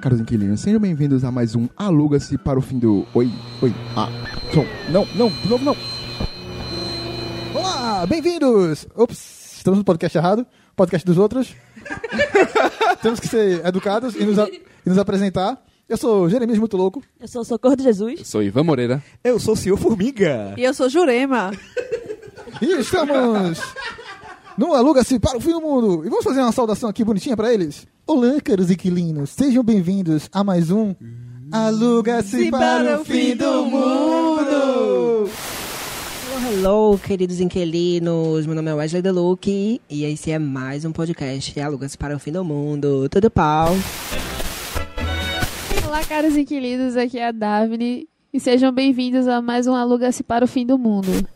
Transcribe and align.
Caros 0.00 0.20
inquilinos, 0.20 0.60
sejam 0.60 0.78
bem-vindos 0.78 1.24
a 1.24 1.30
mais 1.32 1.56
um 1.56 1.68
Aluga-se 1.76 2.38
para 2.38 2.56
o 2.58 2.62
fim 2.62 2.78
do. 2.78 3.04
Oi, 3.14 3.28
oi, 3.60 3.74
ah, 3.96 4.08
som. 4.54 4.64
Não, 4.90 5.06
não, 5.16 5.28
de 5.28 5.48
novo 5.48 5.64
não. 5.64 5.76
Olá, 7.54 8.06
bem-vindos! 8.06 8.86
Ops, 8.94 9.56
estamos 9.56 9.78
no 9.78 9.84
podcast 9.84 10.16
errado, 10.16 10.46
podcast 10.76 11.04
dos 11.04 11.18
outros. 11.18 11.54
Temos 13.02 13.18
que 13.18 13.26
ser 13.26 13.64
educados 13.66 14.14
e 14.14 14.24
nos, 14.24 14.38
a- 14.38 14.48
e 14.48 14.62
nos 14.88 14.98
apresentar. 14.98 15.60
Eu 15.88 15.96
sou 15.96 16.28
Jeremias 16.28 16.58
Muito 16.58 16.76
Louco. 16.76 17.02
Eu 17.20 17.26
sou 17.26 17.42
o 17.42 17.44
Socorro 17.44 17.74
de 17.76 17.82
Jesus. 17.82 18.26
Sou 18.28 18.42
Ivan 18.42 18.62
Moreira. 18.62 19.02
Eu 19.24 19.40
sou 19.40 19.54
o 19.54 19.56
senhor 19.56 19.76
Formiga. 19.76 20.54
E 20.56 20.62
eu 20.62 20.72
sou 20.74 20.88
Jurema. 20.88 21.50
E 22.62 22.66
estamos 22.78 23.58
no 24.58 24.74
Aluga-se 24.74 25.20
para 25.20 25.38
o 25.38 25.40
fim 25.40 25.52
do 25.52 25.60
mundo. 25.60 26.04
E 26.04 26.10
vamos 26.10 26.24
fazer 26.24 26.40
uma 26.40 26.50
saudação 26.50 26.90
aqui 26.90 27.04
bonitinha 27.04 27.36
para 27.36 27.54
eles. 27.54 27.86
Olá, 28.04 28.40
caros 28.40 28.70
inquilinos, 28.70 29.30
sejam 29.30 29.62
bem-vindos 29.62 30.28
a 30.32 30.42
mais 30.42 30.70
um 30.70 30.94
Aluga-se 31.52 32.50
para, 32.50 33.00
o 33.00 33.04
fim 33.04 33.36
do 33.36 33.64
mundo. 33.64 35.30
Hello, 36.50 36.98
queridos 36.98 37.40
inquilinos. 37.40 38.46
Meu 38.46 38.54
nome 38.54 38.70
é 38.70 38.74
Wesley 38.74 39.00
Deluque 39.00 39.80
e 39.88 40.04
esse 40.04 40.30
é 40.32 40.38
mais 40.38 40.84
um 40.84 40.92
podcast 40.92 41.58
Alugas 41.60 41.94
para 41.94 42.16
o 42.16 42.18
Fim 42.18 42.32
do 42.32 42.44
Mundo. 42.44 43.08
Tudo 43.08 43.30
pau. 43.30 43.74
Olá, 45.86 46.04
caros 46.04 46.36
inquilinos, 46.36 46.96
aqui 46.96 47.18
é 47.18 47.28
a 47.28 47.32
Davine. 47.32 48.08
E 48.32 48.40
sejam 48.40 48.72
bem-vindos 48.72 49.28
a 49.28 49.40
mais 49.40 49.66
um 49.66 49.74
Aluga-se 49.74 50.22
para 50.22 50.44
o 50.44 50.48
Fim 50.48 50.66
do 50.66 50.78
Mundo. 50.78 51.26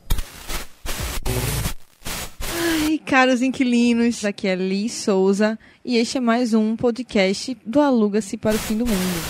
Ai, 2.84 2.98
caros 3.12 3.42
inquilinos, 3.42 4.24
aqui 4.24 4.48
é 4.48 4.54
Liz 4.54 4.90
Souza 4.94 5.58
e 5.84 5.98
este 5.98 6.16
é 6.16 6.20
mais 6.20 6.54
um 6.54 6.74
podcast 6.74 7.54
do 7.62 7.78
Aluga-se 7.78 8.38
para 8.38 8.56
o 8.56 8.58
Fim 8.58 8.78
do 8.78 8.86
Mundo. 8.86 9.22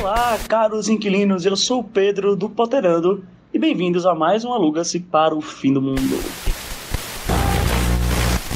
Olá, 0.00 0.38
caros 0.48 0.88
inquilinos, 0.88 1.44
eu 1.44 1.56
sou 1.56 1.80
o 1.80 1.84
Pedro 1.84 2.36
do 2.36 2.48
Poterando 2.48 3.26
e 3.52 3.58
bem-vindos 3.58 4.06
a 4.06 4.14
mais 4.14 4.44
um 4.44 4.52
Aluga-se 4.52 5.00
para 5.00 5.34
o 5.34 5.40
Fim 5.40 5.72
do 5.72 5.82
Mundo. 5.82 6.16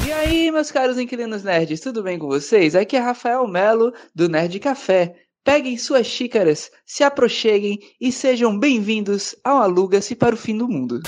E 0.07 0.13
aí, 0.13 0.49
meus 0.49 0.71
caros 0.71 0.97
inquilinos 0.97 1.43
nerds, 1.43 1.81
tudo 1.81 2.01
bem 2.01 2.17
com 2.17 2.27
vocês? 2.27 2.73
Aqui 2.73 2.95
é 2.95 3.01
Rafael 3.01 3.45
Melo, 3.45 3.93
do 4.15 4.29
Nerd 4.29 4.57
Café. 4.61 5.13
Peguem 5.43 5.77
suas 5.77 6.07
xícaras, 6.07 6.71
se 6.85 7.03
aproxeguem 7.03 7.79
e 7.99 8.13
sejam 8.13 8.57
bem-vindos 8.57 9.35
ao 9.43 9.57
Aluga-se 9.57 10.15
para 10.15 10.35
o 10.35 10.37
Fim 10.37 10.57
do 10.57 10.69
Mundo. 10.69 11.01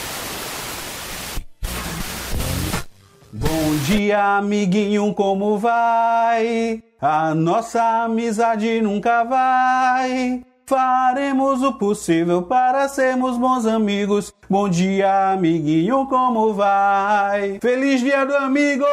Dia, 3.83 4.37
amiguinho, 4.37 5.13
como 5.13 5.57
vai? 5.57 6.81
A 7.01 7.35
nossa 7.35 8.03
amizade 8.05 8.81
nunca 8.81 9.25
vai. 9.25 10.41
Faremos 10.65 11.61
o 11.61 11.73
possível 11.73 12.43
para 12.43 12.87
sermos 12.87 13.37
bons 13.37 13.65
amigos. 13.65 14.33
Bom 14.49 14.69
dia, 14.69 15.33
amiguinho, 15.33 16.07
como 16.07 16.53
vai? 16.53 17.59
Feliz 17.61 17.99
dia 17.99 18.25
do 18.25 18.33
amigo! 18.37 18.85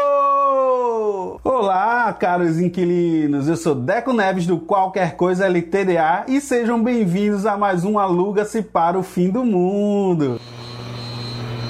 Olá, 1.44 2.12
caros 2.12 2.58
inquilinos. 2.58 3.46
Eu 3.46 3.56
sou 3.56 3.76
Deco 3.76 4.12
Neves 4.12 4.44
do 4.44 4.58
Qualquer 4.58 5.14
Coisa 5.14 5.46
LTDA 5.46 6.24
e 6.26 6.40
sejam 6.40 6.82
bem-vindos 6.82 7.46
a 7.46 7.56
mais 7.56 7.84
um 7.84 7.96
Aluga-se 7.96 8.60
para 8.60 8.98
o 8.98 9.04
Fim 9.04 9.30
do 9.30 9.44
Mundo. 9.44 10.40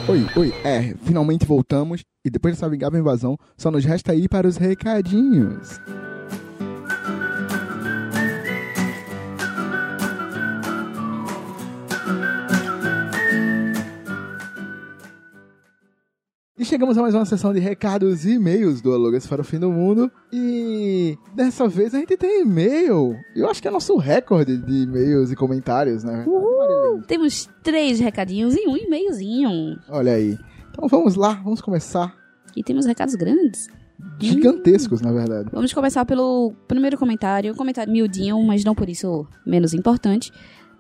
Oi, 0.08 0.26
oi, 0.34 0.54
é, 0.64 0.94
finalmente 1.04 1.44
voltamos 1.44 2.02
e 2.24 2.30
depois 2.30 2.54
dessa 2.54 2.68
vingável 2.68 3.00
invasão, 3.00 3.38
só 3.56 3.70
nos 3.70 3.84
resta 3.84 4.14
ir 4.14 4.28
para 4.28 4.46
os 4.46 4.56
recadinhos. 4.56 5.80
E 16.58 16.64
chegamos 16.66 16.98
a 16.98 17.00
mais 17.00 17.14
uma 17.14 17.24
sessão 17.24 17.54
de 17.54 17.58
recados 17.58 18.26
e 18.26 18.32
e-mails 18.32 18.82
do 18.82 18.92
Alugas 18.92 19.26
para 19.26 19.40
o 19.40 19.44
Fim 19.44 19.58
do 19.58 19.72
Mundo. 19.72 20.12
E 20.30 21.16
dessa 21.34 21.66
vez 21.66 21.94
a 21.94 21.98
gente 21.98 22.18
tem 22.18 22.42
e-mail. 22.42 23.16
Eu 23.34 23.48
acho 23.48 23.62
que 23.62 23.68
é 23.68 23.70
nosso 23.70 23.96
recorde 23.96 24.58
de 24.58 24.82
e-mails 24.82 25.32
e 25.32 25.36
comentários, 25.36 26.04
né? 26.04 26.26
Marilene? 26.26 27.02
Temos 27.06 27.48
três 27.62 27.98
recadinhos 27.98 28.54
e 28.54 28.68
um 28.68 28.76
e-mailzinho. 28.76 29.78
Olha 29.88 30.12
aí. 30.12 30.36
Então 30.80 30.88
vamos 30.88 31.14
lá, 31.14 31.34
vamos 31.34 31.60
começar. 31.60 32.16
E 32.56 32.64
temos 32.64 32.86
recados 32.86 33.14
grandes. 33.14 33.68
Gigantescos, 34.18 35.02
na 35.02 35.12
verdade. 35.12 35.50
Vamos 35.52 35.74
começar 35.74 36.06
pelo 36.06 36.54
primeiro 36.66 36.96
comentário. 36.96 37.52
Um 37.52 37.56
comentário 37.56 37.92
miudinho, 37.92 38.42
mas 38.42 38.64
não 38.64 38.74
por 38.74 38.88
isso 38.88 39.26
menos 39.46 39.74
importante. 39.74 40.32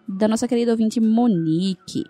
Da 0.08 0.26
nossa 0.26 0.48
querida 0.48 0.70
ouvinte 0.70 0.98
Monique. 1.00 2.04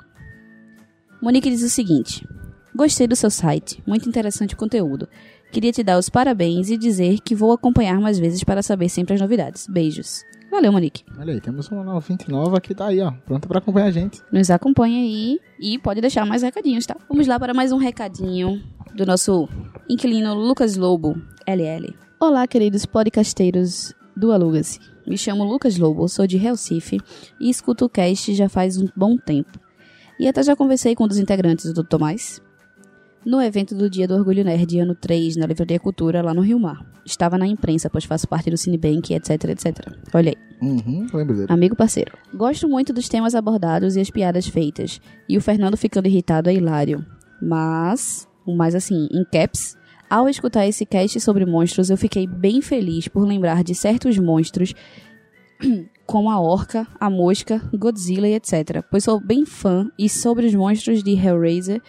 Monique 1.21 1.51
diz 1.51 1.65
o 1.65 1.69
seguinte: 1.69 2.25
Gostei 2.73 3.09
do 3.09 3.17
seu 3.17 3.29
site, 3.29 3.83
muito 3.85 4.09
interessante 4.09 4.55
o 4.55 4.57
conteúdo. 4.57 5.09
Queria 5.51 5.73
te 5.73 5.83
dar 5.83 5.99
os 5.99 6.09
parabéns 6.09 6.71
e 6.71 6.77
dizer 6.77 7.19
que 7.19 7.35
vou 7.35 7.51
acompanhar 7.51 8.01
mais 8.01 8.21
vezes 8.21 8.45
para 8.45 8.63
saber 8.63 8.89
sempre 8.89 9.15
as 9.15 9.21
novidades. 9.21 9.67
Beijos. 9.67 10.23
Valeu, 10.51 10.73
Monique. 10.73 11.05
Olha 11.17 11.33
aí, 11.33 11.41
temos 11.41 11.69
uma 11.69 11.95
ouvinte 11.95 12.29
nova 12.29 12.61
que 12.61 12.75
tá 12.75 12.87
aí, 12.87 13.01
ó, 13.01 13.13
pronta 13.25 13.47
pra 13.47 13.59
acompanhar 13.59 13.87
a 13.87 13.91
gente. 13.93 14.21
Nos 14.33 14.51
acompanha 14.51 14.99
aí 14.99 15.39
e 15.61 15.79
pode 15.79 16.01
deixar 16.01 16.27
mais 16.27 16.43
recadinhos, 16.43 16.85
tá? 16.85 16.97
Vamos 17.09 17.29
lá 17.29 17.39
para 17.39 17.55
mais 17.55 17.71
um 17.71 17.77
recadinho 17.77 18.61
do 18.95 19.07
nosso 19.07 19.49
inquilino 19.89 20.35
Lucas 20.35 20.77
Lobo, 20.77 21.15
LL. 21.47 21.95
Olá, 22.19 22.49
queridos 22.49 22.85
podcasteiros 22.85 23.95
do 24.17 24.33
Aluga-se. 24.33 24.81
Me 25.07 25.17
chamo 25.17 25.45
Lucas 25.45 25.79
Lobo, 25.79 26.09
sou 26.09 26.27
de 26.27 26.37
Recife 26.37 26.99
e 27.41 27.49
escuto 27.49 27.85
o 27.85 27.89
cast 27.89 28.35
já 28.35 28.49
faz 28.49 28.77
um 28.77 28.89
bom 28.97 29.17
tempo. 29.17 29.57
E 30.19 30.27
até 30.27 30.43
já 30.43 30.57
conversei 30.57 30.97
com 30.97 31.05
um 31.05 31.09
dos 31.09 31.19
integrantes 31.19 31.73
do 31.73 31.85
Tomás 31.85 32.43
no 33.25 33.41
evento 33.41 33.75
do 33.75 33.91
Dia 33.91 34.09
do 34.09 34.15
Orgulho 34.15 34.45
Nerd, 34.45 34.79
ano 34.79 34.95
3, 34.95 35.37
na 35.37 35.47
Livraria 35.47 35.79
Cultura, 35.79 36.23
lá 36.23 36.33
no 36.33 36.41
Rio 36.41 36.59
Mar. 36.59 36.85
Estava 37.05 37.37
na 37.37 37.47
imprensa, 37.47 37.91
pois 37.91 38.05
faço 38.05 38.29
parte 38.29 38.51
do 38.51 38.57
Cinebank, 38.57 39.13
etc, 39.13 39.45
etc. 39.51 39.93
Olha 40.15 40.31
aí. 40.31 40.37
Uhum, 40.67 41.07
lembro 41.13 41.35
dele. 41.35 41.47
Amigo 41.49 41.77
parceiro. 41.77 42.13
Gosto 42.35 42.69
muito 42.69 42.93
dos 42.93 43.09
temas 43.09 43.35
abordados 43.35 43.97
e 43.97 44.01
as 44.01 44.11
piadas 44.11 44.47
feitas. 44.47 45.01
E 45.29 45.37
o 45.37 45.41
Fernando 45.41 45.77
ficando 45.77 46.07
irritado 46.07 46.49
é 46.49 46.55
hilário. 46.55 47.05
Mas, 47.41 48.29
o 48.47 48.55
mais 48.55 48.75
assim, 48.75 49.09
em 49.13 49.25
caps, 49.25 49.77
ao 50.09 50.29
escutar 50.29 50.67
esse 50.67 50.85
cast 50.85 51.21
sobre 51.21 51.47
monstros, 51.47 51.89
eu 51.89 51.97
fiquei 51.97 52.27
bem 52.27 52.61
feliz 52.61 53.07
por 53.07 53.25
lembrar 53.25 53.63
de 53.63 53.75
certos 53.75 54.19
monstros 54.19 54.75
como 56.05 56.31
a 56.31 56.41
orca, 56.41 56.87
a 56.99 57.09
mosca, 57.09 57.63
Godzilla 57.73 58.29
e 58.29 58.35
etc. 58.35 58.85
Pois 58.91 59.05
sou 59.05 59.21
bem 59.21 59.47
fã 59.47 59.89
e 59.99 60.09
sobre 60.09 60.47
os 60.47 60.55
monstros 60.55 61.03
de 61.03 61.13
Hellraiser, 61.13 61.81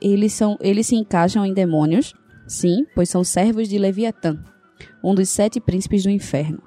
eles, 0.00 0.32
são, 0.32 0.56
eles 0.60 0.86
se 0.86 0.96
encaixam 0.96 1.44
em 1.44 1.52
demônios, 1.52 2.14
sim, 2.46 2.86
pois 2.94 3.08
são 3.08 3.22
servos 3.24 3.68
de 3.68 3.78
Leviatã, 3.78 4.38
um 5.02 5.14
dos 5.14 5.28
sete 5.28 5.60
príncipes 5.60 6.02
do 6.02 6.10
inferno. 6.10 6.62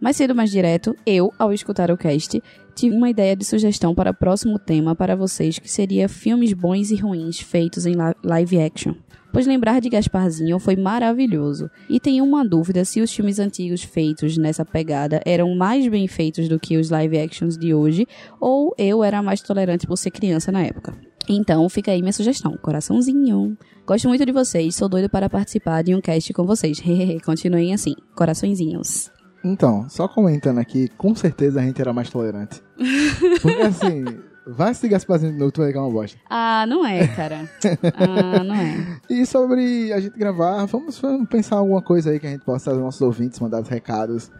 Mais 0.00 0.16
cedo, 0.16 0.34
mais 0.34 0.50
direto, 0.50 0.94
eu, 1.06 1.32
ao 1.38 1.52
escutar 1.52 1.90
o 1.90 1.96
cast, 1.96 2.42
tive 2.74 2.94
uma 2.94 3.08
ideia 3.08 3.34
de 3.34 3.44
sugestão 3.44 3.94
para 3.94 4.10
o 4.10 4.14
próximo 4.14 4.58
tema 4.58 4.94
para 4.94 5.16
vocês, 5.16 5.58
que 5.58 5.70
seria 5.70 6.08
filmes 6.08 6.52
bons 6.52 6.90
e 6.90 6.96
ruins 6.96 7.40
feitos 7.40 7.86
em 7.86 7.94
live 8.22 8.60
action. 8.60 8.94
Pois 9.32 9.46
lembrar 9.46 9.80
de 9.80 9.88
Gasparzinho 9.88 10.58
foi 10.58 10.76
maravilhoso. 10.76 11.70
E 11.88 11.98
tenho 11.98 12.24
uma 12.24 12.42
dúvida 12.42 12.84
se 12.84 13.00
os 13.00 13.12
filmes 13.12 13.38
antigos 13.38 13.82
feitos 13.82 14.36
nessa 14.36 14.64
pegada 14.64 15.20
eram 15.26 15.54
mais 15.54 15.88
bem 15.88 16.06
feitos 16.06 16.48
do 16.48 16.60
que 16.60 16.76
os 16.76 16.90
live 16.90 17.18
actions 17.18 17.56
de 17.56 17.74
hoje, 17.74 18.06
ou 18.40 18.74
eu 18.78 19.02
era 19.02 19.22
mais 19.22 19.40
tolerante 19.40 19.86
por 19.86 19.96
ser 19.96 20.10
criança 20.10 20.52
na 20.52 20.62
época. 20.62 20.94
Então, 21.28 21.68
fica 21.68 21.90
aí 21.90 22.00
minha 22.00 22.12
sugestão. 22.12 22.56
Coraçãozinho. 22.60 23.56
Gosto 23.86 24.08
muito 24.08 24.24
de 24.24 24.32
vocês, 24.32 24.74
sou 24.74 24.88
doido 24.88 25.08
para 25.08 25.28
participar 25.28 25.82
de 25.82 25.94
um 25.94 26.00
cast 26.00 26.32
com 26.32 26.44
vocês. 26.44 26.80
Continuem 27.24 27.72
assim, 27.72 27.94
coraçõezinhos. 28.14 29.10
Então, 29.44 29.88
só 29.88 30.08
comentando 30.08 30.58
aqui, 30.58 30.88
com 30.96 31.14
certeza 31.14 31.60
a 31.60 31.62
gente 31.62 31.80
era 31.80 31.92
mais 31.92 32.10
tolerante. 32.10 32.60
Porque 33.40 33.62
assim, 33.62 34.04
vai 34.46 34.74
se 34.74 34.88
Gasparzinho 34.88 35.32
de 35.32 35.38
novo, 35.38 35.52
tu 35.52 35.60
vai 35.60 35.68
ligar 35.68 35.82
uma 35.82 35.90
bosta. 35.90 36.18
Ah, 36.28 36.64
não 36.68 36.84
é, 36.84 37.06
cara. 37.06 37.48
Ah, 37.94 38.42
não 38.42 38.54
é. 38.54 39.00
E 39.08 39.24
sobre 39.24 39.92
a 39.92 40.00
gente 40.00 40.18
gravar, 40.18 40.64
vamos, 40.66 40.98
vamos 40.98 41.28
pensar 41.28 41.56
alguma 41.56 41.80
coisa 41.80 42.10
aí 42.10 42.18
que 42.18 42.26
a 42.26 42.30
gente 42.30 42.44
possa 42.44 42.70
aos 42.70 42.80
nossos 42.80 43.00
ouvintes, 43.00 43.38
mandar 43.38 43.62
os 43.62 43.68
recados 43.68 44.30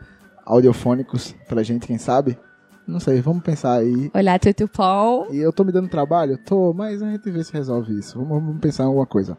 audiofônicos 0.44 1.34
pra 1.48 1.62
gente, 1.62 1.86
quem 1.86 1.98
sabe? 1.98 2.38
Não 2.86 3.00
sei, 3.00 3.20
vamos 3.20 3.42
pensar 3.42 3.78
aí. 3.80 4.10
Olá, 4.14 4.38
Tutu 4.38 4.68
Paul. 4.68 5.26
E 5.32 5.38
eu 5.38 5.52
tô 5.52 5.64
me 5.64 5.72
dando 5.72 5.88
trabalho? 5.88 6.38
Tô, 6.38 6.72
mas 6.72 7.02
a 7.02 7.10
gente 7.10 7.28
vê 7.30 7.42
se 7.42 7.52
resolve 7.52 7.98
isso. 7.98 8.16
Vamos, 8.18 8.42
vamos 8.44 8.60
pensar 8.60 8.84
em 8.84 8.86
alguma 8.86 9.06
coisa. 9.06 9.36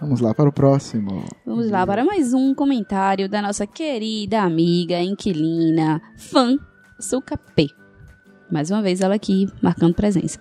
Vamos 0.00 0.20
lá 0.20 0.32
para 0.34 0.48
o 0.48 0.52
próximo. 0.52 1.24
Vamos 1.44 1.70
lá 1.70 1.84
para 1.86 2.04
mais 2.04 2.32
um 2.32 2.54
comentário 2.54 3.28
da 3.28 3.42
nossa 3.42 3.66
querida 3.66 4.42
amiga, 4.42 5.00
inquilina, 5.00 6.00
fã, 6.16 6.56
Suca 7.00 7.36
P. 7.36 7.68
Mais 8.50 8.70
uma 8.70 8.82
vez 8.82 9.00
ela 9.00 9.14
aqui, 9.14 9.48
marcando 9.60 9.94
presença. 9.94 10.38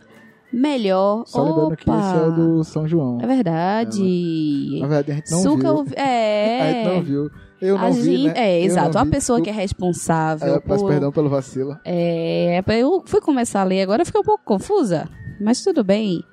Melhor. 0.54 1.24
Só 1.26 1.44
lembrando 1.44 1.78
que 1.78 1.90
Opa! 1.90 2.00
esse 2.00 2.18
é 2.26 2.32
do 2.32 2.64
São 2.64 2.88
João. 2.88 3.20
É 3.22 3.26
verdade. 3.28 4.78
Na 4.82 4.88
verdade, 4.88 5.12
a 5.12 5.16
gente 5.16 5.32
não 5.32 5.40
Suca 5.42 5.62
viu. 5.64 5.76
ouvi- 5.76 5.96
A 5.98 6.72
gente 6.72 6.86
não 6.86 6.94
É. 6.96 7.02
viu. 7.02 7.32
Eu 7.62 7.78
não 7.78 7.86
a 7.86 7.90
vi, 7.92 8.02
gente, 8.04 8.28
né? 8.28 8.34
É, 8.36 8.62
Eu 8.62 8.66
exato. 8.66 8.98
A 8.98 9.04
vi, 9.04 9.12
pessoa 9.12 9.42
que 9.42 9.50
é 9.50 9.54
responsável 9.54 10.56
É, 10.56 10.60
peço 10.60 10.80
por... 10.84 10.90
perdão 10.90 11.12
pelo 11.12 11.30
vacilo. 11.30 11.78
É, 11.86 12.64
eu 12.68 13.04
fui 13.06 13.22
começar 13.22 13.62
a 13.62 13.64
ler 13.64 13.82
agora, 13.84 14.04
fiquei 14.04 14.20
um 14.20 14.24
pouco 14.24 14.44
confusa, 14.44 15.08
mas 15.40 15.64
tudo 15.64 15.84
bem. 15.84 16.24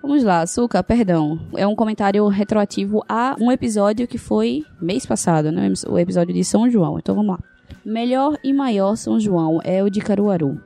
Vamos 0.00 0.22
lá, 0.22 0.42
Açúcar, 0.42 0.84
perdão. 0.84 1.40
É 1.56 1.66
um 1.66 1.74
comentário 1.74 2.24
retroativo 2.28 3.02
a 3.08 3.34
um 3.40 3.50
episódio 3.50 4.06
que 4.06 4.18
foi 4.18 4.62
mês 4.80 5.04
passado, 5.04 5.50
né? 5.50 5.72
O 5.88 5.98
episódio 5.98 6.32
de 6.32 6.44
São 6.44 6.70
João. 6.70 6.96
Então 6.98 7.14
vamos 7.14 7.32
lá. 7.32 7.38
Melhor 7.84 8.38
e 8.44 8.52
maior 8.52 8.94
São 8.94 9.18
João 9.18 9.60
é 9.64 9.82
o 9.82 9.90
de 9.90 10.00
Caruaru. 10.00 10.60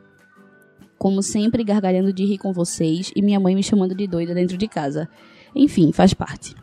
Como 0.99 1.23
sempre, 1.23 1.65
gargalhando 1.65 2.13
de 2.13 2.27
rir 2.27 2.37
com 2.37 2.53
vocês 2.53 3.11
e 3.17 3.23
minha 3.23 3.41
mãe 3.41 3.55
me 3.55 3.63
chamando 3.63 3.95
de 3.95 4.07
doida 4.07 4.35
dentro 4.35 4.59
de 4.59 4.69
casa. 4.69 5.09
Enfim, 5.55 5.91
faz 5.93 6.13
parte. 6.13 6.55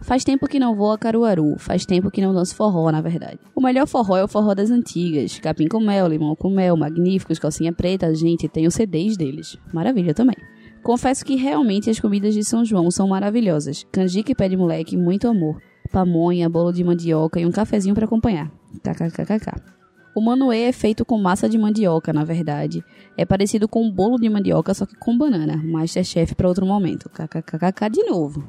Faz 0.00 0.24
tempo 0.24 0.46
que 0.46 0.58
não 0.58 0.74
vou 0.74 0.92
a 0.92 0.98
Caruaru, 0.98 1.56
faz 1.58 1.86
tempo 1.86 2.10
que 2.10 2.20
não 2.20 2.34
danço 2.34 2.54
forró, 2.54 2.90
na 2.90 3.00
verdade. 3.00 3.38
O 3.54 3.60
melhor 3.60 3.86
forró 3.86 4.16
é 4.16 4.24
o 4.24 4.28
forró 4.28 4.54
das 4.54 4.70
antigas. 4.70 5.38
Capim 5.38 5.68
com 5.68 5.80
mel, 5.80 6.06
limão 6.06 6.36
com 6.36 6.50
mel, 6.50 6.76
magníficos, 6.76 7.38
calcinha 7.38 7.72
preta, 7.72 8.14
gente, 8.14 8.48
tem 8.48 8.66
os 8.66 8.74
CDs 8.74 9.16
deles. 9.16 9.56
Maravilha 9.72 10.14
também. 10.14 10.36
Confesso 10.82 11.24
que 11.24 11.34
realmente 11.34 11.90
as 11.90 11.98
comidas 11.98 12.34
de 12.34 12.44
São 12.44 12.64
João 12.64 12.90
são 12.90 13.08
maravilhosas. 13.08 13.84
Canjica 13.90 14.30
e 14.30 14.34
pé 14.34 14.48
de 14.48 14.56
moleque, 14.56 14.96
muito 14.96 15.26
amor. 15.26 15.60
Pamonha, 15.90 16.48
bolo 16.48 16.72
de 16.72 16.84
mandioca 16.84 17.40
e 17.40 17.46
um 17.46 17.50
cafezinho 17.50 17.94
para 17.94 18.04
acompanhar. 18.04 18.50
KKKKK. 18.82 19.76
O 20.14 20.20
manoê 20.20 20.62
é 20.62 20.72
feito 20.72 21.04
com 21.04 21.18
massa 21.18 21.48
de 21.48 21.58
mandioca, 21.58 22.12
na 22.12 22.24
verdade. 22.24 22.82
É 23.18 23.24
parecido 23.26 23.68
com 23.68 23.82
um 23.82 23.90
bolo 23.90 24.16
de 24.16 24.28
mandioca, 24.28 24.72
só 24.72 24.86
que 24.86 24.96
com 24.96 25.18
banana. 25.18 25.56
Masterchef 25.56 26.34
para 26.34 26.48
outro 26.48 26.64
momento. 26.64 27.10
KKKK 27.10 27.90
de 27.90 28.04
novo. 28.04 28.42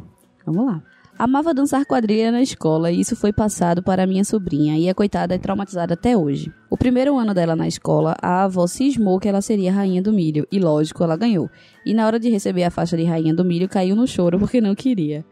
Vamos 0.46 0.66
lá. 0.66 0.84
Amava 1.20 1.52
dançar 1.52 1.84
quadrilha 1.84 2.32
na 2.32 2.44
escola 2.44 2.92
e 2.92 3.00
isso 3.00 3.16
foi 3.16 3.34
passado 3.34 3.82
para 3.82 4.06
minha 4.06 4.24
sobrinha, 4.24 4.78
e 4.78 4.88
a 4.88 4.94
coitada 4.94 5.34
é 5.34 5.40
traumatizada 5.40 5.96
até 5.96 6.16
hoje. 6.16 6.54
O 6.70 6.78
primeiro 6.78 7.18
ano 7.18 7.34
dela 7.34 7.56
na 7.56 7.68
escola, 7.68 8.16
a 8.22 8.44
avó 8.44 8.68
cismou 8.68 9.20
que 9.20 9.28
ela 9.28 9.42
seria 9.42 9.74
rainha 9.74 10.00
do 10.00 10.14
milho, 10.14 10.48
e 10.52 10.60
lógico, 10.60 11.04
ela 11.04 11.18
ganhou. 11.18 11.50
E 11.84 11.92
na 11.92 12.06
hora 12.06 12.20
de 12.20 12.30
receber 12.30 12.66
a 12.66 12.70
faixa 12.70 12.96
de 12.96 13.04
rainha 13.04 13.34
do 13.34 13.44
milho, 13.44 13.68
caiu 13.68 13.96
no 13.96 14.06
choro 14.06 14.38
porque 14.38 14.62
não 14.62 14.76
queria. 14.76 15.26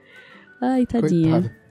Ai, 0.59 0.87
tadinha. 0.87 1.41
Coitado. 1.41 1.65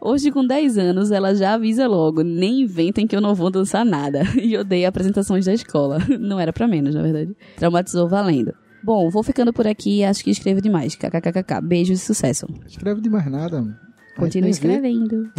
Hoje, 0.00 0.30
com 0.30 0.44
10 0.44 0.78
anos, 0.78 1.10
ela 1.10 1.34
já 1.34 1.54
avisa 1.54 1.86
logo: 1.86 2.22
nem 2.22 2.62
inventem 2.62 3.06
que 3.06 3.14
eu 3.14 3.20
não 3.20 3.34
vou 3.34 3.50
dançar 3.50 3.84
nada. 3.84 4.22
E 4.36 4.56
odeia 4.56 4.88
apresentações 4.88 5.46
da 5.46 5.52
escola. 5.52 5.98
Não 6.20 6.38
era 6.38 6.52
pra 6.52 6.68
menos, 6.68 6.94
na 6.94 7.02
verdade. 7.02 7.34
Traumatizou 7.56 8.08
valendo. 8.08 8.54
Bom, 8.86 9.10
vou 9.10 9.24
ficando 9.24 9.52
por 9.52 9.66
aqui. 9.66 10.04
Acho 10.04 10.22
que 10.22 10.30
escrevo 10.30 10.60
demais. 10.60 10.94
KKKK. 10.94 11.60
Beijos 11.60 12.00
e 12.00 12.04
sucesso. 12.04 12.46
Escreve 12.68 13.00
de 13.00 13.10
mais 13.10 13.28
nada. 13.28 13.60
mano. 13.60 13.74
A 14.16 14.24
gente 14.24 14.40
Continue 14.40 14.42
nem 14.42 14.52
vê. 14.52 14.88
escrevendo. 14.94 15.32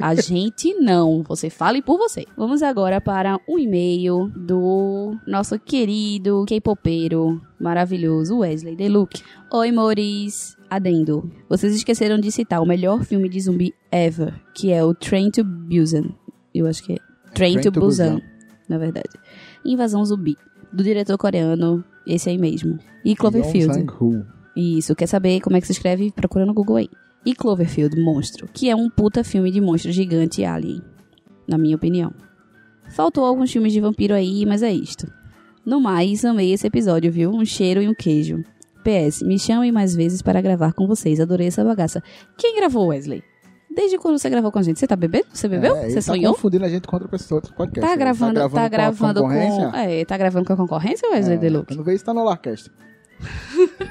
A 0.00 0.14
gente 0.14 0.72
não. 0.80 1.22
Você 1.24 1.50
fale 1.50 1.82
por 1.82 1.98
você. 1.98 2.24
Vamos 2.34 2.62
agora 2.62 2.98
para 2.98 3.38
um 3.46 3.58
e-mail 3.58 4.32
do 4.34 5.14
nosso 5.26 5.58
querido 5.58 6.42
K-popeiro 6.48 7.38
maravilhoso 7.60 8.38
Wesley 8.38 8.74
Deluc. 8.74 9.22
Oi, 9.52 9.70
Moris. 9.70 10.56
Adendo. 10.70 11.30
Vocês 11.50 11.74
esqueceram 11.74 12.18
de 12.18 12.32
citar 12.32 12.62
o 12.62 12.66
melhor 12.66 13.04
filme 13.04 13.28
de 13.28 13.40
zumbi 13.42 13.74
ever, 13.92 14.32
que 14.54 14.72
é 14.72 14.82
o 14.82 14.94
Train 14.94 15.30
to 15.30 15.44
Busan. 15.44 16.14
Eu 16.54 16.66
acho 16.66 16.82
que 16.82 16.94
é 16.94 16.96
Train, 17.34 17.52
Train 17.52 17.62
to, 17.64 17.70
to 17.72 17.80
Busan, 17.80 18.14
Busan. 18.14 18.26
na 18.70 18.78
verdade. 18.78 19.10
Invasão 19.66 20.02
Zumbi, 20.04 20.34
do 20.72 20.82
diretor 20.82 21.18
coreano, 21.18 21.84
esse 22.06 22.28
aí 22.28 22.38
mesmo. 22.38 22.78
E 23.04 23.14
Cloverfield. 23.14 23.78
Yong 23.78 23.86
Sang-woo. 23.86 24.24
Isso, 24.56 24.94
quer 24.94 25.06
saber 25.06 25.40
como 25.40 25.56
é 25.56 25.60
que 25.60 25.66
se 25.66 25.72
escreve? 25.72 26.10
Procura 26.10 26.44
no 26.44 26.54
Google 26.54 26.76
aí. 26.76 26.88
E 27.24 27.34
Cloverfield, 27.34 28.00
Monstro, 28.00 28.48
que 28.52 28.68
é 28.70 28.76
um 28.76 28.88
puta 28.88 29.22
filme 29.22 29.50
de 29.50 29.60
monstro 29.60 29.92
gigante 29.92 30.40
e 30.40 30.44
alien, 30.44 30.82
na 31.46 31.58
minha 31.58 31.76
opinião. 31.76 32.12
Faltou 32.90 33.24
alguns 33.24 33.52
filmes 33.52 33.72
de 33.72 33.80
vampiro 33.80 34.14
aí, 34.14 34.44
mas 34.46 34.62
é 34.62 34.72
isto. 34.72 35.06
No 35.64 35.80
mais, 35.80 36.24
amei 36.24 36.52
esse 36.52 36.66
episódio, 36.66 37.12
viu? 37.12 37.30
Um 37.30 37.44
cheiro 37.44 37.82
e 37.82 37.88
um 37.88 37.94
queijo. 37.94 38.42
PS, 38.82 39.22
me 39.22 39.38
chamem 39.38 39.70
mais 39.70 39.94
vezes 39.94 40.22
para 40.22 40.40
gravar 40.40 40.72
com 40.72 40.86
vocês, 40.86 41.20
adorei 41.20 41.48
essa 41.48 41.62
bagaça. 41.62 42.02
Quem 42.38 42.56
gravou, 42.56 42.88
Wesley? 42.88 43.22
Desde 43.72 43.96
quando 43.98 44.18
você 44.18 44.28
gravou 44.28 44.50
com 44.50 44.58
a 44.58 44.62
gente? 44.62 44.80
Você 44.80 44.86
tá 44.86 44.96
bebendo? 44.96 45.26
Você 45.32 45.46
bebeu? 45.48 45.76
É, 45.76 45.88
você 45.88 45.94
tá 45.96 46.02
sonhou? 46.02 46.34
confundindo 46.34 46.64
a 46.64 46.68
gente 46.68 46.88
com 46.88 46.96
outra 46.96 47.08
pessoa, 47.08 47.38
outro 47.38 47.54
podcast. 47.54 47.80
Tá 47.86 47.92
Ele 47.92 48.00
gravando, 48.00 48.34
tá 48.50 48.68
gravando, 48.68 49.20
com 49.20 49.26
a 49.28 49.32
concorrência? 49.32 49.70
com. 49.70 49.76
É, 49.76 50.04
tá 50.04 50.16
gravando 50.18 50.44
com 50.44 50.52
a 50.52 50.56
concorrência, 50.56 51.08
Wesley 51.10 51.36
É, 51.36 51.38
Deluc? 51.38 51.66
Quando 51.68 51.84
vê 51.84 51.94
isso, 51.94 52.04
tá 52.04 52.12
no 52.12 52.24
Larcast. 52.24 52.68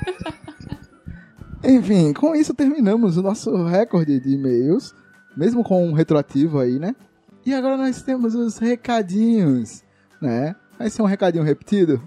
Enfim, 1.64 2.14
com 2.14 2.36
isso 2.36 2.54
terminamos 2.54 3.18
o 3.18 3.22
nosso 3.22 3.66
recorde 3.66 4.20
de 4.20 4.34
e-mails, 4.34 4.94
mesmo 5.36 5.64
com 5.64 5.88
um 5.88 5.94
retroativo 5.94 6.60
aí, 6.60 6.80
né? 6.80 6.96
E 7.46 7.54
agora 7.54 7.78
nós 7.78 8.02
temos 8.02 8.34
os 8.36 8.58
recadinhos, 8.58 9.84
né? 10.22 10.56
Vai 10.78 10.90
ser 10.90 11.02
um 11.02 11.06
recadinho 11.06 11.44
repetido? 11.44 12.02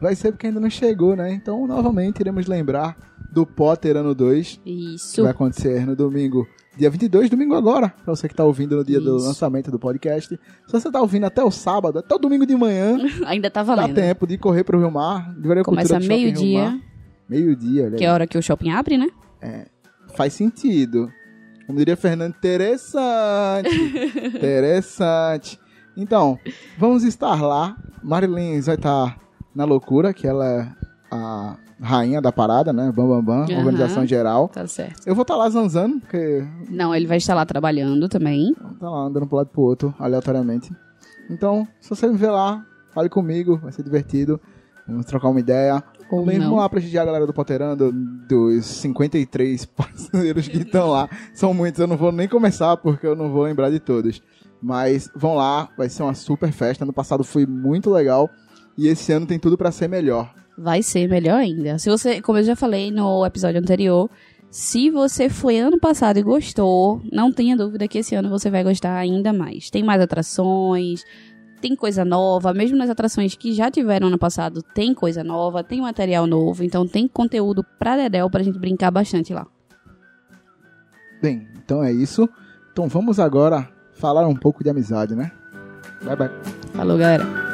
Vai 0.00 0.14
ser 0.14 0.30
porque 0.32 0.46
ainda 0.46 0.60
não 0.60 0.70
chegou, 0.70 1.16
né? 1.16 1.32
Então, 1.32 1.66
novamente, 1.66 2.20
iremos 2.20 2.46
lembrar 2.46 2.96
do 3.32 3.44
Potter 3.46 3.96
Ano 3.96 4.14
2, 4.14 4.60
que 4.62 4.94
Isso. 4.94 5.22
vai 5.22 5.30
acontecer 5.32 5.84
no 5.86 5.96
domingo, 5.96 6.46
dia 6.76 6.90
22, 6.90 7.30
domingo 7.30 7.54
agora, 7.54 7.88
pra 8.04 8.14
você 8.14 8.28
que 8.28 8.34
tá 8.34 8.44
ouvindo 8.44 8.76
no 8.76 8.84
dia 8.84 9.00
do 9.00 9.16
Isso. 9.16 9.26
lançamento 9.26 9.70
do 9.70 9.78
podcast. 9.78 10.38
Se 10.66 10.72
você 10.72 10.90
tá 10.90 11.00
ouvindo 11.00 11.24
até 11.24 11.42
o 11.42 11.50
sábado, 11.50 11.98
até 11.98 12.14
o 12.14 12.18
domingo 12.18 12.46
de 12.46 12.54
manhã, 12.54 12.98
Ainda 13.26 13.50
tá 13.50 13.62
Dá 13.62 13.74
valendo. 13.74 13.94
tempo 13.94 14.26
de 14.26 14.36
correr 14.36 14.64
pro 14.64 14.78
Rio 14.78 14.90
Mar, 14.90 15.34
de 15.34 15.62
Começa 15.62 15.98
do 15.98 16.06
meio-dia. 16.06 16.78
Meio-dia, 17.28 17.86
olha 17.86 17.96
que 17.96 18.04
é 18.04 18.08
a 18.08 18.12
hora 18.12 18.26
que 18.26 18.38
o 18.38 18.42
shopping 18.42 18.70
abre, 18.70 18.98
né? 18.98 19.08
Faz 20.14 20.32
sentido. 20.32 21.10
Como 21.66 21.78
diria 21.78 21.96
Fernando, 21.96 22.34
interessante. 22.36 23.68
interessante. 24.36 25.58
Então, 25.96 26.38
vamos 26.78 27.02
estar 27.02 27.42
lá. 27.42 27.76
Marilyn 28.02 28.60
vai 28.60 28.76
estar 28.76 29.18
na 29.54 29.64
loucura, 29.64 30.14
que 30.14 30.26
ela 30.26 30.46
é 30.46 30.68
a 31.10 31.56
rainha 31.80 32.20
da 32.22 32.32
parada, 32.32 32.72
né? 32.72 32.90
Bam 32.94 33.06
Bam 33.08 33.22
Bam, 33.24 33.44
Aham. 33.44 33.58
organização 33.58 34.06
geral. 34.06 34.48
Tá 34.48 34.66
certo. 34.66 35.06
Eu 35.06 35.14
vou 35.14 35.22
estar 35.22 35.36
lá 35.36 35.48
zanzando, 35.50 36.00
porque 36.00 36.44
Não, 36.70 36.94
ele 36.94 37.06
vai 37.06 37.18
estar 37.18 37.34
lá 37.34 37.44
trabalhando 37.44 38.08
também. 38.08 38.54
tá 38.80 38.88
lá 38.90 39.00
andando 39.06 39.26
pro 39.26 39.36
lado 39.36 39.48
e 39.50 39.52
pro 39.52 39.62
outro, 39.62 39.94
aleatoriamente. 39.98 40.70
Então, 41.30 41.66
se 41.80 41.90
você 41.90 42.06
me 42.08 42.16
ver 42.16 42.30
lá, 42.30 42.64
fale 42.92 43.08
comigo, 43.08 43.58
vai 43.58 43.72
ser 43.72 43.82
divertido. 43.82 44.40
Vamos 44.88 45.04
trocar 45.06 45.28
uma 45.28 45.40
ideia. 45.40 45.82
Ou 46.08 46.20
Também 46.20 46.38
não. 46.38 46.44
vamos 46.46 46.60
lá 46.60 46.68
prestigiar 46.68 47.02
a 47.02 47.06
galera 47.06 47.26
do 47.26 47.32
Poterando, 47.34 47.90
dos 48.28 48.64
53 48.64 49.64
parceiros 49.74 50.46
que 50.46 50.58
estão 50.58 50.88
lá. 50.90 51.08
São 51.34 51.52
muitos, 51.52 51.80
eu 51.80 51.88
não 51.88 51.96
vou 51.96 52.12
nem 52.12 52.28
começar 52.28 52.76
porque 52.76 53.04
eu 53.04 53.16
não 53.16 53.32
vou 53.32 53.42
lembrar 53.42 53.70
de 53.70 53.80
todos. 53.80 54.22
Mas 54.62 55.10
vão 55.14 55.34
lá, 55.34 55.68
vai 55.76 55.88
ser 55.88 56.04
uma 56.04 56.14
super 56.14 56.52
festa. 56.52 56.84
Ano 56.84 56.92
passado 56.92 57.24
foi 57.24 57.44
muito 57.44 57.90
legal 57.90 58.30
e 58.78 58.86
esse 58.86 59.12
ano 59.12 59.26
tem 59.26 59.38
tudo 59.38 59.58
pra 59.58 59.72
ser 59.72 59.88
melhor. 59.88 60.32
Vai 60.58 60.82
ser 60.82 61.08
melhor 61.08 61.38
ainda. 61.38 61.78
Se 61.78 61.90
você, 61.90 62.22
como 62.22 62.38
eu 62.38 62.44
já 62.44 62.56
falei 62.56 62.90
no 62.90 63.24
episódio 63.26 63.60
anterior, 63.60 64.10
se 64.50 64.90
você 64.90 65.28
foi 65.28 65.58
ano 65.58 65.78
passado 65.78 66.18
e 66.18 66.22
gostou, 66.22 67.02
não 67.12 67.30
tenha 67.30 67.56
dúvida 67.56 67.86
que 67.86 67.98
esse 67.98 68.14
ano 68.14 68.30
você 68.30 68.50
vai 68.50 68.64
gostar 68.64 68.96
ainda 68.96 69.32
mais. 69.32 69.68
Tem 69.68 69.82
mais 69.82 70.00
atrações, 70.00 71.02
tem 71.60 71.76
coisa 71.76 72.04
nova, 72.04 72.54
mesmo 72.54 72.76
nas 72.76 72.88
atrações 72.88 73.34
que 73.34 73.52
já 73.52 73.70
tiveram 73.70 74.08
ano 74.08 74.18
passado, 74.18 74.62
tem 74.62 74.94
coisa 74.94 75.22
nova, 75.22 75.64
tem 75.64 75.80
material 75.80 76.26
novo, 76.26 76.62
então 76.62 76.86
tem 76.86 77.06
conteúdo 77.08 77.64
pra 77.78 77.96
Dedel 77.96 78.30
pra 78.30 78.42
gente 78.42 78.58
brincar 78.58 78.90
bastante 78.90 79.34
lá. 79.34 79.46
Bem, 81.20 81.46
então 81.58 81.82
é 81.82 81.92
isso. 81.92 82.28
Então 82.72 82.88
vamos 82.88 83.18
agora 83.18 83.68
falar 83.94 84.26
um 84.26 84.34
pouco 84.36 84.62
de 84.62 84.70
amizade, 84.70 85.14
né? 85.14 85.32
Bye 86.02 86.16
bye. 86.16 86.30
Falou, 86.72 86.98
galera. 86.98 87.45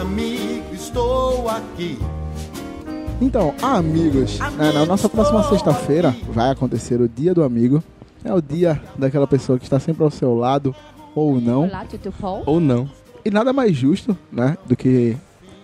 Amigo, 0.00 0.72
estou 0.74 1.48
aqui. 1.48 1.98
Então, 3.20 3.52
amigos, 3.60 4.38
né, 4.38 4.70
na 4.72 4.86
nossa 4.86 5.08
próxima 5.08 5.42
sexta-feira 5.42 6.14
vai 6.28 6.50
acontecer 6.50 7.00
o 7.00 7.08
Dia 7.08 7.34
do 7.34 7.42
Amigo. 7.42 7.82
É 8.24 8.32
o 8.32 8.40
dia 8.40 8.80
daquela 8.96 9.26
pessoa 9.26 9.58
que 9.58 9.64
está 9.64 9.80
sempre 9.80 10.04
ao 10.04 10.10
seu 10.10 10.36
lado 10.36 10.72
ou 11.16 11.40
não. 11.40 11.64
Olá. 11.64 11.84
Ou 12.46 12.60
não. 12.60 12.88
E 13.24 13.30
nada 13.30 13.52
mais 13.52 13.74
justo, 13.76 14.16
né, 14.30 14.56
do 14.66 14.76
que 14.76 15.16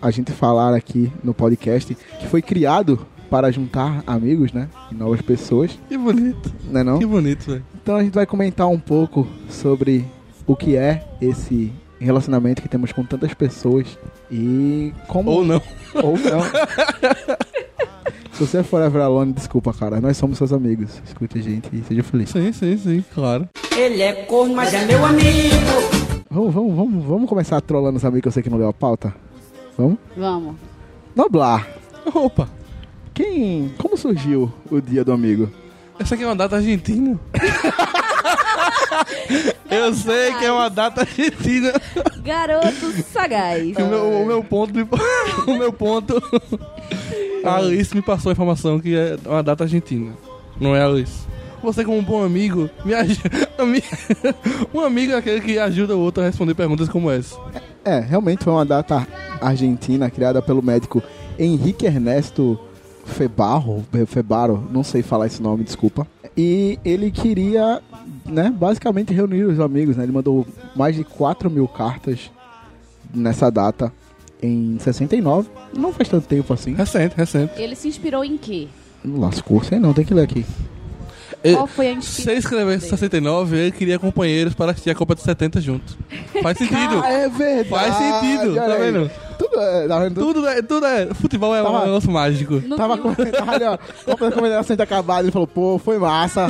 a 0.03 0.11
gente 0.11 0.33
falar 0.33 0.75
aqui 0.75 1.13
no 1.23 1.33
podcast 1.33 1.95
que 1.95 2.27
foi 2.27 2.43
criado 2.43 3.07
para 3.31 3.53
juntar 3.53 4.03
amigos, 4.05 4.53
né, 4.53 4.69
e 4.91 4.97
novas 4.97 5.23
pessoas, 5.23 5.79
Que 5.89 5.97
bonito. 5.97 6.53
né 6.65 6.83
não? 6.83 6.99
Que 6.99 7.07
bonito, 7.07 7.47
velho. 7.53 7.65
Então 7.81 7.95
a 7.97 8.03
gente 8.03 8.15
vai 8.15 8.27
comentar 8.27 8.67
um 8.67 8.81
pouco 8.81 9.29
sobre 9.49 10.05
o 10.45 10.57
que 10.57 10.77
é 10.77 11.07
esse 11.21 11.73
relacionamento 12.01 12.61
que 12.63 12.69
temos 12.69 12.93
com 12.93 13.05
tantas 13.05 13.33
pessoas 13.35 13.99
e 14.31 14.93
como 15.09 15.31
Ou 15.31 15.45
não. 15.45 15.63
ou 15.95 16.13
não. 16.19 16.41
Se 18.33 18.41
você 18.47 18.59
é 18.59 18.63
Forever 18.65 19.01
Alone, 19.03 19.33
desculpa, 19.33 19.73
cara. 19.73 20.01
Nós 20.01 20.17
somos 20.17 20.37
seus 20.39 20.53
amigos. 20.53 21.01
Escute 21.07 21.39
a 21.39 21.43
gente 21.43 21.69
e 21.73 21.83
seja 21.85 22.03
feliz. 22.03 22.31
Sim, 22.31 22.53
sim, 22.53 22.77
sim, 22.77 23.05
claro. 23.15 23.49
Ele 23.77 24.03
é 24.03 24.13
corno, 24.25 24.55
mas 24.55 24.75
é 24.75 24.85
meu 24.85 25.05
amigo. 25.07 25.55
Vamos, 26.29 26.53
vamos, 26.53 26.75
vamos, 26.75 27.05
vamos 27.05 27.29
começar 27.29 27.61
trolando 27.61 27.97
os 27.97 28.05
amigos 28.05 28.23
que 28.23 28.29
eu 28.29 28.33
sei 28.33 28.43
que 28.43 28.51
não 28.51 28.59
deu 28.59 28.69
a 28.69 28.73
pauta? 28.73 29.15
Vamos? 29.79 29.99
Vamos. 30.17 30.57
Noblar. 31.15 31.67
Opa, 32.13 32.49
Quem. 33.15 33.73
Como 33.79 33.97
surgiu 33.97 34.53
o 34.71 34.81
dia 34.81 35.05
do 35.05 35.13
amigo? 35.13 35.49
essa 35.99 36.17
aqui 36.17 36.25
é 36.25 36.27
uma 36.27 36.35
data 36.35 36.57
argentina. 36.57 37.19
Eu 39.71 39.95
sei 39.95 40.33
que 40.35 40.45
é 40.45 40.53
uma 40.53 40.71
data 40.71 41.03
argentina. 41.03 41.73
Garoto 42.23 42.93
sagaz. 43.13 43.77
O, 43.77 43.87
meu, 43.87 44.23
o 44.23 44.27
meu 44.27 44.45
ponto. 44.45 44.73
o 45.47 45.57
meu 45.57 45.73
ponto. 45.73 46.23
A 47.45 47.57
Alice 47.57 47.95
me 47.95 48.03
passou 48.03 48.31
a 48.31 48.33
informação 48.33 48.81
que 48.81 48.97
é 48.97 49.17
uma 49.27 49.43
data 49.43 49.65
argentina. 49.65 50.13
Não 50.61 50.75
é 50.75 50.83
a 50.83 50.87
Alice. 50.87 51.27
Você, 51.63 51.83
como 51.83 51.97
um 51.97 52.05
bom 52.05 52.23
amigo, 52.23 52.69
me 52.85 52.93
ajuda. 52.95 53.31
um 54.73 54.81
amigo 54.81 55.13
é 55.13 55.17
aquele 55.17 55.41
que 55.41 55.59
ajuda 55.59 55.97
o 55.97 56.01
outro 56.01 56.23
a 56.23 56.27
responder 56.27 56.55
perguntas 56.55 56.89
como 56.89 57.11
essa. 57.11 57.37
É, 57.85 58.01
realmente 58.01 58.45
foi 58.45 58.53
uma 58.53 58.65
data 58.65 59.07
argentina 59.41 60.11
criada 60.11 60.43
pelo 60.43 60.63
médico 60.63 61.03
Henrique 61.39 61.87
Ernesto 61.87 62.61
Febarro, 63.05 63.85
Febaro, 64.07 64.67
não 64.71 64.83
sei 64.83 65.03
falar 65.03 65.27
esse 65.27 65.43
nome, 65.43 65.65
desculpa. 65.65 66.07
E 66.37 66.79
ele 66.85 67.11
queria, 67.11 67.81
né, 68.25 68.53
basicamente 68.55 69.13
reunir 69.13 69.45
os 69.45 69.61
amigos, 69.61 69.97
né? 69.97 70.03
Ele 70.05 70.13
mandou 70.13 70.47
mais 70.75 70.97
de 70.97 71.05
4 71.05 71.49
mil 71.51 71.69
cartas 71.69 72.31
nessa 73.15 73.51
data 73.51 73.93
em 74.43 74.77
69. 74.81 75.49
Não 75.77 75.93
faz 75.93 76.09
tanto 76.09 76.27
tempo 76.27 76.53
assim. 76.53 76.75
Recente, 76.75 77.15
recente. 77.17 77.53
Ele 77.61 77.77
se 77.77 77.87
inspirou 77.89 78.25
em 78.25 78.37
quê? 78.37 78.69
Não 79.05 79.21
lascou, 79.21 79.63
sei 79.63 79.79
não, 79.79 79.93
tem 79.93 80.05
que 80.05 80.15
ler 80.15 80.23
aqui. 80.25 80.45
Qual 81.53 81.67
foi 81.67 81.91
a 81.91 81.93
Se 81.93 81.99
inspiração? 81.99 82.33
ele 82.33 82.39
escrevesse 82.41 82.89
69, 82.89 83.57
ele 83.57 83.71
queria 83.71 83.99
companheiros 83.99 84.55
para 84.55 84.71
assistir 84.73 84.89
a 84.91 84.95
Copa 84.95 85.15
de 85.15 85.21
70 85.21 85.61
junto. 85.61 85.97
Faz 86.43 86.57
sentido. 86.59 87.03
Ah, 87.05 87.11
é 87.13 87.29
verdade. 87.29 87.69
Faz 87.69 87.95
sentido, 87.97 88.55
tá 88.55 88.77
vendo? 88.77 89.11
Tudo 89.51 89.61
é, 89.61 89.87
vendo? 90.01 90.21
Tudo 90.21 90.47
é, 90.49 90.63
tudo 90.63 90.87
é. 90.87 91.07
Futebol 91.15 91.55
é 91.55 91.63
um 91.63 91.65
Tava- 91.65 91.85
negócio 91.87 92.11
mágico. 92.11 92.61
Tava 92.77 92.97
filme. 92.97 93.15
com 93.17 93.25
tava 93.31 93.53
ali, 93.53 93.65
ó. 93.65 93.79
Copa 94.05 94.25
da 94.31 94.33
Confederação 94.37 94.77
tinha 94.77 94.85
acabado. 94.85 95.25
Ele 95.25 95.33
falou, 95.33 95.47
pô, 95.49 95.79
foi 95.79 95.99
massa. 95.99 96.47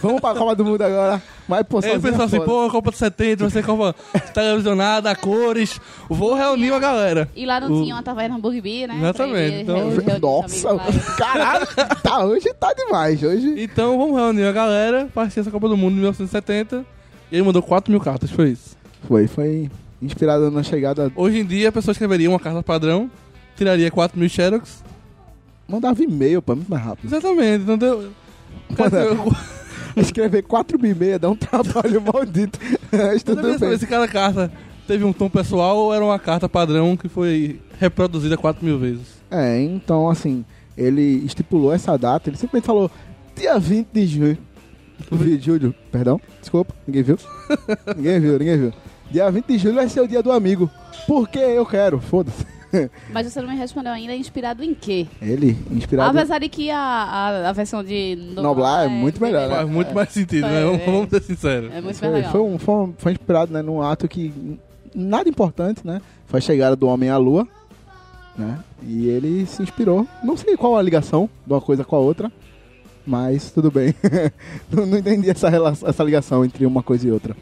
Vamos 0.00 0.20
pra 0.20 0.34
Copa 0.34 0.54
do 0.54 0.64
Mundo 0.64 0.82
agora. 0.82 1.22
Mas, 1.46 1.62
pô, 1.66 1.78
Aí 1.82 1.90
ele 1.90 2.00
pensou 2.00 2.24
assim, 2.24 2.36
foda. 2.36 2.46
pô, 2.50 2.70
Copa 2.70 2.90
de 2.90 2.96
70, 2.96 3.44
vai 3.44 3.50
ser 3.50 3.64
Copa 3.64 3.94
televisionada, 4.32 5.14
cores. 5.14 5.78
Vou 6.08 6.34
reunir 6.34 6.70
uma 6.70 6.80
galera. 6.80 7.28
E 7.36 7.44
lá 7.44 7.60
não 7.60 7.70
O- 7.72 7.82
tinha 7.82 7.94
uma 7.94 8.02
taverna 8.02 8.38
Burger 8.38 8.88
né? 8.88 8.98
Exatamente, 8.98 9.62
então- 9.62 9.90
Nossa, 10.20 10.68
caralho. 11.18 11.66
Tá, 12.02 12.24
hoje 12.24 12.52
tá 12.54 12.72
demais. 12.72 13.22
Hoje... 13.22 13.54
Então 13.58 13.98
vamos 13.98 14.16
reunir 14.16 14.44
a 14.46 14.52
galera 14.52 15.08
para 15.12 15.24
assistir 15.24 15.40
essa 15.40 15.50
Copa 15.50 15.68
do 15.68 15.76
Mundo 15.76 15.92
em 15.92 15.96
1970. 15.96 16.84
E 17.30 17.36
ele 17.36 17.42
mandou 17.42 17.62
4 17.62 17.90
mil 17.90 18.00
cartas, 18.00 18.30
foi 18.30 18.50
isso. 18.50 18.76
Foi, 19.06 19.26
foi 19.26 19.70
inspirado 20.04 20.50
na 20.50 20.62
chegada... 20.62 21.10
Hoje 21.16 21.38
em 21.40 21.44
dia 21.44 21.68
a 21.68 21.72
pessoa 21.72 21.92
escreveria 21.92 22.28
uma 22.30 22.38
carta 22.40 22.62
padrão, 22.62 23.10
tiraria 23.56 23.90
4 23.90 24.18
mil 24.18 24.28
xerox. 24.28 24.82
Mandava 25.68 26.02
e-mail, 26.02 26.42
pô, 26.42 26.54
muito 26.54 26.70
mais 26.70 26.82
rápido. 26.84 27.06
Exatamente, 27.06 27.62
então 27.62 27.78
deu... 27.78 28.10
Manda- 28.78 29.08
Escrever 29.96 30.42
4 30.42 30.78
mil 30.78 30.90
e 30.90 30.94
meia 30.94 31.18
dá 31.18 31.30
um 31.30 31.36
trabalho 31.36 32.02
maldito. 32.12 32.58
Mas 32.90 33.22
Eu 33.26 33.36
tudo 33.36 33.58
bem. 33.58 33.78
se 33.78 33.86
cada 33.86 34.08
carta 34.08 34.50
teve 34.88 35.04
um 35.04 35.12
tom 35.12 35.30
pessoal 35.30 35.76
ou 35.76 35.94
era 35.94 36.04
uma 36.04 36.18
carta 36.18 36.48
padrão 36.48 36.96
que 36.96 37.08
foi 37.08 37.60
reproduzida 37.78 38.36
4 38.36 38.64
mil 38.64 38.78
vezes. 38.78 39.06
É, 39.30 39.60
então, 39.62 40.08
assim, 40.08 40.44
ele 40.76 41.24
estipulou 41.24 41.72
essa 41.72 41.96
data. 41.96 42.28
Ele 42.28 42.36
simplesmente 42.36 42.66
falou 42.66 42.90
dia 43.36 43.56
20 43.58 43.88
de 43.92 44.06
julho. 44.06 44.38
De 45.12 45.38
julho, 45.40 45.74
perdão. 45.92 46.20
Desculpa, 46.40 46.74
ninguém 46.86 47.02
viu. 47.04 47.18
ninguém 47.96 48.18
viu, 48.20 48.38
ninguém 48.38 48.58
viu. 48.58 48.72
Dia 49.10 49.30
20 49.30 49.46
de 49.46 49.58
julho 49.58 49.74
vai 49.76 49.88
ser 49.88 50.00
o 50.00 50.08
dia 50.08 50.22
do 50.22 50.32
amigo. 50.32 50.70
Porque 51.06 51.38
eu 51.38 51.64
quero, 51.66 52.00
foda-se. 52.00 52.46
Mas 53.12 53.30
você 53.32 53.40
não 53.40 53.48
me 53.48 53.56
respondeu 53.56 53.92
ainda, 53.92 54.14
inspirado 54.14 54.62
em 54.64 54.74
quê? 54.74 55.06
Ele, 55.22 55.56
inspirado... 55.70 56.10
Apesar 56.16 56.40
de 56.40 56.48
que 56.48 56.70
a, 56.70 56.78
a, 56.78 57.48
a 57.50 57.52
versão 57.52 57.84
de 57.84 58.16
Noblar 58.34 58.84
é 58.86 58.88
muito 58.88 59.20
bem 59.20 59.30
melhor, 59.32 59.48
né? 59.48 59.56
Faz 59.56 59.68
muito 59.70 59.94
mais 59.94 60.08
sentido, 60.10 60.46
né? 60.46 60.60
É, 60.60 60.64
Vamos, 60.64 60.80
é. 60.80 60.86
vamos 60.86 61.10
ser 61.10 61.22
sinceros. 61.22 61.70
É 61.70 61.74
muito 61.80 61.84
mais 61.84 61.98
Foi, 62.00 62.08
legal. 62.08 62.32
foi, 62.32 62.40
um, 62.40 62.58
foi, 62.58 62.74
um- 62.74 62.94
foi 62.98 63.12
inspirado 63.12 63.52
né, 63.52 63.62
num 63.62 63.80
ato 63.80 64.08
que 64.08 64.58
nada 64.94 65.28
importante, 65.28 65.86
né? 65.86 66.00
Foi 66.26 66.38
a 66.38 66.40
chegada 66.40 66.74
do 66.74 66.86
homem 66.88 67.10
à 67.10 67.16
lua, 67.16 67.46
né? 68.36 68.58
E 68.82 69.06
ele 69.08 69.46
se 69.46 69.62
inspirou. 69.62 70.06
Não 70.24 70.36
sei 70.36 70.56
qual 70.56 70.76
a 70.76 70.82
ligação 70.82 71.28
de 71.46 71.52
uma 71.52 71.60
coisa 71.60 71.84
com 71.84 71.94
a 71.94 72.00
outra, 72.00 72.32
mas 73.06 73.50
tudo 73.52 73.70
bem. 73.70 73.94
não, 74.70 74.84
não 74.84 74.98
entendi 74.98 75.30
essa, 75.30 75.48
relação, 75.48 75.88
essa 75.88 76.02
ligação 76.02 76.44
entre 76.44 76.66
uma 76.66 76.82
coisa 76.82 77.06
e 77.06 77.12
outra. 77.12 77.36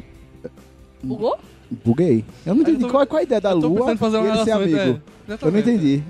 Bugou? 1.02 1.38
Buguei. 1.84 2.24
Eu 2.46 2.54
não 2.54 2.62
Eu 2.62 2.68
entendi 2.68 2.84
tô- 2.84 2.90
qual, 2.90 3.06
qual 3.06 3.20
a 3.20 3.22
ideia 3.22 3.40
da 3.40 3.50
Eu 3.50 3.58
lua 3.58 3.96
fazer 3.96 4.16
uma 4.18 4.26
e 4.26 4.30
ele 4.30 4.44
ser 4.44 4.50
amigo. 4.52 4.76
é, 4.78 5.38
Eu 5.40 5.50
não 5.52 5.58
entendi. 5.58 6.02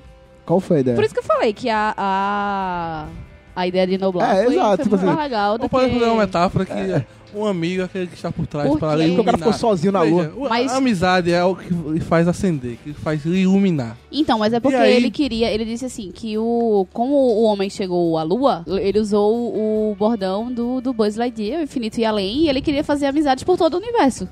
Qual 0.45 0.59
foi 0.61 0.79
a 0.79 0.81
ideia? 0.81 0.95
Por 0.97 1.05
isso 1.05 1.15
que 1.15 1.21
eu 1.21 1.25
falei 1.25 1.53
que 1.53 1.69
a, 1.69 1.95
a, 1.97 3.07
a 3.55 3.67
ideia 3.67 3.87
de 3.87 3.97
Noblar 3.99 4.37
É, 4.37 4.45
foi, 4.45 4.55
exato, 4.55 4.77
foi 4.77 4.85
tipo 4.85 4.97
mais 4.97 5.09
assim, 5.09 5.23
legal 5.23 5.59
do 5.59 5.69
pode 5.69 5.87
que... 5.89 5.99
fazer 5.99 6.11
uma 6.11 6.21
metáfora 6.23 6.65
que 6.65 7.07
um 7.35 7.47
amigo 7.47 7.81
é 7.81 7.85
aquele 7.87 8.07
que 8.09 8.15
está 8.15 8.31
por 8.31 8.47
trás 8.47 8.69
Por 8.69 8.79
para 8.79 8.95
lhe 8.97 9.07
Porque 9.09 9.21
o 9.21 9.25
cara 9.25 9.39
ficou 9.39 9.53
iluminar. 9.53 9.59
sozinho 9.59 9.93
na 9.93 10.03
lua. 10.03 10.25
Veja, 10.25 10.49
Mas- 10.51 10.73
A 10.73 10.77
amizade 10.77 11.33
é 11.33 11.43
o 11.45 11.55
que 11.57 12.01
faz 12.01 12.27
acender, 12.29 12.77
que 12.85 12.93
faz 12.93 13.25
iluminar. 13.25 13.97
Então, 14.11 14.39
mas 14.39 14.53
é 14.53 14.61
porque 14.61 14.77
aí? 14.77 14.95
ele 14.97 15.11
queria, 15.11 15.51
ele 15.51 15.65
disse 15.65 15.85
assim, 15.87 16.11
que 16.13 16.37
o 16.37 16.87
como 16.93 17.15
o 17.15 17.45
homem 17.45 17.71
chegou 17.71 18.19
à 18.19 18.23
lua, 18.23 18.65
ele 18.67 18.99
usou 18.99 19.33
o 19.33 19.95
bordão 19.99 20.53
do, 20.53 20.81
do 20.83 20.93
Buzz 20.93 21.17
Lightyear, 21.17 21.61
o 21.61 21.63
infinito 21.63 21.99
e 21.99 22.05
além, 22.05 22.39
e 22.45 22.49
ele 22.51 22.61
queria 22.61 22.85
fazer 22.85 23.07
amizades 23.07 23.45
por 23.45 23.57
todo 23.57 23.75
o 23.75 23.79
universo. 23.79 24.29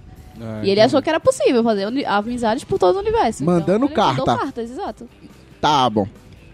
E 0.62 0.70
ele 0.70 0.80
achou 0.80 1.00
que 1.02 1.08
era 1.08 1.20
possível 1.20 1.62
fazer 1.62 1.86
uni- 1.86 2.04
amizades 2.04 2.64
por 2.64 2.78
todo 2.78 2.96
o 2.96 2.98
universo. 3.00 3.44
Mandando 3.44 3.86
então, 3.86 4.04
ele 4.04 4.04
mandou 4.08 4.24
carta. 4.26 4.44
cartas, 4.44 4.70
exato. 4.70 5.08
Tá 5.60 5.88
bom. 5.90 6.06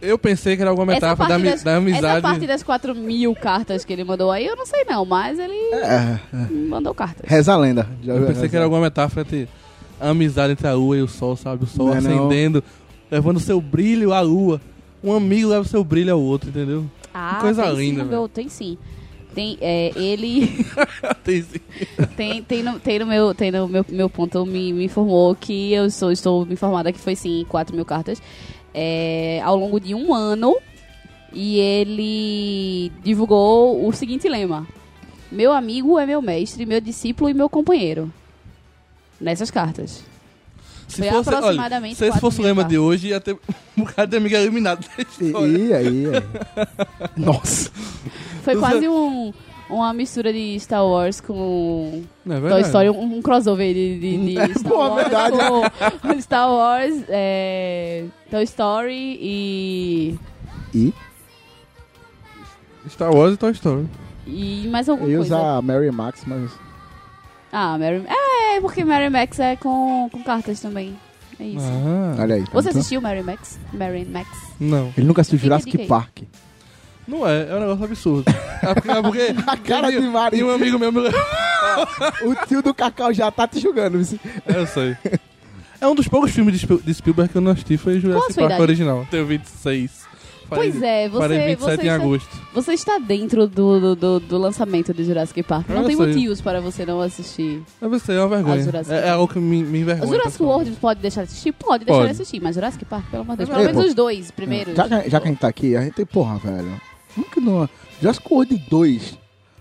Eu 0.02 0.18
pensei 0.18 0.56
que 0.56 0.62
era 0.62 0.70
alguma 0.70 0.92
Essa 0.92 1.06
metáfora 1.06 1.28
da, 1.28 1.34
parte, 1.34 1.42
ami- 1.46 1.50
das, 1.52 1.62
da 1.62 1.70
essa 1.72 1.78
amizade. 1.78 2.22
parte 2.22 2.46
das 2.46 2.62
4 2.62 2.94
mil 2.94 3.34
cartas 3.34 3.84
que 3.84 3.92
ele 3.92 4.04
mandou 4.04 4.30
aí, 4.30 4.46
eu 4.46 4.54
não 4.54 4.66
sei 4.66 4.84
não, 4.84 5.04
mas 5.06 5.38
ele 5.38 5.54
É, 5.74 6.18
mandou 6.68 6.94
cartas. 6.94 7.28
reza 7.28 7.52
a 7.54 7.56
lenda. 7.56 7.88
Já 8.02 8.12
Eu 8.14 8.26
pensei 8.26 8.48
que 8.48 8.54
era 8.56 8.64
alguma 8.66 8.82
metáfora 8.82 9.22
entre 9.22 9.48
a 10.00 10.10
amizade 10.10 10.52
entre 10.52 10.66
a 10.68 10.74
lua 10.74 10.98
e 10.98 11.02
o 11.02 11.08
sol, 11.08 11.34
sabe? 11.36 11.64
O 11.64 11.66
sol 11.66 11.86
Não 11.86 11.94
é 11.96 12.00
não. 12.02 12.10
acendendo, 12.26 12.62
levando 13.10 13.40
seu 13.40 13.60
brilho 13.60 14.12
à 14.12 14.20
lua. 14.20 14.60
Um 15.02 15.12
amigo 15.14 15.48
leva 15.48 15.64
seu 15.64 15.82
brilho 15.82 16.12
ao 16.12 16.20
outro, 16.20 16.50
entendeu? 16.50 16.84
Ah, 17.14 17.38
coisa 17.40 17.62
tem 17.62 17.76
linda, 17.76 18.02
sim, 18.04 18.08
meu, 18.10 18.28
tem 18.28 18.48
sim. 18.48 18.76
Tem, 19.36 19.58
é, 19.60 19.92
ele... 19.94 20.64
Tem 21.22 21.44
tem, 22.16 22.42
tem, 22.42 22.62
no, 22.62 22.80
tem 22.80 22.98
no 22.98 23.06
meu, 23.06 23.34
tem 23.34 23.50
no 23.50 23.68
meu, 23.68 23.84
meu 23.86 24.08
ponto, 24.08 24.46
me, 24.46 24.72
me 24.72 24.84
informou 24.86 25.34
que 25.34 25.74
eu 25.74 25.90
sou, 25.90 26.10
estou 26.10 26.46
informada 26.50 26.90
que 26.90 26.98
foi 26.98 27.14
sim 27.14 27.44
4 27.46 27.76
mil 27.76 27.84
cartas 27.84 28.22
é, 28.72 29.42
ao 29.44 29.54
longo 29.54 29.78
de 29.78 29.94
um 29.94 30.14
ano 30.14 30.56
e 31.34 31.58
ele 31.58 32.90
divulgou 33.04 33.86
o 33.86 33.92
seguinte 33.92 34.26
lema: 34.26 34.66
Meu 35.30 35.52
amigo 35.52 35.98
é 35.98 36.06
meu 36.06 36.22
mestre, 36.22 36.64
meu 36.64 36.80
discípulo 36.80 37.28
e 37.28 37.34
meu 37.34 37.50
companheiro. 37.50 38.10
Nessas 39.20 39.50
cartas. 39.50 40.02
Se 40.88 41.02
Foi 41.02 41.10
fosse, 41.10 41.28
olha, 41.28 41.38
aproximadamente 41.38 41.94
se 41.96 42.04
esse 42.04 42.10
4 42.12 42.20
fosse 42.20 42.40
o 42.40 42.42
lema 42.44 42.62
de 42.64 42.76
cartas. 42.76 42.86
hoje, 42.88 43.08
ia 43.08 43.20
ter 43.20 43.32
um 43.76 43.82
bocado 43.84 44.10
de 44.10 44.16
amiga 44.16 44.38
eliminada 44.38 44.80
da 44.80 45.02
E, 45.20 45.26
história. 45.26 45.46
e 45.58 45.72
aí, 45.74 46.06
aí. 46.06 46.22
Nossa. 47.16 47.70
Foi 48.42 48.56
quase 48.56 48.86
um, 48.88 49.32
uma 49.68 49.92
mistura 49.92 50.32
de 50.32 50.58
Star 50.60 50.86
Wars 50.86 51.20
com 51.20 52.02
Não 52.24 52.36
é 52.36 52.48
Toy? 52.50 52.60
Story, 52.62 52.90
um, 52.90 53.16
um 53.16 53.20
crossover 53.22 53.74
de, 53.74 53.98
de, 53.98 54.16
de 54.26 54.38
É, 54.38 54.48
Star 54.54 54.62
pô, 54.72 54.78
Wars 54.78 54.94
verdade. 55.02 55.36
com 56.00 56.20
Star 56.22 56.48
Wars, 56.52 57.04
é, 57.08 58.04
Toy 58.30 58.44
Story 58.44 59.18
e, 59.20 60.18
E 60.72 60.94
Star 62.88 63.12
Wars 63.12 63.34
e 63.34 63.36
Toy 63.36 63.50
Story. 63.52 63.88
e 64.26 64.68
mais 64.70 64.88
alguma 64.88 65.08
eu 65.08 65.12
ia 65.12 65.18
coisa. 65.18 65.36
usar 65.36 65.62
Mary 65.62 65.90
Max, 65.90 66.22
mas. 66.26 66.50
Ah, 67.52 67.76
Mary... 67.78 68.04
É, 68.06 68.25
porque 68.60 68.84
Mary 68.84 69.08
Max 69.10 69.38
é 69.38 69.56
com, 69.56 70.08
com 70.10 70.22
cartas 70.22 70.60
também. 70.60 70.96
É 71.38 71.44
isso. 71.44 71.66
Ah, 71.66 72.16
Olha 72.22 72.34
aí. 72.36 72.44
tá 72.44 72.50
Você 72.52 72.68
vendo? 72.68 72.78
assistiu 72.78 73.00
Mary 73.00 73.22
Max? 73.22 73.58
Mary 73.72 74.04
Max? 74.04 74.28
não. 74.58 74.92
Ele 74.96 75.06
nunca 75.06 75.20
assistiu 75.20 75.38
Fica 75.38 75.54
a 75.54 75.58
Jurassic 75.58 75.70
dica 75.72 75.82
aí. 75.82 75.88
Park. 75.88 76.18
Não 77.06 77.26
é, 77.28 77.48
é 77.48 77.54
um 77.54 77.60
negócio 77.60 77.84
absurdo. 77.84 78.25
É 78.62 78.75
porque, 78.75 78.90
é 78.90 79.02
porque 79.02 79.34
A 79.46 79.56
cara 79.56 79.90
de 79.92 80.00
Mari. 80.00 80.38
E 80.38 80.42
um 80.44 80.50
amigo 80.50 80.78
meu 80.78 80.90
me 80.90 81.00
levou. 81.00 81.20
O 82.25 82.34
tio 82.46 82.62
do 82.62 82.75
Cacau 82.75 83.12
já 83.12 83.30
tá 83.30 83.46
te 83.46 83.60
julgando. 83.60 84.02
viu? 84.02 84.18
É, 84.46 84.56
eu 84.58 84.66
sei. 84.66 84.96
É 85.80 85.86
um 85.86 85.94
dos 85.94 86.08
poucos 86.08 86.30
filmes 86.32 86.54
de, 86.54 86.60
Spiel- 86.60 86.80
de 86.82 86.94
Spielberg 86.94 87.30
que 87.30 87.38
eu 87.38 87.42
não 87.42 87.52
assisti, 87.52 87.76
foi 87.76 87.92
Qual 87.92 87.98
a 87.98 88.00
Jurassic 88.00 88.32
sua 88.32 88.42
Park 88.44 88.50
idade? 88.52 88.62
original. 88.62 89.06
Tenho 89.10 89.26
26. 89.26 90.05
Pois 90.48 90.82
é, 90.82 91.08
você, 91.08 91.28
27 91.38 91.58
você, 91.60 91.70
em 91.72 91.74
está, 91.80 91.94
agosto. 91.94 92.36
você 92.54 92.72
está 92.72 92.98
dentro 92.98 93.46
do, 93.48 93.80
do, 93.80 93.96
do, 93.96 94.20
do 94.20 94.38
lançamento 94.38 94.94
de 94.94 95.04
Jurassic 95.04 95.42
Park. 95.42 95.68
Não 95.68 95.78
Eu 95.82 95.86
tem 95.86 95.96
sei. 95.96 96.06
motivos 96.06 96.40
para 96.40 96.60
você 96.60 96.86
não 96.86 97.00
assistir. 97.00 97.62
Eu 97.80 97.90
pensei, 97.90 98.16
é 98.16 98.20
uma 98.20 98.28
vergonha. 98.28 98.62
Jurassic 98.62 98.94
É, 98.94 99.06
é 99.06 99.10
algo 99.10 99.32
que 99.32 99.38
me, 99.38 99.62
me 99.62 99.78
O 99.78 99.80
envergonha. 99.82 100.12
Jurassic 100.12 100.42
World 100.42 100.70
pode 100.80 101.00
deixar 101.00 101.22
de 101.24 101.30
assistir? 101.30 101.52
Pode 101.52 101.84
deixar 101.84 101.98
Pode. 102.00 102.14
de 102.14 102.22
assistir, 102.22 102.40
mas 102.40 102.54
Jurassic 102.54 102.84
Park, 102.84 103.10
pelo 103.10 103.22
amor 103.22 103.36
de 103.36 103.44
Deus. 103.44 103.50
É, 103.50 103.52
Pelo 103.62 103.66
menos 103.74 103.86
os 103.88 103.94
dois 103.94 104.30
primeiros. 104.30 104.74
Já 104.74 104.84
que, 104.88 105.10
já 105.10 105.20
que 105.20 105.26
a 105.26 105.30
gente 105.30 105.40
tá 105.40 105.48
aqui, 105.48 105.76
a 105.76 105.82
gente 105.82 105.94
tem, 105.94 106.06
porra, 106.06 106.38
velho. 106.38 106.80
Como 107.14 107.26
que 107.30 107.40
não? 107.40 107.68
Jurassic 108.00 108.26
World 108.30 108.56
2 108.70 109.18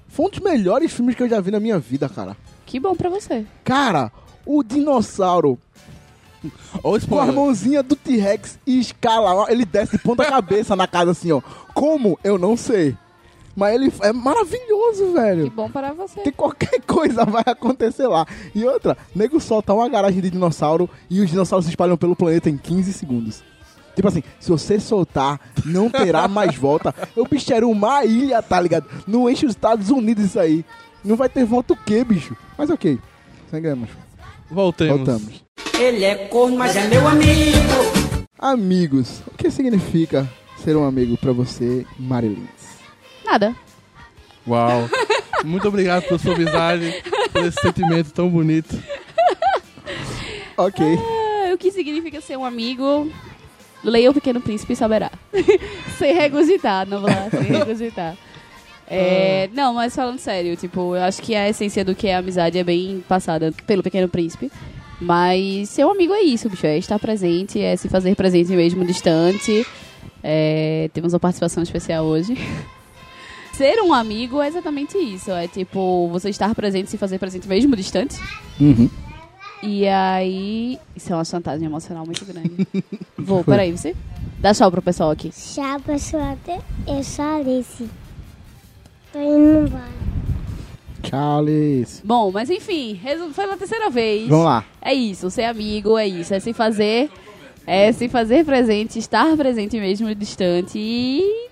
foi 0.08 0.25
um 0.25 0.30
dos 0.30 0.39
melhores 0.39 0.92
filmes 0.94 1.15
que 1.15 1.24
eu 1.24 1.30
já 1.30 1.39
vi 1.42 1.51
na 1.51 1.60
minha 1.60 1.80
vida, 1.80 2.08
cara. 2.08 2.38
Que 2.65 2.80
bom 2.80 2.96
pra 2.96 3.10
você. 3.10 3.46
Cara, 3.63 4.12
o 4.46 4.63
dinossauro 4.63 5.58
com 7.08 7.20
a 7.20 7.25
mãozinha 7.32 7.82
do 7.84 7.96
T-Rex 7.96 8.60
e 8.66 8.80
escala, 8.80 9.34
ó, 9.34 9.48
ele 9.50 9.66
desce 9.66 9.94
de 9.98 10.04
ponta 10.04 10.24
cabeça 10.30 10.75
na 10.75 10.88
casa 10.88 11.12
assim, 11.12 11.32
ó. 11.32 11.42
Como? 11.74 12.20
Eu 12.24 12.38
não 12.38 12.56
sei. 12.58 12.96
Mas 13.56 13.74
ele 13.74 13.94
é 14.02 14.12
maravilhoso, 14.12 15.06
Que 15.08 15.14
velho. 15.14 15.50
bom 15.52 15.70
para 15.70 15.94
você. 15.94 16.20
Que 16.22 16.32
qualquer 16.32 16.82
coisa 16.86 17.24
vai 17.24 17.44
acontecer 17.46 18.06
lá. 18.08 18.25
E 18.54 18.66
outra, 18.66 18.98
nego 19.16 19.40
solta 19.40 19.74
uma 19.74 19.88
garagem 19.88 20.20
de 20.22 20.30
dinossauro 20.30 20.90
e 21.10 21.22
os 21.22 21.30
dinossauros 21.30 21.66
se 21.66 21.72
espalham 21.72 21.96
pelo 21.96 22.16
planeta 22.18 22.50
em 22.50 22.58
15 22.58 22.92
segundos. 22.92 23.44
Tipo 23.96 24.10
assim, 24.10 24.24
se 24.42 24.50
você 24.52 24.78
soltar, 24.78 25.40
não 25.64 25.90
terá 25.90 26.28
mais 26.28 26.54
volta. 26.58 26.94
O 27.16 27.25
bicho 27.25 27.54
era 27.54 27.66
uma 27.66 28.04
ilha, 28.04 28.42
tá 28.42 28.60
ligado? 28.60 28.88
Não 29.08 29.30
enche 29.30 29.46
os 29.46 29.54
Estados 29.54 29.90
Unidos 29.90 30.25
isso 30.25 30.40
aí. 30.40 30.66
Não 31.02 31.16
vai 31.16 31.30
ter 31.30 31.46
volta 31.46 31.72
o 31.72 31.78
quê, 31.78 32.04
bicho? 32.04 32.36
Mas 32.58 32.70
ok. 32.70 33.00
Seguimos. 33.50 33.90
Voltemos. 34.52 34.98
Voltamos. 34.98 35.45
Ele 35.80 36.04
é 36.04 36.16
corno, 36.16 36.58
mas 36.58 36.76
é 36.76 36.88
meu 36.88 37.08
amigo. 37.08 37.58
Amigos, 38.40 39.22
o 39.28 39.32
que 39.38 39.50
significa 39.50 40.30
ser 40.58 40.76
um 40.76 40.86
amigo 40.86 41.18
pra 41.18 41.32
você, 41.32 41.86
Marilyn? 41.98 42.48
Nada. 43.24 43.56
Uau. 44.48 44.90
Muito 45.44 45.68
obrigado 45.68 46.04
pela 46.04 46.20
sua 46.20 46.34
amizade, 46.36 47.04
por 47.32 47.44
esse 47.46 47.60
sentimento 47.62 48.12
tão 48.12 48.30
bonito. 48.30 48.78
Ok. 50.58 50.86
Ah, 50.98 51.54
o 51.54 51.58
que 51.58 51.72
significa 51.72 52.22
ser 52.22 52.38
um 52.38 52.46
amigo? 52.46 53.12
Leia 53.84 54.10
o 54.10 54.14
Pequeno 54.14 54.42
Príncipe 54.42 54.74
e 54.74 54.76
saberá. 54.76 55.12
sem 55.98 56.14
regurgitar, 56.14 56.88
não 56.88 57.02
vou 57.02 57.10
lá, 57.10 57.30
sem 57.30 57.42
regurgitar. 57.58 58.16
É, 58.88 59.50
Não, 59.54 59.74
mas 59.74 59.96
falando 59.96 60.20
sério, 60.20 60.56
tipo, 60.56 60.96
eu 60.96 61.04
acho 61.04 61.22
que 61.22 61.34
a 61.36 61.50
essência 61.50 61.84
do 61.84 61.96
que 61.96 62.08
é 62.08 62.16
amizade 62.16 62.58
é 62.58 62.64
bem 62.64 63.04
passada 63.08 63.52
pelo 63.66 63.82
Pequeno 63.84 64.08
Príncipe. 64.08 64.52
Mas 65.00 65.70
ser 65.70 65.86
um 65.86 65.92
amigo 65.92 66.14
é 66.14 66.22
isso, 66.22 66.50
bicho. 66.50 66.66
É 66.66 66.78
estar 66.78 67.00
presente, 67.00 67.60
é 67.60 67.75
se 67.75 67.90
fazer 67.90 68.16
presente 68.16 68.52
mesmo 68.52 68.86
distante. 68.86 69.66
É, 70.24 70.90
temos 70.94 71.14
uma 71.14 71.20
participação 71.20 71.62
especial 71.62 72.06
hoje. 72.06 72.36
Ser 73.54 73.80
um 73.82 73.94
amigo 73.94 74.42
é 74.42 74.50
exatamente 74.50 74.98
isso. 74.98 75.32
É 75.32 75.48
tipo, 75.48 76.10
você 76.10 76.30
estar 76.30 76.54
presente, 76.54 76.90
se 76.90 76.98
fazer 76.98 77.18
presente 77.18 77.48
mesmo 77.48 77.74
distante. 77.74 78.20
Uhum. 78.60 78.90
E 79.64 79.88
aí. 79.88 80.78
Isso 80.94 81.14
é 81.14 81.16
uma 81.16 81.24
chantagem 81.24 81.66
emocional 81.66 82.06
muito 82.06 82.25
grande. 82.25 82.68
Vou, 83.18 83.46
peraí, 83.46 83.72
você? 83.72 83.96
Dá 84.40 84.54
tchau 84.54 84.70
pro 84.70 84.82
pessoal 84.82 85.10
aqui. 85.12 85.30
Tchau, 85.30 85.80
pessoal. 85.80 86.38
Eu 86.86 87.02
sou 87.02 87.24
a 87.24 87.36
Alice. 87.38 87.90
Tô 89.14 89.20
indo 89.20 89.68
embora. 89.68 90.35
Charles. 91.10 92.02
Bom, 92.04 92.32
mas 92.32 92.50
enfim, 92.50 93.00
foi 93.34 93.46
pela 93.46 93.58
terceira 93.58 93.90
vez. 93.90 94.28
Vamos 94.28 94.46
lá. 94.46 94.66
É 94.82 94.94
isso, 94.94 95.30
ser 95.30 95.44
amigo 95.46 95.98
é 95.98 96.08
isso, 96.08 96.34
é 96.34 96.40
se 96.40 96.54
fazer. 96.54 97.10
É 97.68 97.92
se 97.92 98.08
fazer 98.08 98.46
presente, 98.46 99.00
estar 99.00 99.36
presente 99.36 99.80
mesmo 99.80 100.14
distante 100.14 100.78
e. 100.78 101.50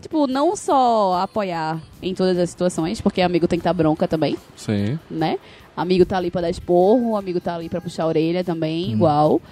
Tipo, 0.00 0.26
não 0.26 0.56
só 0.56 1.20
apoiar 1.20 1.78
em 2.00 2.14
todas 2.14 2.38
as 2.38 2.48
situações, 2.50 3.00
porque 3.00 3.20
amigo 3.20 3.46
tem 3.46 3.58
que 3.58 3.60
estar 3.60 3.74
bronca 3.74 4.08
também, 4.08 4.34
Sim. 4.56 4.98
né? 5.10 5.38
Amigo 5.76 6.06
tá 6.06 6.16
ali 6.16 6.30
pra 6.30 6.40
dar 6.40 6.48
esporro, 6.50 7.16
amigo 7.16 7.38
tá 7.40 7.56
ali 7.56 7.68
pra 7.68 7.80
puxar 7.82 8.04
a 8.04 8.06
orelha 8.06 8.42
também, 8.42 8.92
igual. 8.92 9.42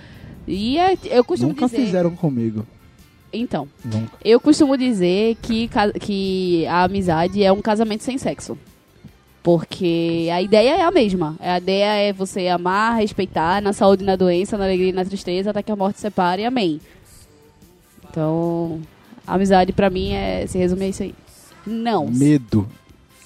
E 0.46 0.78
é- 0.78 0.96
eu 1.10 1.22
costumo 1.22 1.50
Nunca 1.52 1.66
dizer. 1.66 1.84
fizeram 1.84 2.16
comigo. 2.16 2.66
Então, 3.30 3.68
Nunca. 3.84 4.12
eu 4.24 4.40
costumo 4.40 4.74
dizer 4.78 5.36
que, 5.42 5.68
que 6.00 6.64
a 6.66 6.84
amizade 6.84 7.44
é 7.44 7.52
um 7.52 7.60
casamento 7.60 8.02
sem 8.02 8.16
sexo. 8.16 8.56
Porque 9.48 10.28
a 10.30 10.42
ideia 10.42 10.76
é 10.76 10.82
a 10.82 10.90
mesma. 10.90 11.34
A 11.40 11.56
ideia 11.56 12.10
é 12.10 12.12
você 12.12 12.48
amar, 12.48 12.98
respeitar, 12.98 13.62
na 13.62 13.72
saúde 13.72 14.02
e 14.02 14.06
na 14.06 14.14
doença, 14.14 14.58
na 14.58 14.64
alegria 14.64 14.90
e 14.90 14.92
na 14.92 15.06
tristeza, 15.06 15.48
até 15.48 15.62
que 15.62 15.72
a 15.72 15.76
morte 15.76 15.98
separe. 15.98 16.44
Amém. 16.44 16.78
Então, 18.10 18.78
a 19.26 19.36
amizade 19.36 19.72
pra 19.72 19.88
mim 19.88 20.12
é, 20.12 20.46
se 20.46 20.58
resume 20.58 20.84
a 20.84 20.88
isso 20.88 21.02
aí. 21.02 21.14
Não. 21.66 22.08
Medo. 22.08 22.68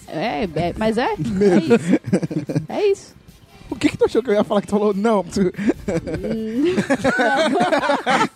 É, 0.07 0.45
é, 0.45 0.75
mas 0.79 0.97
é. 0.97 1.09
É 1.19 1.59
isso. 1.59 2.65
É 2.69 2.87
isso. 2.87 3.15
O 3.73 3.77
que 3.77 3.89
que 3.89 3.97
tu 3.97 4.05
achou 4.05 4.23
que 4.23 4.29
eu 4.31 4.35
ia 4.35 4.45
falar 4.45 4.61
que 4.61 4.67
tu 4.67 4.71
falou? 4.73 4.93
Não. 4.95 5.25
Tu... 5.25 5.41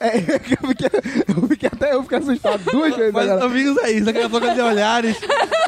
é, 0.00 0.16
eu, 0.16 0.68
fiquei, 0.68 0.90
eu 1.28 1.48
fiquei 1.48 1.68
até 1.72 1.92
eu 1.94 2.02
fiquei 2.02 2.18
assustado 2.18 2.62
duas 2.70 2.96
vezes 2.96 3.12
Mas, 3.12 3.28
agora. 3.28 3.44
amigos, 3.46 3.76
é 3.78 3.90
isso. 3.92 4.08
Aquela 4.10 4.28
troca 4.28 4.54
de 4.54 4.60
olhares. 4.60 5.16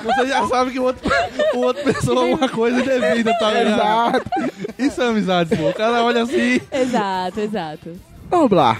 Você 0.02 0.26
já 0.26 0.46
sabe 0.48 0.70
que 0.72 0.78
o 0.81 0.85
outro, 0.85 1.11
o 1.54 1.59
outro 1.59 1.85
pessoa 1.85 2.28
é 2.28 2.35
uma 2.35 2.48
coisa 2.48 2.83
devida, 2.83 3.33
tá 3.38 3.50
ligado? 3.52 4.16
Exato. 4.16 4.31
Isso 4.78 5.02
é 5.02 5.07
amizade, 5.09 5.57
pô. 5.57 5.68
O 5.68 5.74
cara 5.74 6.02
olha 6.02 6.22
assim. 6.22 6.61
Exato, 6.72 7.40
exato. 7.40 7.92
Vamos 8.31 8.50
lá. 8.50 8.78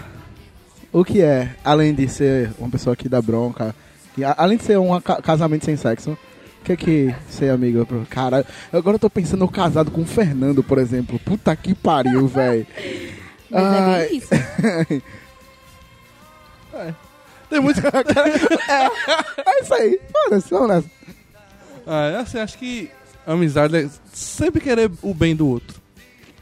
O 0.93 1.05
que 1.05 1.21
é, 1.21 1.51
além 1.65 1.95
de 1.95 2.09
ser 2.09 2.51
uma 2.59 2.71
pessoa 2.71 2.97
que 2.97 3.09
dá 3.09 3.21
bronca, 3.21 3.75
que, 4.15 4.25
a- 4.25 4.35
além 4.39 4.57
de 4.57 4.65
ser 4.65 4.79
um 4.79 4.99
ca- 5.01 5.21
casamento 5.21 5.65
sem 5.65 5.77
sexo, 5.77 6.17
o 6.61 6.65
que 6.65 6.73
é 6.73 6.77
que 6.77 7.15
ser 7.31 7.51
amigo? 7.51 7.85
pro- 7.87 8.07
Cara, 8.11 8.45
agora 8.73 8.97
eu 8.97 8.99
tô 9.01 9.09
pensando 9.11 9.45
eu 9.45 9.49
casado 9.49 9.91
com 9.91 10.03
o 10.03 10.07
Fernando, 10.07 10.63
por 10.63 10.79
exemplo. 10.79 11.19
Puta 11.19 11.55
que 11.57 11.75
pariu, 11.75 12.27
velho. 12.29 12.67
Mas 13.51 13.65
é 13.65 14.13
isso. 14.13 14.29
Tem 17.49 17.61
muito. 17.61 17.81
é 17.87 19.63
isso 19.63 19.75
aí. 19.75 19.99
Foda-se, 20.13 20.51
vamos 20.51 20.69
nessa. 20.69 20.91
Ah, 21.87 22.09
é 22.09 22.17
assim, 22.19 22.39
acho 22.39 22.59
que 22.59 22.91
amizade 23.27 23.75
é 23.77 23.89
sempre 24.13 24.61
querer 24.61 24.91
o 25.03 25.15
bem 25.15 25.35
do 25.35 25.49
outro. 25.49 25.81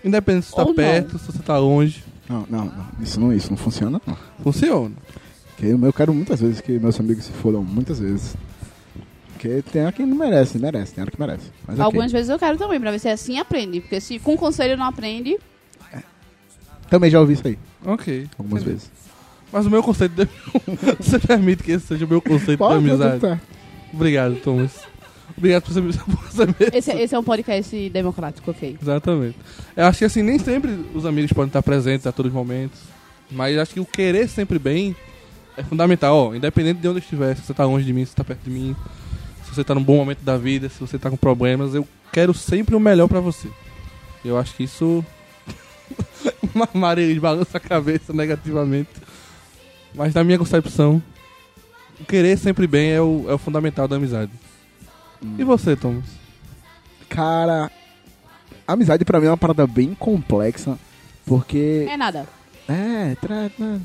Independente 0.04 0.46
se 0.46 0.52
você 0.52 0.60
Ou 0.60 0.66
tá 0.66 0.70
não. 0.70 0.74
perto, 0.74 1.18
se 1.18 1.26
você 1.26 1.38
tá 1.38 1.58
longe. 1.58 2.02
Não, 2.28 2.44
não, 2.50 2.64
não. 2.64 2.86
Isso 3.00 3.20
não, 3.20 3.32
isso 3.32 3.50
não 3.50 3.56
funciona, 3.56 4.00
não. 4.04 4.16
Funciona. 4.42 4.94
Porque 5.56 5.66
eu 5.66 5.92
quero 5.92 6.12
muitas 6.12 6.40
vezes 6.40 6.60
que 6.60 6.78
meus 6.78 6.98
amigos 6.98 7.24
se 7.24 7.32
fodam, 7.32 7.62
muitas 7.62 8.00
vezes. 8.00 8.34
Porque 9.48 9.70
tem 9.70 9.82
hora 9.82 9.92
que 9.92 10.02
não 10.04 10.16
merece, 10.16 10.58
merece, 10.58 10.94
tem 10.94 11.02
hora 11.02 11.10
que 11.10 11.20
merece. 11.20 11.50
Mas. 11.66 11.80
Algumas 11.80 12.12
vezes 12.12 12.28
eu 12.28 12.38
quero 12.38 12.56
também, 12.58 12.80
pra 12.80 12.90
ver 12.90 12.98
se 12.98 13.08
assim 13.08 13.38
aprende. 13.38 13.80
Porque 13.80 14.00
se 14.00 14.18
com 14.18 14.36
conselho 14.36 14.76
não 14.76 14.86
aprende, 14.86 15.38
Também 16.88 17.10
já 17.10 17.18
ouvi 17.20 17.32
isso 17.34 17.46
aí, 17.46 17.58
Ok. 17.84 18.28
algumas 18.38 18.62
vezes. 18.62 18.90
Mas 19.52 19.66
o 19.66 19.70
meu 19.70 19.82
conceito 19.82 20.12
de... 20.14 20.28
Você 21.00 21.18
permite 21.18 21.62
que 21.62 21.72
esse 21.72 21.86
seja 21.86 22.04
o 22.04 22.08
meu 22.08 22.20
conceito 22.20 22.58
Pode, 22.58 22.82
de 22.84 22.90
amizade? 22.90 23.20
certo. 23.20 23.40
Obrigado, 23.92 24.36
Thomas. 24.36 24.72
Obrigado 25.36 25.62
por 25.64 25.72
você, 25.72 25.80
por 25.98 26.46
mesmo. 26.46 26.54
esse, 26.72 26.90
esse 26.92 27.14
é 27.14 27.18
um 27.18 27.22
podcast 27.24 27.90
democrático, 27.90 28.50
ok. 28.50 28.76
Exatamente. 28.80 29.36
Eu 29.76 29.86
acho 29.86 29.98
que 29.98 30.04
assim, 30.04 30.22
nem 30.22 30.38
sempre 30.38 30.84
os 30.94 31.04
amigos 31.04 31.32
podem 31.32 31.48
estar 31.48 31.62
presentes 31.62 32.06
a 32.06 32.12
todos 32.12 32.30
os 32.30 32.34
momentos. 32.34 32.78
Mas 33.30 33.58
acho 33.58 33.74
que 33.74 33.80
o 33.80 33.84
querer 33.84 34.28
sempre 34.28 34.58
bem 34.58 34.94
é 35.56 35.62
fundamental, 35.62 36.16
ó. 36.16 36.34
Independente 36.34 36.80
de 36.80 36.88
onde 36.88 37.00
estiver, 37.00 37.34
se 37.36 37.42
você 37.42 37.54
tá 37.54 37.64
longe 37.64 37.84
de 37.84 37.92
mim, 37.92 38.04
se 38.04 38.10
você 38.12 38.16
tá 38.16 38.24
perto 38.24 38.42
de 38.44 38.50
mim, 38.50 38.76
você 39.56 39.64
tá 39.64 39.74
num 39.74 39.82
bom 39.82 39.96
momento 39.96 40.20
da 40.22 40.36
vida, 40.36 40.68
se 40.68 40.78
você 40.80 40.98
tá 40.98 41.10
com 41.10 41.16
problemas, 41.16 41.74
eu 41.74 41.86
quero 42.12 42.32
sempre 42.32 42.74
o 42.76 42.80
melhor 42.80 43.08
pra 43.08 43.20
você. 43.20 43.48
Eu 44.24 44.38
acho 44.38 44.54
que 44.54 44.64
isso. 44.64 45.04
Maria 46.74 47.20
balança 47.20 47.58
a 47.58 47.60
cabeça 47.60 48.12
negativamente. 48.12 48.90
Mas 49.94 50.14
na 50.14 50.22
minha 50.24 50.38
concepção, 50.38 51.02
o 52.00 52.04
querer 52.04 52.36
sempre 52.38 52.66
bem 52.66 52.90
é 52.92 53.00
o, 53.00 53.24
é 53.28 53.34
o 53.34 53.38
fundamental 53.38 53.86
da 53.88 53.96
amizade. 53.96 54.32
E 55.38 55.44
você, 55.44 55.74
Thomas? 55.76 56.04
Cara, 57.08 57.70
amizade 58.66 59.04
pra 59.04 59.20
mim 59.20 59.26
é 59.26 59.30
uma 59.30 59.36
parada 59.36 59.66
bem 59.66 59.94
complexa. 59.94 60.78
Porque. 61.24 61.86
É 61.88 61.96
nada. 61.96 62.26
É, 62.68 63.14
tra... 63.20 63.48
tra- 63.50 63.78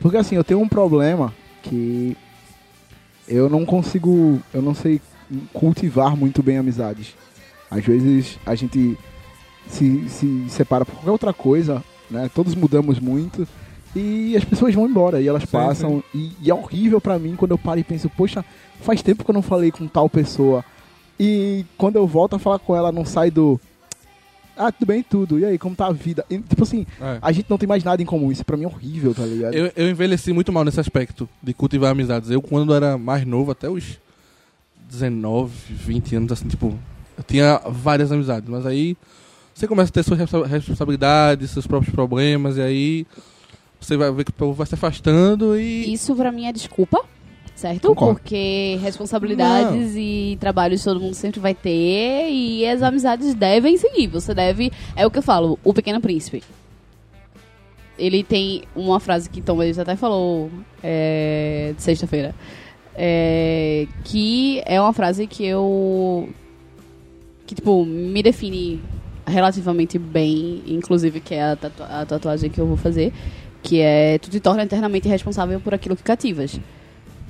Porque 0.00 0.16
assim, 0.16 0.36
eu 0.36 0.44
tenho 0.44 0.60
um 0.60 0.68
problema 0.68 1.32
que 1.62 2.16
eu 3.28 3.48
não 3.48 3.64
consigo, 3.64 4.40
eu 4.52 4.62
não 4.62 4.74
sei 4.74 5.00
cultivar 5.52 6.16
muito 6.16 6.42
bem 6.42 6.58
amizades. 6.58 7.14
Às 7.70 7.84
vezes 7.84 8.38
a 8.44 8.54
gente 8.54 8.96
se, 9.68 10.08
se 10.08 10.44
separa 10.48 10.84
por 10.84 10.94
qualquer 10.94 11.10
outra 11.10 11.32
coisa, 11.32 11.82
né? 12.10 12.30
Todos 12.34 12.54
mudamos 12.54 13.00
muito 13.00 13.46
e 13.96 14.36
as 14.36 14.44
pessoas 14.44 14.74
vão 14.74 14.86
embora 14.86 15.20
e 15.20 15.28
elas 15.28 15.44
passam 15.44 16.02
E, 16.14 16.32
e 16.42 16.50
é 16.50 16.54
horrível 16.54 17.00
pra 17.00 17.18
mim 17.18 17.36
quando 17.36 17.52
eu 17.52 17.58
paro 17.58 17.80
e 17.80 17.84
penso, 17.84 18.08
poxa, 18.10 18.44
faz 18.80 19.02
tempo 19.02 19.24
que 19.24 19.30
eu 19.30 19.34
não 19.34 19.42
falei 19.42 19.70
com 19.70 19.86
tal 19.86 20.08
pessoa 20.08 20.64
e 21.18 21.64
quando 21.78 21.96
eu 21.96 22.06
volto 22.06 22.34
a 22.34 22.38
falar 22.38 22.58
com 22.58 22.74
ela 22.74 22.90
não 22.90 23.04
sai 23.04 23.30
do 23.30 23.60
ah, 24.56 24.70
tudo 24.72 24.86
bem, 24.86 25.02
tudo. 25.02 25.38
E 25.38 25.44
aí, 25.44 25.58
como 25.58 25.74
tá 25.76 25.86
a 25.86 25.92
vida? 25.92 26.24
E, 26.30 26.38
tipo 26.38 26.62
assim, 26.62 26.86
É. 27.00 27.18
a 27.20 27.32
gente 27.32 27.46
não 27.48 27.58
tem 27.58 27.68
mais 27.68 27.82
nada 27.84 28.02
em 28.02 28.06
comum. 28.06 28.30
Isso 28.32 28.44
pra 28.44 28.56
mim 28.56 28.64
é 28.64 28.66
horrível, 28.66 29.14
tá 29.14 29.24
ligado? 29.24 29.54
Eu, 29.54 29.70
eu 29.76 29.90
envelheci 29.90 30.32
muito 30.32 30.52
mal 30.52 30.64
nesse 30.64 30.80
aspecto 30.80 31.28
de 31.42 31.52
cultivar 31.54 31.90
amizades. 31.92 32.30
Eu, 32.30 32.40
quando 32.42 32.74
era 32.74 32.96
mais 32.98 33.24
novo, 33.26 33.50
até 33.50 33.68
os 33.68 33.98
19, 34.90 35.52
20 35.74 36.16
anos, 36.16 36.32
assim, 36.32 36.48
tipo, 36.48 36.78
eu 37.16 37.24
tinha 37.24 37.60
várias 37.66 38.12
amizades. 38.12 38.48
Mas 38.48 38.64
aí 38.66 38.96
você 39.54 39.66
começa 39.66 39.90
a 39.90 39.92
ter 39.92 40.02
suas 40.02 40.18
responsa- 40.18 40.46
responsabilidades, 40.46 41.50
seus 41.50 41.66
próprios 41.66 41.94
problemas, 41.94 42.56
e 42.56 42.60
aí 42.62 43.06
você 43.80 43.96
vai 43.96 44.10
ver 44.12 44.24
que 44.24 44.30
o 44.30 44.34
povo 44.34 44.52
vai 44.54 44.66
se 44.66 44.74
afastando 44.74 45.58
e. 45.58 45.92
Isso 45.92 46.14
pra 46.14 46.30
mim 46.32 46.46
é 46.46 46.52
desculpa, 46.52 47.00
certo? 47.54 47.88
Concordo. 47.88 48.14
Porque 48.20 48.78
responsabilidades 48.82 49.94
e 49.96 50.36
trabalhos 50.40 50.82
todo 50.82 51.00
mundo 51.00 51.14
sempre 51.14 51.40
vai 51.40 51.54
ter 51.54 52.28
e 52.30 52.66
as 52.66 52.82
amizades 52.82 53.34
devem 53.34 53.76
seguir. 53.76 54.08
Você 54.08 54.34
deve. 54.34 54.70
É 54.96 55.06
o 55.06 55.10
que 55.10 55.18
eu 55.18 55.22
falo, 55.22 55.58
o 55.64 55.72
Pequeno 55.72 56.00
Príncipe. 56.00 56.42
Ele 57.98 58.24
tem 58.24 58.62
uma 58.74 58.98
frase 58.98 59.30
que 59.30 59.40
Tom 59.40 59.60
Hanks 59.60 59.78
até 59.78 59.94
falou 59.94 60.50
é, 60.82 61.72
de 61.76 61.82
sexta-feira. 61.82 62.34
é, 62.96 63.86
que 64.04 64.60
é 64.66 64.80
uma 64.80 64.92
frase 64.92 65.26
que 65.28 65.44
eu. 65.46 66.28
que, 67.46 67.54
tipo, 67.54 67.84
me 67.84 68.20
define 68.22 68.80
relativamente 69.26 69.96
bem, 69.98 70.62
inclusive 70.66 71.20
que 71.20 71.34
é 71.34 71.52
a, 71.52 71.56
tatua- 71.56 71.86
a 71.86 72.04
tatuagem 72.04 72.50
que 72.50 72.60
eu 72.60 72.66
vou 72.66 72.76
fazer, 72.76 73.12
que 73.62 73.80
é 73.80 74.18
tu 74.18 74.28
te 74.28 74.38
torna 74.40 74.64
eternamente 74.64 75.08
responsável 75.08 75.60
por 75.60 75.72
aquilo 75.72 75.94
que 75.96 76.02
cativas. 76.02 76.58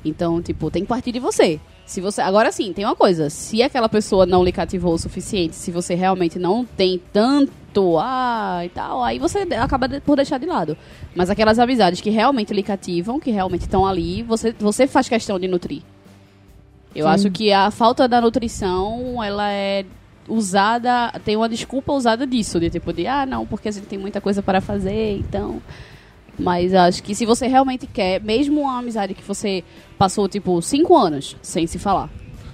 Então, 0.05 0.43
tipo, 0.43 0.71
tem 0.71 0.83
que 0.83 0.89
partir 0.89 1.13
de 1.13 1.19
você. 1.19 1.59
Se 1.87 2.01
você, 2.01 2.21
agora 2.21 2.51
sim, 2.53 2.73
tem 2.73 2.85
uma 2.85 2.97
coisa, 2.97 3.29
se 3.31 3.63
aquela 3.63 3.89
pessoa 3.89 4.25
não 4.27 4.43
lhe 4.45 4.53
cativou 4.53 4.95
o 4.95 4.99
suficiente, 4.99 5.55
se 5.55 5.71
você 5.71 5.95
realmente 5.95 6.39
não 6.39 6.65
tem 6.65 7.01
tanto 7.13 7.99
ah 7.99 8.63
e 8.65 8.69
tal, 8.71 9.03
aí 9.03 9.19
você 9.19 9.41
acaba 9.61 9.87
de- 9.89 10.01
por 10.01 10.17
deixar 10.17 10.39
de 10.39 10.47
lado. 10.47 10.77
Mas 11.15 11.29
aquelas 11.29 11.59
amizades 11.59 12.01
que 12.01 12.09
realmente 12.11 12.55
lhe 12.55 12.63
cativam, 12.63 13.19
que 13.21 13.31
realmente 13.31 13.63
estão 13.63 13.85
ali, 13.87 14.23
você 14.23 14.55
você 14.59 14.87
faz 14.87 15.09
questão 15.09 15.39
de 15.39 15.47
nutrir. 15.49 15.83
Eu 16.95 17.07
Sim. 17.07 17.13
acho 17.13 17.31
que 17.31 17.53
a 17.53 17.71
falta 17.71 18.07
da 18.09 18.21
nutrição, 18.21 19.23
ela 19.23 19.51
é 19.53 19.85
usada, 20.29 21.13
tem 21.25 21.37
uma 21.37 21.49
desculpa 21.49 21.93
usada 21.93 22.27
disso, 22.27 22.59
de 22.61 22.71
tipo 22.71 22.93
de, 22.93 23.07
ah, 23.07 23.27
não, 23.27 23.45
porque 23.45 23.69
a 23.69 23.73
gente 23.73 23.87
tem 23.87 23.99
muita 23.99 24.21
coisa 24.21 24.43
para 24.43 24.61
fazer, 24.61 25.19
então. 25.19 25.61
Mas 26.39 26.75
acho 26.75 27.03
que 27.03 27.15
se 27.15 27.25
você 27.25 27.47
realmente 27.47 27.87
quer, 27.87 28.21
mesmo 28.23 28.63
uma 28.63 28.79
amizade 28.79 29.15
que 29.15 29.23
você 29.23 29.63
passou, 29.99 30.29
tipo, 30.29 30.61
cinco 30.61 30.97
anos 30.97 31.37
sem 31.43 31.67
se 31.67 31.79
falar, 31.79 32.11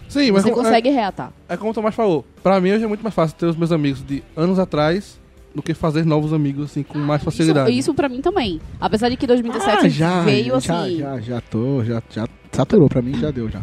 Sim, 0.09 0.33
mas 0.33 0.43
você 0.43 0.51
consegue 0.51 0.91
reatar. 0.91 1.33
É 1.49 1.57
como 1.57 1.71
o 1.71 1.75
Tomás 1.75 1.95
falou. 1.95 2.25
Pra 2.43 2.61
mim 2.61 2.73
hoje 2.73 2.85
é 2.85 2.87
muito 2.89 3.03
mais 3.03 3.15
fácil 3.15 3.37
ter 3.37 3.47
os 3.47 3.57
meus 3.57 3.71
amigos 3.71 4.05
de 4.05 4.25
anos 4.37 4.59
atrás 4.59 5.21
do 5.55 5.63
que 5.63 5.73
fazer 5.73 6.05
novos 6.05 6.33
amigos 6.33 6.71
assim 6.71 6.83
com 6.83 6.99
mais 6.99 7.23
facilidade. 7.23 7.71
Isso, 7.71 7.79
isso 7.79 7.95
pra 7.95 8.09
mim 8.09 8.21
também. 8.21 8.61
Apesar 8.81 9.09
de 9.09 9.17
que 9.17 9.27
2017 9.27 9.87
Ah, 9.87 9.89
já, 9.89 10.23
veio 10.23 10.61
já, 10.61 10.83
assim. 10.83 10.99
já, 10.99 11.21
já 11.21 11.41
tô, 11.41 11.85
já, 11.85 12.03
já 12.11 12.27
saturou 12.51 12.89
pra 12.89 13.01
mim, 13.01 13.15
já 13.15 13.31
deu 13.31 13.49
já. 13.49 13.63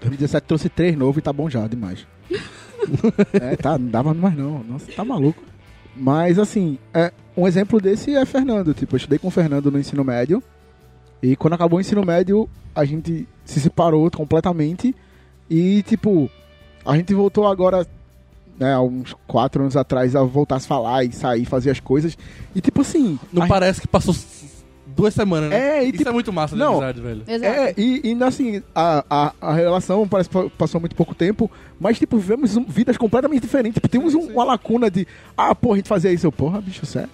2017 0.00 0.46
trouxe 0.46 0.68
três 0.70 0.96
novos 0.96 1.18
e 1.18 1.20
tá 1.20 1.32
bom 1.32 1.50
já, 1.50 1.66
demais. 1.66 2.06
é, 3.34 3.54
tá, 3.56 3.78
não 3.78 3.88
dava 3.88 4.14
mais 4.14 4.36
não, 4.36 4.64
nossa, 4.64 4.90
tá 4.92 5.04
maluco. 5.04 5.42
Mas 5.96 6.38
assim, 6.38 6.78
é, 6.92 7.12
um 7.36 7.46
exemplo 7.46 7.80
desse 7.80 8.14
é 8.14 8.24
Fernando, 8.24 8.74
tipo, 8.74 8.94
eu 8.94 8.96
estudei 8.96 9.18
com 9.18 9.28
o 9.28 9.30
Fernando 9.30 9.70
no 9.70 9.78
ensino 9.78 10.04
médio. 10.04 10.42
E 11.22 11.36
quando 11.36 11.54
acabou 11.54 11.78
o 11.78 11.80
ensino 11.80 12.04
médio, 12.04 12.48
a 12.74 12.84
gente 12.84 13.26
se 13.44 13.60
separou 13.60 14.10
completamente. 14.10 14.94
E 15.48 15.82
tipo, 15.82 16.30
a 16.84 16.96
gente 16.96 17.14
voltou 17.14 17.46
agora, 17.46 17.86
né, 18.58 18.74
há 18.74 18.80
uns 18.80 19.14
quatro 19.26 19.62
anos 19.62 19.76
atrás 19.76 20.14
a 20.14 20.22
voltar 20.22 20.56
a 20.56 20.60
se 20.60 20.66
falar 20.66 21.04
e 21.04 21.12
sair, 21.12 21.44
fazer 21.44 21.70
as 21.70 21.80
coisas. 21.80 22.16
E 22.54 22.60
tipo 22.60 22.80
assim... 22.80 23.18
Não 23.32 23.46
parece 23.46 23.80
que 23.80 23.88
passou 23.88 24.14
duas 24.94 25.12
semanas, 25.14 25.50
né? 25.50 25.78
É, 25.78 25.82
e 25.84 25.88
Isso 25.88 25.98
tipo- 25.98 26.08
é 26.08 26.12
muito 26.12 26.32
massa 26.32 26.54
de 26.54 26.60
Não, 26.60 26.72
amizade, 26.74 27.00
velho. 27.00 27.22
É, 27.26 27.74
e, 27.76 28.00
e 28.12 28.22
assim, 28.24 28.62
a, 28.74 29.04
a, 29.10 29.32
a 29.40 29.52
relação 29.54 30.06
parece 30.06 30.28
que 30.28 30.50
passou 30.56 30.80
muito 30.80 30.94
pouco 30.96 31.14
tempo, 31.14 31.50
mas, 31.80 31.98
tipo, 31.98 32.16
vivemos 32.16 32.56
um- 32.56 32.64
vidas 32.64 32.96
completamente 32.96 33.42
diferentes. 33.42 33.74
Tipo, 33.74 33.88
temos 33.88 34.14
um- 34.14 34.32
uma 34.32 34.44
lacuna 34.44 34.90
de, 34.90 35.06
ah, 35.36 35.54
porra, 35.54 35.74
a 35.74 35.76
gente 35.78 35.88
fazia 35.88 36.12
isso. 36.12 36.26
Eu, 36.26 36.32
porra, 36.32 36.60
bicho, 36.60 36.84
sério? 36.86 37.08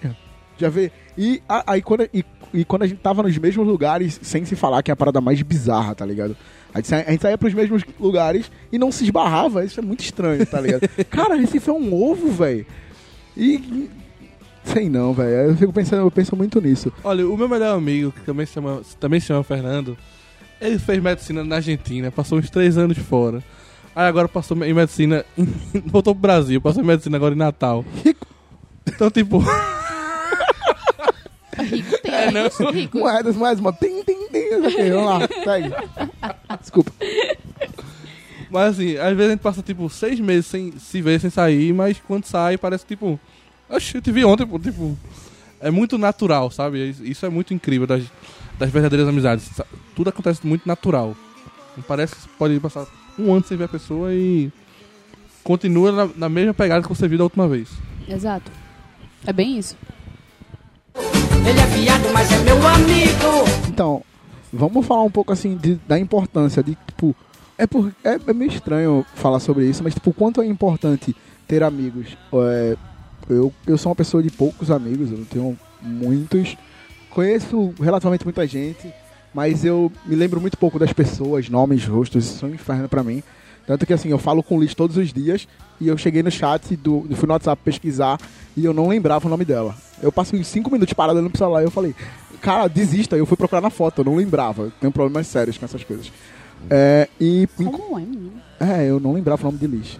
Já 0.57 0.69
vê? 0.69 0.91
E 1.17 1.41
a- 1.49 1.63
aí 1.73 1.81
quando, 1.81 2.07
e, 2.13 2.23
e 2.53 2.63
quando 2.63 2.83
a 2.83 2.87
gente 2.87 2.99
tava 2.99 3.23
nos 3.23 3.35
mesmos 3.37 3.65
lugares, 3.67 4.19
sem 4.21 4.45
se 4.45 4.55
falar, 4.55 4.83
que 4.83 4.91
é 4.91 4.93
a 4.93 4.97
parada 4.97 5.19
mais 5.19 5.41
bizarra, 5.41 5.95
tá 5.95 6.05
ligado? 6.05 6.37
A 6.73 6.79
gente, 6.79 6.93
a 6.93 7.11
gente 7.11 7.21
saía 7.21 7.37
pros 7.37 7.53
mesmos 7.53 7.83
lugares 7.99 8.49
e 8.71 8.77
não 8.77 8.91
se 8.91 9.03
esbarrava, 9.03 9.65
isso 9.65 9.79
é 9.79 9.83
muito 9.83 10.01
estranho, 10.01 10.45
tá 10.45 10.61
ligado? 10.61 10.87
Cara, 11.09 11.35
Recife 11.35 11.69
é 11.69 11.73
um 11.73 11.93
ovo, 11.93 12.29
velho. 12.31 12.65
E. 13.35 13.89
Sei 14.63 14.89
não, 14.89 15.13
velho. 15.13 15.49
Eu 15.51 15.57
fico 15.57 15.73
pensando, 15.73 16.01
eu 16.03 16.11
penso 16.11 16.35
muito 16.35 16.61
nisso. 16.61 16.91
Olha, 17.03 17.27
o 17.27 17.35
meu 17.37 17.49
melhor 17.49 17.75
amigo, 17.75 18.11
que 18.11 18.21
também 18.21 18.45
se 18.45 18.53
chama, 18.53 18.81
também 18.99 19.19
se 19.19 19.27
chama 19.27 19.43
Fernando, 19.43 19.97
ele 20.59 20.77
fez 20.79 21.01
medicina 21.01 21.43
na 21.43 21.55
Argentina, 21.57 22.11
passou 22.11 22.37
uns 22.37 22.49
três 22.49 22.77
anos 22.77 22.97
fora. 22.97 23.43
Aí 23.95 24.05
agora 24.07 24.27
passou 24.29 24.55
em 24.63 24.73
medicina, 24.73 25.25
em- 25.37 25.45
voltou 25.87 26.13
pro 26.15 26.21
Brasil, 26.21 26.61
passou 26.61 26.81
em 26.83 26.85
medicina 26.85 27.17
agora 27.17 27.33
em 27.33 27.37
Natal. 27.37 27.83
Então, 28.87 29.09
tipo, 29.11 29.39
Rico 31.59 31.97
tem, 32.01 32.11
É, 32.13 32.31
não. 32.31 32.47
ricos. 32.71 32.99
Moedas 33.01 33.35
mais 33.35 33.59
uma. 33.59 33.73
Tim, 33.73 34.03
tim, 34.03 34.27
tim. 34.31 34.65
Ok, 34.65 34.91
vamos 34.91 35.05
lá, 35.05 35.19
segue. 35.43 35.69
Desculpa. 36.59 36.91
mas 38.49 38.73
assim, 38.73 38.97
às 38.97 39.09
vezes 39.15 39.27
a 39.27 39.29
gente 39.31 39.39
passa 39.41 39.61
tipo 39.61 39.89
seis 39.89 40.19
meses 40.19 40.45
sem 40.47 40.71
se 40.77 41.01
ver, 41.01 41.19
sem 41.19 41.29
sair, 41.29 41.73
mas 41.73 42.01
quando 42.07 42.25
sai 42.25 42.57
parece 42.57 42.85
tipo, 42.85 43.19
oxe, 43.71 43.95
eu 43.97 44.01
te 44.01 44.11
vi 44.11 44.23
ontem, 44.25 44.45
pô, 44.45 44.57
tipo, 44.59 44.97
é 45.59 45.69
muito 45.71 45.97
natural, 45.97 46.49
sabe? 46.51 46.95
Isso 47.01 47.25
é 47.25 47.29
muito 47.29 47.53
incrível 47.53 47.87
das, 47.87 48.03
das 48.59 48.69
verdadeiras 48.69 49.07
amizades. 49.07 49.49
Tudo 49.95 50.09
acontece 50.09 50.45
muito 50.45 50.67
natural. 50.67 51.15
Não 51.75 51.83
parece 51.83 52.15
que 52.15 52.21
você 52.21 52.29
pode 52.37 52.59
passar 52.59 52.85
um 53.17 53.33
ano 53.33 53.43
sem 53.45 53.57
ver 53.57 53.65
a 53.65 53.67
pessoa 53.69 54.13
e 54.13 54.51
continua 55.43 55.91
na, 55.91 56.09
na 56.15 56.29
mesma 56.29 56.53
pegada 56.53 56.81
que 56.83 56.89
você 56.89 57.07
viu 57.07 57.17
da 57.17 57.23
última 57.25 57.47
vez. 57.47 57.69
Exato. 58.07 58.51
É 59.25 59.31
bem 59.33 59.57
isso. 59.57 59.75
Ele 61.47 61.59
é 61.59 61.65
viado, 61.67 62.11
mas 62.13 62.31
é 62.31 62.37
meu 62.39 62.67
amigo. 62.67 63.67
Então, 63.67 64.03
vamos 64.51 64.85
falar 64.85 65.03
um 65.03 65.09
pouco 65.11 65.31
assim 65.33 65.55
de- 65.57 65.79
da 65.87 65.97
importância 65.99 66.61
de, 66.63 66.75
tipo. 66.87 67.15
É, 67.57 67.67
por, 67.67 67.91
é, 68.03 68.19
é 68.27 68.33
meio 68.33 68.49
estranho 68.51 69.05
falar 69.15 69.39
sobre 69.39 69.65
isso, 69.69 69.83
mas, 69.83 69.93
tipo, 69.93 70.09
o 70.09 70.13
quanto 70.13 70.41
é 70.41 70.45
importante 70.47 71.15
ter 71.47 71.61
amigos. 71.63 72.17
É, 72.33 72.75
eu, 73.33 73.53
eu 73.65 73.77
sou 73.77 73.89
uma 73.89 73.95
pessoa 73.95 74.21
de 74.21 74.29
poucos 74.29 74.71
amigos, 74.71 75.11
eu 75.11 75.17
não 75.17 75.25
tenho 75.25 75.59
muitos. 75.81 76.57
Conheço 77.09 77.73
relativamente 77.79 78.23
muita 78.23 78.45
gente, 78.47 78.93
mas 79.33 79.65
eu 79.65 79.91
me 80.05 80.15
lembro 80.15 80.39
muito 80.39 80.57
pouco 80.57 80.79
das 80.79 80.93
pessoas, 80.93 81.49
nomes, 81.49 81.85
rostos, 81.85 82.25
isso 82.25 82.45
é 82.45 82.49
um 82.49 82.53
inferno 82.53 82.87
pra 82.87 83.03
mim. 83.03 83.21
Tanto 83.65 83.85
que 83.85 83.93
assim, 83.93 84.09
eu 84.09 84.17
falo 84.17 84.41
com 84.41 84.57
o 84.57 84.61
Liz 84.61 84.73
todos 84.73 84.97
os 84.97 85.13
dias 85.13 85.47
e 85.79 85.87
eu 85.87 85.97
cheguei 85.97 86.23
no 86.23 86.31
chat, 86.31 86.75
do, 86.75 87.07
fui 87.13 87.27
no 87.27 87.33
WhatsApp 87.33 87.61
pesquisar 87.63 88.19
e 88.55 88.65
eu 88.65 88.73
não 88.73 88.87
lembrava 88.87 89.27
o 89.27 89.29
nome 89.29 89.45
dela. 89.45 89.75
Eu 90.01 90.11
passei 90.11 90.39
uns 90.39 90.47
5 90.47 90.69
minutos 90.71 90.93
parado 90.93 91.17
olhando 91.17 91.29
pro 91.29 91.37
celular 91.37 91.61
e 91.61 91.65
eu 91.65 91.71
falei, 91.71 91.95
cara, 92.41 92.67
desista. 92.67 93.15
Eu 93.15 93.25
fui 93.25 93.37
procurar 93.37 93.61
na 93.61 93.69
foto, 93.69 94.01
eu 94.01 94.05
não 94.05 94.15
lembrava. 94.15 94.63
Eu 94.63 94.71
tenho 94.79 94.91
problemas 94.91 95.27
sérios 95.27 95.57
com 95.57 95.65
essas 95.65 95.83
coisas. 95.83 96.11
É, 96.69 97.07
e. 97.19 97.47
Como 97.55 97.97
é, 97.97 98.01
menino? 98.01 98.33
É, 98.59 98.89
eu 98.89 98.99
não 98.99 99.13
lembrava 99.13 99.41
o 99.41 99.45
nome 99.45 99.57
de 99.57 99.67
Liz. 99.67 99.99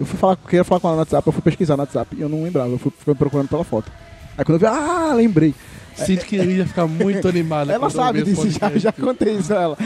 Eu 0.00 0.06
fui 0.06 0.18
falar, 0.18 0.34
queria 0.36 0.64
falar 0.64 0.80
com 0.80 0.86
ela 0.88 0.96
no 0.96 1.00
WhatsApp, 1.02 1.26
eu 1.28 1.32
fui 1.32 1.42
pesquisar 1.42 1.76
no 1.76 1.82
WhatsApp 1.82 2.16
e 2.16 2.22
eu 2.22 2.28
não 2.28 2.42
lembrava, 2.42 2.70
eu 2.70 2.78
fui, 2.78 2.90
fui 3.04 3.14
procurando 3.14 3.48
pela 3.48 3.62
foto. 3.62 3.92
Aí 4.38 4.42
quando 4.46 4.54
eu 4.54 4.58
vi, 4.58 4.64
ah, 4.66 5.12
lembrei. 5.14 5.54
Sinto 5.94 6.24
que 6.24 6.36
ele 6.36 6.54
ia 6.56 6.66
ficar 6.66 6.86
muito 6.86 7.28
animado. 7.28 7.70
Ela 7.70 7.84
eu 7.86 7.90
sabe 7.90 8.22
disso, 8.22 8.48
já, 8.48 8.70
já 8.78 8.92
contei 8.92 9.34
isso 9.36 9.52
a 9.52 9.60
ela. 9.60 9.78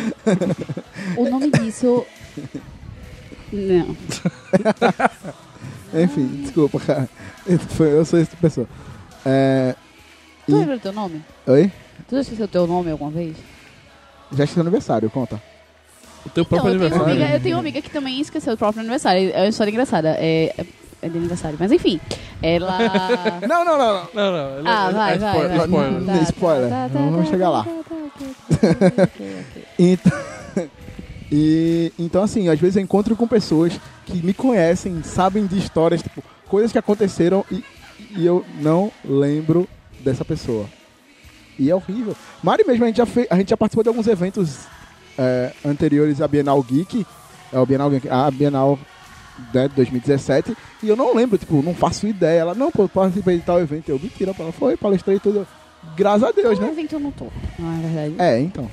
O 1.17 1.29
nome 1.29 1.51
disso. 1.51 2.07
Não. 3.53 3.97
Enfim, 6.01 6.27
desculpa, 6.43 6.79
cara. 6.79 7.09
Foi- 7.71 7.93
Eu 7.93 8.05
sou 8.05 8.21
essa 8.21 8.37
pessoa. 8.37 8.69
É, 9.27 9.75
Tu 10.47 10.53
e- 10.53 10.55
lembra 10.55 10.77
do 10.77 10.81
teu 10.83 10.93
nome? 10.93 11.25
Oi? 11.49 11.73
Tu 12.09 12.15
já 12.15 12.21
esqueceu 12.21 12.45
o 12.45 12.49
teu 12.49 12.67
nome 12.69 12.91
alguma 12.93 13.11
vez? 13.11 13.37
Já 14.33 14.45
o 14.45 14.61
aniversário, 14.61 15.11
conta. 15.11 15.43
O 16.27 16.31
teu 16.31 16.47
Não, 16.51 16.69
eu 16.69 16.79
tenho, 16.79 16.95
uma 16.95 17.05
amiga, 17.11 17.29
eu 17.35 17.41
tenho 17.41 17.57
uma 17.57 17.61
amiga 17.61 17.83
que 17.83 17.91
também 17.91 18.21
esqueceu 18.21 18.55
o 18.55 18.57
próprio 18.57 18.81
aniversário. 18.81 19.31
É 19.35 19.41
uma 19.43 19.49
história 19.49 19.71
engraçada. 19.71 20.17
É, 20.19 20.55
é 21.03 21.09
de 21.09 21.19
aniversário. 21.19 21.57
Mas 21.61 21.71
enfim. 21.71 22.01
Ela. 22.43 22.79
Não, 23.49 23.65
não, 23.65 23.79
não, 23.79 23.95
não. 23.95 24.09
Não, 24.15 24.33
não. 24.33 24.59
ele- 24.59 24.69
Ah, 24.69 24.87
ele- 24.89 24.95
vai, 24.95 25.15
é 25.15 25.19
vai, 25.19 25.31
spoiler, 25.31 25.57
vai. 25.57 25.67
spoiler. 25.67 26.01
Não, 26.01 26.07
Tá, 26.17 26.23
spoiler. 26.23 26.69
tá, 26.71 26.89
tá, 26.93 26.99
Vamos 26.99 27.25
tá, 27.25 27.31
chegar 27.31 27.45
tá, 27.47 27.51
lá. 27.51 27.65
tá, 27.65 27.71
tá, 27.71 27.95
ok, 27.95 28.77
ok, 28.77 29.05
ok. 29.05 29.65
Então, 29.79 30.13
e, 31.33 31.93
então, 31.99 32.23
assim, 32.23 32.49
às 32.49 32.59
vezes 32.61 32.77
eu 32.77 32.83
encontro 32.83 33.17
com 33.17 33.27
pessoas 33.27 33.79
que 34.07 34.23
me 34.25 34.33
conhecem, 34.35 35.03
sabem 35.03 35.47
de 35.47 35.59
histórias, 35.59 36.03
tipo, 36.03 36.23
coisas 36.47 36.71
que 36.73 36.79
aconteceram 36.79 37.45
e, 37.51 37.65
e 38.17 38.25
eu 38.27 38.45
não 38.61 38.93
lembro 39.05 39.69
dessa 40.01 40.25
pessoa. 40.25 40.67
E 41.59 41.71
é 41.71 41.75
horrível. 41.75 42.15
Mari 42.43 42.65
mesmo, 42.67 42.85
a 42.85 42.87
gente 42.89 42.97
já, 42.97 43.07
fez, 43.07 43.27
a 43.31 43.37
gente 43.37 43.51
já 43.51 43.57
participou 43.57 43.83
de 43.83 43.89
alguns 43.89 44.07
eventos 44.07 44.61
é, 45.19 45.53
anteriores 45.65 46.21
à 46.21 46.29
Bienal 46.29 46.63
Geek. 46.63 47.07
É 47.53 47.59
o 47.59 47.67
Bienal 47.67 47.91
Geek. 47.91 48.09
A 48.09 48.31
Bienal 48.31 48.79
né, 49.53 49.69
2017, 49.75 50.57
e 50.83 50.89
eu 50.89 50.97
não 50.97 51.15
lembro, 51.15 51.37
tipo, 51.39 51.63
não 51.63 51.75
faço 51.75 52.07
ideia. 52.07 52.41
Ela, 52.41 52.55
não, 52.55 52.71
pô, 52.71 52.89
participei 52.89 53.39
de 53.39 53.43
tal 53.43 53.61
evento. 53.61 53.89
Eu, 53.89 53.99
mentira, 53.99 54.35
ela 54.39 54.53
foi, 54.53 54.77
palestrei 54.77 55.19
tudo. 55.19 55.47
Graças 55.97 56.23
a 56.23 56.33
Deus, 56.33 56.59
No 56.59 56.67
né? 56.67 56.73
evento 56.73 56.95
eu 56.95 57.01
não 57.01 57.11
tô, 57.11 57.27
não 57.59 57.73
é 57.77 57.81
verdade? 57.81 58.15
É, 58.19 58.41
então. 58.41 58.71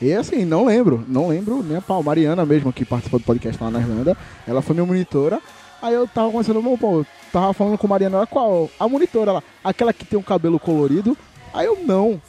E 0.00 0.12
assim, 0.12 0.44
não 0.44 0.64
lembro, 0.64 1.04
não 1.08 1.28
lembro 1.28 1.62
nem 1.62 1.76
a 1.76 1.80
pau. 1.80 2.02
Mariana 2.02 2.44
mesmo, 2.44 2.72
que 2.72 2.84
participou 2.84 3.20
do 3.20 3.24
podcast 3.24 3.62
lá 3.62 3.70
na 3.70 3.80
Irlanda, 3.80 4.16
ela 4.46 4.62
foi 4.62 4.74
minha 4.74 4.86
monitora. 4.86 5.40
Aí 5.80 5.94
eu 5.94 6.06
tava 6.06 6.30
conversando, 6.30 6.62
bom, 6.62 6.76
pô, 6.76 7.04
tava 7.32 7.52
falando 7.52 7.78
com 7.78 7.86
a 7.86 7.90
Mariana, 7.90 8.18
ela, 8.18 8.26
qual? 8.26 8.70
A 8.78 8.88
monitora 8.88 9.32
lá, 9.32 9.42
aquela 9.64 9.92
que 9.92 10.04
tem 10.04 10.18
um 10.18 10.22
cabelo 10.22 10.58
colorido. 10.58 11.16
Aí 11.52 11.66
eu, 11.66 11.78
não. 11.84 12.20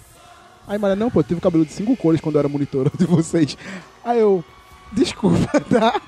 Aí 0.67 0.77
Mariana, 0.77 1.05
não, 1.05 1.11
pô, 1.11 1.19
eu 1.19 1.23
tive 1.23 1.41
cabelo 1.41 1.65
de 1.65 1.71
cinco 1.71 1.95
cores 1.95 2.21
quando 2.21 2.35
eu 2.35 2.39
era 2.39 2.49
monitora 2.49 2.91
de 2.97 3.05
vocês. 3.05 3.57
Aí 4.03 4.19
eu, 4.19 4.43
desculpa, 4.91 5.59
tá? 5.69 6.01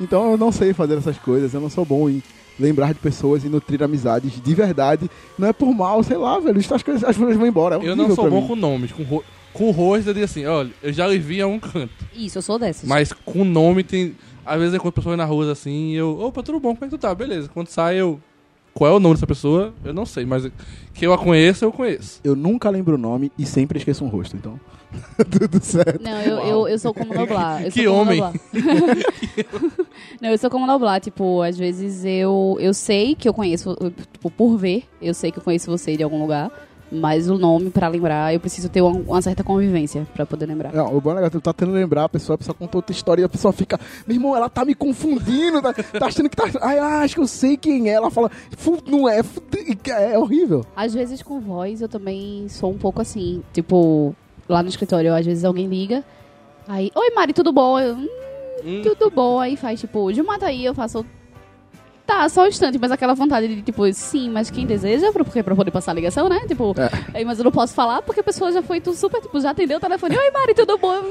então 0.00 0.32
eu 0.32 0.36
não 0.36 0.52
sei 0.52 0.72
fazer 0.72 0.98
essas 0.98 1.18
coisas, 1.18 1.54
eu 1.54 1.60
não 1.60 1.70
sou 1.70 1.84
bom 1.84 2.08
em 2.08 2.22
lembrar 2.58 2.92
de 2.92 3.00
pessoas 3.00 3.44
e 3.44 3.48
nutrir 3.48 3.82
amizades 3.82 4.40
de 4.40 4.54
verdade. 4.54 5.10
Não 5.38 5.48
é 5.48 5.52
por 5.52 5.72
mal, 5.74 6.02
sei 6.02 6.16
lá, 6.16 6.38
velho, 6.38 6.58
as 6.58 6.82
coisas, 6.82 7.04
as 7.04 7.16
coisas 7.16 7.36
vão 7.36 7.46
embora. 7.46 7.76
É 7.76 7.88
Eu 7.88 7.96
não 7.96 8.14
sou 8.14 8.30
bom 8.30 8.42
mim. 8.42 8.48
com 8.48 8.56
nomes. 8.56 8.92
Com, 8.92 9.02
ro 9.02 9.24
com 9.52 9.70
rosto 9.70 10.08
eu 10.10 10.14
digo 10.14 10.24
assim, 10.24 10.44
olha, 10.46 10.70
eu 10.82 10.92
já 10.92 11.06
lhe 11.06 11.18
vi 11.18 11.40
a 11.40 11.46
um 11.46 11.60
canto. 11.60 11.92
Isso, 12.14 12.38
eu 12.38 12.42
sou 12.42 12.58
dessas. 12.58 12.88
Mas 12.88 13.12
com 13.12 13.44
nome 13.44 13.82
tem. 13.84 14.14
Às 14.44 14.58
vezes 14.58 14.74
eu 14.74 14.78
encontro 14.78 15.00
pessoas 15.00 15.16
na 15.16 15.24
rua 15.24 15.50
assim 15.50 15.92
e 15.92 15.94
eu. 15.94 16.18
Opa, 16.20 16.42
tudo 16.42 16.60
bom, 16.60 16.74
como 16.74 16.84
é 16.84 16.88
que 16.88 16.96
tu 16.96 17.00
tá? 17.00 17.14
Beleza. 17.14 17.48
Quando 17.52 17.68
sai 17.68 17.96
eu. 17.96 18.20
Qual 18.74 18.90
é 18.90 18.94
o 18.94 18.98
nome 18.98 19.14
dessa 19.14 19.26
pessoa? 19.26 19.72
Eu 19.84 19.94
não 19.94 20.04
sei, 20.04 20.26
mas 20.26 20.50
que 20.92 21.06
eu 21.06 21.12
a 21.12 21.18
conheço, 21.18 21.64
eu 21.64 21.72
conheço. 21.72 22.20
Eu 22.24 22.34
nunca 22.34 22.68
lembro 22.68 22.96
o 22.96 22.98
nome 22.98 23.30
e 23.38 23.46
sempre 23.46 23.78
esqueço 23.78 24.04
um 24.04 24.08
rosto, 24.08 24.36
então. 24.36 24.58
Tudo 25.30 25.62
certo. 25.62 26.02
Não, 26.02 26.20
eu, 26.20 26.38
eu, 26.40 26.68
eu 26.68 26.78
sou 26.78 26.92
como 26.92 27.14
Noblar. 27.14 27.64
Eu 27.64 27.70
Que 27.72 27.84
sou 27.84 27.92
como 27.92 28.02
homem. 28.02 28.20
Noblar. 28.20 28.40
não, 30.20 30.30
eu 30.30 30.38
sou 30.38 30.50
como 30.50 30.66
Noblar. 30.66 31.00
Tipo, 31.00 31.42
às 31.42 31.56
vezes 31.56 32.04
eu, 32.04 32.56
eu 32.60 32.74
sei 32.74 33.14
que 33.14 33.28
eu 33.28 33.34
conheço, 33.34 33.76
tipo, 34.12 34.30
por 34.30 34.56
ver, 34.56 34.84
eu 35.00 35.14
sei 35.14 35.30
que 35.30 35.38
eu 35.38 35.42
conheço 35.42 35.70
você 35.70 35.96
de 35.96 36.02
algum 36.02 36.20
lugar. 36.20 36.50
Mas 36.94 37.28
o 37.28 37.36
nome, 37.38 37.70
pra 37.70 37.88
lembrar, 37.88 38.32
eu 38.32 38.40
preciso 38.40 38.68
ter 38.68 38.80
uma, 38.80 38.90
uma 38.98 39.20
certa 39.22 39.42
convivência 39.42 40.06
pra 40.14 40.24
poder 40.24 40.46
lembrar. 40.46 40.72
Não, 40.72 40.96
o 40.96 41.00
bom 41.00 41.10
é 41.10 41.14
legal, 41.14 41.30
tu 41.30 41.40
tá 41.40 41.52
tentando 41.52 41.74
lembrar 41.74 42.04
a 42.04 42.08
pessoa, 42.08 42.34
a 42.34 42.38
pessoa 42.38 42.54
conta 42.54 42.78
outra 42.78 42.92
história 42.92 43.22
e 43.22 43.24
a 43.24 43.28
pessoa 43.28 43.52
fica, 43.52 43.78
meu 44.06 44.16
irmão, 44.16 44.36
ela 44.36 44.48
tá 44.48 44.64
me 44.64 44.74
confundindo, 44.74 45.60
tá, 45.60 45.72
tá 45.74 46.06
achando 46.06 46.28
que 46.30 46.36
tá. 46.36 46.44
Ai, 46.62 46.78
ah, 46.78 47.00
acho 47.00 47.14
que 47.16 47.20
eu 47.20 47.26
sei 47.26 47.56
quem 47.56 47.88
é. 47.88 47.92
Ela 47.94 48.10
fala, 48.10 48.30
"Fu- 48.56 48.82
não 48.86 49.08
é, 49.08 49.22
fu- 49.22 49.42
é 49.90 50.18
horrível. 50.18 50.64
Às 50.76 50.94
vezes 50.94 51.22
com 51.22 51.40
voz 51.40 51.80
eu 51.80 51.88
também 51.88 52.46
sou 52.48 52.70
um 52.70 52.78
pouco 52.78 53.00
assim. 53.02 53.42
Tipo, 53.52 54.14
lá 54.48 54.62
no 54.62 54.68
escritório, 54.68 55.14
às 55.14 55.24
vezes 55.26 55.44
alguém 55.44 55.66
liga. 55.66 56.04
Aí, 56.68 56.90
oi 56.94 57.10
Mari, 57.14 57.32
tudo 57.32 57.52
bom? 57.52 57.78
Eu, 57.78 57.94
"Hum, 57.96 58.08
tudo 58.82 59.10
bom. 59.10 59.38
Aí 59.40 59.56
faz 59.56 59.80
tipo, 59.80 60.12
Gilmar 60.12 60.38
tá 60.38 60.46
aí, 60.46 60.64
eu 60.64 60.74
faço. 60.74 61.04
Tá, 62.06 62.28
só 62.28 62.42
um 62.42 62.46
instante, 62.46 62.78
mas 62.78 62.92
aquela 62.92 63.14
vontade 63.14 63.48
de, 63.48 63.62
tipo, 63.62 63.90
sim, 63.94 64.28
mas 64.28 64.50
quem 64.50 64.66
deseja, 64.66 65.10
porque 65.12 65.42
pra 65.42 65.54
poder 65.56 65.70
passar 65.70 65.92
a 65.92 65.94
ligação, 65.94 66.28
né? 66.28 66.40
Tipo, 66.46 66.74
aí, 67.14 67.24
mas 67.24 67.38
eu 67.38 67.44
não 67.44 67.50
posso 67.52 67.72
falar 67.72 68.02
porque 68.02 68.20
a 68.20 68.24
pessoa 68.24 68.52
já 68.52 68.62
foi 68.62 68.78
tudo 68.78 68.94
super, 68.94 69.22
tipo, 69.22 69.40
já 69.40 69.50
atendeu 69.50 69.78
o 69.78 69.80
telefone. 69.80 70.18
Oi, 70.18 70.30
Mari, 70.30 70.54
tudo 70.54 70.76
bom? 70.76 70.94
Hum. 70.98 71.10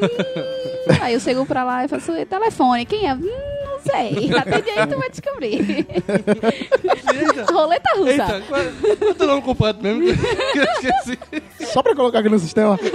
Aí 1.01 1.15
eu 1.15 1.19
chego 1.19 1.45
pra 1.47 1.63
lá 1.63 1.83
e 1.85 1.87
faço, 1.87 2.11
"Oi, 2.11 2.25
telefone, 2.25 2.85
quem 2.85 3.07
é? 3.07 3.13
Hum, 3.15 3.19
não 3.21 3.79
sei. 3.81 4.31
Atende 4.37 4.69
aí, 4.69 4.87
tu 4.87 4.97
vai 4.99 5.09
descobrir. 5.09 5.87
Roleta 7.51 7.89
russa. 7.97 8.11
Eita, 8.11 8.41
qual 8.47 8.61
é 8.61 8.71
qual 8.95 9.15
é 9.19 9.23
o 9.23 9.27
nome 9.27 9.41
completo 9.41 9.79
mesmo? 9.81 10.03
Só 11.73 11.81
pra 11.81 11.95
colocar 11.95 12.19
aqui 12.19 12.29
no 12.29 12.37
sistema. 12.37 12.79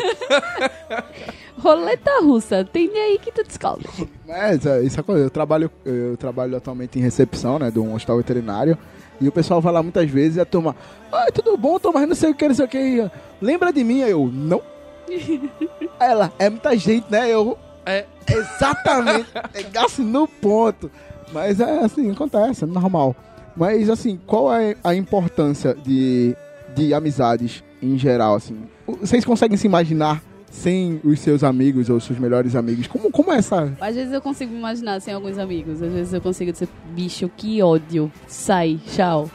Roleta 1.60 2.20
russa, 2.20 2.60
atende 2.60 2.96
aí 2.96 3.18
que 3.18 3.32
tu 3.32 3.42
descobre. 3.44 3.88
É, 4.28 4.54
isso 4.54 4.68
é, 4.68 4.82
isso 4.82 5.00
é 5.00 5.02
coisa. 5.02 5.24
Eu 5.24 5.30
trabalho, 5.30 5.70
eu 5.84 6.16
trabalho 6.16 6.56
atualmente 6.56 6.98
em 6.98 7.02
recepção, 7.02 7.58
né, 7.58 7.70
de 7.70 7.78
um 7.78 7.94
hospital 7.94 8.16
veterinário. 8.18 8.76
E 9.20 9.26
o 9.26 9.32
pessoal 9.32 9.60
vai 9.60 9.72
lá 9.72 9.82
muitas 9.82 10.08
vezes 10.08 10.36
e 10.36 10.40
a 10.40 10.44
turma, 10.44 10.76
ai, 11.12 11.32
tudo 11.32 11.56
bom, 11.56 11.78
Tom, 11.78 11.90
mas 11.92 12.08
não 12.08 12.14
sei 12.14 12.30
o 12.30 12.34
que, 12.34 12.46
não 12.46 12.54
sei 12.54 12.64
o 12.64 12.68
que. 12.68 13.10
Lembra 13.42 13.72
de 13.72 13.82
mim? 13.82 13.98
Eu, 14.00 14.30
não. 14.32 14.62
Ela, 15.98 16.32
é 16.38 16.48
muita 16.48 16.76
gente, 16.76 17.06
né? 17.10 17.28
Eu, 17.28 17.58
É. 17.84 18.04
Exatamente. 18.28 19.28
Pegasse 19.52 20.02
no 20.02 20.28
ponto. 20.28 20.90
Mas 21.32 21.60
é 21.60 21.80
assim, 21.80 22.10
acontece, 22.10 22.64
é 22.64 22.66
normal. 22.66 23.16
Mas 23.56 23.90
assim, 23.90 24.20
qual 24.26 24.54
é 24.54 24.76
a 24.84 24.94
importância 24.94 25.74
de, 25.74 26.36
de 26.76 26.94
amizades 26.94 27.64
em 27.82 27.98
geral, 27.98 28.36
assim? 28.36 28.56
Vocês 28.86 29.24
conseguem 29.24 29.56
se 29.56 29.66
imaginar 29.66 30.22
sem 30.50 31.00
os 31.04 31.20
seus 31.20 31.44
amigos 31.44 31.88
ou 31.90 32.00
seus 32.00 32.18
melhores 32.18 32.54
amigos? 32.54 32.86
Como, 32.86 33.10
como 33.10 33.32
é 33.32 33.38
essa... 33.38 33.72
Às 33.80 33.94
vezes 33.94 34.12
eu 34.12 34.20
consigo 34.20 34.52
me 34.52 34.58
imaginar 34.58 35.00
sem 35.00 35.14
alguns 35.14 35.38
amigos. 35.38 35.82
Às 35.82 35.92
vezes 35.92 36.12
eu 36.12 36.20
consigo 36.20 36.52
dizer, 36.52 36.68
bicho, 36.94 37.30
que 37.36 37.62
ódio. 37.62 38.10
Sai, 38.26 38.78
tchau. 38.86 39.30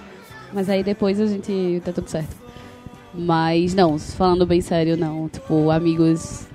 Mas 0.51 0.69
aí 0.69 0.83
depois 0.83 1.19
a 1.19 1.25
gente 1.25 1.81
tá 1.83 1.91
tudo 1.91 2.09
certo. 2.09 2.35
Mas 3.13 3.73
não, 3.73 3.97
falando 3.99 4.45
bem 4.45 4.61
sério, 4.61 4.97
não. 4.97 5.29
Tipo, 5.29 5.69
amigos. 5.69 6.47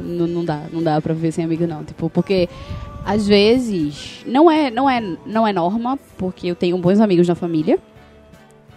Não, 0.00 0.26
não 0.26 0.44
dá, 0.44 0.62
não 0.72 0.82
dá 0.82 1.00
pra 1.00 1.14
viver 1.14 1.32
sem 1.32 1.44
amigo, 1.44 1.66
não. 1.66 1.84
Tipo, 1.84 2.10
porque 2.10 2.48
às 3.04 3.26
vezes. 3.26 4.22
Não 4.26 4.50
é, 4.50 4.70
não 4.70 4.88
é, 4.88 5.00
não 5.24 5.46
é 5.46 5.52
norma, 5.52 5.98
porque 6.18 6.46
eu 6.48 6.54
tenho 6.54 6.76
bons 6.78 7.00
amigos 7.00 7.26
na 7.26 7.34
família. 7.34 7.78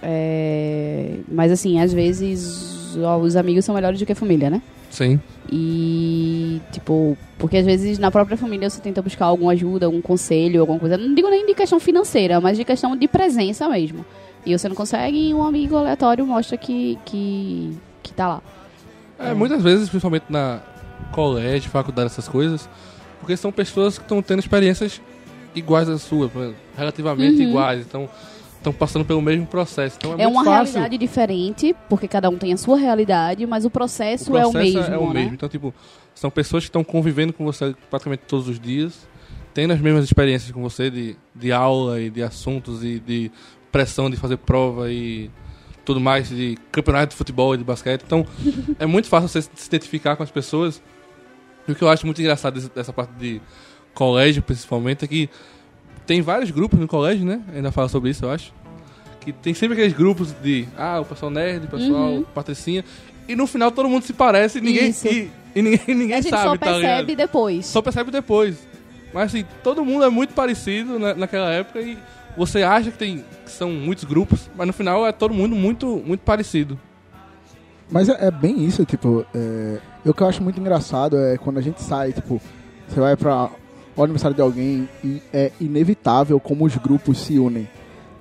É, 0.01 1.17
mas 1.27 1.51
assim, 1.51 1.79
às 1.81 1.91
vezes 1.91 2.95
ó, 2.97 3.17
os 3.17 3.35
amigos 3.35 3.65
são 3.65 3.73
melhores 3.75 3.99
do 3.99 4.05
que 4.05 4.11
a 4.11 4.15
família, 4.15 4.49
né? 4.49 4.61
Sim. 4.89 5.19
E, 5.51 6.61
tipo, 6.71 7.17
porque 7.37 7.57
às 7.57 7.65
vezes 7.65 7.97
na 7.99 8.11
própria 8.11 8.35
família 8.37 8.69
você 8.69 8.81
tenta 8.81 9.01
buscar 9.01 9.25
alguma 9.25 9.51
ajuda, 9.53 9.85
algum 9.85 10.01
conselho, 10.01 10.61
alguma 10.61 10.79
coisa. 10.79 10.97
Não 10.97 11.13
digo 11.13 11.29
nem 11.29 11.45
de 11.45 11.53
questão 11.53 11.79
financeira, 11.79 12.39
mas 12.41 12.57
de 12.57 12.63
questão 12.65 12.95
de 12.95 13.07
presença 13.07 13.67
mesmo. 13.69 14.05
E 14.45 14.57
você 14.57 14.67
não 14.69 14.75
consegue, 14.75 15.29
e 15.29 15.33
um 15.33 15.43
amigo 15.43 15.75
aleatório 15.75 16.25
mostra 16.25 16.57
que, 16.57 16.97
que, 17.05 17.77
que 18.01 18.13
tá 18.13 18.27
lá. 18.27 18.41
É, 19.19 19.33
muitas 19.33 19.61
vezes, 19.61 19.89
principalmente 19.89 20.25
na 20.29 20.61
colégio, 21.11 21.69
faculdade, 21.69 22.07
essas 22.07 22.27
coisas, 22.27 22.69
porque 23.19 23.35
são 23.35 23.51
pessoas 23.51 23.97
que 23.97 24.03
estão 24.03 24.21
tendo 24.21 24.39
experiências 24.39 25.01
iguais 25.55 25.89
às 25.89 26.01
suas, 26.01 26.31
relativamente 26.77 27.41
Uhum. 27.41 27.49
iguais, 27.49 27.81
então 27.81 28.07
estão 28.57 28.73
passando 28.73 29.05
pelo 29.05 29.21
mesmo 29.21 29.45
processo. 29.45 29.97
Então 29.97 30.15
é, 30.17 30.23
É, 30.23 30.27
uma 30.27 30.43
fácil. 30.43 30.73
realidade 30.75 30.97
diferente, 30.97 31.75
porque 31.89 32.07
cada 32.07 32.29
um 32.29 32.37
tem 32.37 32.53
a 32.53 32.57
sua 32.57 32.77
realidade, 32.77 33.45
mas 33.45 33.65
o 33.65 33.69
processo, 33.69 34.31
O 34.33 34.37
é 34.37 34.45
o 34.45 34.51
processo 34.51 34.77
mesmo, 34.79 34.93
é 34.93 34.97
o 34.97 35.07
né? 35.13 35.21
mesmo. 35.21 35.33
Então, 35.35 35.47
tipo, 35.49 35.73
são 36.13 36.29
pessoas 36.29 36.63
que 36.63 36.69
estão 36.69 36.83
convivendo 36.83 37.33
com 37.33 37.43
você 37.45 37.75
praticamente 37.89 38.23
todos 38.27 38.47
os 38.47 38.59
dias, 38.59 39.07
tendo 39.53 39.73
as 39.73 39.79
mesmas 39.79 40.03
experiências 40.03 40.51
com 40.51 40.61
você 40.61 40.89
de, 40.89 41.15
de 41.35 41.51
aula 41.51 41.99
e 42.01 42.09
de 42.09 42.21
assuntos 42.23 42.83
e 42.83 42.99
de 42.99 43.31
pressão 43.71 44.09
de 44.09 44.17
fazer 44.17 44.37
prova 44.37 44.91
e 44.91 45.29
tudo 45.85 45.99
mais, 46.01 46.27
de 46.29 46.57
campeonato 46.71 47.11
de 47.11 47.15
futebol 47.15 47.55
e 47.55 47.57
de 47.57 47.63
basquete. 47.63 48.03
Então, 48.05 48.25
é 48.79 48.85
muito 48.85 49.07
fácil 49.07 49.29
você 49.29 49.41
se 49.41 49.67
identificar 49.67 50.15
com 50.15 50.23
as 50.23 50.31
pessoas. 50.31 50.81
E 51.67 51.71
o 51.71 51.75
que 51.75 51.81
eu 51.83 51.89
acho 51.89 52.05
muito 52.05 52.21
engraçado 52.21 52.59
dessa 52.69 52.91
parte 52.93 53.11
de 53.13 53.41
colégio, 53.93 54.41
principalmente, 54.43 55.05
é 55.05 55.07
que 55.07 55.29
tem 56.07 56.21
vários 56.21 56.49
grupos 56.49 56.79
no 56.79 56.87
colégio, 56.87 57.25
né? 57.25 57.41
Ainda 57.53 57.71
fala 57.71 57.87
sobre 57.89 58.09
isso, 58.09 58.25
eu 58.25 58.31
acho. 58.31 58.51
Que 59.19 59.31
tem 59.33 59.53
sempre 59.53 59.73
aqueles 59.73 59.93
grupos 59.93 60.33
de, 60.41 60.67
ah, 60.77 61.01
o 61.01 61.05
pessoal 61.05 61.29
nerd, 61.29 61.65
o 61.65 61.69
pessoal 61.69 62.09
Uhum. 62.13 62.23
patricinha. 62.33 62.83
E 63.27 63.35
no 63.35 63.45
final 63.45 63.69
todo 63.71 63.89
mundo 63.89 64.03
se 64.03 64.13
parece 64.13 64.57
e 64.57 64.61
ninguém, 64.61 64.89
e, 65.05 65.29
e 65.53 65.61
ninguém, 65.61 65.81
ninguém 65.95 66.13
a 66.13 66.21
gente 66.21 66.29
sabe, 66.29 66.43
só 66.43 66.51
tá 66.57 66.65
percebe 66.65 66.81
ligado? 67.11 67.15
depois. 67.17 67.65
Só 67.65 67.81
percebe 67.81 68.09
depois. 68.09 68.55
Mas 69.13 69.25
assim, 69.25 69.45
todo 69.63 69.83
mundo 69.83 70.05
é 70.05 70.09
muito 70.09 70.33
parecido 70.33 70.97
na, 70.97 71.13
naquela 71.13 71.51
época 71.51 71.81
e 71.81 71.97
você 72.37 72.63
acha 72.63 72.89
que 72.89 72.97
tem 72.97 73.23
que 73.43 73.51
são 73.51 73.69
muitos 73.71 74.05
grupos, 74.05 74.49
mas 74.55 74.65
no 74.67 74.71
final 74.73 75.05
é 75.05 75.11
todo 75.11 75.33
mundo 75.33 75.55
muito, 75.55 76.01
muito 76.05 76.21
parecido. 76.21 76.79
Mas 77.91 78.07
é, 78.09 78.27
é 78.27 78.31
bem 78.31 78.63
isso, 78.65 78.85
tipo, 78.85 79.25
é, 79.33 79.79
o 80.05 80.13
que 80.13 80.21
eu 80.21 80.27
acho 80.27 80.41
muito 80.43 80.59
engraçado 80.59 81.17
é 81.17 81.37
quando 81.37 81.57
a 81.57 81.61
gente 81.61 81.81
sai, 81.81 82.11
tipo, 82.13 82.41
você 82.87 82.99
vai 82.99 83.15
pra 83.15 83.49
o 83.97 84.03
aniversário 84.03 84.35
de 84.35 84.41
alguém 84.41 84.87
e 85.03 85.21
é 85.33 85.51
inevitável 85.59 86.39
como 86.39 86.63
os 86.65 86.75
grupos 86.77 87.17
se 87.19 87.37
unem. 87.39 87.67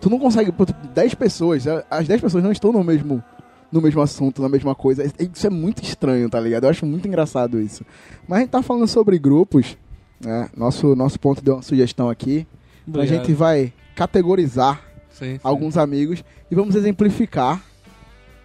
Tu 0.01 0.11
não 0.11 0.19
consegue, 0.19 0.51
pô, 0.53 0.65
tipo, 0.67 0.87
10 0.89 1.15
pessoas, 1.15 1.67
é, 1.67 1.85
as 1.91 2.07
10 2.09 2.21
pessoas 2.21 2.43
não 2.43 2.51
estão 2.53 2.73
no 2.73 2.83
mesmo, 2.83 3.23
no 3.71 3.81
mesmo 3.81 4.01
assunto, 4.01 4.41
na 4.43 4.49
mesma 4.49 4.75
coisa. 4.75 5.03
É- 5.05 5.11
Isso 5.35 5.47
é 5.47 5.51
muito 5.51 5.83
estranho, 5.83 6.29
tá 6.31 6.41
ligado? 6.41 6.65
Eu 6.65 6.71
acho 6.71 6.87
muito 6.87 7.07
engraçado 7.07 7.61
isso. 7.61 7.85
Mas 8.27 8.39
a 8.39 8.41
gente 8.43 8.51
tá 8.51 8.63
falando 8.63 8.87
sobre 8.89 9.19
grupos, 9.19 9.77
né? 10.21 10.49
Nosso, 10.57 10.95
nosso 10.97 11.19
ponto 11.21 11.43
deu 11.43 11.55
uma 11.57 11.63
sugestão 11.63 12.09
aqui. 12.09 12.47
A 12.95 13.05
gente 13.05 13.33
vai 13.33 13.73
categorizar 13.97 14.81
Sim, 15.11 15.35
sim. 15.35 15.41
alguns 15.43 15.77
amigos 15.77 16.23
e 16.51 16.55
vamos 16.55 16.75
exemplificar, 16.77 17.61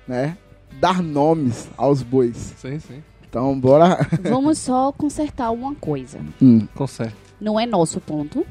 né? 0.07 0.35
Dar 0.79 1.03
nomes 1.03 1.69
aos 1.77 2.01
bois. 2.01 2.35
Sim, 2.57 2.79
sim. 2.79 3.03
Então, 3.31 3.57
bora. 3.57 3.97
Vamos 4.23 4.57
só 4.57 4.91
consertar 4.91 5.51
uma 5.51 5.73
coisa. 5.73 6.19
Hum. 6.41 6.67
Conserta. 6.75 7.15
Não 7.39 7.57
é 7.57 7.65
nosso 7.65 8.01
ponto, 8.01 8.45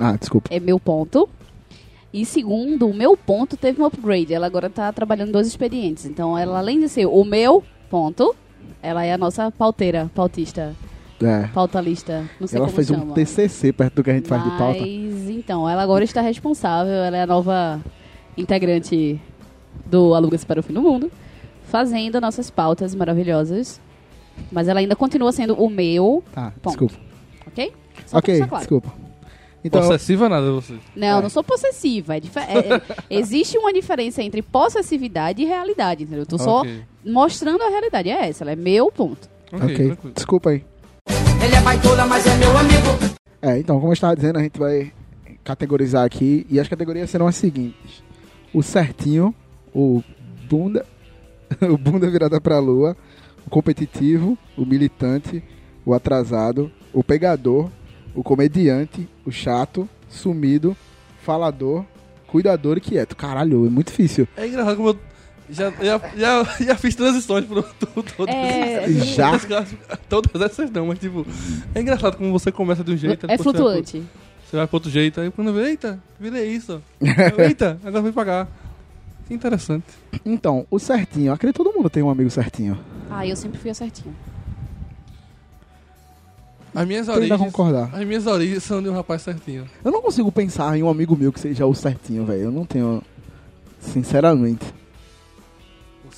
Ah, 0.00 0.16
desculpa. 0.16 0.48
é 0.50 0.58
meu 0.58 0.80
ponto. 0.80 1.28
E 2.14 2.24
segundo, 2.24 2.88
o 2.88 2.94
meu 2.94 3.14
ponto 3.14 3.58
teve 3.58 3.80
um 3.80 3.84
upgrade. 3.84 4.32
Ela 4.32 4.46
agora 4.46 4.70
tá 4.70 4.90
trabalhando 4.90 5.32
dois 5.32 5.46
expedientes. 5.46 6.06
Então, 6.06 6.36
ela 6.36 6.58
além 6.58 6.80
de 6.80 6.88
ser 6.88 7.04
o 7.04 7.22
meu 7.24 7.62
ponto, 7.90 8.34
ela 8.82 9.04
é 9.04 9.12
a 9.12 9.18
nossa 9.18 9.50
pauteira, 9.50 10.10
pautista, 10.14 10.74
É. 11.22 11.46
pautalista, 11.48 12.24
não 12.40 12.46
sei 12.46 12.56
Ela 12.58 12.66
como 12.68 12.74
fez 12.76 12.88
chama. 12.88 13.04
um 13.04 13.10
TCC 13.12 13.70
perto 13.70 13.96
do 13.96 14.02
que 14.02 14.10
a 14.10 14.14
gente 14.14 14.28
faz 14.28 14.42
de 14.42 14.50
pauta. 14.56 14.80
Mas 14.80 15.28
Então, 15.28 15.68
ela 15.68 15.82
agora 15.82 16.04
está 16.04 16.22
responsável, 16.22 16.94
ela 16.94 17.18
é 17.18 17.22
a 17.22 17.26
nova 17.26 17.82
integrante 18.36 19.20
do 19.84 20.14
Aluga-se 20.14 20.46
para 20.46 20.60
o 20.60 20.62
Fim 20.62 20.72
do 20.72 20.80
Mundo, 20.82 21.10
fazendo 21.64 22.18
nossas 22.20 22.50
pautas 22.50 22.94
maravilhosas. 22.94 23.78
Mas 24.50 24.68
ela 24.68 24.80
ainda 24.80 24.94
continua 24.96 25.32
sendo 25.32 25.54
o 25.54 25.68
meu. 25.68 26.22
Tá, 26.32 26.52
ponto. 26.62 26.68
desculpa. 26.86 26.94
Ok? 27.46 27.72
Só 28.06 28.10
pra 28.10 28.18
ok, 28.18 28.34
deixar 28.34 28.48
claro. 28.48 28.62
desculpa. 28.62 28.94
Então, 29.64 29.80
Possessiva 29.80 30.28
nada 30.28 30.52
você. 30.52 30.74
Não, 30.94 31.16
eu 31.16 31.22
não 31.22 31.28
sou 31.28 31.42
possessiva. 31.42 32.16
É 32.16 32.20
dife- 32.20 32.38
é- 32.38 32.74
é- 32.76 32.82
existe 33.10 33.58
uma 33.58 33.72
diferença 33.72 34.22
entre 34.22 34.40
possessividade 34.40 35.42
e 35.42 35.44
realidade, 35.44 36.04
entendeu? 36.04 36.20
Eu 36.22 36.26
tô 36.26 36.38
só 36.38 36.60
Ok. 36.60 36.82
mostrando 37.04 37.62
a 37.62 37.68
realidade. 37.68 38.08
É 38.10 38.28
essa, 38.28 38.44
ela 38.44 38.52
é 38.52 38.56
meu 38.56 38.92
ponto. 38.92 39.28
ok, 39.52 39.96
desculpa 40.14 40.50
aí. 40.50 40.64
Ele 41.44 41.54
é 41.54 41.60
baitola, 41.62 42.06
mas 42.06 42.24
é 42.26 42.36
meu 42.36 42.56
amigo. 42.56 43.16
É, 43.42 43.58
então, 43.58 43.76
como 43.76 43.88
eu 43.88 43.94
estava 43.94 44.14
dizendo, 44.14 44.38
a 44.38 44.42
gente 44.42 44.58
vai 44.58 44.92
categorizar 45.42 46.04
aqui 46.04 46.46
e 46.48 46.60
as 46.60 46.68
categorias 46.68 47.10
serão 47.10 47.26
as 47.26 47.34
seguintes: 47.36 48.02
o 48.54 48.62
certinho, 48.62 49.34
o 49.74 50.00
bunda, 50.48 50.86
o 51.68 51.76
bunda 51.76 52.08
virada 52.08 52.40
pra 52.40 52.58
lua, 52.60 52.96
competitivo, 53.50 54.36
o 54.56 54.64
militante, 54.64 55.42
o 55.84 55.94
atrasado, 55.94 56.70
o 56.92 57.02
pegador, 57.02 57.70
o 58.14 58.22
comediante, 58.22 59.08
o 59.24 59.30
chato, 59.30 59.88
sumido, 60.08 60.76
falador, 61.22 61.84
cuidador 62.26 62.78
e 62.78 62.80
quieto. 62.80 63.16
Caralho, 63.16 63.66
é 63.66 63.70
muito 63.70 63.88
difícil. 63.88 64.26
É 64.36 64.46
engraçado 64.46 64.76
como 64.76 64.88
eu 64.90 64.98
já, 65.48 65.70
já, 65.70 66.00
já, 66.16 66.44
já 66.60 66.76
fiz 66.76 66.94
transições 66.94 67.44
por 67.44 67.62
tudo. 67.74 68.04
Todas, 68.16 68.34
É, 68.34 68.88
Já? 68.90 69.32
Todas 70.08 70.42
essas 70.42 70.70
não, 70.70 70.86
mas 70.86 70.98
tipo, 70.98 71.24
é 71.74 71.80
engraçado 71.80 72.16
como 72.16 72.32
você 72.32 72.50
começa 72.50 72.82
de 72.82 72.92
um 72.92 72.96
jeito. 72.96 73.30
É 73.30 73.38
flutuante. 73.38 74.02
Você 74.44 74.56
vai 74.56 74.66
pro 74.66 74.76
outro 74.76 74.90
jeito, 74.90 75.20
aí 75.20 75.30
quando 75.30 75.52
vê, 75.52 75.70
eita, 75.70 75.98
virei 76.20 76.48
isso. 76.50 76.80
Eita, 77.36 77.80
agora 77.84 78.02
vem 78.02 78.12
pagar. 78.12 78.48
Que 79.26 79.34
interessante. 79.34 79.86
Então, 80.24 80.64
o 80.70 80.78
certinho, 80.78 81.32
acredito 81.32 81.58
que 81.58 81.64
todo 81.64 81.76
mundo 81.76 81.90
tem 81.90 82.00
um 82.00 82.08
amigo 82.08 82.30
certinho. 82.30 82.78
Ah, 83.10 83.26
eu 83.26 83.36
sempre 83.36 83.58
fui 83.58 83.70
acertinho. 83.70 84.14
As 86.74 86.86
minhas 86.86 87.06
Tendo 87.06 87.14
a 87.14 87.18
origens. 87.18 87.40
concordar. 87.40 87.90
As 87.94 88.06
minhas 88.06 88.26
origens 88.26 88.62
são 88.62 88.82
de 88.82 88.88
um 88.88 88.92
rapaz 88.92 89.22
certinho. 89.22 89.66
Eu 89.82 89.90
não 89.90 90.02
consigo 90.02 90.30
pensar 90.30 90.76
em 90.76 90.82
um 90.82 90.90
amigo 90.90 91.16
meu 91.16 91.32
que 91.32 91.40
seja 91.40 91.64
o 91.64 91.74
certinho, 91.74 92.26
velho. 92.26 92.42
Eu 92.42 92.52
não 92.52 92.66
tenho. 92.66 93.02
Sinceramente. 93.80 94.64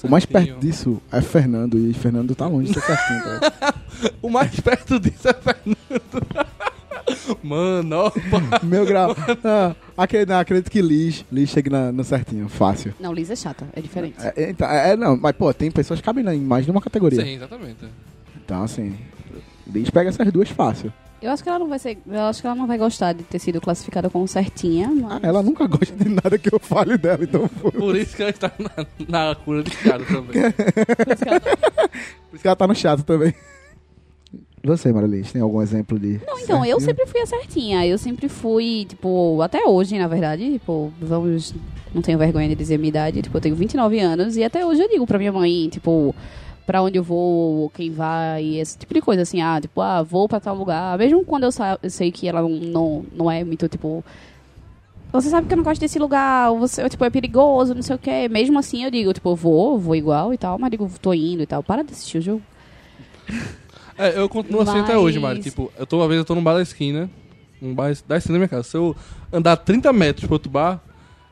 O 0.03 0.09
mais 0.09 0.25
certinho. 0.25 0.55
perto 0.55 0.61
disso 0.67 1.03
é 1.13 1.21
Fernando. 1.21 1.79
E 1.79 1.93
Fernando 1.95 2.35
tá 2.35 2.47
longe 2.49 2.73
de 2.73 2.81
ser 2.81 2.87
certinho, 2.87 3.23
velho. 3.41 4.15
O 4.21 4.29
mais 4.31 4.59
perto 4.59 4.99
disso 4.99 5.29
é 5.29 5.35
Fernando. 5.35 6.49
Mano, 7.43 7.97
ó. 7.97 8.13
Meu 8.63 8.85
grau. 8.87 9.15
Ah, 9.45 9.75
acredito, 9.97 10.29
não, 10.31 10.39
acredito 10.39 10.71
que 10.71 10.81
Liz, 10.83 11.25
Liz 11.31 11.51
chegue 11.51 11.71
na- 11.71 11.93
no 11.93 12.05
certinho, 12.05 12.49
fácil. 12.49 12.95
Não, 13.01 13.13
Liz 13.13 13.31
é 13.31 13.37
chata, 13.37 13.67
é 13.75 13.81
diferente. 13.81 14.17
É, 14.21 14.33
é, 14.45 14.51
então, 14.51 14.69
é, 14.69 14.97
não, 14.97 15.17
mas 15.17 15.35
pô, 15.37 15.53
tem 15.53 15.71
pessoas 15.71 16.01
que 16.01 16.05
cabem 16.05 16.25
em 16.35 16.41
mais 16.41 16.65
de 16.65 16.71
uma 16.71 16.81
categoria. 16.81 17.23
Sim, 17.23 17.35
exatamente. 17.37 17.85
Então, 18.45 18.63
assim, 18.63 18.95
Liz 19.67 19.91
pega 19.91 20.09
essas 20.11 20.31
duas 20.33 20.49
fácil. 20.51 20.93
Eu 21.21 21.33
acho 21.33 21.43
que 21.43 21.49
ela 21.49 21.59
não 21.59 21.69
vai 21.69 21.81
ser. 21.81 21.99
Eu 22.07 22.21
acho 22.23 22.41
que 22.41 22.47
ela 22.47 22.55
não 22.55 22.67
vai 22.69 22.79
gostar 22.79 23.13
de 23.13 23.25
ter 23.25 23.41
sido 23.41 23.61
classificada 23.61 24.09
como 24.09 24.29
certinha, 24.29 24.89
mas. 24.89 25.13
Ah, 25.15 25.21
ela 25.21 25.43
nunca 25.43 25.67
gosta 25.67 25.93
de 25.97 26.09
nada 26.09 26.39
que 26.39 26.55
eu 26.55 26.61
fale 26.61 26.97
dela, 26.97 27.25
então 27.25 27.49
Por 27.49 27.97
isso 27.97 28.15
que 28.15 28.23
ela 28.23 28.31
está 28.31 28.53
na, 29.09 29.27
na 29.29 29.35
cura 29.35 29.65
de 29.65 29.71
cara 29.73 30.05
também. 30.05 30.41
por 30.53 32.35
isso 32.35 32.43
que 32.43 32.47
ela 32.47 32.55
tá 32.57 32.67
no 32.69 32.75
chato 32.75 33.03
também. 33.03 33.35
Você, 34.69 34.93
Marilis, 34.93 35.33
tem 35.33 35.41
algum 35.43 35.61
exemplo 35.63 35.99
de. 35.99 36.21
Não, 36.27 36.39
então, 36.39 36.65
eu 36.65 36.79
certinho? 36.79 36.81
sempre 36.81 37.07
fui 37.07 37.21
a 37.21 37.27
certinha. 37.27 37.87
Eu 37.87 37.99
sempre 37.99 38.29
fui, 38.29 38.87
tipo, 38.89 39.41
até 39.43 39.67
hoje, 39.67 39.99
na 39.99 40.07
verdade, 40.07 40.53
tipo, 40.53 40.93
vamos. 41.01 41.55
Não 41.95 42.03
tenho 42.03 42.19
vergonha 42.19 42.49
de 42.49 42.55
dizer 42.55 42.75
a 42.75 42.79
minha 42.79 42.91
idade, 42.91 43.23
tipo, 43.23 43.37
eu 43.37 43.41
tenho 43.41 43.55
29 43.57 43.99
anos 43.99 44.37
e 44.37 44.45
até 44.45 44.65
hoje 44.65 44.83
eu 44.83 44.89
digo 44.89 45.07
pra 45.07 45.19
minha 45.19 45.33
mãe, 45.33 45.69
tipo, 45.71 46.15
pra 46.67 46.83
onde 46.83 46.99
eu 46.99 47.03
vou, 47.03 47.71
quem 47.71 47.91
vai, 47.91 48.45
esse 48.57 48.77
tipo 48.77 48.93
de 48.93 49.01
coisa, 49.01 49.23
assim, 49.23 49.41
ah, 49.41 49.59
tipo, 49.59 49.81
ah, 49.81 50.03
vou 50.03 50.29
pra 50.29 50.39
tal 50.39 50.55
lugar. 50.55 50.99
Mesmo 50.99 51.25
quando 51.25 51.45
eu, 51.45 51.51
sa- 51.53 51.79
eu 51.83 51.89
sei 51.89 52.13
que 52.13 52.29
ela 52.29 52.43
não, 52.43 52.51
não, 52.51 53.07
não 53.17 53.31
é 53.31 53.43
muito, 53.43 53.67
tipo. 53.69 54.05
Você 55.11 55.31
sabe 55.31 55.47
que 55.49 55.55
eu 55.55 55.57
não 55.57 55.65
gosto 55.65 55.81
desse 55.81 55.99
lugar, 55.99 56.53
você, 56.53 56.87
tipo, 56.91 57.03
é 57.03 57.09
perigoso, 57.09 57.75
não 57.75 57.81
sei 57.81 57.97
o 57.97 57.99
quê. 57.99 58.29
Mesmo 58.29 58.59
assim, 58.59 58.85
eu 58.85 58.91
digo, 58.91 59.11
tipo, 59.15 59.31
eu 59.31 59.35
vou, 59.37 59.79
vou 59.79 59.97
igual 59.97 60.35
e 60.35 60.37
tal, 60.37 60.59
mas 60.59 60.71
digo, 60.71 60.87
tô 61.01 61.15
indo 61.15 61.43
e 61.43 61.47
tal. 61.47 61.63
Para 61.63 61.83
de 61.83 61.93
assistir 61.93 62.19
o 62.19 62.21
jogo. 62.21 62.43
É, 63.99 64.19
eu 64.19 64.29
continuo 64.29 64.63
assim 64.63 64.79
até 64.79 64.95
Mas- 64.95 65.03
hoje, 65.03 65.19
Mari. 65.19 65.41
Tipo, 65.41 65.73
eu 65.79 65.87
tô 65.87 65.99
uma 65.99 66.09
vez 66.09 66.19
eu 66.19 66.25
tô 66.25 66.35
num 66.35 66.43
bar 66.43 66.55
da 66.55 66.63
esquina. 66.63 67.11
Um 67.61 67.75
bar 67.75 67.93
da 68.07 68.17
esquina 68.17 68.35
da 68.35 68.39
minha 68.39 68.49
casa. 68.49 68.63
Se 68.63 68.77
eu 68.77 68.95
andar 69.33 69.57
30 69.57 69.93
metros 69.93 70.25
pro 70.27 70.35
outro 70.37 70.49
bar, 70.51 70.81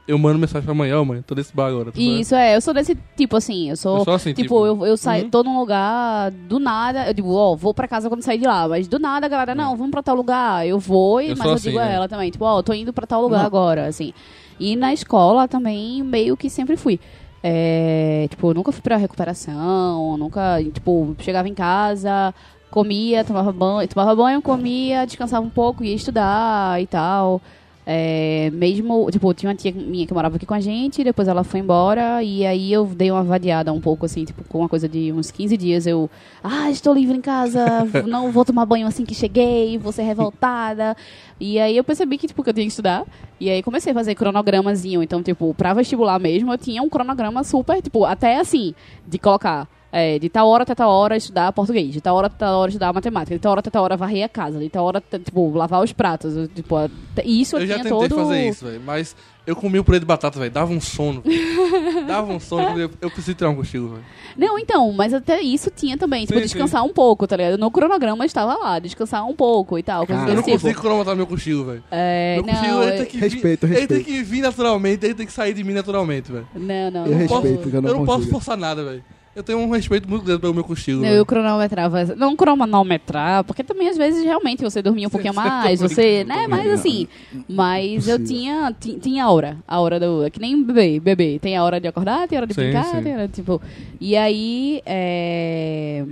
eu 0.08 0.18
mando 0.18 0.38
mensagem 0.38 0.64
pra 0.64 0.72
ó, 1.00 1.04
mãe, 1.04 1.22
tô 1.22 1.34
nesse 1.34 1.54
bar 1.54 1.68
agora. 1.68 1.90
tu 1.92 1.96
vai?" 1.96 2.04
Isso 2.04 2.34
é, 2.34 2.56
eu 2.56 2.60
sou 2.60 2.72
desse 2.74 2.96
tipo 3.16 3.36
assim, 3.36 3.70
eu 3.70 3.76
sou, 3.76 3.98
Eu 3.98 4.04
sou 4.04 4.14
assim, 4.14 4.30
tipo, 4.30 4.42
tipo, 4.42 4.66
eu, 4.66 4.86
eu 4.86 4.96
saio, 4.96 5.24
uhum. 5.24 5.30
tô 5.30 5.42
num 5.42 5.58
lugar, 5.58 6.30
do 6.30 6.58
nada, 6.60 7.06
eu 7.08 7.14
digo, 7.14 7.32
ó, 7.32 7.54
vou 7.56 7.74
pra 7.74 7.88
casa 7.88 8.08
quando 8.08 8.22
sair 8.22 8.38
de 8.38 8.46
lá, 8.46 8.68
mas 8.68 8.86
do 8.86 8.98
nada, 8.98 9.26
a 9.26 9.28
galera, 9.28 9.54
não, 9.54 9.76
vamos 9.76 9.90
pra 9.90 10.02
tal 10.02 10.14
lugar, 10.16 10.66
eu 10.66 10.78
vou, 10.78 11.20
Eu 11.20 11.36
mas 11.36 11.46
eu 11.46 11.52
assim, 11.54 11.68
digo 11.70 11.78
a 11.80 11.84
né? 11.86 11.94
ela 11.94 12.08
também, 12.08 12.30
tipo, 12.30 12.44
ó, 12.44 12.62
tô 12.62 12.72
indo 12.72 12.92
pra 12.92 13.06
tal 13.06 13.20
lugar 13.22 13.38
Não. 13.40 13.46
agora, 13.46 13.86
assim. 13.86 14.12
E 14.60 14.74
na 14.76 14.92
escola 14.92 15.48
também, 15.48 16.02
meio 16.04 16.36
que 16.36 16.48
sempre 16.48 16.76
fui. 16.76 16.98
É, 17.42 18.26
tipo, 18.30 18.50
eu 18.50 18.54
nunca 18.54 18.72
fui 18.72 18.82
pra 18.82 18.96
recuperação, 18.96 20.16
nunca, 20.16 20.62
tipo, 20.72 21.14
chegava 21.20 21.48
em 21.48 21.54
casa, 21.54 22.34
comia, 22.76 23.24
tomava 23.24 23.50
banho, 23.52 23.88
tomava 23.88 24.14
banho, 24.14 24.42
comia, 24.42 25.06
descansava 25.06 25.46
um 25.46 25.48
pouco, 25.48 25.82
ia 25.82 25.94
estudar 25.94 26.78
e 26.78 26.86
tal. 26.86 27.40
É, 27.86 28.50
mesmo, 28.52 29.10
tipo, 29.10 29.32
tinha 29.32 29.48
uma 29.48 29.56
tia 29.56 29.72
minha 29.72 30.06
que 30.06 30.12
morava 30.12 30.36
aqui 30.36 30.44
com 30.44 30.52
a 30.52 30.60
gente, 30.60 31.02
depois 31.02 31.26
ela 31.26 31.42
foi 31.42 31.60
embora, 31.60 32.22
e 32.22 32.44
aí 32.44 32.70
eu 32.70 32.84
dei 32.84 33.10
uma 33.10 33.24
vadiada 33.24 33.72
um 33.72 33.80
pouco, 33.80 34.04
assim, 34.04 34.26
tipo, 34.26 34.44
com 34.44 34.58
uma 34.58 34.68
coisa 34.68 34.86
de 34.86 35.10
uns 35.10 35.30
15 35.30 35.56
dias, 35.56 35.86
eu, 35.86 36.10
ah, 36.44 36.70
estou 36.70 36.92
livre 36.92 37.16
em 37.16 37.20
casa, 37.22 37.64
não 38.06 38.30
vou 38.30 38.44
tomar 38.44 38.66
banho 38.66 38.86
assim 38.86 39.06
que 39.06 39.14
cheguei, 39.14 39.78
vou 39.78 39.92
ser 39.92 40.02
revoltada. 40.02 40.94
E 41.40 41.58
aí 41.58 41.78
eu 41.78 41.84
percebi 41.84 42.18
que, 42.18 42.26
tipo, 42.26 42.42
que 42.42 42.50
eu 42.50 42.54
tinha 42.54 42.66
que 42.66 42.72
estudar, 42.72 43.06
e 43.40 43.48
aí 43.48 43.62
comecei 43.62 43.92
a 43.92 43.94
fazer 43.94 44.14
cronogramazinho, 44.14 45.02
então, 45.02 45.22
tipo, 45.22 45.54
pra 45.54 45.72
vestibular 45.72 46.18
mesmo, 46.18 46.52
eu 46.52 46.58
tinha 46.58 46.82
um 46.82 46.90
cronograma 46.90 47.42
super, 47.42 47.80
tipo, 47.80 48.04
até 48.04 48.38
assim, 48.38 48.74
de 49.06 49.18
colocar 49.18 49.66
é, 49.98 50.18
de 50.18 50.28
tal 50.28 50.48
hora 50.48 50.62
até 50.62 50.74
tal 50.74 50.90
hora 50.90 51.16
estudar 51.16 51.50
português, 51.52 51.92
de 51.92 52.00
tal 52.00 52.16
hora 52.16 52.26
até 52.26 52.36
tal 52.38 52.58
hora 52.60 52.68
estudar 52.70 52.92
matemática, 52.92 53.34
de 53.34 53.40
tal 53.40 53.52
hora 53.52 53.60
até 53.60 53.70
tal 53.70 53.82
hora 53.84 53.96
varrer 53.96 54.24
a 54.24 54.28
casa, 54.28 54.58
de 54.58 54.68
tal 54.68 54.84
hora, 54.84 55.02
tipo, 55.24 55.50
lavar 55.56 55.82
os 55.82 55.92
pratos, 55.92 56.34
tipo, 56.54 56.76
a- 56.76 56.90
isso 57.24 57.56
eu, 57.56 57.60
Eu 57.60 57.66
já 57.66 57.76
tentei 57.76 57.90
todo... 57.92 58.14
fazer 58.16 58.48
isso, 58.48 58.64
velho. 58.66 58.80
Mas 58.84 59.16
eu 59.46 59.54
comi 59.56 59.78
o 59.78 59.84
purê 59.84 59.98
de 60.00 60.04
batata, 60.04 60.38
velho. 60.38 60.50
Dava 60.50 60.72
um 60.72 60.80
sono. 60.80 61.22
Dava 62.06 62.32
um 62.32 62.38
sono. 62.40 62.78
Eu, 62.78 62.90
eu 63.00 63.10
preciso 63.10 63.34
tirar 63.36 63.50
um 63.50 63.54
cochilo, 63.56 63.90
velho. 63.90 64.04
Não, 64.36 64.58
então, 64.58 64.92
mas 64.92 65.14
até 65.14 65.40
isso 65.40 65.70
tinha 65.74 65.96
também, 65.96 66.26
tipo, 66.26 66.34
Sim, 66.38 66.44
descansar 66.44 66.84
um 66.84 66.92
pouco, 66.92 67.26
tá 67.26 67.36
ligado? 67.36 67.56
No 67.58 67.70
cronograma 67.70 68.26
estava 68.26 68.54
lá, 68.54 68.78
descansar 68.78 69.24
um 69.26 69.34
pouco 69.34 69.78
e 69.78 69.82
tal, 69.82 70.06
coisas 70.06 70.28
Eu 70.28 70.34
não 70.34 70.42
tipo. 70.42 70.58
consigo 70.60 70.80
cronometrar 70.80 71.16
meu 71.16 71.26
cochilo, 71.26 71.64
velho. 71.64 71.84
É, 71.90 72.34
Meu 72.36 72.44
cochilo, 72.44 72.74
não, 72.74 72.82
ele 72.82 72.92
é- 72.92 72.96
tem 72.98 73.06
que 73.06 73.18
Respeito, 73.18 73.66
vir, 73.66 73.72
Ele 73.72 73.80
respeito. 73.80 74.04
tem 74.04 74.14
que 74.14 74.22
vir 74.22 74.40
naturalmente, 74.42 75.04
ele 75.06 75.14
tem 75.14 75.26
que 75.26 75.32
sair 75.32 75.54
de 75.54 75.64
mim 75.64 75.72
naturalmente, 75.72 76.30
velho. 76.30 76.46
Não, 76.54 76.90
não, 76.90 77.06
Eu 77.06 77.12
não 77.12 77.18
respeito, 77.18 77.28
posso. 77.62 77.76
eu 77.76 77.82
não 77.82 77.88
eu 77.90 77.96
não 77.98 78.04
posso 78.04 78.28
forçar 78.28 78.56
nada, 78.56 78.84
velho. 78.84 79.04
Eu 79.36 79.42
tenho 79.42 79.58
um 79.58 79.68
respeito 79.70 80.08
muito 80.08 80.24
grande 80.24 80.40
pelo 80.40 80.54
meu 80.54 80.64
cochilo. 80.64 81.02
Não, 81.02 81.08
velho. 81.10 81.18
eu 81.18 81.26
cronometrava. 81.26 82.04
Não 82.16 82.34
cronometrar, 82.34 83.44
porque 83.44 83.62
também 83.62 83.86
às 83.90 83.96
vezes 83.98 84.24
realmente 84.24 84.62
você 84.62 84.80
dormia 84.80 85.06
um 85.06 85.10
pouquinho 85.10 85.32
mais, 85.36 85.78
tá 85.78 85.86
você, 85.86 86.24
né? 86.24 86.46
Mas 86.48 86.72
assim, 86.72 87.06
mas 87.46 88.08
eu 88.08 88.18
tinha, 88.24 88.74
ti- 88.80 88.98
tinha 88.98 89.24
a 89.26 89.30
hora, 89.30 89.58
a 89.68 89.78
hora 89.78 90.00
do. 90.00 90.24
é 90.24 90.30
Que 90.30 90.40
nem 90.40 90.62
bebê, 90.62 90.98
bebê. 90.98 91.38
Tem 91.38 91.54
a 91.54 91.62
hora 91.62 91.78
de 91.78 91.86
acordar, 91.86 92.26
tem 92.26 92.38
a 92.38 92.40
hora 92.40 92.46
de 92.46 92.54
Sim, 92.54 92.62
brincar, 92.62 92.84
sim. 92.86 93.02
tem 93.02 93.12
a 93.12 93.16
hora, 93.16 93.28
tipo. 93.28 93.60
E 94.00 94.16
aí, 94.16 94.80
é, 94.86 96.06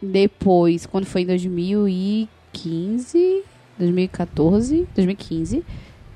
depois, 0.00 0.86
quando 0.86 1.06
foi 1.06 1.22
em 1.22 1.26
2015, 1.26 3.42
2014, 3.80 4.86
2015, 4.94 5.64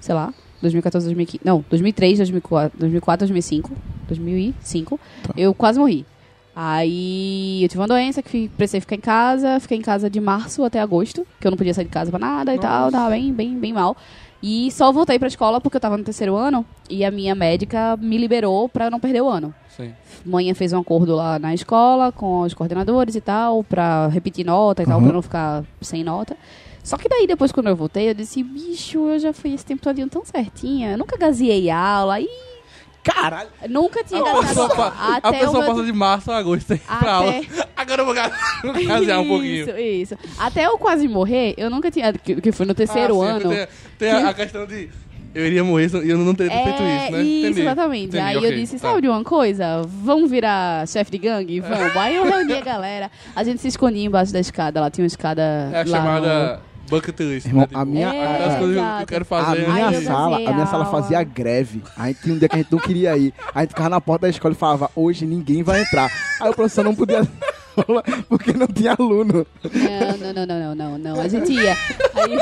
sei 0.00 0.14
lá, 0.14 0.32
2014, 0.60 1.04
2015, 1.06 1.40
não, 1.44 1.64
2003, 1.68 2.18
2004, 2.18 2.78
2004 2.78 3.26
2005, 3.26 3.72
2005, 4.06 5.00
eu 5.36 5.52
quase 5.52 5.80
morri. 5.80 6.06
Aí 6.54 7.62
eu 7.62 7.68
tive 7.68 7.80
uma 7.80 7.88
doença 7.88 8.22
que 8.22 8.48
precisei 8.50 8.80
ficar 8.80 8.94
em 8.96 9.00
casa, 9.00 9.58
fiquei 9.58 9.78
em 9.78 9.82
casa 9.82 10.10
de 10.10 10.20
março 10.20 10.62
até 10.64 10.80
agosto, 10.80 11.26
que 11.40 11.46
eu 11.46 11.50
não 11.50 11.56
podia 11.58 11.72
sair 11.72 11.84
de 11.86 11.90
casa 11.90 12.10
pra 12.10 12.18
nada 12.20 12.54
e 12.54 12.58
tal, 12.58 12.90
tava 12.90 13.10
bem, 13.10 13.32
bem, 13.32 13.58
bem 13.58 13.72
mal. 13.72 13.96
E 14.42 14.70
só 14.72 14.90
voltei 14.92 15.18
pra 15.18 15.28
escola 15.28 15.60
porque 15.60 15.76
eu 15.76 15.80
tava 15.80 15.96
no 15.96 16.02
terceiro 16.04 16.34
ano 16.36 16.66
e 16.90 17.04
a 17.04 17.10
minha 17.10 17.34
médica 17.34 17.96
me 17.96 18.18
liberou 18.18 18.68
pra 18.68 18.90
não 18.90 18.98
perder 19.00 19.22
o 19.22 19.28
ano. 19.28 19.54
Sim. 19.76 19.92
Manhã 20.26 20.52
fez 20.54 20.72
um 20.72 20.80
acordo 20.80 21.14
lá 21.14 21.38
na 21.38 21.54
escola 21.54 22.10
com 22.12 22.40
os 22.40 22.52
coordenadores 22.52 23.14
e 23.14 23.20
tal, 23.20 23.62
pra 23.64 24.08
repetir 24.08 24.44
nota 24.44 24.82
e 24.82 24.86
tal, 24.86 24.98
Uhum. 24.98 25.04
pra 25.04 25.12
não 25.14 25.22
ficar 25.22 25.64
sem 25.80 26.02
nota. 26.04 26.36
Só 26.82 26.96
que 26.96 27.08
daí, 27.08 27.26
depois, 27.28 27.52
quando 27.52 27.68
eu 27.68 27.76
voltei, 27.76 28.10
eu 28.10 28.14
disse, 28.14 28.42
bicho, 28.42 29.08
eu 29.08 29.18
já 29.20 29.32
fui 29.32 29.54
esse 29.54 29.64
tempo 29.64 29.80
todinho 29.80 30.08
tão 30.08 30.24
certinha. 30.24 30.90
Eu 30.90 30.98
nunca 30.98 31.16
gazeei 31.16 31.70
aula. 31.70 32.14
Aí 32.14 32.28
Caralho. 33.02 33.48
Nunca 33.68 34.04
tinha 34.04 34.20
A 34.20 34.42
pessoa, 34.46 34.68
pa- 34.68 34.94
a 34.96 35.16
até 35.16 35.28
o 35.28 35.32
pessoa 35.32 35.58
meu 35.64 35.70
passa 35.74 35.84
de 35.84 35.92
março 35.92 36.30
a 36.30 36.36
agosto 36.38 36.72
aí 36.72 36.80
pra 37.00 37.12
aula. 37.14 37.34
Agora 37.76 38.02
eu 38.02 38.06
vou 38.06 38.14
casear 38.86 39.20
um 39.20 39.28
pouquinho. 39.28 39.68
Isso, 39.68 40.14
isso. 40.14 40.18
Até 40.38 40.66
eu 40.66 40.78
quase 40.78 41.08
morrer, 41.08 41.54
eu 41.56 41.68
nunca 41.68 41.90
tinha. 41.90 42.12
Que, 42.12 42.40
que 42.40 42.52
foi 42.52 42.64
no 42.66 42.74
terceiro 42.74 43.20
Ah, 43.22 43.26
sim, 43.40 43.46
ano. 43.46 43.50
Tem, 43.50 43.66
tem 43.98 44.10
a, 44.12 44.28
a 44.28 44.34
questão 44.34 44.64
de 44.66 44.88
eu 45.34 45.46
iria 45.46 45.64
morrer 45.64 45.90
e 46.04 46.10
eu 46.10 46.18
não 46.18 46.34
teria 46.34 46.52
feito 46.62 46.82
É, 46.82 47.02
isso, 47.04 47.12
né? 47.12 47.22
Isso, 47.22 47.46
Entendi. 47.46 47.60
exatamente. 47.62 48.06
Entendi, 48.08 48.22
Aí 48.22 48.36
ok, 48.36 48.50
eu 48.50 48.54
disse, 48.54 48.74
tá. 48.78 48.88
sabe 48.90 49.00
de 49.00 49.08
uma 49.08 49.24
coisa? 49.24 49.82
Vamos 49.86 50.30
virar 50.30 50.86
chefe 50.86 51.10
de 51.10 51.18
gangue? 51.18 51.58
Vamos. 51.60 51.96
Aí 51.96 52.14
eu 52.16 52.24
reuni 52.24 52.52
a 52.52 52.60
galera. 52.60 53.10
A 53.34 53.42
gente 53.42 53.60
se 53.62 53.68
escondia 53.68 54.04
embaixo 54.04 54.32
da 54.32 54.40
escada. 54.40 54.80
Lá 54.80 54.90
tinha 54.90 55.02
uma 55.02 55.06
escada 55.08 55.42
É 55.72 55.80
a 55.80 55.84
lá 55.84 55.86
chamada 55.86 56.60
bucket 56.88 57.18
list. 57.20 57.46
Irmão, 57.46 57.60
né? 57.62 57.66
Tipo, 57.68 57.78
a 57.78 57.84
minha- 57.84 58.08
aquelas 58.10 58.54
é, 58.54 58.58
coisas 58.58 58.76
que 58.76 59.02
eu 59.02 59.06
quero 59.06 59.22
A 59.22 59.24
fazer. 59.24 59.68
minha 59.68 59.86
Aí 59.88 59.94
eu 59.94 60.02
sala, 60.02 60.30
fazia 60.36 60.48
a 60.50 60.52
minha 60.54 60.66
sala 60.66 60.84
aula. 60.84 61.00
fazia 61.02 61.22
greve. 61.24 61.82
Aí 61.96 62.14
tinha 62.14 62.34
um 62.34 62.38
dia 62.38 62.48
que 62.48 62.54
a 62.54 62.58
gente 62.58 62.72
não 62.72 62.78
queria 62.78 63.16
ir. 63.16 63.32
Aí 63.46 63.52
a 63.54 63.60
gente 63.60 63.70
ficava 63.70 63.88
na 63.88 64.00
porta 64.00 64.22
da 64.26 64.30
escola 64.30 64.52
e 64.54 64.56
falava, 64.56 64.90
hoje 64.94 65.24
ninguém 65.26 65.62
vai 65.62 65.82
entrar. 65.82 66.10
Aí 66.40 66.50
o 66.50 66.54
professor 66.54 66.84
não 66.84 66.94
podia 66.94 67.18
aula 67.88 68.02
porque 68.28 68.52
não 68.52 68.66
tinha 68.66 68.94
aluno. 68.98 69.46
Não, 69.64 70.16
não, 70.18 70.32
não, 70.32 70.46
não, 70.46 70.58
não, 70.58 70.74
não, 70.74 70.98
não. 70.98 71.20
A 71.20 71.28
gente 71.28 71.52
ia. 71.52 71.72
Aí, 72.14 72.38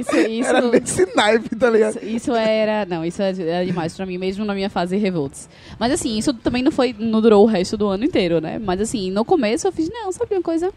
isso, 0.00 0.16
isso. 0.16 0.48
Era 0.48 0.60
nesse 0.62 1.06
naipe, 1.14 1.54
tá 1.56 1.68
ligado? 1.70 1.96
Isso, 1.96 2.04
isso 2.06 2.34
era. 2.34 2.86
Não, 2.86 3.04
isso 3.04 3.20
era 3.22 3.64
demais 3.66 3.94
pra 3.96 4.06
mim, 4.06 4.16
mesmo 4.18 4.44
na 4.44 4.54
minha 4.54 4.70
fase 4.70 4.96
revolts. 4.96 5.48
Mas 5.78 5.92
assim, 5.92 6.16
isso 6.16 6.32
também 6.34 6.62
não 6.62 6.70
foi. 6.72 6.94
não 6.98 7.20
durou 7.20 7.42
o 7.42 7.46
resto 7.46 7.76
do 7.76 7.86
ano 7.88 8.04
inteiro, 8.04 8.40
né? 8.40 8.58
Mas 8.58 8.80
assim, 8.80 9.10
no 9.10 9.24
começo 9.24 9.66
eu 9.66 9.72
fiz, 9.72 9.88
não, 9.90 10.10
sabe 10.12 10.34
uma 10.34 10.42
coisa? 10.42 10.72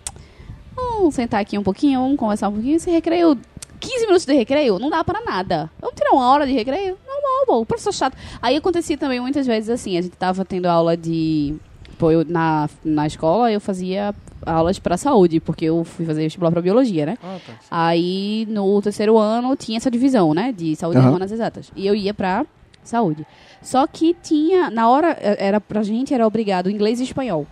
Vamos 0.78 1.16
sentar 1.16 1.42
aqui 1.42 1.58
um 1.58 1.64
pouquinho, 1.64 2.00
vamos 2.02 2.18
conversar 2.18 2.50
um 2.50 2.54
pouquinho. 2.54 2.76
Esse 2.78 2.90
recreio. 2.90 3.38
15 3.80 4.06
minutos 4.08 4.26
de 4.26 4.34
recreio 4.34 4.80
não 4.80 4.90
dá 4.90 5.04
pra 5.04 5.22
nada. 5.22 5.70
Vamos 5.80 5.96
tirar 5.96 6.12
uma 6.12 6.28
hora 6.32 6.48
de 6.48 6.54
recreio? 6.54 6.98
Normal, 7.08 7.46
bom, 7.48 7.66
professor 7.66 7.94
chato. 7.94 8.18
Aí 8.42 8.56
acontecia 8.56 8.98
também 8.98 9.20
muitas 9.20 9.46
vezes 9.46 9.70
assim, 9.70 9.98
a 9.98 10.02
gente 10.02 10.16
tava 10.16 10.44
tendo 10.44 10.66
aula 10.66 10.98
de. 10.98 11.56
Pô, 12.00 12.12
eu, 12.12 12.26
na, 12.26 12.68
na 12.84 13.06
escola 13.06 13.52
eu 13.52 13.62
fazia 13.62 14.16
aulas 14.46 14.80
pra 14.80 14.98
saúde, 14.98 15.40
porque 15.40 15.66
eu 15.66 15.84
fui 15.84 16.06
fazer 16.06 16.24
vestibular 16.24 16.52
pra 16.52 16.62
biologia, 16.62 17.06
né? 17.06 17.18
Ah, 17.24 17.38
tá. 17.46 17.54
Aí 17.70 18.48
no 18.50 18.82
terceiro 18.82 19.18
ano 19.18 19.56
tinha 19.56 19.78
essa 19.78 19.92
divisão, 19.92 20.34
né? 20.34 20.52
De 20.52 20.76
saúde 20.76 20.98
e 20.98 21.02
Aham. 21.02 21.10
humanas 21.10 21.32
exatas. 21.32 21.72
E 21.76 21.86
eu 21.86 21.94
ia 21.94 22.14
pra 22.14 22.46
saúde. 22.84 23.26
Só 23.62 23.86
que 23.86 24.16
tinha, 24.24 24.70
na 24.72 24.90
hora, 24.90 25.18
eh, 25.22 25.38
era 25.40 25.62
pra 25.62 25.84
gente 25.84 26.14
era 26.14 26.26
obrigado 26.26 26.70
inglês 26.70 27.00
e 27.00 27.04
espanhol. 27.04 27.46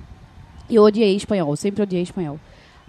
E 0.70 0.76
eu 0.76 0.84
odiei 0.84 1.16
espanhol, 1.16 1.52
eu 1.52 1.56
sempre 1.56 1.84
odiei 1.84 2.02
espanhol. 2.02 2.40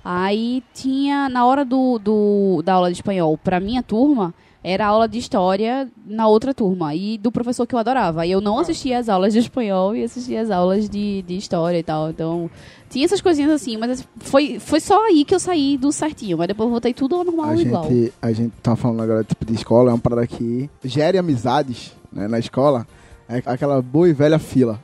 Aí 0.09 0.63
tinha, 0.73 1.29
na 1.29 1.45
hora 1.45 1.65
do, 1.65 1.99
do, 1.99 2.63
da 2.65 2.75
aula 2.75 2.93
de 2.93 2.97
espanhol, 2.97 3.37
pra 3.37 3.59
minha 3.59 3.83
turma, 3.83 4.33
era 4.63 4.87
aula 4.87 5.09
de 5.09 5.19
história 5.19 5.89
na 6.07 6.29
outra 6.29 6.55
turma. 6.55 6.95
E 6.95 7.19
do 7.19 7.33
professor 7.33 7.67
que 7.67 7.75
eu 7.75 7.79
adorava. 7.81 8.23
Aí 8.23 8.31
eu 8.31 8.41
não 8.41 8.61
assistia 8.61 9.01
às 9.01 9.09
aulas 9.09 9.33
de 9.33 9.41
espanhol 9.41 9.97
e 9.97 10.05
assistia 10.05 10.43
às 10.43 10.49
aulas 10.49 10.89
de, 10.89 11.23
de 11.23 11.37
história 11.37 11.77
e 11.77 11.83
tal. 11.83 12.09
Então, 12.11 12.49
tinha 12.89 13.05
essas 13.05 13.21
coisinhas 13.21 13.51
assim, 13.51 13.77
mas 13.77 14.07
foi, 14.19 14.61
foi 14.61 14.79
só 14.79 15.07
aí 15.07 15.25
que 15.25 15.35
eu 15.35 15.41
saí 15.41 15.77
do 15.77 15.91
certinho. 15.91 16.39
Mas 16.39 16.47
depois 16.47 16.69
eu 16.69 16.71
voltei 16.71 16.95
tudo 16.95 17.17
ao 17.17 17.25
normal 17.25 17.51
A 17.51 17.57
igual. 17.57 17.89
gente, 17.91 18.13
a 18.23 18.31
gente 18.31 18.53
tá 18.63 18.77
falando 18.77 19.03
agora 19.03 19.25
tipo 19.25 19.45
de 19.45 19.55
escola, 19.55 19.91
é 19.91 19.93
uma 19.93 19.99
parada 19.99 20.25
que 20.25 20.71
gere 20.85 21.19
amizades 21.19 21.93
né, 22.13 22.29
na 22.29 22.39
escola. 22.39 22.87
É 23.29 23.43
aquela 23.45 23.83
boa 23.83 24.09
e 24.09 24.13
velha 24.13 24.39
fila. 24.39 24.81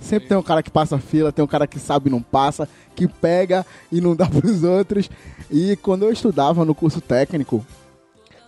Sempre 0.00 0.28
tem 0.28 0.36
um 0.36 0.42
cara 0.42 0.62
que 0.62 0.70
passa 0.70 0.98
fila, 0.98 1.32
tem 1.32 1.44
um 1.44 1.48
cara 1.48 1.66
que 1.66 1.78
sabe 1.78 2.08
e 2.08 2.12
não 2.12 2.22
passa, 2.22 2.68
que 2.94 3.08
pega 3.08 3.64
e 3.90 4.00
não 4.00 4.14
dá 4.16 4.26
pros 4.26 4.62
outros. 4.62 5.08
E 5.50 5.76
quando 5.76 6.04
eu 6.04 6.12
estudava 6.12 6.64
no 6.64 6.74
curso 6.74 7.00
técnico, 7.00 7.64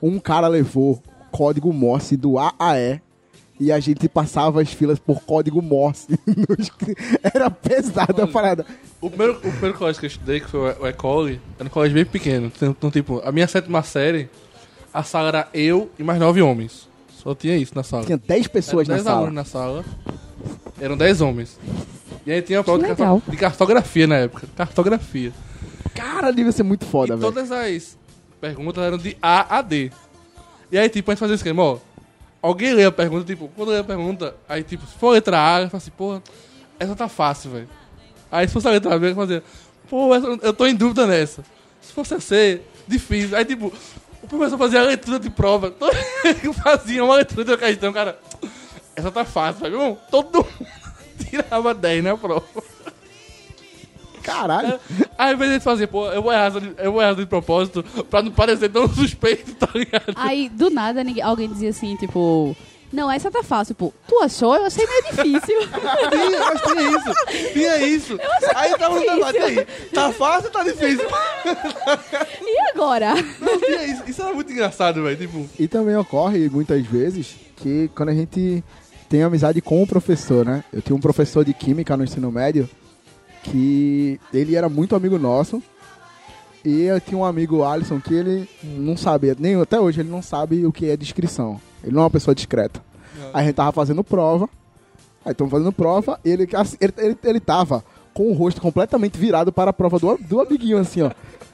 um 0.03 0.18
cara 0.18 0.46
levou 0.49 1.03
código 1.30 1.72
Morse 1.72 2.16
do 2.16 2.38
A 2.38 2.55
a 2.59 2.78
E 2.78 3.01
e 3.61 3.72
a 3.72 3.80
gente 3.80 4.09
passava 4.09 4.62
as 4.62 4.72
filas 4.72 4.99
por 5.01 5.20
código 5.22 5.61
Morse. 5.61 6.18
Era 7.22 7.51
pesada 7.51 8.22
a 8.22 8.26
parada. 8.26 8.64
O 9.01 9.09
primeiro, 9.09 9.34
o 9.38 9.40
primeiro 9.40 9.76
colégio 9.76 9.99
que 10.01 10.07
eu 10.07 10.09
estudei, 10.09 10.40
que 10.40 10.46
foi 10.49 10.61
o 10.61 10.86
Ecole, 10.86 11.40
era 11.59 11.66
um 11.66 11.70
colégio 11.70 11.94
bem 11.94 12.05
pequeno. 12.05 12.46
Então, 12.55 12.70
então, 12.70 12.90
tipo, 12.90 13.20
a 13.24 13.32
minha 13.32 13.49
sétima 13.49 13.82
série, 13.82 14.28
a 14.94 15.03
sala 15.03 15.28
era 15.28 15.49
eu 15.53 15.90
e 15.99 16.05
mais 16.05 16.20
nove 16.20 16.40
homens. 16.40 16.88
Só 17.16 17.34
tinha 17.34 17.57
isso 17.57 17.72
na 17.74 17.82
sala. 17.82 18.05
Tinha 18.05 18.16
10 18.18 18.46
pessoas 18.46 18.88
Eram 18.88 18.90
na 18.90 18.94
10 18.96 19.05
sala. 19.05 19.16
alunos 19.18 19.34
na 19.34 19.44
sala. 19.44 19.84
Eram 20.80 20.96
10 20.96 21.20
homens. 21.20 21.58
E 22.26 22.32
aí 22.32 22.42
tinha 22.42 22.58
uma 22.58 22.64
prova 22.64 22.78
de, 22.80 22.88
carto- 22.94 23.30
de 23.30 23.36
cartografia 23.36 24.06
na 24.06 24.16
época. 24.16 24.46
Cartografia. 24.56 25.32
Cara, 25.94 26.30
devia 26.30 26.52
ser 26.52 26.62
muito 26.62 26.84
foda, 26.84 27.16
velho. 27.16 27.32
todas 27.32 27.50
as 27.50 27.98
perguntas 28.40 28.84
eram 28.84 28.98
de 28.98 29.16
A 29.20 29.58
a 29.58 29.62
D. 29.62 29.90
E 30.70 30.78
aí, 30.78 30.88
tipo, 30.88 31.10
a 31.10 31.14
gente 31.14 31.20
fazia 31.20 31.34
o 31.34 31.36
esquema, 31.36 31.62
ó. 31.62 31.78
Alguém 32.40 32.72
lê 32.74 32.84
a 32.84 32.92
pergunta, 32.92 33.24
tipo, 33.24 33.48
quando 33.56 33.70
lê 33.70 33.78
a 33.78 33.84
pergunta, 33.84 34.36
aí, 34.48 34.62
tipo, 34.62 34.86
se 34.86 34.94
for 34.98 35.08
a 35.08 35.12
letra 35.12 35.38
A, 35.56 35.62
eu 35.62 35.70
falo 35.70 35.78
assim, 35.78 35.90
porra, 35.90 36.22
essa 36.78 36.94
tá 36.94 37.08
fácil, 37.08 37.50
velho. 37.50 37.68
Aí 38.30 38.46
se 38.46 38.52
fosse 38.54 38.68
a 38.68 38.70
letra 38.70 38.96
B, 38.98 39.10
eu 39.10 39.14
fazia, 39.16 39.42
pô, 39.90 40.14
essa, 40.14 40.26
eu 40.26 40.52
tô 40.52 40.66
em 40.66 40.74
dúvida 40.74 41.06
nessa. 41.06 41.42
Se 41.80 41.92
fosse 41.92 42.14
a 42.14 42.20
C, 42.20 42.60
difícil. 42.86 43.36
Aí, 43.36 43.44
tipo, 43.44 43.72
o 44.22 44.28
professor 44.28 44.56
fazia 44.58 44.80
a 44.82 44.84
leitura 44.84 45.18
de 45.18 45.30
prova, 45.30 45.70
todo 45.72 45.90
fazia 46.62 47.02
uma 47.02 47.16
leitura 47.16 47.44
de 47.44 47.56
questão, 47.56 47.92
cara. 47.92 48.16
Essa 48.99 49.11
tá 49.11 49.24
fácil. 49.24 49.66
Irmão, 49.66 49.99
Todo 50.11 50.36
mundo 50.38 50.66
tirava 51.30 51.74
10 51.74 52.05
na 52.05 52.16
prova. 52.16 52.44
Caralho. 54.22 54.78
Aí, 55.16 55.32
às 55.32 55.38
vezes, 55.38 55.53
eles 55.55 55.64
faziam, 55.64 55.88
pô, 55.88 56.07
eu 56.11 56.22
vou 56.22 56.32
errar, 56.32 56.51
de- 56.51 56.74
eu 56.78 56.92
vou 56.92 57.01
errar 57.01 57.14
de 57.14 57.24
propósito, 57.24 57.82
pra 58.11 58.20
não 58.22 58.30
parecer 58.30 58.68
tão 58.68 58.86
suspeito, 58.92 59.55
tá 59.55 59.68
ligado? 59.74 60.12
Aí, 60.16 60.49
do 60.51 60.68
nada, 60.70 61.03
ninguém- 61.03 61.22
alguém 61.22 61.49
dizia 61.49 61.70
assim, 61.70 61.96
tipo... 61.96 62.55
Não, 62.90 63.11
essa 63.11 63.30
tá 63.30 63.42
fácil, 63.42 63.74
pô. 63.74 63.92
Tu 64.09 64.18
achou? 64.22 64.57
Eu 64.57 64.64
achei 64.64 64.86
meio 64.86 65.03
difícil. 65.05 65.57
Tinha, 66.11 66.40
mas 66.40 66.62
tinha 66.62 66.90
isso. 66.90 67.53
Tinha 67.53 67.78
isso. 67.86 68.18
Aí 68.55 68.78
tava 68.78 68.94
no 68.99 69.01
debate 69.03 69.36
aí. 69.38 69.66
Tá 69.92 70.11
fácil 70.11 70.46
ou 70.46 70.51
tá 70.53 70.64
difícil? 70.64 71.07
e 72.42 72.61
agora? 72.72 73.14
Não, 73.40 73.61
tinha 73.61 73.84
isso. 73.84 74.03
Isso 74.07 74.22
era 74.22 74.32
muito 74.32 74.51
engraçado, 74.51 75.03
velho. 75.03 75.18
Tipo, 75.18 75.46
E 75.59 75.68
também 75.68 75.96
ocorre 75.96 76.49
muitas 76.49 76.82
vezes 76.86 77.36
que 77.57 77.90
quando 77.94 78.09
a 78.09 78.14
gente 78.14 78.64
tem 79.09 79.22
amizade 79.22 79.61
com 79.61 79.82
o 79.82 79.86
professor, 79.86 80.44
né? 80.44 80.62
Eu 80.72 80.82
tinha 80.82 80.94
um 80.94 81.00
professor 81.00 81.44
de 81.44 81.54
química 81.54 81.96
no 81.96 82.04
ensino 82.04 82.30
médio 82.30 82.68
que 83.42 84.20
ele 84.32 84.54
era 84.54 84.68
muito 84.68 84.94
amigo 84.94 85.18
nosso. 85.18 85.62
E 86.64 86.82
eu 86.82 87.00
tinha 87.00 87.16
um 87.16 87.24
amigo, 87.24 87.64
Alisson, 87.64 88.00
que 88.00 88.12
ele 88.12 88.48
não 88.62 88.96
sabia, 88.96 89.34
nem 89.38 89.61
até 89.61 89.80
hoje 89.80 90.00
ele 90.00 90.11
não 90.11 90.20
sabe 90.20 90.66
o 90.66 90.72
que 90.72 90.90
é 90.90 90.96
descrição. 90.96 91.61
Ele 91.82 91.92
não 91.92 92.02
é 92.02 92.04
uma 92.04 92.11
pessoa 92.11 92.34
discreta. 92.34 92.82
Aí 93.32 93.42
a 93.42 93.44
gente 93.44 93.54
tava 93.54 93.72
fazendo 93.72 94.02
prova. 94.04 94.48
Aí 95.24 95.32
estamos 95.32 95.50
fazendo 95.50 95.72
prova, 95.72 96.18
ele, 96.24 96.48
assim, 96.54 96.76
ele, 96.80 96.92
ele, 96.98 97.18
ele 97.22 97.40
tava 97.40 97.84
com 98.14 98.30
o 98.30 98.32
rosto 98.32 98.61
completamente 98.61 99.18
virado 99.18 99.52
para 99.52 99.70
a 99.70 99.72
prova 99.72 99.98
do, 99.98 100.16
do 100.18 100.40
amiguinho, 100.40 100.78
assim, 100.78 101.02
ó. 101.02 101.11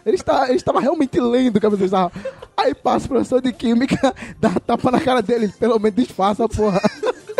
Ele, 0.06 0.16
está, 0.16 0.46
ele 0.48 0.56
estava 0.56 0.80
realmente 0.80 1.18
lendo 1.18 1.56
o 1.56 1.60
que 1.60 1.66
a 1.66 1.70
pessoa 1.70 1.86
estava. 1.86 2.12
Aí 2.56 2.74
passa 2.74 3.06
o 3.06 3.08
professor 3.08 3.40
de 3.40 3.52
química, 3.52 4.14
dá 4.38 4.50
tapa 4.60 4.90
na 4.90 5.00
cara 5.00 5.22
dele, 5.22 5.48
pelo 5.58 5.78
menos 5.78 5.96
disfarça, 5.96 6.48
porra. 6.48 6.80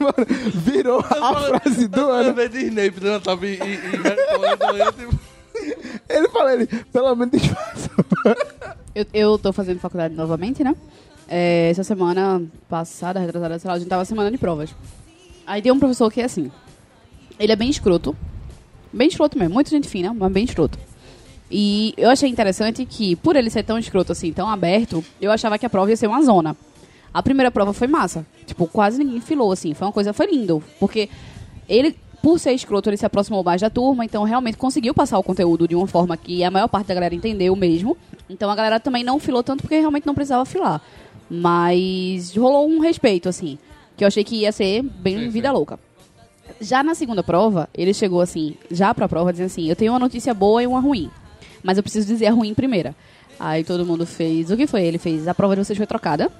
Mano, 0.00 0.26
virou 0.54 1.00
a 1.00 1.60
frase 1.60 1.86
do 1.86 2.00
eu 2.00 2.10
ano. 2.12 2.28
lembrei 2.28 2.48
de 2.48 2.64
Snape 2.66 3.00
dando 3.00 3.22
tapa 3.22 3.46
e, 3.46 3.50
e, 3.50 3.54
e 3.54 3.96
respondendo, 4.56 4.92
tipo, 4.92 5.20
Ele 6.08 6.28
falou, 6.28 6.50
ele, 6.50 6.66
pelo 6.66 7.14
menos 7.14 7.40
disfarça. 7.40 7.90
Eu, 8.94 9.06
eu 9.12 9.38
tô 9.38 9.52
fazendo 9.52 9.78
faculdade 9.78 10.14
novamente, 10.14 10.64
né? 10.64 10.74
É, 11.28 11.70
essa 11.70 11.84
semana 11.84 12.42
passada, 12.68 13.20
retrasada, 13.20 13.58
sei 13.58 13.68
lá, 13.68 13.74
a 13.76 13.78
gente 13.78 13.88
tava 13.88 14.04
semana 14.04 14.30
de 14.30 14.38
provas. 14.38 14.74
Aí 15.46 15.62
tem 15.62 15.70
um 15.70 15.78
professor 15.78 16.10
que 16.10 16.20
é 16.20 16.24
assim. 16.24 16.50
Ele 17.38 17.52
é 17.52 17.56
bem 17.56 17.70
escroto. 17.70 18.16
Bem 18.92 19.08
escroto 19.08 19.38
mesmo. 19.38 19.54
Muita 19.54 19.70
gente 19.70 19.88
fina, 19.88 20.12
mas 20.12 20.32
bem 20.32 20.44
escroto. 20.44 20.78
E 21.50 21.94
eu 21.96 22.10
achei 22.10 22.28
interessante 22.28 22.84
que, 22.84 23.16
por 23.16 23.36
ele 23.36 23.50
ser 23.50 23.62
tão 23.62 23.78
escroto 23.78 24.12
assim, 24.12 24.32
tão 24.32 24.48
aberto, 24.48 25.04
eu 25.20 25.30
achava 25.30 25.58
que 25.58 25.66
a 25.66 25.70
prova 25.70 25.90
ia 25.90 25.96
ser 25.96 26.06
uma 26.06 26.22
zona. 26.22 26.56
A 27.12 27.22
primeira 27.22 27.50
prova 27.50 27.72
foi 27.72 27.88
massa. 27.88 28.24
Tipo, 28.46 28.66
quase 28.66 29.02
ninguém 29.02 29.20
filou, 29.20 29.50
assim. 29.50 29.74
Foi 29.74 29.86
uma 29.86 29.92
coisa, 29.92 30.12
foi 30.12 30.26
lindo. 30.26 30.62
Porque 30.78 31.08
ele, 31.68 31.96
por 32.22 32.38
ser 32.38 32.52
escroto, 32.52 32.88
ele 32.88 32.96
se 32.96 33.06
aproximou 33.06 33.42
mais 33.42 33.60
da 33.60 33.70
turma, 33.70 34.04
então 34.04 34.22
realmente 34.22 34.56
conseguiu 34.56 34.94
passar 34.94 35.18
o 35.18 35.22
conteúdo 35.22 35.66
de 35.66 35.74
uma 35.74 35.86
forma 35.86 36.16
que 36.16 36.44
a 36.44 36.50
maior 36.50 36.68
parte 36.68 36.86
da 36.86 36.94
galera 36.94 37.14
entendeu 37.14 37.54
mesmo. 37.56 37.96
Então 38.28 38.50
a 38.50 38.54
galera 38.54 38.78
também 38.78 39.02
não 39.02 39.18
filou 39.18 39.42
tanto 39.42 39.62
porque 39.62 39.78
realmente 39.78 40.06
não 40.06 40.14
precisava 40.14 40.44
filar. 40.44 40.80
Mas 41.28 42.34
rolou 42.36 42.68
um 42.68 42.80
respeito, 42.80 43.28
assim, 43.28 43.58
que 43.96 44.04
eu 44.04 44.08
achei 44.08 44.24
que 44.24 44.36
ia 44.36 44.52
ser 44.52 44.82
bem 44.82 45.28
vida 45.28 45.50
louca. 45.52 45.78
Já 46.60 46.82
na 46.82 46.94
segunda 46.94 47.22
prova, 47.22 47.68
ele 47.72 47.94
chegou 47.94 48.20
assim, 48.20 48.56
já 48.70 48.92
pra 48.92 49.08
prova, 49.08 49.32
dizendo 49.32 49.46
assim: 49.46 49.68
Eu 49.68 49.76
tenho 49.76 49.92
uma 49.92 49.98
notícia 49.98 50.34
boa 50.34 50.62
e 50.62 50.66
uma 50.66 50.80
ruim. 50.80 51.08
Mas 51.62 51.76
eu 51.76 51.82
preciso 51.82 52.06
dizer 52.06 52.26
a 52.26 52.32
ruim 52.32 52.54
primeira. 52.54 52.94
Aí 53.38 53.62
todo 53.62 53.86
mundo 53.86 54.04
fez. 54.04 54.50
O 54.50 54.56
que 54.56 54.66
foi? 54.66 54.82
Ele 54.82 54.98
fez: 54.98 55.28
A 55.28 55.34
prova 55.34 55.54
de 55.54 55.64
vocês 55.64 55.76
foi 55.76 55.86
trocada. 55.86 56.30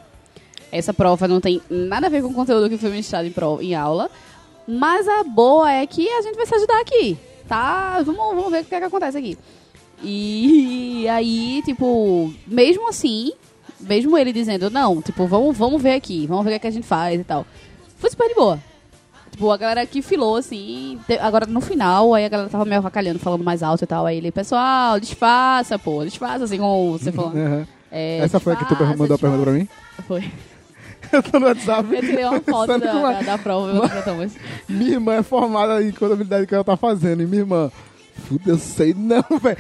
Essa 0.73 0.95
prova 0.95 1.27
não 1.27 1.41
tem 1.41 1.61
nada 1.68 2.07
a 2.07 2.11
ver 2.11 2.23
com 2.23 2.29
o 2.29 2.35
conteúdo 2.35 2.68
que 2.68 2.79
foi 2.79 2.91
ministrado 2.91 3.27
em, 3.27 3.33
prova, 3.33 3.62
em 3.62 3.75
aula. 3.75 4.11
Mas 4.66 5.09
a 5.09 5.25
boa 5.25 5.71
é 5.71 5.87
que 5.87 6.09
a 6.09 6.23
gente 6.23 6.37
vai 6.37 6.47
se 6.47 6.55
ajudar 6.55 6.81
aqui. 6.81 7.18
Tá? 7.49 8.01
Vamos, 8.03 8.37
vamos 8.37 8.51
ver 8.51 8.62
o 8.62 8.64
que, 8.64 8.75
é 8.75 8.79
que 8.79 8.85
acontece 8.85 9.18
aqui. 9.18 9.37
E 10.03 11.07
aí, 11.11 11.61
tipo, 11.64 12.33
mesmo 12.47 12.89
assim, 12.89 13.33
mesmo 13.81 14.16
ele 14.16 14.33
dizendo, 14.33 14.71
não, 14.71 15.03
tipo, 15.03 15.27
vamos, 15.27 15.57
vamos 15.57 15.83
ver 15.83 15.95
aqui, 15.95 16.27
vamos 16.27 16.45
ver 16.45 16.51
o 16.51 16.53
que, 16.53 16.57
é 16.57 16.59
que 16.61 16.66
a 16.68 16.73
gente 16.73 16.87
faz 16.87 17.21
e 17.21 17.25
tal. 17.25 17.45
Foi 17.97 18.09
super 18.11 18.29
de 18.29 18.35
boa. 18.35 18.61
Tipo, 19.33 19.51
a 19.51 19.57
galera 19.57 19.87
que 19.87 20.03
filou, 20.03 20.37
assim. 20.37 20.99
Agora 21.21 21.47
no 21.47 21.61
final, 21.61 22.14
aí 22.14 22.25
a 22.25 22.29
galera 22.29 22.49
tava 22.49 22.64
meio 22.64 22.79
avacalhando, 22.79 23.18
falando 23.18 23.43
mais 23.43 23.62
alto 23.62 23.85
e 23.85 23.87
tal. 23.87 24.07
Aí 24.07 24.18
ele, 24.18 24.31
pessoal, 24.31 25.01
disfarça, 25.01 25.79
pô, 25.79 26.05
disfarça, 26.05 26.45
assim 26.45 26.59
como 26.59 26.99
você 26.99 27.11
falou. 27.11 27.33
É, 27.93 28.18
Essa 28.18 28.39
foi 28.39 28.53
a 28.53 28.57
que 28.57 28.64
tu 28.66 28.85
mandou 28.97 29.16
a 29.16 29.18
pergunta 29.18 29.43
pra 29.43 29.53
mim? 29.53 29.68
Foi. 30.07 30.31
Eu 31.13 31.23
tô 31.23 31.39
no 31.39 31.47
WhatsApp. 31.47 31.95
Eu 31.95 32.01
tirei 32.01 32.25
uma 32.25 32.41
foto 32.41 32.79
da, 32.79 32.91
é? 32.91 33.15
da, 33.15 33.23
da 33.23 33.39
prova, 33.39 33.73
eu. 33.73 34.31
Minha 34.69 34.93
irmã 34.93 35.15
é 35.15 35.23
formada 35.23 35.83
em 35.83 35.91
contabilidade 35.93 36.47
que 36.47 36.55
ela 36.55 36.65
tá 36.65 36.77
fazendo. 36.77 37.23
E 37.23 37.27
minha 37.27 37.43
irmã, 37.43 37.71
puta, 38.29 38.51
eu 38.51 38.59
sei 38.59 38.95
não, 38.95 39.25
velho. 39.39 39.57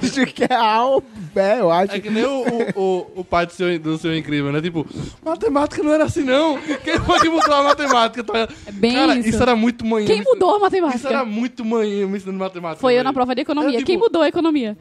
Acho 0.00 0.26
que 0.26 0.44
é 0.44 1.60
eu 1.60 1.70
acho. 1.70 1.94
É 1.94 2.00
que 2.00 2.10
nem 2.10 2.24
o, 2.24 2.44
o, 2.74 2.80
o, 2.80 3.20
o 3.20 3.24
pai 3.24 3.46
do 3.46 3.52
seu, 3.52 3.78
do 3.78 3.98
seu 3.98 4.16
incrível, 4.16 4.52
né? 4.52 4.60
Tipo, 4.60 4.86
matemática 5.24 5.82
não 5.82 5.92
era 5.92 6.04
assim, 6.04 6.22
não. 6.22 6.58
Quem 6.60 6.98
foi 6.98 7.20
que 7.20 7.28
mudou 7.28 7.54
a 7.54 7.62
matemática? 7.64 8.24
Tá? 8.24 8.48
bem 8.72 8.94
Cara, 8.94 9.16
isso. 9.16 9.28
isso. 9.28 9.42
era 9.42 9.54
muito 9.54 9.84
manhã. 9.84 10.06
Quem 10.06 10.22
mudou 10.22 10.56
a 10.56 10.58
matemática? 10.58 10.98
Isso 10.98 11.08
era 11.08 11.24
muito 11.24 11.64
manhã 11.64 12.06
me 12.06 12.16
ensinando 12.16 12.38
matemática. 12.38 12.80
Foi 12.80 12.94
eu 12.94 12.96
velho. 12.98 13.04
na 13.04 13.12
prova 13.12 13.34
de 13.34 13.42
economia. 13.42 13.70
Era, 13.70 13.78
tipo, 13.78 13.86
Quem 13.86 13.98
mudou 13.98 14.22
a 14.22 14.28
economia? 14.28 14.76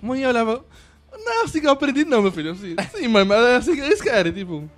Manhã 0.00 0.28
olhava. 0.28 0.64
Não 1.12 1.32
é 1.32 1.44
assim 1.44 1.60
que 1.60 1.66
eu 1.66 1.70
aprendi, 1.70 2.04
não, 2.04 2.22
meu 2.22 2.32
filho. 2.32 2.52
Assim, 2.52 2.74
sim, 2.94 3.08
mãe, 3.08 3.24
mas 3.24 3.44
é 3.44 3.56
assim 3.56 3.74
que 3.74 3.80
eles 3.80 4.00
querem, 4.00 4.32
tipo. 4.32 4.68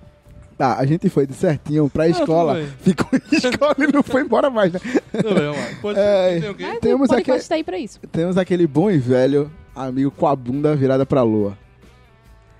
Tá, 0.57 0.77
a 0.79 0.85
gente 0.87 1.07
foi 1.09 1.27
de 1.27 1.33
certinho 1.33 1.87
pra 1.89 2.05
Não, 2.05 2.11
escola. 2.11 2.65
Ficou 2.81 3.07
em 3.13 3.35
escola 3.35 3.75
e 3.77 3.91
não 3.93 4.01
foi 4.01 4.21
embora 4.23 4.49
mais, 4.49 4.73
né? 4.73 4.79
Tudo 5.11 5.35
bem, 5.35 5.43
vamos 5.43 5.57
lá. 5.59 5.67
Pode- 5.81 5.99
É, 5.99 6.39
tem 6.39 6.79
Temos 6.79 7.07
podcast 7.09 7.31
aqui- 7.39 7.49
tá 7.49 7.55
aí 7.55 7.63
pra 7.63 7.77
isso. 7.77 7.99
Temos 8.11 8.37
aquele 8.37 8.65
bom 8.65 8.89
e 8.89 8.97
velho 8.97 9.51
amigo 9.75 10.09
com 10.09 10.25
a 10.25 10.35
bunda 10.35 10.75
virada 10.75 11.05
pra 11.05 11.21
lua. 11.21 11.55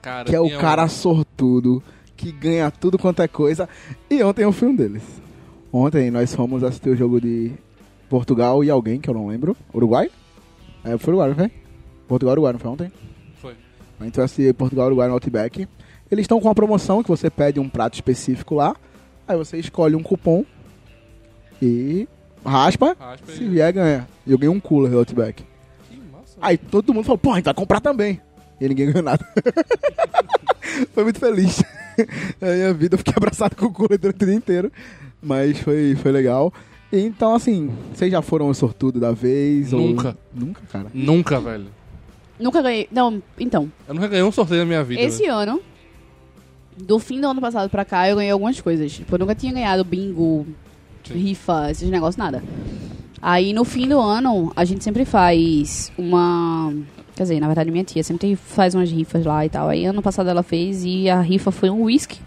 Cara, 0.02 0.26
Que 0.26 0.36
é 0.36 0.40
o 0.40 0.46
um- 0.46 0.58
cara 0.60 0.88
sortudo, 0.88 1.82
que 2.16 2.32
ganha 2.32 2.70
tudo 2.70 3.00
quanto 3.00 3.22
é 3.24 3.28
coisa. 3.28 3.68
E 4.10 4.22
ontem 4.22 4.44
é 4.44 4.48
o 4.48 4.52
filme 4.52 4.78
deles. 4.78 5.02
Ontem 5.74 6.12
nós 6.12 6.34
fomos 6.36 6.64
assistir 6.64 6.90
o 6.90 6.96
jogo 6.96 7.20
de 7.20 7.52
Portugal 8.10 8.64
e 8.64 8.70
alguém, 8.70 9.00
que 9.02 9.10
eu 9.10 9.14
não 9.16 9.28
lembro. 9.28 9.58
Uruguai? 9.74 10.10
É, 10.84 10.98
foi 11.00 11.14
Uruguai, 11.14 11.30
não 11.30 11.36
foi? 11.36 11.52
Portugal 12.08 12.34
Uruguai, 12.34 12.54
não 12.54 12.60
foi 12.60 12.72
ontem? 12.72 12.92
Foi. 13.42 13.54
A 14.00 14.04
gente 14.06 14.16
vai 14.16 14.26
assistir 14.26 14.54
Portugal 14.54 14.86
Uruguai 14.86 15.08
no 15.08 15.16
Outback. 15.16 15.68
Eles 16.12 16.24
estão 16.24 16.40
com 16.40 16.48
uma 16.48 16.56
promoção 16.56 17.04
que 17.04 17.10
você 17.10 17.30
pede 17.30 17.60
um 17.60 17.68
prato 17.70 17.96
específico 17.96 18.56
lá. 18.56 18.76
Aí 19.28 19.36
você 19.38 19.58
escolhe 19.58 19.96
um 19.96 20.04
cupom 20.04 20.46
e 21.62 22.08
raspa. 22.46 22.96
Raspa 23.00 23.32
se 23.34 23.44
e- 23.44 23.50
vier, 23.50 23.74
ganha. 23.74 24.08
E 24.26 24.32
eu 24.32 24.38
ganhei 24.38 24.56
um 24.56 24.60
cooler 24.60 24.92
do 24.92 25.00
Outback. 25.00 25.44
Que 25.90 25.98
massa. 26.12 26.38
Aí 26.42 26.58
todo 26.58 26.94
mundo 26.94 27.04
falou, 27.04 27.18
pô, 27.18 27.32
a 27.34 27.36
gente 27.36 27.46
vai 27.46 27.54
comprar 27.54 27.80
também. 27.82 28.22
E 28.60 28.68
ninguém 28.70 28.88
ganhou 28.88 29.04
nada. 29.04 29.26
foi 30.94 31.04
muito 31.04 31.20
feliz. 31.20 31.62
A 32.42 32.46
minha 32.46 32.74
vida 32.74 32.94
eu 32.96 32.98
fiquei 33.00 33.14
abraçado 33.18 33.56
com 33.56 33.66
o 33.66 33.74
cooler 33.74 33.98
durante 34.00 34.22
o 34.24 34.26
dia 34.26 34.36
inteiro. 34.36 34.72
Mas 35.22 35.60
foi, 35.60 35.96
foi 35.96 36.12
legal. 36.12 36.54
Então, 36.94 37.36
assim, 37.36 37.70
vocês 37.94 38.12
já 38.12 38.22
foram 38.22 38.50
o 38.50 38.54
sortudo 38.54 39.00
da 39.00 39.12
vez? 39.12 39.74
ou- 39.74 39.82
Nunca. 39.82 40.18
Nunca, 40.34 40.62
cara. 40.72 40.88
Nunca, 40.94 41.40
velho. 41.40 41.68
Nunca 42.40 42.62
ganhei. 42.62 42.88
Não, 42.92 43.22
então. 43.40 43.70
Eu 43.88 43.96
nunca 43.96 44.08
ganhei 44.08 44.24
um 44.24 44.32
sorteio 44.32 44.60
na 44.62 44.66
minha 44.68 44.84
vida. 44.84 45.02
Esse 45.02 45.26
ano, 45.26 45.60
do 46.78 47.00
fim 47.00 47.20
do 47.20 47.28
ano 47.28 47.42
passado 47.42 47.70
pra 47.70 47.84
cá, 47.84 48.08
eu 48.08 48.16
ganhei 48.16 48.32
algumas 48.32 48.62
coisas. 48.62 48.92
Tipo, 48.92 49.16
eu 49.16 49.20
nunca 49.20 49.36
tinha 49.36 49.52
ganhado 49.52 49.84
bingo, 49.84 50.46
rifa, 51.06 51.72
esses 51.72 51.90
negócios, 51.90 52.18
nada. 52.18 52.44
Aí 53.22 53.52
no 53.52 53.66
fim 53.66 53.88
do 53.88 54.00
ano, 54.00 54.52
a 54.56 54.64
gente 54.64 54.84
sempre 54.84 55.04
faz 55.04 55.92
uma. 55.98 56.74
Quer 57.16 57.24
dizer, 57.24 57.40
na 57.40 57.48
verdade, 57.48 57.72
minha 57.72 57.84
tia 57.84 58.04
sempre 58.04 58.36
faz 58.36 58.76
umas 58.76 58.92
rifas 58.92 59.26
lá 59.26 59.44
e 59.44 59.50
tal. 59.50 59.70
Aí 59.70 59.86
ano 59.86 60.04
passado 60.04 60.30
ela 60.30 60.44
fez 60.44 60.86
e 60.86 61.10
a 61.10 61.20
rifa 61.20 61.50
foi 61.50 61.70
um 61.70 61.84
whisky 61.84 62.20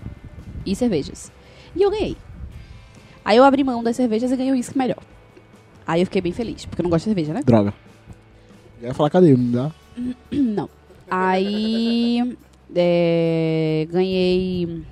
e 0.67 0.75
cervejas. 0.75 1.31
E 1.77 1.83
eu 1.83 1.91
ganhei. 1.91 2.17
Aí 3.25 3.37
eu 3.37 3.45
abri 3.45 3.63
mão 3.63 3.85
das 3.85 3.95
cervejas 3.95 4.33
e 4.33 4.37
ganhei 4.37 4.53
o 4.53 4.57
whisky 4.57 4.77
melhor. 4.77 4.99
Aí 5.87 6.03
eu 6.03 6.07
fiquei 6.07 6.21
bem 6.21 6.33
feliz, 6.33 6.65
porque 6.65 6.81
eu 6.81 6.85
não 6.85 6.91
gosto 6.91 7.05
de 7.05 7.11
cerveja, 7.11 7.33
né? 7.33 7.43
Droga. 7.45 7.73
Eu 8.83 8.89
ia 8.89 8.95
falar, 8.95 9.11
cadê? 9.11 9.37
Não 9.37 9.51
dá? 9.53 9.71
Não. 10.33 10.69
Aí 11.09 12.37
é, 12.75 13.87
ganhei 13.91 14.83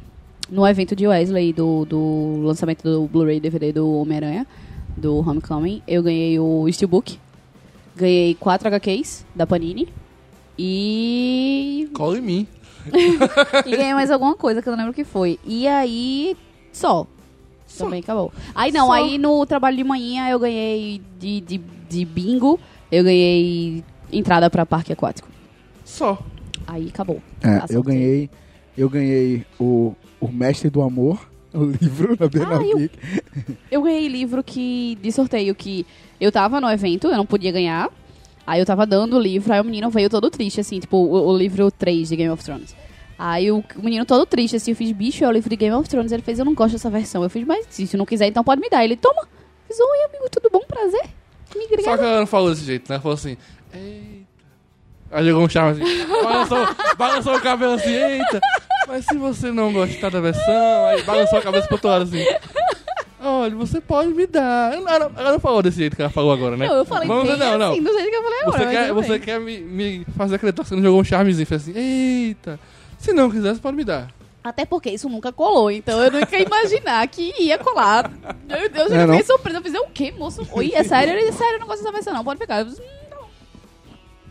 no 0.51 0.67
evento 0.67 0.97
de 0.97 1.07
Wesley 1.07 1.53
do, 1.53 1.85
do 1.85 2.41
lançamento 2.43 2.83
do 2.83 3.07
Blu-ray 3.07 3.41
DVD 3.41 3.73
do 3.73 3.93
Homem-Aranha, 4.01 4.47
do 4.97 5.17
Homecoming, 5.19 5.83
eu 5.87 6.03
ganhei 6.03 6.39
o 6.39 6.67
Steelbook. 6.71 7.19
Ganhei 7.97 8.35
4 8.35 8.69
HQs 8.69 9.27
da 9.35 9.47
Panini. 9.47 9.89
E. 10.59 11.89
Cola 11.95 12.19
em 12.19 12.21
mim. 12.21 12.47
e 13.67 13.77
ganhei 13.77 13.95
mais 13.95 14.11
alguma 14.11 14.35
coisa 14.35 14.63
que 14.63 14.69
eu 14.69 14.73
não 14.73 14.79
lembro 14.79 14.93
o 14.93 14.95
que 14.95 15.05
foi. 15.05 15.39
E 15.45 15.67
aí. 15.67 16.37
Só. 16.73 17.07
Também 17.77 18.01
acabou. 18.01 18.33
Aí 18.55 18.73
não, 18.73 18.87
Só. 18.87 18.93
aí 18.93 19.19
no 19.19 19.45
trabalho 19.47 19.77
de 19.77 19.85
manhã 19.85 20.29
eu 20.29 20.39
ganhei 20.39 21.03
de, 21.19 21.41
de, 21.41 21.61
de 21.89 22.05
bingo, 22.05 22.59
eu 22.91 23.05
ganhei 23.05 23.85
entrada 24.13 24.49
pra 24.49 24.65
parque 24.65 24.93
aquático. 24.93 25.29
Só. 25.85 26.19
Aí 26.69 26.89
acabou. 26.89 27.21
É, 27.43 27.49
Ah, 27.49 27.67
eu 27.71 27.83
ganhei. 27.83 28.31
Eu 28.77 28.89
ganhei 28.89 29.45
o, 29.59 29.95
o 30.21 30.29
Mestre 30.29 30.71
do 30.71 30.83
Amor, 30.83 31.29
o 31.53 31.65
livro 31.65 32.17
da 32.17 32.29
Bienal 32.29 32.61
Ah, 32.61 32.89
eu- 33.71 33.83
ganhei 33.83 34.07
livro 34.07 34.45
que 34.45 34.97
de 35.03 35.11
sorteio 35.11 35.55
que 35.55 35.85
eu 36.21 36.31
tava 36.31 36.61
no 36.61 36.71
evento, 36.71 37.09
eu 37.09 37.17
não 37.17 37.27
podia 37.27 37.51
ganhar. 37.51 37.91
Aí 38.47 38.61
eu 38.61 38.67
tava 38.67 38.87
dando 38.87 39.17
o 39.17 39.21
livro, 39.21 39.53
aí 39.53 39.61
o 39.61 39.65
menino 39.65 39.91
veio 39.91 40.09
todo 40.09 40.31
triste, 40.31 40.61
assim, 40.61 40.79
tipo, 40.79 40.97
o, 40.97 41.29
o 41.29 41.37
livro 41.37 41.71
3 41.71 42.09
de 42.09 42.17
Game 42.17 42.31
of 42.33 42.43
Thrones. 42.45 42.75
Aí 43.19 43.51
o, 43.51 43.59
o 43.77 43.83
menino 43.83 44.07
todo 44.07 44.25
triste, 44.25 44.57
assim, 44.57 44.71
eu 44.71 44.77
fiz, 44.77 44.93
bicho, 44.93 45.25
é 45.25 45.29
o 45.29 45.33
livro 45.33 45.51
de 45.51 45.57
Game 45.57 45.75
of 45.75 45.89
Thrones. 45.89 46.13
Ele 46.13 46.23
fez, 46.23 46.39
eu 46.39 46.45
não 46.45 46.55
gosto 46.55 46.73
dessa 46.75 46.89
versão. 46.89 47.23
Eu 47.23 47.29
fiz, 47.31 47.45
mas 47.47 47.67
se 47.69 47.87
tu 47.89 47.97
não 47.99 48.07
quiser, 48.07 48.27
então 48.29 48.45
pode 48.45 48.61
me 48.61 48.71
dar. 48.71 48.85
Ele, 48.85 48.97
toma. 48.97 49.27
Fiz, 49.67 49.79
oi, 49.81 49.99
amigo, 50.09 50.31
tudo 50.31 50.49
bom? 50.51 50.61
Prazer. 50.69 51.03
Me 51.57 51.83
Só 51.83 51.97
que 51.97 52.05
ela 52.05 52.21
não 52.21 52.27
falou 52.27 52.51
desse 52.51 52.65
jeito, 52.65 52.89
né? 52.89 52.95
Ela 52.95 53.03
falou 53.03 53.15
assim, 53.17 53.37
eita. 53.75 54.28
Aí 55.11 55.27
jogou 55.27 55.45
um 55.45 55.49
charme 55.49 55.83
assim, 55.83 56.07
balançou, 56.23 56.69
balançou 56.97 57.37
o 57.37 57.41
cabelo 57.41 57.73
assim, 57.75 57.93
eita. 57.95 58.41
Mas 58.87 59.05
se 59.07 59.17
você 59.17 59.51
não 59.51 59.73
gostar 59.73 60.11
da 60.11 60.21
versão, 60.21 60.87
aí 60.87 61.03
balançou 61.03 61.39
a 61.39 61.43
cabeça 61.43 61.67
pro 61.67 61.77
outro 61.77 61.89
lado 61.89 62.03
assim. 62.05 62.25
Olha, 63.21 63.55
você 63.57 63.81
pode 63.81 64.11
me 64.11 64.27
dar. 64.27 64.73
Ela 64.75 64.99
não, 64.99 65.11
ela 65.17 65.33
não 65.33 65.41
falou 65.41 65.61
desse 65.63 65.79
jeito 65.79 65.97
que 65.97 66.03
ela 66.03 66.11
falou 66.11 66.33
agora, 66.33 66.57
né? 66.57 66.69
Não, 66.69 66.77
eu 66.77 66.85
falei 66.85 67.09
Vamos, 67.09 67.29
bem 67.29 67.37
não, 67.37 67.59
não. 67.59 67.73
assim, 67.73 67.83
do 67.83 67.93
jeito 67.93 68.11
que 68.11 68.17
eu 68.17 68.23
falei 68.23 68.41
agora. 68.43 68.59
Você 68.59 68.71
quer, 68.71 68.93
você 68.93 69.19
quer 69.19 69.41
me, 69.41 69.59
me 69.61 70.07
fazer 70.17 70.37
acreditar 70.37 70.63
que 70.63 70.69
você 70.69 70.77
não 70.77 70.83
jogou 70.83 71.01
um 71.01 71.05
charmezinho? 71.05 71.47
Fez 71.47 71.63
assim, 71.63 71.73
eita. 71.77 72.61
Se 72.99 73.13
não 73.13 73.31
quiser, 73.31 73.55
você 73.55 73.61
pode 73.61 73.77
me 73.77 73.85
dar. 73.85 74.09
Até 74.45 74.65
porque 74.65 74.89
isso 74.91 75.09
nunca 75.09 75.33
colou, 75.33 75.71
então 75.71 76.03
eu 76.03 76.11
nunca 76.13 76.37
ia 76.39 76.45
imaginar 76.47 77.07
que 77.09 77.35
ia 77.43 77.59
colar. 77.59 78.11
Meu 78.47 78.69
Deus, 78.71 78.91
É, 78.93 79.03
eu 79.03 79.07
não? 79.07 79.15
fiquei 79.15 79.27
surpresa. 79.27 79.59
Eu 79.59 79.63
fiz, 79.63 79.75
é 79.75 79.81
o 79.81 79.87
quê, 79.87 80.15
moço? 80.17 80.47
Oi, 80.53 80.71
é 80.75 80.85
sério? 80.85 81.13
Ele, 81.13 81.33
sério, 81.33 81.55
eu 81.57 81.61
não 81.61 81.67
gosto 81.67 81.81
dessa 81.83 81.93
versão, 81.93 82.15
não. 82.15 82.25
Pode 82.25 82.39
pegar. 82.39 82.61
Eu 82.61 82.67
hum, 82.67 82.75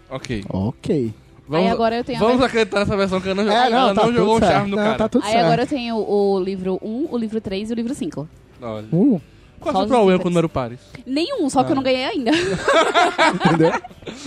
Ok. 0.10 0.44
Ok. 0.50 1.14
Vamos, 1.50 1.72
agora 1.72 1.96
eu 1.98 2.04
tenho 2.04 2.18
a 2.18 2.22
vamos 2.22 2.40
ver- 2.40 2.46
acreditar 2.46 2.80
nessa 2.82 2.98
versão 2.98 3.22
que 3.22 3.30
ela 3.30 3.42
não, 3.44 3.52
É, 3.52 3.70
não, 3.70 3.78
ela 3.80 3.94
tá 3.96 4.06
não 4.06 4.14
jogou 4.14 4.36
um 4.36 4.40
certo. 4.40 4.52
charme 4.52 4.70
no 4.72 4.76
Não, 4.76 4.84
cara. 4.84 4.98
tá 4.98 5.08
tudo 5.10 5.26
Aí 5.26 5.32
certo. 5.32 5.46
agora 5.46 5.62
eu 5.64 5.68
tenho 5.68 5.96
o 5.96 6.40
livro 6.42 6.78
1, 6.82 7.08
o 7.10 7.18
livro 7.18 7.40
3 7.40 7.70
e 7.70 7.74
o 7.74 7.76
livro 7.76 7.96
5. 7.96 8.28
Olha. 8.62 8.86
Uh, 8.92 9.22
Qual 9.60 9.74
Só 9.74 9.82
é 9.82 9.86
o 9.86 9.88
problema 9.88 10.20
com 10.20 10.28
o 10.28 10.30
número 10.30 10.50
pares? 10.50 10.80
Nenhum, 11.06 11.50
só 11.50 11.64
que 11.64 11.72
eu 11.72 11.76
não 11.76 11.82
ganhei 11.84 12.04
ainda. 12.06 12.32
entendeu? 13.48 13.72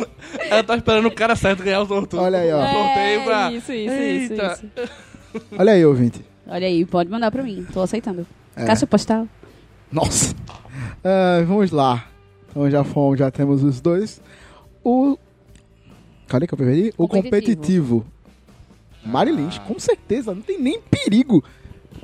Ela 0.51 0.63
tá 0.65 0.77
esperando 0.77 1.07
o 1.07 1.11
cara 1.15 1.37
certo 1.37 1.63
ganhar 1.63 1.83
o 1.83 1.87
sorteio. 1.87 2.23
Olha 2.23 2.39
aí, 2.39 2.53
ó. 2.53 2.59
O 2.59 2.69
sorteio 2.73 3.25
pra... 3.25 3.51
É, 3.51 3.55
isso, 3.55 3.73
isso, 3.73 3.95
isso, 3.95 4.33
Eita. 4.33 4.61
isso. 4.83 4.91
Olha 5.59 5.73
aí, 5.73 5.85
ouvinte. 5.85 6.25
Olha 6.47 6.67
aí, 6.67 6.85
pode 6.85 7.11
mandar 7.11 7.31
pra 7.31 7.43
mim. 7.43 7.67
Tô 7.73 7.81
aceitando. 7.83 8.27
É. 8.57 8.65
Caixa 8.65 8.87
postal. 8.87 9.29
Nossa. 9.93 10.35
Ah, 11.05 11.43
vamos 11.47 11.71
lá. 11.71 12.07
Então 12.51 12.69
já 12.71 12.83
fomos, 12.83 13.19
já 13.19 13.31
temos 13.31 13.63
os 13.63 13.81
dois. 13.81 14.21
O. 14.83 15.17
Cadê 16.31 16.47
que 16.47 16.55
eu 16.55 16.59
perdi? 16.59 16.95
O 16.97 17.09
Competitivo. 17.09 18.07
competitivo. 18.07 18.07
Marilins, 19.05 19.59
com 19.59 19.77
certeza, 19.81 20.33
não 20.33 20.41
tem 20.43 20.61
nem 20.61 20.81
perigo. 20.81 21.43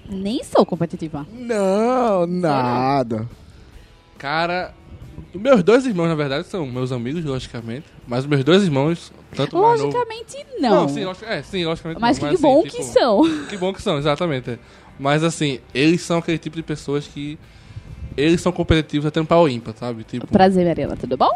Nem 0.09 0.43
sou 0.43 0.67
competitiva. 0.67 1.25
Não, 1.33 2.27
nada. 2.27 3.29
Cara, 4.19 4.75
os 5.33 5.41
meus 5.41 5.63
dois 5.63 5.87
irmãos, 5.87 6.09
na 6.09 6.17
verdade, 6.17 6.45
são 6.49 6.67
meus 6.67 6.91
amigos, 6.91 7.25
logicamente. 7.25 7.87
Mas 8.09 8.25
os 8.25 8.27
meus 8.27 8.43
dois 8.43 8.65
irmãos, 8.65 9.13
tanto 9.35 9.57
o 9.57 9.63
mais 9.63 9.81
novo... 9.81 9.97
Logicamente, 9.97 10.45
não. 10.59 10.89
sim, 10.89 11.05
logi- 11.05 11.25
é, 11.25 11.43
sim, 11.45 11.65
logicamente 11.65 12.01
Mas 12.01 12.19
não. 12.19 12.29
que 12.29 12.35
assim, 12.35 12.43
bom 12.43 12.63
tipo, 12.65 12.77
que 12.77 12.83
são. 12.83 13.23
Que 13.49 13.57
bom 13.57 13.73
que 13.73 13.81
são, 13.83 13.97
exatamente. 13.99 14.51
é. 14.51 14.59
Mas 14.99 15.23
assim, 15.23 15.61
eles 15.73 16.01
são 16.03 16.19
aquele 16.19 16.39
tipo 16.39 16.57
de 16.57 16.65
pessoas 16.65 17.07
que... 17.07 17.39
Eles 18.17 18.41
são 18.41 18.51
competitivos 18.51 19.07
até 19.07 19.21
no 19.21 19.27
pau 19.27 19.49
ímpar, 19.49 19.75
sabe? 19.77 20.03
Tipo, 20.03 20.27
Prazer, 20.27 20.67
Mariana, 20.67 20.97
tudo 20.97 21.17
bom? 21.17 21.31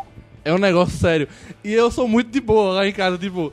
É 0.45 0.53
um 0.53 0.59
negócio 0.59 0.99
sério. 0.99 1.28
E 1.62 1.72
eu 1.72 1.91
sou 1.91 2.09
muito 2.09 2.30
de 2.30 2.41
boa 2.41 2.74
lá 2.74 2.86
em 2.88 2.93
casa, 2.93 3.18
tipo. 3.18 3.53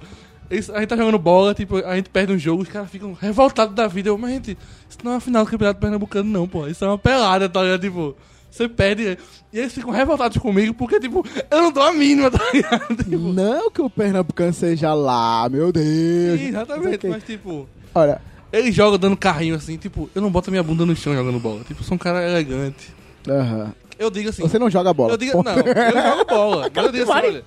a 0.50 0.56
gente 0.56 0.88
tá 0.88 0.96
jogando 0.96 1.20
bola, 1.20 1.54
tipo, 1.54 1.78
a 1.78 1.96
gente 1.96 2.10
perde 2.10 2.34
um 2.34 2.40
jogo, 2.40 2.64
os 2.64 2.70
caras 2.70 2.90
ficam 2.90 3.14
revoltados 3.14 3.76
da 3.76 3.88
vida. 3.88 4.10
Eu, 4.10 4.18
mas 4.18 4.32
gente, 4.32 4.58
isso 4.90 5.00
não 5.04 5.12
é 5.12 5.16
uma 5.16 5.22
final 5.22 5.44
do 5.46 5.52
Campeonato 5.52 5.80
Pernambucano, 5.80 6.30
não, 6.30 6.48
pô. 6.48 6.68
Isso 6.68 6.84
é 6.86 6.88
uma 6.88 6.98
pelada, 6.98 7.50
tá 7.50 7.62
ligado? 7.62 7.82
Tipo, 7.82 8.16
você 8.50 8.68
perde. 8.70 9.18
E 9.52 9.60
eles 9.60 9.74
ficam 9.74 9.92
revoltados 9.92 10.38
comigo 10.38 10.74
porque, 10.74 11.00
tipo, 11.00 11.26
eu 11.52 11.62
não 11.62 11.72
dou 11.72 11.84
a 11.84 11.94
mínima, 11.94 12.32
tá 12.32 12.40
ligado? 12.54 12.96
Tipo, 13.04 13.18
Não 13.34 13.70
que 13.72 13.82
o 13.82 13.90
Pernambucano 13.90 14.54
seja 14.54 14.94
lá, 14.94 15.48
meu 15.50 15.72
Deus. 15.72 16.40
sim, 16.40 16.48
exatamente, 16.48 17.08
mas 17.08 17.24
tipo. 17.24 17.68
Olha, 17.94 18.22
Eles 18.52 18.74
jogam 18.74 18.98
dando 18.98 19.18
carrinho 19.18 19.56
assim, 19.56 19.78
tipo, 19.78 20.10
eu 20.16 20.22
não 20.22 20.32
boto 20.32 20.50
minha 20.52 20.64
bunda 20.64 20.86
no 20.86 20.96
chão 20.96 21.14
jogando 21.14 21.40
bola. 21.40 21.64
Tipo, 21.66 21.84
sou 21.84 21.96
um 21.96 21.98
cara 21.98 22.24
elegante. 22.28 22.94
Aham. 23.28 23.74
Eu 24.00 24.10
digo 24.10 24.30
assim. 24.30 24.42
Você 24.42 24.60
não 24.60 24.70
joga 24.70 24.94
bola. 24.94 25.14
Eu 25.14 25.18
digo, 25.18 25.44
não, 25.44 25.52
eu 25.54 26.12
jogo 26.12 26.26
bola. 26.26 26.70
Mas 26.74 26.86
eu 26.86 26.92
digo 26.92 27.12
assim, 27.12 27.28
olha. 27.28 27.46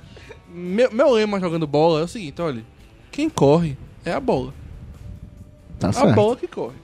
Meu, 0.52 0.90
meu 0.90 1.10
lema 1.10 1.38
jogando 1.38 1.66
bola 1.66 2.00
é 2.00 2.04
o 2.04 2.08
seguinte, 2.08 2.40
olha. 2.42 2.64
Quem 3.12 3.28
corre 3.28 3.76
é 4.04 4.12
a 4.12 4.20
bola. 4.20 4.52
Tá 5.78 5.88
a 5.88 5.92
certo. 5.92 6.14
bola 6.14 6.36
que 6.36 6.46
corre. 6.46 6.74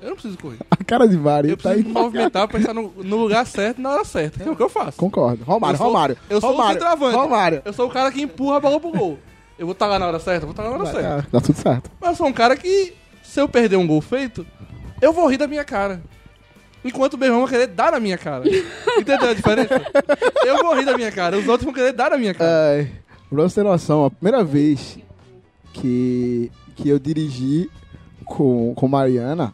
Eu 0.00 0.08
não 0.10 0.14
preciso 0.16 0.38
correr. 0.38 0.58
A 0.70 0.76
cara 0.84 1.08
de 1.08 1.16
Mari 1.16 1.50
Eu 1.50 1.56
tá 1.56 1.70
preciso 1.70 1.88
aí. 1.88 1.94
me 1.94 2.00
movimentar, 2.00 2.46
pensar 2.48 2.72
no, 2.74 2.92
no 3.02 3.16
lugar 3.16 3.44
certo 3.46 3.80
na 3.80 3.90
hora 3.90 4.04
certa. 4.04 4.42
Que 4.42 4.48
é 4.48 4.52
o 4.52 4.54
que 4.56 4.62
eu 4.62 4.68
faço. 4.68 4.96
Concordo. 4.98 5.42
Romário, 5.42 5.74
eu 5.74 5.78
sou, 5.78 5.86
Romário. 5.86 6.16
Eu 6.30 6.40
sou 6.40 6.50
o 6.50 6.52
Romário, 6.52 6.72
centroavante. 6.80 7.16
Romário. 7.16 7.62
Eu 7.64 7.72
sou 7.72 7.86
o 7.86 7.90
cara 7.90 8.12
que 8.12 8.22
empurra 8.22 8.56
a 8.58 8.60
bola 8.60 8.78
pro 8.78 8.90
gol. 8.92 9.18
Eu 9.58 9.66
vou 9.66 9.72
estar 9.72 9.86
lá 9.86 9.98
na 9.98 10.06
hora 10.06 10.18
certa? 10.20 10.46
Vou 10.46 10.50
estar 10.52 10.62
lá 10.64 10.70
na 10.70 10.76
hora 10.76 10.92
certa. 10.92 11.18
Ah, 11.26 11.30
Tá 11.32 11.40
tudo 11.40 11.56
certo. 11.56 11.90
Mas 12.00 12.10
eu 12.10 12.16
sou 12.16 12.26
um 12.26 12.32
cara 12.32 12.56
que, 12.56 12.92
se 13.22 13.40
eu 13.40 13.48
perder 13.48 13.76
um 13.76 13.86
gol 13.86 14.00
feito, 14.02 14.46
eu 15.00 15.12
vou 15.12 15.26
rir 15.26 15.38
da 15.38 15.46
minha 15.48 15.64
cara. 15.64 16.00
Enquanto 16.86 17.18
meu 17.18 17.28
irmão 17.28 17.42
vai 17.42 17.50
querer 17.50 17.66
dar 17.66 17.92
na 17.92 18.00
minha 18.00 18.16
cara. 18.16 18.44
Entendeu 18.98 19.30
a 19.30 19.34
diferença? 19.34 19.82
Eu 20.44 20.58
vou 20.58 20.74
rir 20.74 20.84
da 20.84 20.96
minha 20.96 21.10
cara, 21.10 21.36
os 21.36 21.46
outros 21.48 21.64
vão 21.64 21.74
querer 21.74 21.92
dar 21.92 22.10
na 22.10 22.18
minha 22.18 22.32
cara. 22.32 22.50
Ai, 22.50 22.90
pra 23.28 23.42
você 23.42 23.56
ter 23.56 23.64
noção, 23.64 24.04
a 24.04 24.10
primeira 24.10 24.44
vez 24.44 24.98
que, 25.72 26.50
que 26.76 26.88
eu 26.88 26.98
dirigi 26.98 27.68
com, 28.24 28.74
com 28.74 28.88
Mariana, 28.88 29.52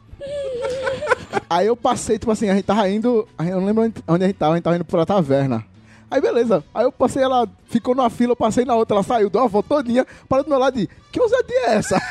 aí 1.49 1.67
eu 1.67 1.77
passei, 1.77 2.19
tipo 2.19 2.31
assim, 2.31 2.49
a 2.49 2.55
gente 2.55 2.65
tava 2.65 2.89
indo, 2.89 3.27
eu 3.39 3.61
não 3.61 3.67
lembro 3.67 3.93
onde 4.09 4.25
a 4.25 4.27
gente 4.27 4.37
tava, 4.37 4.53
a 4.53 4.57
gente 4.57 4.65
tava 4.65 4.77
indo 4.77 4.85
pra 4.85 5.07
taverna. 5.07 5.65
Aí 6.13 6.21
beleza, 6.21 6.63
aí 6.75 6.85
eu 6.85 6.93
passei, 6.93 7.23
ela 7.23 7.49
ficou 7.65 7.95
numa 7.95 8.11
fila, 8.11 8.33
eu 8.33 8.37
passei 8.37 8.65
na 8.67 8.75
outra, 8.75 8.97
ela 8.97 9.03
saiu, 9.03 9.31
deu 9.31 9.41
uma 9.41 9.49
volta 9.49 9.69
todinha, 9.77 10.07
parou 10.29 10.45
do 10.45 10.51
meu 10.51 10.59
lado 10.59 10.79
e, 10.79 10.87
que 11.11 11.19
ousadia 11.19 11.57
é 11.69 11.75
essa? 11.77 11.97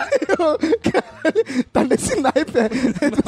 Aí 0.00 0.18
eu, 0.28 0.36
caralho, 0.90 1.64
tá 1.72 1.84
nesse 1.84 2.18
naipe, 2.20 2.58
é. 2.58 2.68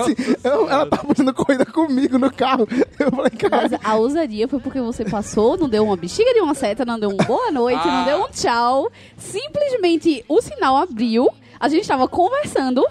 Assim, 0.00 0.14
eu- 0.42 0.68
ela 0.68 0.86
tá 0.86 0.96
fazendo 0.98 1.32
corrida 1.34 1.64
comigo 1.66 2.18
no 2.18 2.32
carro. 2.32 2.66
Eu 2.98 3.10
falei, 3.10 3.30
cara, 3.30 3.68
Mas 3.70 3.80
a 3.84 3.94
ousadia 3.96 4.48
foi 4.48 4.60
porque 4.60 4.80
você 4.80 5.04
passou, 5.04 5.56
não 5.56 5.68
deu 5.68 5.84
uma 5.84 5.96
bexiga 5.96 6.32
de 6.34 6.40
uma 6.40 6.54
seta, 6.54 6.84
não 6.84 6.98
deu 6.98 7.10
um 7.10 7.16
boa 7.16 7.50
noite, 7.50 7.86
não 7.86 8.02
Ah. 8.02 8.04
deu 8.04 8.22
um 8.24 8.28
tchau. 8.28 8.90
Simplesmente 9.16 10.24
o 10.28 10.40
sinal 10.40 10.76
abriu, 10.76 11.28
a 11.60 11.68
gente 11.68 11.86
tava 11.86 12.08
conversando 12.08 12.84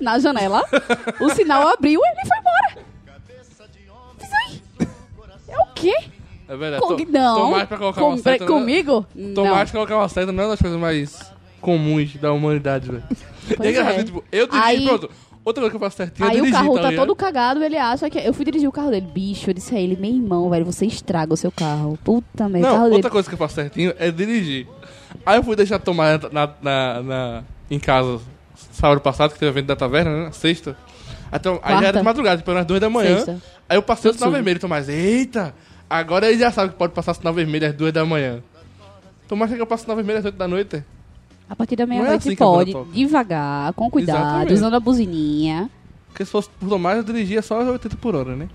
na 0.00 0.18
janela, 0.18 0.62
o 1.20 1.28
sinal 1.30 1.68
abriu 1.68 2.00
e 2.02 2.08
ele 2.08 2.28
foi 2.28 2.38
embora. 2.38 2.87
É 5.58 5.62
o 5.62 5.66
quê? 5.74 5.94
É 6.48 6.56
verdade. 6.56 6.82
Com- 6.82 6.96
não. 7.10 7.36
tô 7.36 7.50
mais 7.50 7.68
pra 7.68 7.76
colocar 7.78 8.00
Com- 8.00 8.08
uma 8.08 8.18
seta. 8.18 8.44
né? 8.44 8.50
comigo? 8.50 9.06
Não. 9.14 9.44
mais 9.46 9.70
pra 9.70 9.78
colocar 9.80 9.96
uma 9.96 10.08
seta, 10.08 10.32
não 10.32 10.42
é 10.42 10.46
uma 10.46 10.52
das 10.52 10.60
coisas 10.62 10.78
mais 10.80 11.32
comuns 11.60 12.14
da 12.16 12.32
humanidade, 12.32 12.90
velho. 12.90 13.02
É 13.60 13.70
engraçado, 13.70 14.00
é. 14.00 14.04
tipo, 14.04 14.24
eu 14.32 14.46
dirigi, 14.46 14.64
Aí- 14.66 14.84
pronto. 14.86 15.10
Outra 15.44 15.62
coisa 15.62 15.70
que 15.70 15.76
eu 15.76 15.80
faço 15.80 15.96
certinho, 15.96 16.26
eu 16.26 16.30
Aí 16.30 16.36
o 16.36 16.44
dirigi, 16.44 16.52
carro 16.62 16.74
tá 16.74 16.90
tá 16.90 16.96
todo 16.96 17.16
cagado, 17.16 17.64
ele 17.64 17.76
acha 17.78 18.10
que. 18.10 18.18
Eu 18.18 18.34
fui 18.34 18.44
dirigir 18.44 18.68
o 18.68 18.72
carro 18.72 18.90
dele. 18.90 19.06
Bicho, 19.14 19.48
eu 19.48 19.54
disse 19.54 19.74
a 19.74 19.80
ele, 19.80 19.96
meu 19.96 20.10
irmão, 20.10 20.50
velho, 20.50 20.64
você 20.66 20.84
estraga 20.84 21.32
o 21.32 21.36
seu 21.38 21.50
carro. 21.50 21.98
Puta 22.04 22.46
merda. 22.50 22.68
o 22.68 22.70
Não, 22.74 22.82
outra 22.84 22.96
dele. 22.98 23.10
coisa 23.10 23.28
que 23.28 23.34
eu 23.34 23.38
faço 23.38 23.54
certinho 23.54 23.94
é 23.98 24.10
dirigir. 24.10 24.66
Aí 25.24 25.38
eu 25.38 25.42
fui 25.42 25.56
deixar 25.56 25.78
tomar 25.78 26.20
na, 26.30 26.50
na, 26.60 27.02
na- 27.02 27.42
em 27.70 27.78
casa 27.78 28.20
sábado 28.72 29.00
passado, 29.00 29.32
que 29.32 29.38
teve 29.38 29.48
evento 29.50 29.66
da 29.68 29.76
taverna, 29.76 30.24
né? 30.24 30.32
Sexta. 30.32 30.76
Então, 31.32 31.58
aí 31.62 31.80
já 31.80 31.88
era 31.88 31.98
de 31.98 32.04
madrugada, 32.04 32.36
tipo, 32.38 32.50
eram 32.50 32.60
as 32.60 32.66
duas 32.66 32.80
da 32.80 32.90
manhã. 32.90 33.16
Sexta. 33.16 33.40
Aí 33.68 33.76
eu 33.76 33.82
passei 33.82 34.10
o 34.10 34.14
sinal 34.14 34.30
vermelho, 34.30 34.58
Tomás. 34.58 34.88
Eita! 34.88 35.54
Agora 35.88 36.28
ele 36.28 36.38
já 36.38 36.50
sabe 36.50 36.72
que 36.72 36.78
pode 36.78 36.92
passar 36.92 37.14
sinal 37.14 37.34
vermelho 37.34 37.66
às 37.68 37.74
duas 37.74 37.92
da 37.92 38.04
manhã. 38.04 38.42
Tomás, 39.26 39.50
quer 39.50 39.56
que 39.56 39.62
eu 39.62 39.66
passe 39.66 39.82
sinal 39.82 39.96
vermelho 39.96 40.18
às 40.18 40.24
oito 40.24 40.36
da 40.36 40.48
noite? 40.48 40.82
A 41.48 41.56
partir 41.56 41.76
da 41.76 41.86
Não 41.86 41.94
é 41.94 41.98
meia-noite 41.98 42.28
assim 42.28 42.36
banda 42.36 42.72
pode, 42.72 42.92
devagar, 42.92 43.72
com 43.72 43.90
cuidado, 43.90 44.18
Exatamente. 44.18 44.52
usando 44.52 44.74
a 44.74 44.80
buzininha. 44.80 45.70
Porque 46.08 46.24
se 46.24 46.30
fosse 46.30 46.48
por 46.58 46.68
Tomás, 46.68 46.98
eu 46.98 47.04
dirigia 47.04 47.40
só 47.42 47.60
às 47.60 47.68
80 47.68 47.96
por 47.96 48.14
hora, 48.14 48.36
né? 48.36 48.48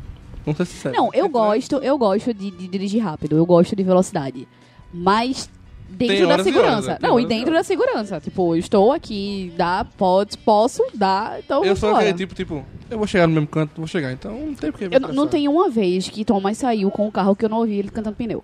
Não 0.45 0.55
sei 0.55 0.65
se 0.65 0.73
serve. 0.73 0.97
Não, 0.97 1.09
eu 1.13 1.29
gosto, 1.29 1.77
eu 1.77 1.97
gosto 1.97 2.33
de, 2.33 2.51
de 2.51 2.67
dirigir 2.67 3.01
rápido, 3.03 3.37
eu 3.37 3.45
gosto 3.45 3.75
de 3.75 3.83
velocidade. 3.83 4.47
Mas 4.93 5.49
dentro 5.95 6.27
da 6.27 6.33
horas 6.33 6.43
segurança. 6.45 6.73
horas, 6.73 6.85
né? 6.87 6.97
Não, 7.01 7.19
e 7.19 7.25
dentro 7.25 7.53
da 7.53 7.63
segurança. 7.63 8.19
Tipo, 8.19 8.55
eu 8.55 8.59
estou 8.59 8.91
aqui, 8.91 9.53
dá, 9.57 9.85
pode, 9.97 10.37
posso, 10.37 10.83
dá, 10.93 11.37
então 11.39 11.63
Eu 11.63 11.75
sou 11.75 11.95
aquele 11.95 12.13
tipo, 12.13 12.33
tipo, 12.35 12.65
eu 12.89 12.97
vou 12.97 13.07
chegar 13.07 13.27
no 13.27 13.33
mesmo 13.33 13.47
canto, 13.47 13.71
vou 13.77 13.87
chegar, 13.87 14.11
então 14.11 14.31
não 14.33 14.53
tem 14.53 14.71
porque 14.71 14.87
me 14.89 14.95
Eu 14.95 14.99
não- 14.99 15.13
não 15.13 15.27
tem 15.27 15.47
uma 15.47 15.69
vez 15.69 16.09
que 16.09 16.23
Thomas 16.25 16.57
saiu 16.57 16.89
com 16.91 17.07
o 17.07 17.11
carro 17.11 17.35
que 17.35 17.45
eu 17.45 17.49
não 17.49 17.59
ouvi 17.59 17.79
ele 17.79 17.89
cantando 17.89 18.15
pneu. 18.15 18.43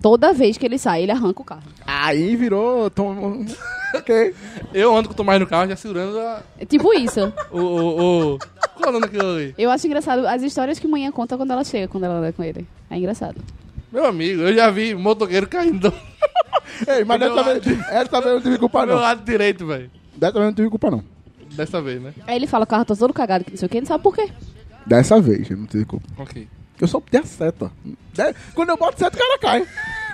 Toda 0.00 0.32
vez 0.32 0.58
que 0.58 0.66
ele 0.66 0.78
sai, 0.78 1.04
ele 1.04 1.12
arranca 1.12 1.40
o 1.42 1.44
carro. 1.44 1.62
aí 1.86 2.34
virou. 2.34 2.90
Tom... 2.90 3.44
ok. 3.94 4.34
Eu 4.74 4.96
ando 4.96 5.08
com 5.08 5.14
o 5.14 5.16
Tomás 5.16 5.38
no 5.38 5.46
carro 5.46 5.68
já 5.68 5.76
segurando 5.76 6.18
a, 6.18 6.42
É 6.58 6.64
tipo 6.64 6.92
isso. 6.92 7.32
o, 7.52 7.58
o, 7.60 8.34
o... 8.34 8.38
Qual 8.74 8.86
é 8.86 8.88
o 8.88 8.92
nome 8.92 9.06
daquilo 9.06 9.30
ali? 9.34 9.54
Eu 9.56 9.70
acho 9.70 9.86
engraçado 9.86 10.26
as 10.26 10.42
histórias 10.42 10.80
que 10.80 10.88
manhã 10.88 11.12
conta 11.12 11.36
quando 11.36 11.52
ela 11.52 11.62
chega, 11.62 11.86
quando 11.86 12.02
ela 12.02 12.14
anda 12.16 12.32
com 12.32 12.42
ele. 12.42 12.66
É 12.90 12.96
engraçado. 12.98 13.36
Meu 13.92 14.06
amigo, 14.06 14.42
eu 14.42 14.54
já 14.54 14.70
vi 14.70 14.94
motoqueiro 14.94 15.46
caindo 15.46 15.92
Ei, 16.88 17.04
mas 17.04 17.20
dessa 17.20 17.42
vez, 17.42 17.66
essa 17.90 18.20
vez 18.20 18.26
eu 18.26 18.34
não 18.34 18.40
tive 18.40 18.58
culpa, 18.58 18.80
do 18.80 18.86
meu 18.86 18.96
não. 18.96 19.02
lado 19.02 19.22
direito, 19.24 19.66
velho. 19.66 19.90
Dessa 20.16 20.32
vez 20.32 20.42
eu 20.42 20.46
não 20.48 20.54
tive 20.54 20.70
culpa, 20.70 20.90
não. 20.90 21.04
Dessa 21.52 21.82
vez, 21.82 22.00
né? 22.02 22.14
Aí 22.26 22.36
ele 22.36 22.46
fala, 22.46 22.64
o 22.64 22.66
carro 22.66 22.84
tá 22.84 22.96
todo 22.96 23.12
cagado, 23.12 23.44
que 23.44 23.50
não 23.50 23.58
sei 23.58 23.66
o 23.66 23.68
que, 23.68 23.80
não 23.80 23.86
sabe 23.86 24.02
por 24.02 24.14
quê. 24.14 24.28
Dessa 24.86 25.20
vez 25.20 25.48
eu 25.50 25.56
não 25.56 25.66
tive 25.66 25.84
culpa. 25.84 26.06
Ok. 26.18 26.48
Eu 26.80 26.88
só 26.88 26.98
botei 26.98 27.20
a 27.20 27.24
seta. 27.24 27.70
De- 27.84 28.34
Quando 28.54 28.70
eu 28.70 28.76
boto 28.76 28.98
seta, 28.98 29.16
o 29.16 29.20
cara 29.20 29.38
cai. 29.38 29.66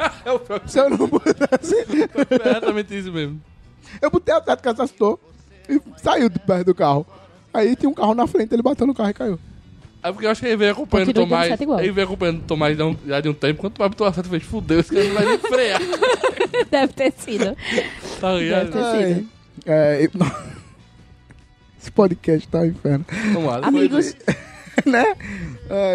Se 0.66 0.78
eu 0.80 0.90
não 0.90 1.06
botasse. 1.06 1.74
É 1.76 2.48
exatamente 2.50 2.98
isso 2.98 3.12
mesmo. 3.12 3.40
Eu 4.02 4.10
botei 4.10 4.34
a 4.34 4.38
seta, 4.38 4.54
o 4.54 4.62
cara 4.62 4.82
assustou 4.82 5.20
e 5.68 5.80
saiu 5.96 6.28
de 6.28 6.38
perto 6.40 6.66
do 6.66 6.74
carro. 6.74 7.06
Aí 7.54 7.74
tinha 7.76 7.88
um 7.88 7.94
carro 7.94 8.14
na 8.14 8.26
frente, 8.26 8.52
ele 8.52 8.62
bateu 8.62 8.86
no 8.86 8.94
carro 8.94 9.10
e 9.10 9.14
caiu. 9.14 9.38
É 10.02 10.12
porque 10.12 10.26
eu 10.26 10.30
acho 10.30 10.40
que 10.40 10.46
ele 10.46 10.56
veio 10.56 10.72
acompanhando 10.72 11.08
o 11.08 11.14
Tomás. 11.14 11.60
Ele 11.60 11.92
veio 11.92 12.06
acompanhando 12.06 12.38
o 12.38 12.42
Tomás 12.44 12.76
já, 12.78 12.84
um- 12.86 12.96
já 13.06 13.20
de 13.20 13.28
um 13.28 13.34
tempo. 13.34 13.60
Quando 13.60 13.72
o 13.72 13.76
Tomás 13.76 13.90
botou 13.90 14.06
a 14.06 14.12
seta, 14.12 14.28
fez, 14.28 14.42
fudeu, 14.44 14.80
esse 14.80 14.92
cara 14.94 15.04
não 15.06 15.14
vai 15.14 15.24
nem 15.26 15.38
frear. 15.38 15.80
Deve 16.70 16.92
ter 16.92 17.12
sido. 17.18 17.56
Tá 18.20 18.32
ligado? 18.34 18.70
Deve 18.70 18.72
ter 18.72 18.78
Ai, 18.84 19.14
sido. 19.14 19.28
é, 19.66 20.04
eu- 20.04 20.10
Esse 21.80 21.90
podcast 21.92 22.48
tá 22.48 22.60
um 22.60 22.64
inferno. 22.66 23.04
Vamos 23.32 23.44
lá. 23.50 23.60
Amigos, 23.62 24.14
né? 24.84 25.04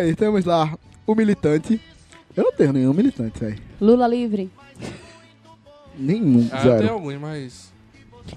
Aí, 0.01 0.15
temos 0.15 0.45
lá 0.45 0.77
o 1.05 1.13
militante. 1.15 1.79
Eu 2.35 2.45
não 2.45 2.51
tenho 2.53 2.73
nenhum 2.73 2.93
militante 2.93 3.43
aí. 3.45 3.55
Lula 3.79 4.07
livre. 4.07 4.49
Nenhum, 5.97 6.47
Ah, 6.51 6.57
eu 6.57 6.63
zero. 6.63 6.79
tenho 6.79 6.93
alguns, 6.93 7.15
mas... 7.19 7.73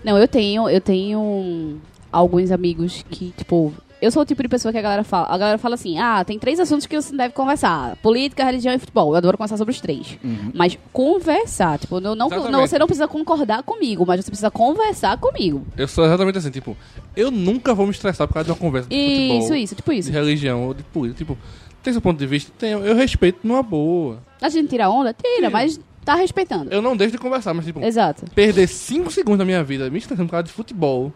Não, 0.05 0.19
eu 0.19 0.29
tenho, 0.29 0.69
eu 0.69 0.81
tenho 0.81 1.81
alguns 2.13 2.51
amigos 2.51 3.05
que, 3.09 3.33
tipo, 3.37 3.73
eu 4.07 4.11
sou 4.11 4.23
o 4.23 4.25
tipo 4.27 4.43
de 4.43 4.49
pessoa 4.49 4.73
que 4.73 4.79
a 4.79 4.83
galera 4.83 5.05
fala. 5.05 5.27
A 5.29 5.37
galera 5.37 5.59
fala 5.59 5.75
assim: 5.75 5.99
ah, 5.99 6.25
tem 6.25 6.39
três 6.39 6.59
assuntos 6.61 6.87
que 6.87 7.01
você 7.01 7.15
deve 7.17 7.35
conversar: 7.35 7.97
política, 7.97 8.45
religião 8.45 8.73
e 8.75 8.79
futebol. 8.79 9.11
Eu 9.11 9.17
adoro 9.17 9.37
conversar 9.37 9.57
sobre 9.57 9.73
os 9.73 9.81
três. 9.81 10.19
Mas 10.55 10.79
conversar, 10.93 11.79
tipo, 11.79 12.01
não, 12.01 12.15
não, 12.15 12.29
não- 12.29 12.61
você 12.67 12.79
não 12.79 12.87
precisa 12.87 13.07
concordar 13.09 13.63
comigo, 13.63 14.05
mas 14.07 14.25
você 14.25 14.31
precisa 14.31 14.51
conversar 14.51 15.19
comigo. 15.19 15.67
Eu 15.77 15.87
sou 15.89 16.05
exatamente 16.07 16.39
assim, 16.39 16.51
tipo... 16.51 16.77
Eu 17.15 17.31
nunca 17.31 17.75
vou 17.75 17.87
me 17.87 17.93
estressar 17.93 18.27
por 18.27 18.35
causa 18.35 18.45
de 18.47 18.51
uma 18.53 18.59
conversa 18.59 18.89
de 18.89 18.95
futebol. 18.97 19.39
Isso, 19.39 19.55
isso, 19.55 19.75
tipo 19.75 19.93
isso. 19.93 20.11
De 20.11 20.17
religião 20.17 20.65
ou 20.67 20.75
de 20.75 20.83
política. 20.83 21.19
Tipo, 21.19 21.39
tem 21.83 21.93
seu 21.93 22.03
ponto 22.03 22.19
de 22.19 22.27
vista? 22.27 22.53
Tenho. 22.59 22.79
Eu 22.85 22.95
respeito 22.95 23.41
numa 23.45 23.63
boa. 23.63 24.23
A 24.41 24.49
gente 24.49 24.69
tira 24.69 24.89
onda? 24.91 25.15
Tira, 25.15 25.49
mas 25.51 25.79
tá 26.05 26.15
respeitando. 26.15 26.71
Eu 26.71 26.81
não 26.83 26.97
deixo 26.97 27.13
de 27.13 27.19
conversar, 27.19 27.55
mas 27.55 27.65
tipo... 27.65 27.81
Exato. 27.83 28.25
Perder 28.35 28.67
5 28.69 29.11
segundos 29.11 29.39
da 29.39 29.45
minha 29.45 29.63
vida 29.65 29.89
me 29.91 29.99
estressando 29.99 30.27
por 30.29 30.33
causa 30.33 30.45
de 30.45 30.53
futebol 30.53 31.13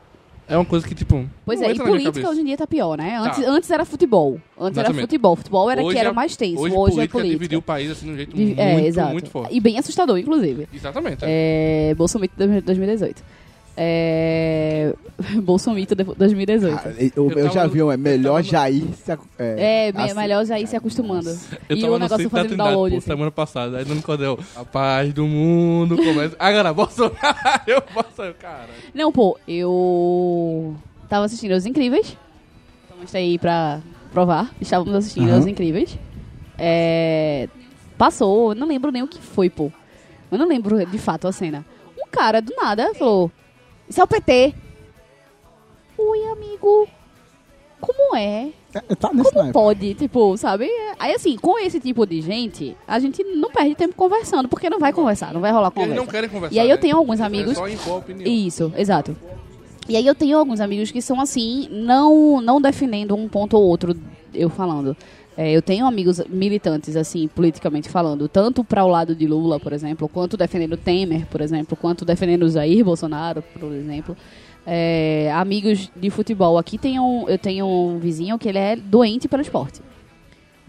é 0.50 0.56
uma 0.56 0.64
coisa 0.64 0.86
que, 0.86 0.94
tipo. 0.94 1.24
Pois 1.46 1.62
é, 1.62 1.70
e 1.72 1.78
política 1.78 2.28
hoje 2.28 2.40
em 2.40 2.44
dia 2.44 2.56
tá 2.56 2.66
pior, 2.66 2.98
né? 2.98 3.16
Antes, 3.18 3.44
Tá. 3.44 3.50
antes 3.50 3.70
era 3.70 3.84
futebol. 3.84 4.32
Antes 4.58 4.76
era 4.76 4.88
Exatamente. 4.88 5.00
futebol. 5.02 5.36
Futebol 5.36 5.70
era 5.70 5.82
Hoje 5.82 5.94
que 5.94 6.00
era 6.00 6.08
é- 6.10 6.12
mais 6.12 6.36
tenso. 6.36 6.60
Hoje, 6.62 6.74
Hoje, 6.74 6.74
política, 6.76 7.02
é 7.02 7.08
política. 7.08 7.38
dividiu 7.38 7.58
o 7.60 7.62
país 7.62 7.90
assim 7.90 8.06
de 8.06 8.12
um 8.12 8.16
jeito 8.16 8.36
Divi- 8.36 8.46
muito, 8.54 8.60
é, 8.60 8.86
exato. 8.86 9.12
muito 9.12 9.30
forte. 9.30 9.54
E 9.54 9.60
bem 9.60 9.78
assustador, 9.78 10.18
inclusive. 10.18 10.68
Exatamente. 10.74 11.24
é. 11.24 11.90
É, 11.90 11.94
Bolsomito 11.94 12.34
de 12.36 12.60
2018. 12.60 13.22
É... 13.76 14.94
Bolsomito 15.42 15.94
de 15.94 16.02
2018. 16.04 16.74
Ah, 16.78 16.92
eu, 17.16 17.30
eu 17.32 17.50
já 17.50 17.66
vi 17.66 17.82
um, 17.82 17.90
é 17.92 17.96
melhor 17.96 18.42
Jair 18.42 18.84
se 18.94 19.12
é, 19.12 19.18
É, 19.88 19.92
me- 19.92 20.02
assim- 20.04 20.14
melhor 20.14 20.44
já 20.44 20.58
ir 20.58 20.66
se 20.66 20.76
acostumando. 20.76 21.28
Eu 21.68 21.76
e 21.76 21.80
tava 21.80 21.92
o 21.94 21.98
no 21.98 22.04
negócio 22.04 22.24
da 22.24 22.30
fazendo 22.30 22.48
Trindade, 22.48 22.70
download. 22.70 22.94
pô, 22.94 22.98
Assim. 22.98 23.06
semana 23.06 23.30
passada. 23.30 23.78
Aí 23.78 23.84
no 23.84 24.02
Cordel, 24.02 24.38
a 24.56 24.64
paz 24.64 25.12
do 25.12 25.26
mundo 25.26 25.96
começa. 25.96 26.36
Agora, 26.38 26.72
Bolsonaro, 26.72 27.16
eu 27.66 27.80
posso. 27.82 28.10
Cara. 28.38 28.68
Não, 28.94 29.10
pô, 29.12 29.38
eu 29.48 30.74
tava 31.08 31.24
assistindo 31.26 31.52
Os 31.52 31.66
Incríveis. 31.66 32.16
Estamos 32.84 33.14
aí 33.14 33.38
pra 33.38 33.80
provar. 34.12 34.50
Estávamos 34.60 34.94
assistindo 34.94 35.28
Aham. 35.30 35.38
Os 35.40 35.46
Incríveis. 35.46 35.98
É... 36.58 37.48
Passou, 37.96 38.52
eu 38.52 38.54
não 38.54 38.66
lembro 38.66 38.90
nem 38.90 39.02
o 39.02 39.08
que 39.08 39.20
foi, 39.20 39.48
pô. 39.50 39.70
Eu 40.30 40.38
não 40.38 40.46
lembro 40.48 40.84
de 40.86 40.98
fato 40.98 41.26
a 41.28 41.32
cena. 41.32 41.64
Um 41.98 42.08
cara 42.10 42.40
do 42.40 42.54
nada 42.56 42.94
falou: 42.94 43.30
Isso 43.90 44.00
é 44.00 44.04
o 44.04 44.06
PT. 44.06 44.54
Oi, 45.98 46.24
amigo. 46.32 46.88
Como 47.80 48.14
é? 48.16 48.50
É, 48.72 48.80
tá 48.94 49.10
nesse 49.12 49.30
Como 49.30 49.38
naipe. 49.42 49.52
pode? 49.52 49.94
Tipo, 49.94 50.36
sabe? 50.36 50.68
Aí 50.98 51.12
assim, 51.14 51.36
com 51.36 51.58
esse 51.58 51.80
tipo 51.80 52.06
de 52.06 52.20
gente, 52.20 52.76
a 52.86 52.98
gente 53.00 53.24
não 53.24 53.50
perde 53.50 53.74
tempo 53.74 53.94
conversando, 53.94 54.48
porque 54.48 54.70
não 54.70 54.78
vai 54.78 54.92
conversar, 54.92 55.32
não 55.32 55.40
vai 55.40 55.50
rolar 55.50 55.70
Porque 55.70 55.80
eles 55.88 55.98
conversa. 55.98 56.04
não 56.06 56.12
querem 56.12 56.30
conversar. 56.30 56.54
E 56.54 56.60
aí 56.60 56.70
eu 56.70 56.76
né? 56.76 56.80
tenho 56.80 56.96
alguns 56.96 57.20
É 57.20 57.24
amigos. 57.24 57.54
só 57.56 57.68
impor 57.68 57.94
a 57.94 57.96
opinião. 57.96 58.30
Isso, 58.30 58.72
exato. 58.76 59.16
E 59.88 59.96
aí 59.96 60.06
eu 60.06 60.14
tenho 60.14 60.38
alguns 60.38 60.60
amigos 60.60 60.90
que 60.92 61.02
são 61.02 61.20
assim, 61.20 61.68
não 61.70 62.40
não 62.40 62.60
defendendo 62.60 63.16
um 63.16 63.28
ponto 63.28 63.56
ou 63.56 63.64
outro, 63.64 63.96
eu 64.32 64.48
falando. 64.48 64.96
É, 65.40 65.50
eu 65.50 65.62
tenho 65.62 65.86
amigos 65.86 66.20
militantes, 66.28 66.94
assim, 66.96 67.26
politicamente 67.26 67.88
falando, 67.88 68.28
tanto 68.28 68.62
para 68.62 68.84
o 68.84 68.88
lado 68.88 69.14
de 69.14 69.26
Lula, 69.26 69.58
por 69.58 69.72
exemplo, 69.72 70.06
quanto 70.06 70.36
defendendo 70.36 70.76
Temer, 70.76 71.24
por 71.28 71.40
exemplo, 71.40 71.74
quanto 71.74 72.04
defendendo 72.04 72.50
Jair 72.50 72.84
Bolsonaro, 72.84 73.42
por 73.58 73.72
exemplo. 73.72 74.14
É, 74.66 75.32
amigos 75.34 75.90
de 75.96 76.10
futebol. 76.10 76.58
Aqui 76.58 76.76
tem 76.76 77.00
um, 77.00 77.26
eu 77.26 77.38
tenho 77.38 77.66
um 77.66 77.98
vizinho 77.98 78.38
que 78.38 78.50
ele 78.50 78.58
é 78.58 78.76
doente 78.76 79.28
pelo 79.28 79.40
esporte. 79.40 79.80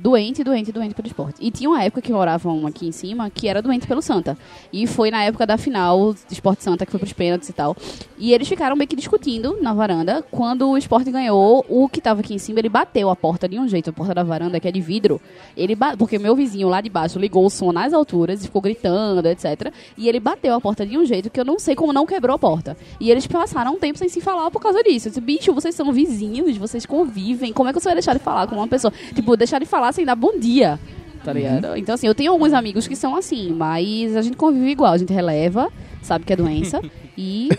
Doente, 0.02 0.44
doente, 0.44 0.72
doente 0.72 0.96
pelo 0.96 1.08
esporte. 1.08 1.36
E 1.40 1.52
tinha 1.52 1.70
uma 1.70 1.84
época 1.84 2.02
que 2.02 2.12
moravam 2.12 2.66
aqui 2.66 2.88
em 2.88 2.92
cima 2.92 3.30
que 3.30 3.48
era 3.48 3.62
doente 3.62 3.86
pelo 3.86 4.02
Santa. 4.02 4.36
E 4.74 4.88
foi 4.88 5.12
na 5.12 5.24
época 5.24 5.46
da 5.46 5.60
final 5.60 6.12
do 6.12 6.20
Esporte 6.32 6.64
Santa, 6.64 6.88
que 6.88 6.92
foi 6.92 7.00
pros 7.00 7.14
pênaltis 7.14 7.50
e 7.50 7.54
tal. 7.54 7.78
E 8.18 8.34
eles 8.34 8.48
ficaram 8.48 8.76
meio 8.76 8.88
que 8.88 8.96
discutindo 8.96 9.60
na 9.62 9.76
varanda. 9.76 10.24
Quando 10.32 10.68
o 10.68 10.76
esporte 10.76 11.12
ganhou, 11.12 11.64
o 11.70 11.88
que 11.88 12.02
tava 12.02 12.22
aqui 12.22 12.34
em 12.34 12.40
cima, 12.40 12.58
ele 12.58 12.68
bateu 12.68 13.12
a 13.12 13.16
porta 13.16 13.48
de 13.48 13.60
um 13.60 13.68
jeito, 13.68 13.92
a 13.92 13.94
porta 13.94 14.16
da 14.16 14.24
varanda, 14.24 14.60
que 14.60 14.68
é 14.68 14.72
de 14.72 14.82
vidro. 14.82 15.22
Ele 15.56 15.78
Porque 16.00 16.18
meu 16.18 16.36
vizinho 16.36 16.68
lá 16.68 16.82
de 16.82 16.90
baixo 16.90 17.20
ligou 17.20 17.46
o 17.46 17.50
som 17.52 17.72
nas 17.72 17.94
alturas 17.94 18.42
e 18.42 18.46
ficou 18.46 18.60
gritando, 18.60 19.28
etc. 19.28 19.72
E 19.96 20.10
ele 20.10 20.20
bateu 20.20 20.56
a 20.56 20.60
porta 20.60 20.84
de 20.84 20.98
um 20.98 21.06
jeito 21.06 21.30
que 21.30 21.40
eu 21.40 21.46
não 21.46 21.60
sei 21.60 21.76
como 21.76 21.94
não 21.94 22.08
quebrou 22.08 22.36
a 22.36 22.40
porta. 22.40 22.76
E 23.00 23.12
eles 23.12 23.28
passaram 23.28 23.76
um 23.76 23.78
tempo 23.78 24.00
sem 24.00 24.10
se 24.10 24.20
falar 24.20 24.50
por 24.50 24.64
causa 24.64 24.82
disso. 24.82 25.10
Eu 25.10 25.12
disse, 25.12 25.22
bicho, 25.22 25.54
vocês 25.54 25.76
são 25.76 25.94
vizinhos, 25.94 26.58
vocês 26.58 26.88
convivem. 26.88 27.54
Como 27.54 27.70
é 27.70 27.72
que 27.72 27.80
você 27.80 27.90
vai 27.90 27.96
deixar 27.96 28.14
de 28.14 28.20
falar 28.20 28.48
com 28.48 28.56
uma 28.56 28.68
pessoa? 28.68 28.92
Tipo, 29.14 29.38
deixar 29.38 29.60
de 29.60 29.68
falar 29.68 29.91
sem 29.92 30.06
dar 30.06 30.16
bom 30.16 30.38
dia. 30.40 30.80
Tá 31.24 31.32
ligado? 31.34 31.76
Então, 31.78 31.94
assim, 31.94 32.08
eu 32.08 32.16
tenho 32.16 32.32
alguns 32.32 32.52
amigos 32.52 32.88
que 32.88 32.96
são 32.96 33.16
assim, 33.16 33.52
mas 33.54 34.16
a 34.16 34.22
gente 34.24 34.36
convive 34.36 34.70
igual. 34.72 34.94
A 34.94 34.98
gente 34.98 35.14
releva, 35.14 35.70
sabe 36.02 36.26
que 36.26 36.34
é 36.34 36.36
doença 36.36 36.82
e 37.16 37.50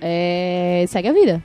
é, 0.00 0.84
segue 0.88 1.08
a 1.08 1.12
vida. 1.12 1.42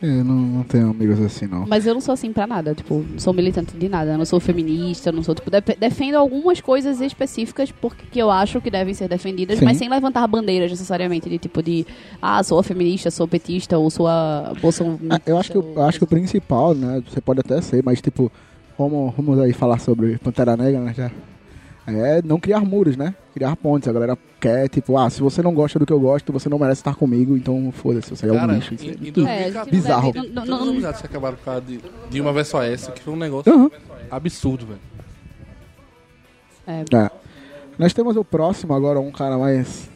Eu 0.00 0.22
não, 0.24 0.34
não 0.36 0.62
tenho 0.62 0.90
amigos 0.90 1.20
assim, 1.20 1.46
não. 1.48 1.66
Mas 1.66 1.84
eu 1.84 1.92
não 1.92 2.00
sou 2.00 2.12
assim 2.14 2.32
pra 2.32 2.46
nada, 2.46 2.72
tipo, 2.72 3.04
não 3.10 3.18
sou 3.18 3.32
militante 3.34 3.76
de 3.76 3.88
nada, 3.88 4.16
não 4.16 4.24
sou 4.24 4.38
feminista, 4.38 5.10
não 5.10 5.24
sou, 5.24 5.34
tipo, 5.34 5.50
dep- 5.50 5.76
defendo 5.76 6.14
algumas 6.14 6.60
coisas 6.60 7.00
específicas 7.00 7.72
porque 7.72 8.04
que 8.08 8.18
eu 8.20 8.30
acho 8.30 8.60
que 8.60 8.70
devem 8.70 8.94
ser 8.94 9.08
defendidas, 9.08 9.58
Sim. 9.58 9.64
mas 9.64 9.76
sem 9.76 9.88
levantar 9.88 10.24
bandeiras 10.28 10.70
necessariamente, 10.70 11.28
de 11.28 11.36
tipo 11.36 11.60
de, 11.60 11.84
ah, 12.22 12.40
sou 12.44 12.62
feminista, 12.62 13.10
sou 13.10 13.26
petista, 13.26 13.76
ou 13.76 13.90
sou 13.90 14.06
a 14.06 14.52
bolsonaro. 14.62 15.00
Ah, 15.10 15.20
eu 15.26 15.36
acho 15.36 15.50
que, 15.50 15.58
eu 15.58 15.82
acho 15.82 15.98
que 15.98 16.04
o 16.04 16.08
principal, 16.08 16.74
né? 16.74 17.02
Você 17.08 17.20
pode 17.20 17.40
até 17.40 17.60
ser, 17.60 17.82
mas 17.84 18.00
tipo, 18.00 18.30
vamos, 18.78 19.14
vamos 19.16 19.38
aí 19.40 19.52
falar 19.52 19.78
sobre 19.78 20.16
Pantera 20.18 20.56
Negra, 20.56 20.80
né? 20.80 20.94
Já. 20.94 21.10
É 21.90 22.20
não 22.22 22.38
criar 22.38 22.60
muros, 22.60 22.96
né? 22.98 23.14
Criar 23.32 23.56
pontes. 23.56 23.88
A 23.88 23.92
galera 23.92 24.16
quer, 24.38 24.68
tipo, 24.68 24.98
ah, 24.98 25.08
se 25.08 25.22
você 25.22 25.40
não 25.42 25.54
gosta 25.54 25.78
do 25.78 25.86
que 25.86 25.92
eu 25.92 25.98
gosto, 25.98 26.30
você 26.32 26.46
não 26.46 26.58
merece 26.58 26.80
estar 26.82 26.94
comigo, 26.94 27.34
então 27.34 27.72
foda-se, 27.72 28.10
você 28.10 28.26
é 28.28 28.32
um 28.32 28.36
Cara, 28.36 28.52
lixo. 28.52 28.74
Isso 28.74 28.84
em, 28.84 28.88
é 28.90 28.92
em 28.92 28.96
muito 28.98 29.14
2014, 29.22 29.70
bizarro. 29.70 30.12
Não, 30.34 30.44
não, 30.44 30.68
amizades 30.68 31.00
que 31.00 31.06
acabaram 31.06 31.36
por 31.38 31.44
causa 31.46 31.62
de, 31.62 31.80
de 32.10 32.20
uma 32.20 32.30
vez 32.32 32.46
só 32.48 32.62
essa, 32.62 32.92
que 32.92 33.00
foi 33.02 33.14
um 33.14 33.16
negócio 33.16 33.50
Uhum. 33.54 33.70
absurdo, 34.10 34.66
velho. 34.66 34.80
É, 36.66 36.84
É. 36.94 37.10
Nós 37.78 37.92
temos 37.94 38.16
o 38.16 38.24
próximo 38.24 38.74
agora, 38.74 38.98
um 39.00 39.10
cara 39.12 39.38
mais. 39.38 39.88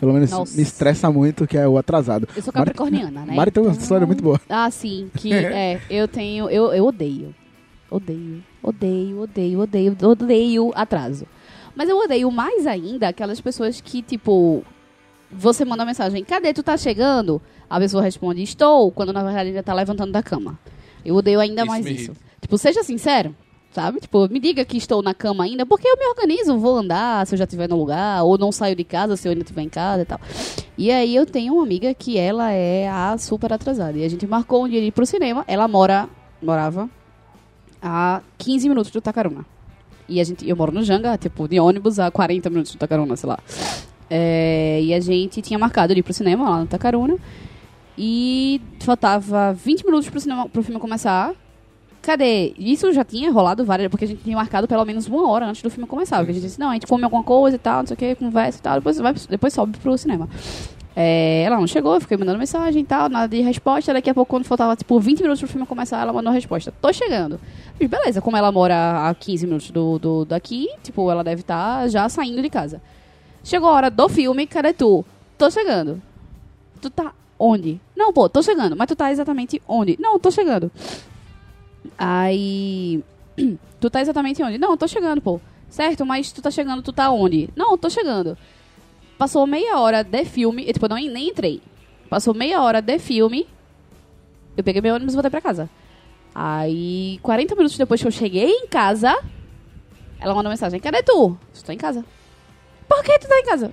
Pelo 0.00 0.12
menos 0.14 0.30
Nossa. 0.32 0.56
me 0.56 0.62
estressa 0.62 1.10
muito, 1.12 1.46
que 1.46 1.56
é 1.56 1.68
o 1.68 1.78
atrasado. 1.78 2.26
eu 2.34 2.42
sou 2.42 2.52
Mari- 2.52 2.72
capricorniana, 2.72 3.24
né? 3.24 3.34
Mari 3.36 3.50
tem 3.52 3.62
uma 3.62 3.70
história 3.72 4.04
muito 4.06 4.22
boa. 4.24 4.40
Ah, 4.48 4.68
sim, 4.70 5.08
que 5.16 5.32
é, 5.32 5.80
eu 5.88 6.08
tenho, 6.08 6.50
eu, 6.50 6.72
eu 6.72 6.84
odeio. 6.84 7.32
Odeio, 7.92 8.42
odeio, 8.62 9.20
odeio, 9.20 9.60
odeio, 9.60 9.96
odeio 10.02 10.72
atraso. 10.74 11.26
Mas 11.76 11.90
eu 11.90 11.98
odeio 11.98 12.30
mais 12.30 12.66
ainda 12.66 13.08
aquelas 13.08 13.38
pessoas 13.38 13.82
que, 13.82 14.00
tipo, 14.00 14.64
você 15.30 15.62
manda 15.62 15.82
uma 15.82 15.88
mensagem, 15.88 16.24
cadê 16.24 16.54
tu 16.54 16.62
tá 16.62 16.74
chegando? 16.78 17.40
A 17.68 17.78
pessoa 17.78 18.02
responde, 18.02 18.42
estou, 18.42 18.90
quando 18.90 19.12
na 19.12 19.22
verdade 19.22 19.50
ainda 19.50 19.62
tá 19.62 19.74
levantando 19.74 20.10
da 20.10 20.22
cama. 20.22 20.58
Eu 21.04 21.16
odeio 21.16 21.38
ainda 21.38 21.62
Isso 21.62 21.70
mais 21.70 21.84
isso. 21.84 21.94
irrita. 21.94 22.16
Tipo, 22.40 22.56
seja 22.56 22.82
sincero, 22.82 23.36
sabe? 23.72 24.00
Tipo, 24.00 24.26
me 24.26 24.40
diga 24.40 24.64
que 24.64 24.78
estou 24.78 25.02
na 25.02 25.12
cama 25.12 25.44
ainda, 25.44 25.66
porque 25.66 25.86
eu 25.86 25.98
me 25.98 26.06
organizo, 26.06 26.56
vou 26.56 26.78
andar 26.78 27.26
se 27.26 27.34
eu 27.34 27.38
já 27.38 27.44
estiver 27.44 27.68
no 27.68 27.76
lugar, 27.76 28.24
ou 28.24 28.38
não 28.38 28.50
saio 28.50 28.74
de 28.74 28.84
casa 28.84 29.18
se 29.18 29.28
eu 29.28 29.32
ainda 29.32 29.42
estiver 29.42 29.62
em 29.62 29.68
casa 29.68 30.00
e 30.00 30.06
tal. 30.06 30.20
E 30.78 30.90
aí 30.90 31.14
eu 31.14 31.26
tenho 31.26 31.52
uma 31.52 31.62
amiga 31.62 31.92
que 31.92 32.16
ela 32.16 32.52
é 32.52 32.88
a 32.88 33.18
super 33.18 33.52
atrasada. 33.52 33.98
E 33.98 34.04
a 34.04 34.08
gente 34.08 34.26
marcou 34.26 34.64
um 34.64 34.68
dia 34.68 34.80
de 34.80 34.86
ir 34.86 34.92
pro 34.92 35.04
cinema. 35.04 35.44
Ela 35.46 35.68
mora, 35.68 36.08
morava 36.42 36.88
a 37.82 38.22
15 38.38 38.68
minutos 38.68 38.90
do 38.92 39.00
Tacaruna. 39.00 39.44
E 40.08 40.20
a 40.20 40.24
gente, 40.24 40.48
eu 40.48 40.56
moro 40.56 40.72
no 40.72 40.82
Janga, 40.82 41.16
tipo, 41.16 41.48
de 41.48 41.58
ônibus 41.58 41.98
a 41.98 42.10
40 42.10 42.50
minutos 42.50 42.72
do 42.72 42.78
Tacaruna, 42.78 43.16
sei 43.16 43.28
lá. 43.28 43.38
É, 44.08 44.80
e 44.82 44.92
a 44.92 45.00
gente 45.00 45.40
tinha 45.40 45.58
marcado 45.58 45.92
ir 45.92 46.02
pro 46.02 46.12
cinema 46.12 46.48
lá 46.48 46.60
no 46.60 46.66
Tacaruna. 46.66 47.16
E 47.96 48.60
faltava 48.80 49.52
20 49.52 49.84
minutos 49.84 50.08
pro, 50.08 50.20
cinema, 50.20 50.48
pro 50.48 50.62
filme 50.62 50.80
começar. 50.80 51.34
Cadê? 52.00 52.52
Isso 52.58 52.92
já 52.92 53.04
tinha 53.04 53.30
rolado 53.30 53.64
várias, 53.64 53.88
porque 53.88 54.04
a 54.04 54.08
gente 54.08 54.22
tinha 54.24 54.36
marcado 54.36 54.66
pelo 54.66 54.84
menos 54.84 55.06
uma 55.06 55.28
hora 55.28 55.46
antes 55.46 55.62
do 55.62 55.70
filme 55.70 55.88
começar. 55.88 56.18
Porque 56.18 56.32
a 56.32 56.34
gente 56.34 56.42
disse, 56.42 56.58
não, 56.58 56.70
a 56.70 56.72
gente 56.72 56.86
come 56.86 57.04
alguma 57.04 57.22
coisa 57.22 57.56
e 57.56 57.58
tal, 57.58 57.80
não 57.80 57.86
sei 57.86 57.94
o 57.94 57.96
que, 57.96 58.14
conversa 58.16 58.58
e 58.58 58.62
tal, 58.62 58.74
depois, 58.76 58.98
vai, 58.98 59.14
depois 59.30 59.52
sobe 59.52 59.78
pro 59.78 59.96
cinema. 59.96 60.28
É, 60.94 61.42
ela 61.44 61.56
não 61.56 61.66
chegou, 61.66 61.98
fiquei 62.00 62.16
mandando 62.16 62.38
mensagem 62.38 62.82
e 62.82 62.84
tal, 62.84 63.08
nada 63.08 63.28
de 63.28 63.42
resposta. 63.42 63.92
Daqui 63.92 64.10
a 64.10 64.14
pouco, 64.14 64.30
quando 64.30 64.44
faltava 64.44 64.76
tipo 64.76 64.98
20 65.00 65.22
minutos 65.22 65.40
pro 65.40 65.48
filme 65.48 65.66
começar, 65.66 66.00
ela 66.02 66.12
mandou 66.12 66.30
a 66.30 66.34
resposta: 66.34 66.72
Tô 66.80 66.92
chegando. 66.92 67.40
E 67.80 67.88
beleza, 67.88 68.20
como 68.20 68.36
ela 68.36 68.52
mora 68.52 69.08
a 69.08 69.14
15 69.14 69.46
minutos 69.46 69.70
do, 69.70 69.98
do 69.98 70.24
daqui, 70.24 70.68
tipo, 70.82 71.10
ela 71.10 71.24
deve 71.24 71.40
estar 71.40 71.88
já 71.88 72.08
saindo 72.08 72.42
de 72.42 72.50
casa. 72.50 72.80
Chegou 73.42 73.68
a 73.68 73.72
hora 73.72 73.90
do 73.90 74.08
filme, 74.08 74.46
cadê 74.46 74.72
tu? 74.72 75.04
Tô 75.38 75.50
chegando. 75.50 76.00
Tu 76.80 76.90
tá 76.90 77.12
onde? 77.38 77.80
Não, 77.96 78.12
pô, 78.12 78.28
tô 78.28 78.42
chegando. 78.42 78.76
Mas 78.76 78.86
tu 78.86 78.94
tá 78.94 79.10
exatamente 79.10 79.60
onde? 79.66 79.96
Não, 79.98 80.18
tô 80.18 80.30
chegando. 80.30 80.70
Aí. 81.98 83.02
Tu 83.80 83.90
tá 83.90 84.00
exatamente 84.00 84.40
onde? 84.40 84.58
Não, 84.58 84.76
tô 84.76 84.86
chegando, 84.86 85.20
pô. 85.20 85.40
Certo, 85.68 86.06
mas 86.06 86.30
tu 86.30 86.40
tá 86.40 86.52
chegando, 86.52 86.82
tu 86.82 86.92
tá 86.92 87.10
onde? 87.10 87.50
Não, 87.56 87.76
tô 87.76 87.90
chegando. 87.90 88.38
Passou 89.22 89.46
meia 89.46 89.78
hora 89.78 90.02
de 90.02 90.24
filme. 90.24 90.66
Eu, 90.66 90.72
tipo, 90.72 90.84
eu 90.84 90.88
não, 90.88 90.96
nem 90.96 91.28
entrei. 91.28 91.62
Passou 92.10 92.34
meia 92.34 92.60
hora 92.60 92.82
de 92.82 92.98
filme. 92.98 93.46
Eu 94.56 94.64
peguei 94.64 94.82
meu 94.82 94.96
ônibus 94.96 95.14
e 95.14 95.16
voltei 95.16 95.30
pra 95.30 95.40
casa. 95.40 95.70
Aí, 96.34 97.20
40 97.22 97.54
minutos 97.54 97.78
depois 97.78 98.00
que 98.00 98.08
eu 98.08 98.10
cheguei 98.10 98.50
em 98.50 98.66
casa, 98.66 99.16
ela 100.18 100.34
mandou 100.34 100.50
mensagem: 100.50 100.80
Cadê 100.80 101.04
tu? 101.04 101.38
Estou 101.54 101.72
em 101.72 101.78
casa. 101.78 102.04
Por 102.88 103.00
que 103.04 103.16
tu 103.20 103.28
tá 103.28 103.38
em 103.38 103.44
casa? 103.44 103.72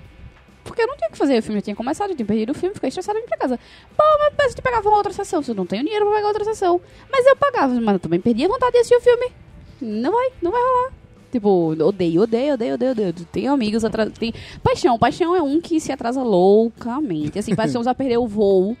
Porque 0.62 0.82
eu 0.82 0.86
não 0.86 0.96
tinha 0.96 1.08
o 1.08 1.12
que 1.12 1.18
fazer. 1.18 1.40
O 1.40 1.42
filme 1.42 1.58
já 1.58 1.64
tinha 1.64 1.74
começado, 1.74 2.10
eu 2.10 2.14
tinha 2.14 2.26
perdido 2.26 2.50
o 2.50 2.54
filme, 2.54 2.72
fiquei 2.72 2.90
estressada 2.90 3.18
e 3.18 3.22
vim 3.22 3.26
pra 3.26 3.38
casa. 3.38 3.58
Pô, 3.96 4.04
mas 4.20 4.34
pensa 4.36 4.54
de 4.54 4.62
pegar 4.62 4.82
uma 4.82 4.98
outra 4.98 5.12
sessão. 5.12 5.42
Se 5.42 5.50
eu 5.50 5.56
não 5.56 5.66
tenho 5.66 5.82
dinheiro 5.82 6.06
pra 6.06 6.14
pegar 6.14 6.28
outra 6.28 6.44
sessão. 6.44 6.80
Mas 7.10 7.26
eu 7.26 7.34
pagava, 7.34 7.74
mas 7.80 7.94
eu 7.94 7.98
também 7.98 8.20
perdi 8.20 8.44
a 8.44 8.48
vontade 8.48 8.70
de 8.70 8.78
assistir 8.78 8.98
o 8.98 9.00
filme. 9.00 9.32
Não 9.80 10.12
vai, 10.12 10.30
não 10.40 10.52
vai 10.52 10.62
rolar. 10.62 10.99
Tipo, 11.30 11.74
odeio, 11.82 12.22
odeio, 12.22 12.54
odeio, 12.54 12.74
odeio, 12.74 12.92
odeio. 12.92 13.14
Tenho 13.30 13.52
amigos 13.52 13.84
atrasados. 13.84 14.18
Tem... 14.18 14.32
Paixão, 14.62 14.98
paixão 14.98 15.34
é 15.34 15.42
um 15.42 15.60
que 15.60 15.78
se 15.80 15.92
atrasa 15.92 16.22
loucamente. 16.22 17.38
Assim, 17.38 17.54
paixão 17.54 17.82
já 17.84 17.94
perdeu 17.94 18.22
o 18.22 18.28
voo 18.28 18.76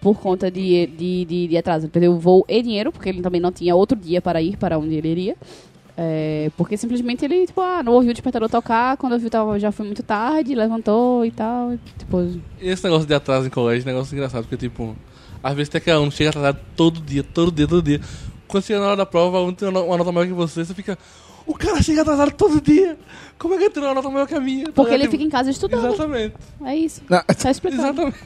por 0.00 0.18
conta 0.18 0.50
de, 0.50 0.86
de, 0.86 1.24
de, 1.24 1.48
de 1.48 1.56
atraso. 1.56 1.86
Ele 1.86 1.92
perdeu 1.92 2.12
o 2.12 2.18
voo 2.18 2.44
e 2.48 2.62
dinheiro, 2.62 2.92
porque 2.92 3.08
ele 3.08 3.22
também 3.22 3.40
não 3.40 3.52
tinha 3.52 3.74
outro 3.74 3.98
dia 3.98 4.20
para 4.20 4.40
ir 4.42 4.56
para 4.56 4.78
onde 4.78 4.94
ele 4.94 5.08
iria. 5.08 5.36
É, 5.96 6.50
porque 6.56 6.76
simplesmente 6.76 7.24
ele, 7.24 7.46
tipo, 7.46 7.60
ah, 7.60 7.82
não 7.82 7.92
ouviu 7.92 8.10
o 8.10 8.14
despertador 8.14 8.48
tocar, 8.48 8.96
quando 8.96 9.12
ouviu 9.12 9.28
tava, 9.28 9.58
já 9.60 9.70
foi 9.70 9.84
muito 9.84 10.02
tarde, 10.02 10.54
levantou 10.54 11.24
e 11.24 11.30
tal. 11.30 11.72
Tipo, 11.98 12.18
Esse 12.60 12.84
negócio 12.84 13.06
de 13.06 13.14
atraso 13.14 13.46
em 13.46 13.50
colégio 13.50 13.88
é 13.88 13.92
um 13.92 13.94
negócio 13.94 14.14
engraçado, 14.14 14.44
porque, 14.44 14.56
tipo, 14.56 14.96
às 15.42 15.54
vezes 15.54 15.68
tem 15.68 15.78
aquele 15.78 15.96
aluno 15.96 16.10
que 16.10 16.16
chega 16.16 16.30
atrasado 16.30 16.58
todo 16.76 17.00
dia, 17.00 17.22
todo 17.22 17.52
dia, 17.52 17.68
todo 17.68 17.82
dia. 17.82 18.00
Quando 18.48 18.64
chega 18.64 18.80
na 18.80 18.86
hora 18.86 18.96
da 18.96 19.06
prova, 19.06 19.40
um 19.40 19.52
tem 19.52 19.68
uma 19.68 19.96
nota 19.96 20.12
maior 20.12 20.26
que 20.26 20.32
você, 20.32 20.64
você 20.64 20.74
fica. 20.74 20.98
O 21.46 21.54
cara 21.54 21.82
chega 21.82 22.02
atrasado 22.02 22.32
todo 22.32 22.60
dia. 22.60 22.96
Como 23.38 23.54
é 23.54 23.58
que 23.58 23.64
ele 23.64 23.70
tem 23.74 23.82
uma 23.82 23.94
nota 23.94 24.08
maior 24.08 24.26
que 24.26 24.34
a 24.34 24.40
minha? 24.40 24.66
Tá 24.66 24.72
porque 24.72 24.94
ele 24.94 25.08
fica 25.08 25.24
em 25.24 25.28
casa 25.28 25.50
estudando. 25.50 25.86
Exatamente. 25.86 26.34
É 26.64 26.76
isso. 26.76 27.02
Não, 27.08 27.22
Tá 27.22 27.50
explicado. 27.50 27.82
Exatamente. 27.82 28.18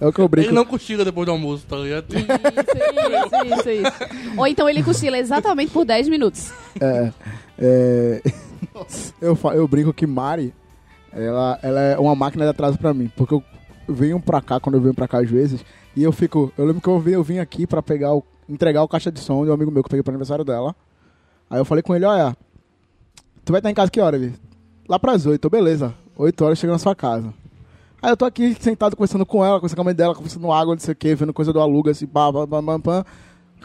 É 0.00 0.06
o 0.06 0.12
que 0.12 0.20
eu 0.20 0.28
brinco. 0.28 0.48
Ele 0.48 0.54
não 0.54 0.64
cochila 0.64 1.04
depois 1.04 1.26
do 1.26 1.32
almoço, 1.32 1.66
tá 1.66 1.76
ligado? 1.76 2.06
Isso, 2.14 3.60
isso, 3.60 3.70
isso. 3.70 4.38
Ou 4.38 4.46
então 4.46 4.68
ele 4.68 4.82
cochila 4.82 5.18
exatamente 5.18 5.70
por 5.70 5.84
10 5.84 6.08
minutos. 6.08 6.50
É, 6.80 7.12
é, 7.58 8.22
eu, 9.20 9.38
eu 9.54 9.68
brinco 9.68 9.92
que 9.92 10.06
Mari, 10.06 10.54
ela, 11.12 11.58
ela 11.62 11.80
é 11.80 11.98
uma 11.98 12.14
máquina 12.14 12.44
de 12.44 12.50
atraso 12.50 12.78
pra 12.78 12.94
mim. 12.94 13.10
Porque 13.14 13.34
eu 13.34 13.44
venho 13.86 14.18
pra 14.18 14.40
cá, 14.40 14.58
quando 14.58 14.76
eu 14.76 14.80
venho 14.80 14.94
pra 14.94 15.06
cá 15.08 15.18
às 15.20 15.28
vezes, 15.28 15.62
e 15.94 16.02
eu 16.02 16.12
fico. 16.12 16.50
Eu 16.56 16.64
lembro 16.64 16.80
que 16.80 16.88
eu 16.88 16.98
vim, 16.98 17.10
eu 17.12 17.22
vim 17.22 17.38
aqui 17.38 17.66
pra 17.66 17.82
pegar 17.82 18.14
o, 18.14 18.24
entregar 18.48 18.82
o 18.82 18.88
caixa 18.88 19.12
de 19.12 19.20
som 19.20 19.44
de 19.44 19.50
um 19.50 19.54
amigo 19.54 19.70
meu 19.70 19.82
que 19.82 19.88
eu 19.88 19.90
peguei 19.90 20.02
pro 20.02 20.12
aniversário 20.12 20.44
dela. 20.44 20.74
Aí 21.50 21.58
eu 21.58 21.64
falei 21.64 21.82
com 21.82 21.94
ele, 21.96 22.04
olha, 22.04 22.36
tu 23.44 23.52
vai 23.52 23.58
estar 23.58 23.70
em 23.70 23.74
casa 23.74 23.90
que 23.90 24.00
hora, 24.00 24.16
Vi? 24.16 24.32
Lá 24.88 24.98
pras 24.98 25.26
8, 25.26 25.50
beleza. 25.50 25.92
8 26.16 26.44
horas 26.44 26.58
chega 26.58 26.72
na 26.72 26.78
sua 26.78 26.94
casa. 26.94 27.34
Aí 28.00 28.10
eu 28.10 28.16
tô 28.16 28.24
aqui 28.24 28.56
sentado 28.60 28.96
conversando 28.96 29.26
com 29.26 29.44
ela, 29.44 29.56
conversando 29.56 29.76
com 29.76 29.82
a 29.82 29.84
mãe 29.84 29.94
dela, 29.94 30.14
conversando 30.14 30.50
água, 30.52 30.74
não 30.74 30.80
sei 30.80 30.92
o 30.92 30.96
que, 30.96 31.14
vendo 31.14 31.34
coisa 31.34 31.52
do 31.52 31.60
aluga, 31.60 31.90
assim, 31.90 32.06
pá, 32.06 32.32
pá, 32.32 32.46
pá, 32.46 32.62
pá, 32.62 32.78
pá. 32.78 33.06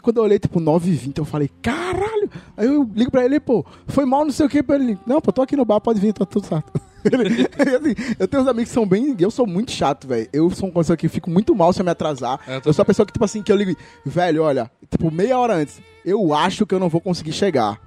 Quando 0.02 0.18
eu 0.18 0.24
olhei, 0.24 0.38
tipo, 0.38 0.60
9h20, 0.60 1.18
eu 1.18 1.24
falei, 1.24 1.48
caralho! 1.62 2.28
Aí 2.56 2.66
eu 2.66 2.88
ligo 2.94 3.10
pra 3.10 3.24
ele, 3.24 3.40
pô, 3.40 3.64
foi 3.86 4.04
mal, 4.04 4.24
não 4.24 4.32
sei 4.32 4.46
o 4.46 4.48
que, 4.48 4.62
pra 4.62 4.76
ele. 4.76 4.98
Não, 5.06 5.20
pô, 5.20 5.32
tô 5.32 5.42
aqui 5.42 5.56
no 5.56 5.64
bar, 5.64 5.80
pode 5.80 6.00
vir, 6.00 6.12
tá 6.12 6.26
tudo 6.26 6.46
certo. 6.46 6.72
Assim, 7.06 8.14
eu 8.18 8.28
tenho 8.28 8.42
uns 8.42 8.48
amigos 8.48 8.68
que 8.68 8.74
são 8.74 8.86
bem. 8.86 9.16
Eu 9.18 9.30
sou 9.30 9.46
muito 9.46 9.72
chato, 9.72 10.06
velho. 10.06 10.28
Eu 10.32 10.50
sou 10.50 10.68
uma 10.68 10.74
pessoa 10.74 10.96
que 10.96 11.08
fico 11.08 11.30
muito 11.30 11.54
mal 11.54 11.72
se 11.72 11.80
eu 11.80 11.84
me 11.84 11.90
atrasar. 11.90 12.40
É, 12.46 12.56
eu 12.56 12.62
Eu, 12.64 12.72
sou 12.72 12.82
a 12.82 12.86
pessoa 12.86 13.06
que, 13.06 13.12
tipo 13.12 13.24
assim, 13.24 13.42
que 13.42 13.50
eu 13.50 13.56
ligo. 13.56 13.76
Velho, 14.04 14.42
olha, 14.42 14.70
tipo, 14.90 15.10
meia 15.10 15.38
hora 15.38 15.54
antes. 15.54 15.80
Eu 16.04 16.32
acho 16.34 16.66
que 16.66 16.74
eu 16.74 16.78
não 16.78 16.88
vou 16.88 17.00
conseguir 17.00 17.32
chegar 17.32 17.80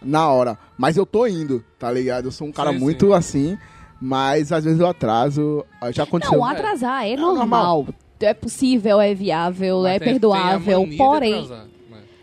na 0.00 0.28
hora. 0.28 0.58
Mas 0.76 0.96
eu 0.96 1.06
tô 1.06 1.26
indo, 1.26 1.64
tá 1.78 1.90
ligado? 1.90 2.26
Eu 2.26 2.32
sou 2.32 2.46
um 2.46 2.52
cara 2.52 2.72
Sim, 2.72 2.78
muito 2.78 3.06
sim. 3.06 3.12
assim. 3.14 3.58
Mas 4.00 4.50
às 4.50 4.64
vezes 4.64 4.80
eu 4.80 4.86
atraso. 4.88 5.64
Já 5.92 6.02
aconteceu. 6.02 6.36
Não, 6.38 6.44
atrasar 6.44 7.06
é 7.06 7.16
normal. 7.16 7.84
normal. 7.84 7.86
É 8.20 8.34
possível, 8.34 9.00
é 9.00 9.14
viável, 9.14 9.82
Mas 9.82 9.96
é 9.96 9.98
perdoável, 9.98 10.88
porém. 10.96 11.48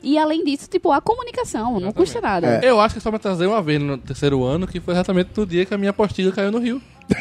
E 0.02 0.18
além 0.18 0.44
disso, 0.44 0.70
tipo, 0.70 0.92
a 0.92 1.02
comunicação, 1.02 1.80
não 1.80 1.92
custa 1.92 2.22
nada. 2.22 2.62
Eu 2.64 2.80
acho 2.80 2.96
que 2.96 3.02
só 3.02 3.10
me 3.10 3.18
atrasei 3.18 3.48
uma 3.48 3.62
vez 3.62 3.82
no 3.82 3.98
terceiro 3.98 4.44
ano, 4.44 4.68
que 4.68 4.80
foi 4.80 4.94
exatamente 4.94 5.32
no 5.36 5.46
dia 5.46 5.66
que 5.66 5.74
a 5.74 5.78
minha 5.78 5.92
apostila 5.92 6.32
caiu 6.32 6.52
no 6.52 6.60
rio. 6.60 6.82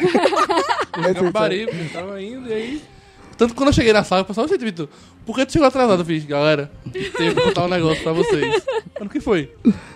Eu 0.97 1.15
Capibaribe, 1.15 1.71
eu 1.71 1.89
tava 1.93 2.21
indo 2.21 2.49
e 2.49 2.53
aí... 2.53 2.81
Tanto 3.37 3.51
que 3.51 3.55
quando 3.55 3.67
eu 3.69 3.73
cheguei 3.73 3.93
na 3.93 4.03
sala, 4.03 4.23
o 4.23 4.25
pessoal, 4.25 4.45
gente, 4.49 4.65
Vitor, 4.65 4.89
por 5.25 5.33
que 5.33 5.45
tu 5.45 5.53
chegou 5.53 5.67
atrasado? 5.67 6.01
Eu 6.01 6.05
fiz, 6.05 6.25
galera, 6.25 6.69
tenho 6.91 7.33
que 7.33 7.41
contar 7.41 7.63
um 7.63 7.67
negócio 7.69 8.03
pra 8.03 8.11
vocês. 8.11 8.65
Mas 8.99 9.07
o 9.07 9.09
que 9.09 9.21
foi? 9.21 9.53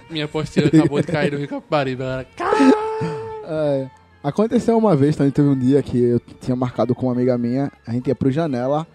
Minha 0.09 0.25
apostila 0.25 0.67
acabou 0.67 1.01
de 1.01 1.07
cair 1.07 1.34
no 1.34 1.39
rio 1.39 1.49
Capibaribe, 1.49 2.03
galera. 2.03 2.27
É, 3.45 3.89
aconteceu 4.23 4.77
uma 4.77 4.95
vez, 4.95 5.17
também 5.17 5.29
teve 5.29 5.49
um 5.49 5.59
dia 5.59 5.84
que 5.84 6.01
eu 6.01 6.21
tinha 6.39 6.55
marcado 6.55 6.95
com 6.95 7.07
uma 7.07 7.11
amiga 7.11 7.38
minha, 7.38 7.69
a 7.86 7.91
gente 7.91 8.07
ia 8.07 8.15
pro 8.15 8.31
Janela 8.31 8.88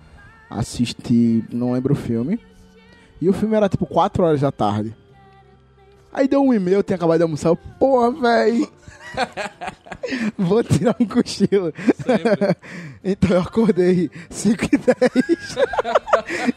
assistir, 0.49 1.45
não 1.53 1.73
lembro 1.73 1.93
o 1.93 1.97
filme, 1.97 2.41
e 3.21 3.29
o 3.29 3.33
filme 3.33 3.57
era 3.57 3.69
tipo 3.69 3.87
4 3.87 4.23
horas 4.25 4.41
da 4.41 4.53
tarde. 4.53 4.95
Aí 6.13 6.27
deu 6.27 6.43
um 6.43 6.55
e-mail, 6.55 6.79
eu 6.79 6.83
tinha 6.83 6.97
acabado 6.97 7.19
de 7.19 7.23
almoçar, 7.23 7.51
eu, 7.51 7.57
porra, 7.79 8.11
véi, 8.11 8.67
vou 10.39 10.63
tirar 10.63 10.97
um 11.01 11.05
cochilo. 11.07 11.73
então 13.05 13.31
eu 13.31 13.41
acordei 13.43 14.11
5 14.31 14.65
e 14.65 14.79
10. 14.79 14.97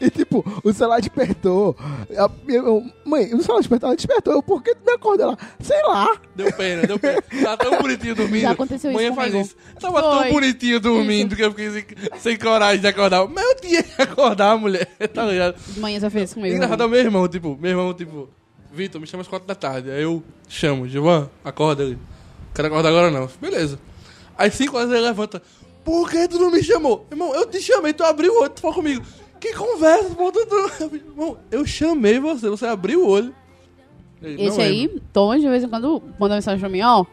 e 0.00 0.10
tipo, 0.10 0.44
o 0.64 0.72
celular 0.72 1.00
despertou. 1.00 1.76
Eu- 2.10 2.30
eu- 2.48 2.84
mãe, 3.04 3.34
o 3.34 3.42
celular 3.42 3.60
despertou, 3.60 3.88
ela 3.88 3.96
despertou, 3.96 4.34
eu, 4.34 4.42
por 4.42 4.62
que 4.62 4.74
tu 4.74 4.84
me 4.86 4.92
acordou 4.92 5.28
lá? 5.30 5.38
Sei 5.60 5.80
lá. 5.82 6.08
Deu 6.34 6.52
pena, 6.52 6.86
deu 6.86 6.98
pena. 6.98 7.22
Tava 7.42 7.56
tão 7.58 7.78
bonitinho 7.80 8.14
dormindo. 8.14 8.42
Já 8.42 8.52
aconteceu 8.52 8.90
isso 8.90 8.98
Manhã 8.98 9.14
faz 9.14 9.30
comigo. 9.32 9.46
isso. 9.48 9.56
Tava 9.80 10.02
Foi. 10.02 10.22
tão 10.24 10.32
bonitinho 10.32 10.80
dormindo 10.80 11.36
que 11.36 11.42
eu 11.42 11.50
fiquei 11.50 11.70
sem, 11.70 11.84
sem 12.18 12.38
coragem 12.38 12.80
de 12.80 12.86
acordar. 12.86 13.26
Mas 13.28 13.44
eu 13.44 13.54
tinha 13.56 13.82
que 13.82 14.00
acordar, 14.02 14.56
mulher. 14.56 14.86
Tá 15.12 15.24
ligado? 15.26 15.56
De 15.68 15.80
manhã 15.80 16.00
já 16.00 16.10
fez 16.10 16.24
isso 16.30 16.34
comigo. 16.36 16.54
Engraçado 16.56 16.82
é 16.82 16.86
o 16.86 16.88
meu 16.88 17.00
irmão, 17.00 17.28
tipo, 17.28 17.58
meu 17.60 17.70
irmão, 17.70 17.92
tipo, 17.94 18.28
Vitor, 18.72 19.00
me 19.00 19.06
chama 19.06 19.20
às 19.20 19.28
quatro 19.28 19.46
da 19.46 19.54
tarde. 19.54 19.90
Aí 19.90 20.02
eu 20.02 20.22
chamo, 20.48 20.88
Givan, 20.88 21.28
acorda 21.44 21.82
ele. 21.82 21.98
Quero 22.54 22.68
acordar 22.68 22.88
agora 22.90 23.10
não. 23.10 23.28
Beleza. 23.40 23.78
Às 24.36 24.54
cinco 24.54 24.76
horas 24.76 24.90
ele 24.90 25.00
levanta. 25.00 25.42
Por 25.84 26.08
que 26.10 26.28
tu 26.28 26.38
não 26.38 26.50
me 26.50 26.62
chamou? 26.62 27.06
Irmão, 27.10 27.34
eu 27.34 27.46
te 27.46 27.60
chamei, 27.60 27.92
tu 27.92 28.04
abriu 28.04 28.32
o 28.32 28.40
olho, 28.42 28.50
tu 28.50 28.60
falou 28.60 28.76
comigo. 28.76 29.04
Que 29.40 29.52
conversa, 29.54 30.10
pô, 30.14 30.30
tu, 30.30 30.46
tu... 30.46 30.54
Eu 30.80 30.94
Irmão, 30.94 31.38
eu 31.50 31.66
chamei 31.66 32.20
você, 32.20 32.48
você 32.48 32.66
abriu 32.66 33.02
o 33.04 33.08
olho. 33.08 33.34
Ele, 34.22 34.44
Esse 34.44 34.56
"Não 34.58 34.64
aí, 34.64 34.86
lembro." 34.86 35.02
Thomas, 35.12 35.40
de 35.40 35.48
vez 35.48 35.64
em 35.64 35.68
quando, 35.68 36.00
manda 36.18 36.36
mensagem 36.36 36.60
pra 36.60 36.68
mim, 36.68 36.80
ó. 36.82 37.04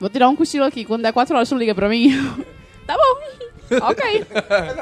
Vou 0.00 0.08
tirar 0.08 0.28
um 0.30 0.36
cochilo 0.36 0.64
aqui. 0.64 0.84
Quando 0.84 1.02
der 1.02 1.12
4 1.12 1.36
horas, 1.36 1.48
tu 1.48 1.54
liga 1.56 1.74
pra 1.74 1.88
mim. 1.88 2.10
tá 2.86 2.96
bom. 2.96 3.76
ok. 3.86 4.26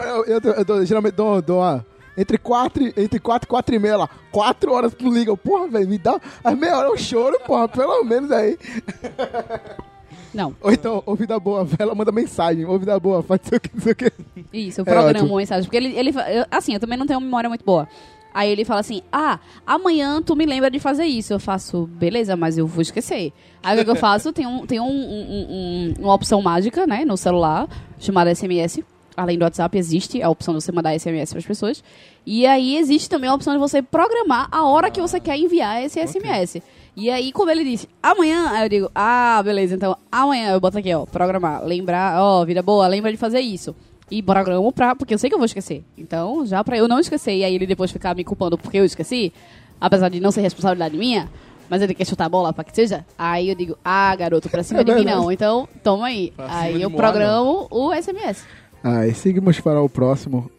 Eu, 0.06 0.24
eu, 0.24 0.40
eu, 0.58 0.64
dou- 0.64 0.84
geralmente 0.86 1.14
dou, 1.14 1.42
dou 1.42 1.58
uma. 1.58 1.84
Entre 2.16 2.36
4 2.38 2.92
entre 2.96 3.18
quatro 3.18 3.46
e 3.46 3.48
4 3.48 3.74
e 3.74 3.78
meia 3.78 3.96
lá. 3.96 4.10
4 4.30 4.72
horas 4.72 4.94
tu 4.94 5.10
liga. 5.12 5.30
Eu, 5.30 5.36
Porra, 5.36 5.66
velho, 5.66 5.88
me 5.88 5.98
dá. 5.98 6.20
As 6.44 6.56
meia 6.56 6.76
hora 6.76 6.88
eu 6.88 6.96
choro, 6.96 7.40
porra, 7.40 7.66
pelo 7.68 8.04
menos 8.04 8.30
aí. 8.30 8.56
Não. 10.34 10.54
Ou 10.62 10.72
então, 10.72 11.02
ouvi 11.06 11.26
da 11.26 11.38
boa, 11.38 11.66
ela 11.78 11.94
manda 11.94 12.10
mensagem. 12.12 12.64
Ouvi 12.64 12.86
da 12.86 12.98
boa, 12.98 13.22
faz 13.22 13.40
isso 13.44 13.54
aqui, 13.54 13.70
isso 13.76 13.90
aqui. 13.90 14.10
Isso, 14.52 14.80
eu 14.80 14.82
É 14.82 14.90
programo 14.90 15.18
ótimo. 15.24 15.36
mensagem. 15.36 15.64
Porque 15.64 15.76
ele, 15.76 15.96
ele 15.96 16.10
eu- 16.10 16.46
assim, 16.50 16.74
eu 16.74 16.80
também 16.80 16.98
não 16.98 17.06
tenho 17.06 17.18
uma 17.18 17.24
memória 17.26 17.48
muito 17.48 17.64
boa. 17.64 17.86
Aí 18.34 18.50
ele 18.50 18.64
fala 18.64 18.80
assim: 18.80 19.02
Ah, 19.12 19.38
amanhã 19.66 20.22
tu 20.22 20.34
me 20.34 20.46
lembra 20.46 20.70
de 20.70 20.78
fazer 20.78 21.04
isso. 21.04 21.32
Eu 21.34 21.38
faço, 21.38 21.86
beleza, 21.86 22.34
mas 22.34 22.56
eu 22.56 22.66
vou 22.66 22.80
esquecer. 22.80 23.30
Aí 23.62 23.74
o 23.74 23.78
que, 23.78 23.84
que 23.84 23.90
eu 23.90 23.96
faço? 23.96 24.32
Tem, 24.32 24.46
um, 24.46 24.66
tem 24.66 24.80
um, 24.80 24.84
um- 24.86 25.46
um- 25.50 25.94
uma 26.04 26.14
opção 26.14 26.40
mágica, 26.40 26.86
né, 26.86 27.04
no 27.04 27.16
celular, 27.16 27.68
chamada 27.98 28.30
SMS. 28.34 28.82
Além 29.14 29.36
do 29.36 29.42
WhatsApp, 29.44 29.76
existe 29.76 30.22
a 30.22 30.30
opção 30.30 30.56
de 30.56 30.64
você 30.64 30.72
mandar 30.72 30.94
SMS 30.98 31.30
para 31.32 31.40
as 31.40 31.44
pessoas. 31.44 31.84
E 32.24 32.46
aí 32.46 32.78
existe 32.78 33.10
também 33.10 33.28
a 33.28 33.34
opção 33.34 33.52
de 33.52 33.58
você 33.58 33.82
programar 33.82 34.48
a 34.50 34.64
hora 34.66 34.90
que 34.90 35.02
você 35.02 35.20
quer 35.20 35.36
enviar 35.36 35.82
esse 35.84 36.00
SMS. 36.00 36.62
E 36.94 37.08
aí, 37.10 37.32
como 37.32 37.50
ele 37.50 37.64
disse, 37.64 37.88
amanhã, 38.02 38.50
aí 38.50 38.64
eu 38.64 38.68
digo, 38.68 38.90
ah, 38.94 39.40
beleza, 39.42 39.74
então 39.74 39.96
amanhã 40.10 40.52
eu 40.52 40.60
boto 40.60 40.76
aqui, 40.76 40.92
ó, 40.94 41.06
programar, 41.06 41.64
lembrar, 41.64 42.20
ó, 42.20 42.44
vida 42.44 42.62
boa, 42.62 42.86
lembra 42.86 43.10
de 43.10 43.16
fazer 43.16 43.40
isso. 43.40 43.74
E 44.10 44.22
programo 44.22 44.70
pra, 44.72 44.94
porque 44.94 45.14
eu 45.14 45.18
sei 45.18 45.30
que 45.30 45.34
eu 45.34 45.38
vou 45.38 45.46
esquecer. 45.46 45.82
Então, 45.96 46.44
já 46.44 46.62
pra 46.62 46.76
eu 46.76 46.86
não 46.86 47.00
esquecer 47.00 47.34
e 47.34 47.44
aí 47.44 47.54
ele 47.54 47.66
depois 47.66 47.90
ficar 47.90 48.14
me 48.14 48.22
culpando 48.22 48.58
porque 48.58 48.76
eu 48.76 48.84
esqueci, 48.84 49.32
apesar 49.80 50.10
de 50.10 50.20
não 50.20 50.30
ser 50.30 50.42
responsabilidade 50.42 50.98
minha, 50.98 51.30
mas 51.70 51.80
ele 51.80 51.94
quer 51.94 52.04
chutar 52.04 52.26
a 52.26 52.28
bola 52.28 52.52
pra 52.52 52.62
que 52.62 52.74
seja, 52.74 53.06
aí 53.16 53.48
eu 53.48 53.54
digo, 53.54 53.78
ah, 53.82 54.14
garoto, 54.14 54.50
pra 54.50 54.62
cima 54.62 54.82
É 54.82 54.84
de 54.84 54.94
mim 54.94 55.04
não. 55.04 55.32
Então, 55.32 55.66
toma 55.82 56.08
aí. 56.08 56.30
Pra 56.36 56.46
Aí 56.50 56.82
eu 56.82 56.90
programo 56.90 57.68
o 57.70 57.90
SMS. 57.94 58.44
Ah, 58.84 59.06
e 59.06 59.14
seguimos 59.14 59.58
para 59.60 59.80
o 59.80 59.88
próximo. 59.88 60.50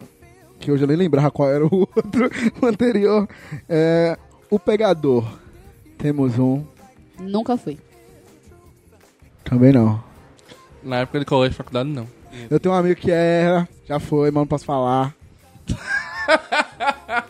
Que 0.58 0.72
hoje 0.72 0.82
eu 0.82 0.88
nem 0.88 0.96
lembrava 0.96 1.30
qual 1.30 1.48
era 1.48 1.64
o 1.64 1.86
outro, 1.94 2.28
o 2.60 2.66
anterior. 2.66 3.28
É, 3.68 4.18
o 4.50 4.58
pegador. 4.58 5.43
Temos 5.98 6.38
um. 6.38 6.64
Nunca 7.18 7.56
fui. 7.56 7.78
Também 9.44 9.72
não. 9.72 10.02
Na 10.82 11.00
época 11.00 11.20
de 11.20 11.24
colégio, 11.24 11.56
faculdade, 11.56 11.88
não. 11.88 12.06
Eu 12.50 12.58
tenho 12.58 12.74
um 12.74 12.78
amigo 12.78 13.00
que 13.00 13.10
era, 13.10 13.68
já 13.86 13.98
foi, 14.00 14.30
mas 14.30 14.40
não 14.40 14.46
posso 14.46 14.64
falar. 14.64 15.14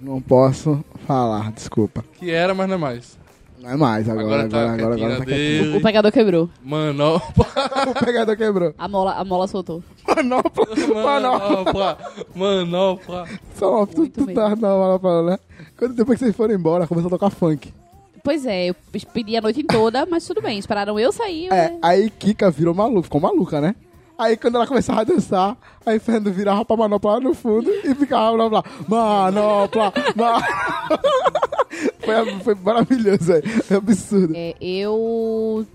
não 0.00 0.20
posso 0.20 0.84
falar, 1.06 1.50
desculpa. 1.52 2.04
Que 2.18 2.30
era, 2.30 2.54
mas 2.54 2.68
não 2.68 2.74
é 2.74 2.78
mais. 2.78 3.18
Não 3.58 3.70
é 3.70 3.76
mais 3.76 4.08
agora, 4.08 4.24
Agora 4.24 4.42
agora, 4.44 4.48
tá 4.48 4.72
agora, 4.72 4.94
agora, 4.94 4.96
quietinho 4.96 5.18
tá 5.18 5.24
quietinho. 5.26 5.76
O 5.76 5.82
pegador 5.82 6.12
quebrou. 6.12 6.50
Mano, 6.62 7.16
o 7.88 8.04
pegador 8.04 8.36
quebrou. 8.36 8.74
A 8.78 8.88
mola, 8.88 9.12
a 9.12 9.24
mola 9.24 9.46
soltou. 9.46 9.82
Manopla, 10.06 10.66
manopla, 10.94 11.98
manopla. 12.34 13.28
Só 13.54 13.84
tu, 13.86 14.08
tu 14.08 14.26
tá 14.32 14.50
na 14.50 14.56
manopla, 14.56 15.22
né? 15.24 15.38
Quando 15.76 15.94
depois 15.94 16.18
que 16.18 16.24
vocês 16.24 16.36
foram 16.36 16.54
embora, 16.54 16.86
começou 16.86 17.08
a 17.08 17.10
tocar 17.10 17.30
funk. 17.30 17.72
Pois 18.22 18.44
é, 18.46 18.66
eu 18.70 18.74
pedi 19.12 19.36
a 19.36 19.40
noite 19.40 19.62
toda, 19.64 20.06
mas 20.06 20.26
tudo 20.26 20.40
bem. 20.42 20.58
Esperaram 20.58 20.98
eu 20.98 21.10
sair. 21.12 21.46
eu- 21.46 21.54
É, 21.54 21.76
aí 21.82 22.10
Kika 22.10 22.50
virou 22.50 22.74
maluca, 22.74 23.02
ficou 23.04 23.20
maluca, 23.20 23.60
né? 23.60 23.74
Aí 24.18 24.36
quando 24.36 24.56
ela 24.56 24.66
começava 24.66 25.00
a 25.00 25.04
dançar, 25.04 25.56
aí 25.86 25.98
Fernando 25.98 26.30
virava 26.30 26.62
pra 26.62 26.76
manopla 26.76 27.12
lá 27.14 27.20
no 27.20 27.32
fundo 27.32 27.70
e 27.70 27.94
ficava 27.94 28.36
manopla, 28.36 28.62
manopla, 28.86 29.92
manopla. 30.14 31.00
foi, 32.00 32.40
foi 32.40 32.54
maravilhoso, 32.56 33.24
velho. 33.24 33.44
É 33.70 33.74
absurdo. 33.74 34.32
É, 34.36 34.54
eu 34.60 35.66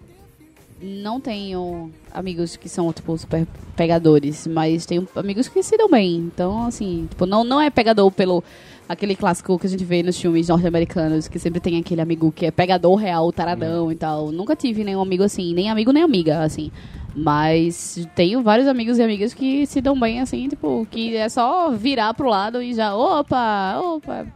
não 0.82 1.20
tenho 1.20 1.92
amigos 2.14 2.58
que 2.58 2.68
são, 2.68 2.92
tipo, 2.92 3.18
super 3.18 3.48
pegadores, 3.76 4.46
mas 4.48 4.86
tenho 4.86 5.08
amigos 5.16 5.48
que 5.48 5.64
se 5.64 5.78
dão 5.78 5.90
bem. 5.90 6.18
Então, 6.18 6.66
assim, 6.66 7.08
tipo, 7.10 7.26
não, 7.26 7.44
não 7.44 7.62
é 7.62 7.70
pegador 7.70 8.12
pelo 8.12 8.44
aquele 8.88 9.16
clássico 9.16 9.58
que 9.58 9.66
a 9.66 9.70
gente 9.70 9.84
vê 9.84 10.04
nos 10.04 10.20
filmes 10.20 10.48
norte-americanos, 10.50 11.28
que 11.28 11.40
sempre 11.40 11.60
tem 11.60 11.80
aquele 11.80 12.02
amigo 12.02 12.32
que 12.32 12.46
é 12.46 12.52
pegador 12.52 12.96
real, 12.96 13.32
taradão 13.32 13.92
e 13.92 13.96
tal. 13.96 14.32
Nunca 14.32 14.56
tive 14.56 14.84
nenhum 14.84 15.02
amigo 15.02 15.24
assim, 15.24 15.54
nem 15.54 15.70
amigo 15.70 15.92
nem 15.92 16.04
amiga, 16.04 16.44
assim. 16.44 16.72
Mas 17.16 18.06
tenho 18.14 18.44
vários 18.44 18.68
amigos 18.68 18.98
e 18.98 19.04
amigas 19.04 19.34
que 19.34 19.66
se 19.66 19.80
dão 19.82 19.98
bem, 19.98 20.20
assim, 20.20 20.50
tipo, 20.50 20.86
que 20.92 21.16
é 21.16 21.30
só 21.30 21.72
virar 21.72 22.14
pro 22.14 22.28
lado 22.28 22.62
e 22.62 22.74
já, 22.74 22.94
opa, 22.96 23.80
opa. 23.80 24.28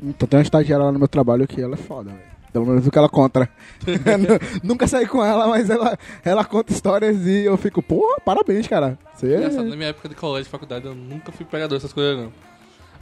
Então 0.00 0.28
tem 0.28 0.38
uma 0.38 0.42
estagiária 0.42 0.86
lá 0.86 0.92
no 0.92 0.98
meu 0.98 1.08
trabalho 1.08 1.46
que 1.46 1.60
ela 1.60 1.74
é 1.74 1.78
foda, 1.78 2.10
velho. 2.10 2.31
Pelo 2.52 2.66
menos 2.66 2.86
o 2.86 2.90
que 2.90 2.98
ela 2.98 3.08
conta. 3.08 3.48
Nunca 4.62 4.86
saí 4.86 5.06
com 5.06 5.24
ela, 5.24 5.46
mas 5.48 5.70
ela, 5.70 5.98
ela 6.22 6.44
conta 6.44 6.72
histórias 6.72 7.26
e 7.26 7.44
eu 7.44 7.56
fico, 7.56 7.82
porra, 7.82 8.20
parabéns, 8.24 8.68
cara. 8.68 8.98
Você 9.14 9.36
Engraçado, 9.36 9.68
na 9.68 9.76
minha 9.76 9.88
época 9.88 10.08
de 10.08 10.14
colégio, 10.14 10.50
faculdade, 10.50 10.84
eu 10.84 10.94
nunca 10.94 11.32
fui 11.32 11.46
pegador 11.46 11.78
dessas 11.78 11.92
coisas, 11.92 12.24
não. 12.24 12.32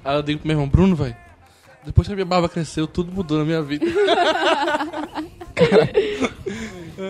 Aí 0.05 0.17
eu 0.17 0.23
digo 0.23 0.39
pro 0.39 0.47
meu 0.47 0.55
irmão, 0.55 0.69
Bruno, 0.69 0.95
velho, 0.95 1.17
depois 1.85 2.07
que 2.07 2.13
a 2.13 2.17
minha 2.17 2.27
barba 2.27 2.49
cresceu, 2.49 2.87
tudo 2.87 3.11
mudou 3.11 3.39
na 3.39 3.45
minha 3.45 3.63
vida. 3.63 3.87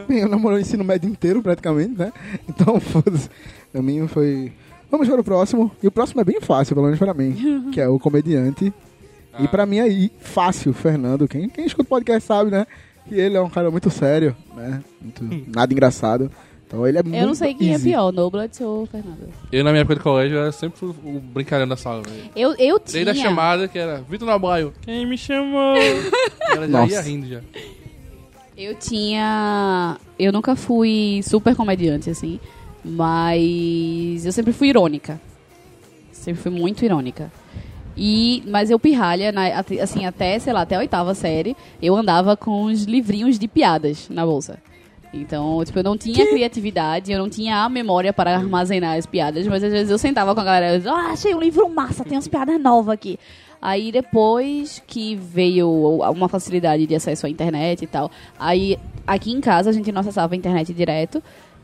Bem, 0.08 0.20
eu 0.20 0.28
namorei 0.28 0.58
o 0.58 0.60
ensino 0.60 0.84
médio 0.84 1.10
inteiro, 1.10 1.42
praticamente, 1.42 1.98
né? 1.98 2.12
Então, 2.48 2.78
foda-se. 2.80 3.28
O 3.74 3.82
mim 3.82 4.06
foi... 4.06 4.52
Vamos 4.90 5.08
para 5.08 5.20
o 5.20 5.24
próximo. 5.24 5.70
E 5.82 5.86
o 5.86 5.90
próximo 5.90 6.20
é 6.20 6.24
bem 6.24 6.40
fácil, 6.40 6.74
pelo 6.74 6.86
menos 6.86 6.98
pra 6.98 7.14
mim. 7.14 7.70
que 7.72 7.80
é 7.80 7.88
o 7.88 7.98
comediante. 7.98 8.72
E 9.38 9.48
pra 9.48 9.64
mim 9.66 9.80
aí, 9.80 10.10
fácil, 10.18 10.72
Fernando. 10.72 11.28
Quem, 11.28 11.48
quem 11.48 11.64
escuta 11.64 11.86
o 11.86 11.90
podcast 11.90 12.26
sabe, 12.26 12.50
né? 12.50 12.66
Que 13.08 13.14
ele 13.14 13.36
é 13.36 13.40
um 13.40 13.48
cara 13.48 13.70
muito 13.70 13.90
sério, 13.90 14.36
né? 14.54 14.82
Muito, 15.00 15.24
nada 15.48 15.72
engraçado. 15.72 16.30
Então 16.66 16.86
ele 16.86 16.98
é 16.98 17.02
muito 17.02 17.16
Eu 17.16 17.26
não 17.26 17.34
sei 17.34 17.52
quem 17.52 17.72
easy. 17.72 17.88
é 17.88 17.92
pior, 17.92 18.12
Noblat 18.12 18.60
ou 18.60 18.86
Fernando. 18.86 19.28
Eu, 19.50 19.64
na 19.64 19.70
minha 19.70 19.80
época 19.80 19.96
de 19.96 20.00
colégio, 20.02 20.38
era 20.38 20.52
sempre 20.52 20.86
o, 20.86 20.92
brincalhão 21.20 21.66
da 21.66 21.76
sala, 21.76 22.02
velho. 22.02 22.30
Eu, 22.36 22.50
eu 22.50 22.78
tinha... 22.78 23.04
Desde 23.04 23.10
a 23.10 23.14
chamada, 23.14 23.66
que 23.66 23.76
era 23.78 24.02
Vitor 24.08 24.28
Nabaio, 24.28 24.72
quem 24.82 25.04
me 25.04 25.18
chamou? 25.18 25.76
Ela 26.54 26.68
já 26.68 26.68
Nossa. 26.68 26.92
ia 26.92 27.00
rindo 27.00 27.26
já. 27.26 27.40
Eu 28.56 28.74
tinha. 28.74 29.96
Eu 30.18 30.32
nunca 30.32 30.54
fui 30.54 31.22
super 31.24 31.56
comediante, 31.56 32.10
assim. 32.10 32.38
Mas 32.84 34.24
eu 34.26 34.32
sempre 34.32 34.52
fui 34.52 34.68
irônica. 34.68 35.20
Sempre 36.12 36.42
fui 36.42 36.50
muito 36.52 36.84
irônica. 36.84 37.32
E, 37.96 38.42
mas 38.46 38.70
eu 38.70 38.78
pirralha, 38.78 39.32
na- 39.32 39.62
assim, 39.82 40.06
até, 40.06 40.38
sei 40.38 40.52
lá, 40.52 40.62
até 40.62 40.76
a 40.76 40.78
oitava 40.78 41.14
série, 41.14 41.56
eu 41.82 41.94
andava 41.96 42.36
com 42.36 42.64
os 42.64 42.84
livrinhos 42.84 43.38
de 43.38 43.46
piadas 43.48 44.08
na 44.08 44.24
bolsa. 44.24 44.58
Então, 45.12 45.62
tipo, 45.64 45.78
eu 45.78 45.82
não 45.82 45.98
tinha 45.98 46.24
criatividade, 46.28 47.10
eu 47.10 47.18
não 47.18 47.28
tinha 47.28 47.64
a 47.64 47.68
memória 47.68 48.12
para 48.12 48.36
armazenar 48.36 48.96
as 48.96 49.06
piadas, 49.06 49.44
mas 49.46 49.62
às 49.64 49.72
vezes 49.72 49.90
eu 49.90 49.98
sentava 49.98 50.34
com 50.34 50.40
a 50.40 50.44
galera 50.44 50.74
e 50.74 50.78
dizia, 50.78 50.92
ah, 50.92 51.10
achei 51.10 51.34
um 51.34 51.40
livro 51.40 51.68
massa, 51.68 52.04
tem 52.04 52.12
umas 52.16 52.28
piadas 52.28 52.60
novas 52.60 52.94
aqui. 52.94 53.18
Aí 53.60 53.90
depois 53.92 54.80
que 54.86 55.16
veio 55.16 55.68
uma 56.10 56.28
facilidade 56.28 56.86
de 56.86 56.94
acesso 56.94 57.26
à 57.26 57.28
internet 57.28 57.82
e 57.82 57.86
tal, 57.86 58.10
aí 58.38 58.78
aqui 59.06 59.32
em 59.32 59.40
casa 59.40 59.68
a 59.68 59.72
gente 59.72 59.90
não 59.92 60.00
acessava 60.00 60.32
a 60.32 60.36
internet 60.36 60.72
direto, 60.72 61.20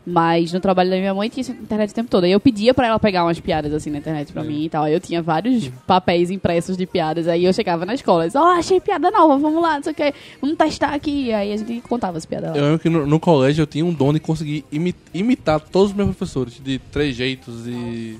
mas 0.07 0.52
no 0.52 0.61
trabalho 0.61 0.88
da 0.88 0.96
minha 0.96 1.12
mãe 1.12 1.28
tinha 1.28 1.44
internet 1.50 1.90
o 1.90 1.94
tempo 1.94 2.09
todo. 2.09 2.22
Aí 2.24 2.30
eu 2.30 2.38
pedia 2.38 2.72
pra 2.72 2.86
ela 2.86 2.98
pegar 3.00 3.24
umas 3.24 3.40
piadas 3.40 3.72
assim 3.74 3.90
na 3.90 3.98
internet 3.98 4.32
pra 4.32 4.44
mim 4.44 4.64
e 4.64 4.68
tal. 4.70 4.84
Aí 4.84 4.92
eu 4.94 5.00
tinha 5.00 5.20
vários 5.20 5.68
papéis 5.84 6.30
impressos 6.30 6.76
de 6.76 6.86
piadas. 6.86 7.26
Aí 7.26 7.44
eu 7.44 7.52
chegava 7.52 7.84
na 7.84 7.92
escola 7.94 8.24
e 8.24 8.26
dizia, 8.28 8.40
ó, 8.40 8.52
achei 8.52 8.80
piada 8.80 9.11
nova, 9.11 9.36
vamos 9.36 9.61
lá, 9.61 9.74
não 9.76 9.82
sei 9.82 9.92
o 9.92 9.94
que, 9.96 10.14
vamos 10.40 10.57
testar 10.57 10.94
aqui. 10.94 11.32
Aí 11.32 11.52
a 11.52 11.57
gente 11.57 11.80
contava 11.80 12.16
as 12.16 12.24
piadas 12.24 12.50
lá. 12.52 12.57
Eu 12.57 12.64
lembro 12.64 12.78
que 12.78 12.88
no, 12.88 13.04
no 13.07 13.18
colégio 13.18 13.62
eu 13.62 13.66
tinha 13.66 13.84
um 13.84 13.92
dom 13.92 14.12
de 14.12 14.20
conseguir 14.20 14.64
imi- 14.70 14.94
imitar 15.12 15.59
todos 15.59 15.90
os 15.90 15.96
meus 15.96 16.09
professores, 16.14 16.61
de 16.62 16.78
três 16.78 17.16
jeitos 17.16 17.66
e. 17.66 18.18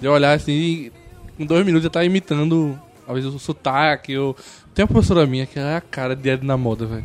De 0.00 0.06
olhar 0.06 0.32
assim, 0.34 0.52
e 0.52 0.92
em 1.40 1.44
dois 1.44 1.66
minutos 1.66 1.84
eu 1.84 1.90
tava 1.90 2.04
imitando, 2.04 2.78
às 3.06 3.14
vezes, 3.16 3.34
o 3.34 3.38
sotaque. 3.40 4.12
Eu... 4.12 4.36
Tem 4.72 4.84
uma 4.84 4.88
professora 4.92 5.26
minha 5.26 5.44
que 5.44 5.58
ela 5.58 5.70
é 5.72 5.76
a 5.76 5.80
cara 5.80 6.14
de 6.14 6.28
Ed 6.30 6.46
na 6.46 6.56
moda, 6.56 6.86
velho. 6.86 7.04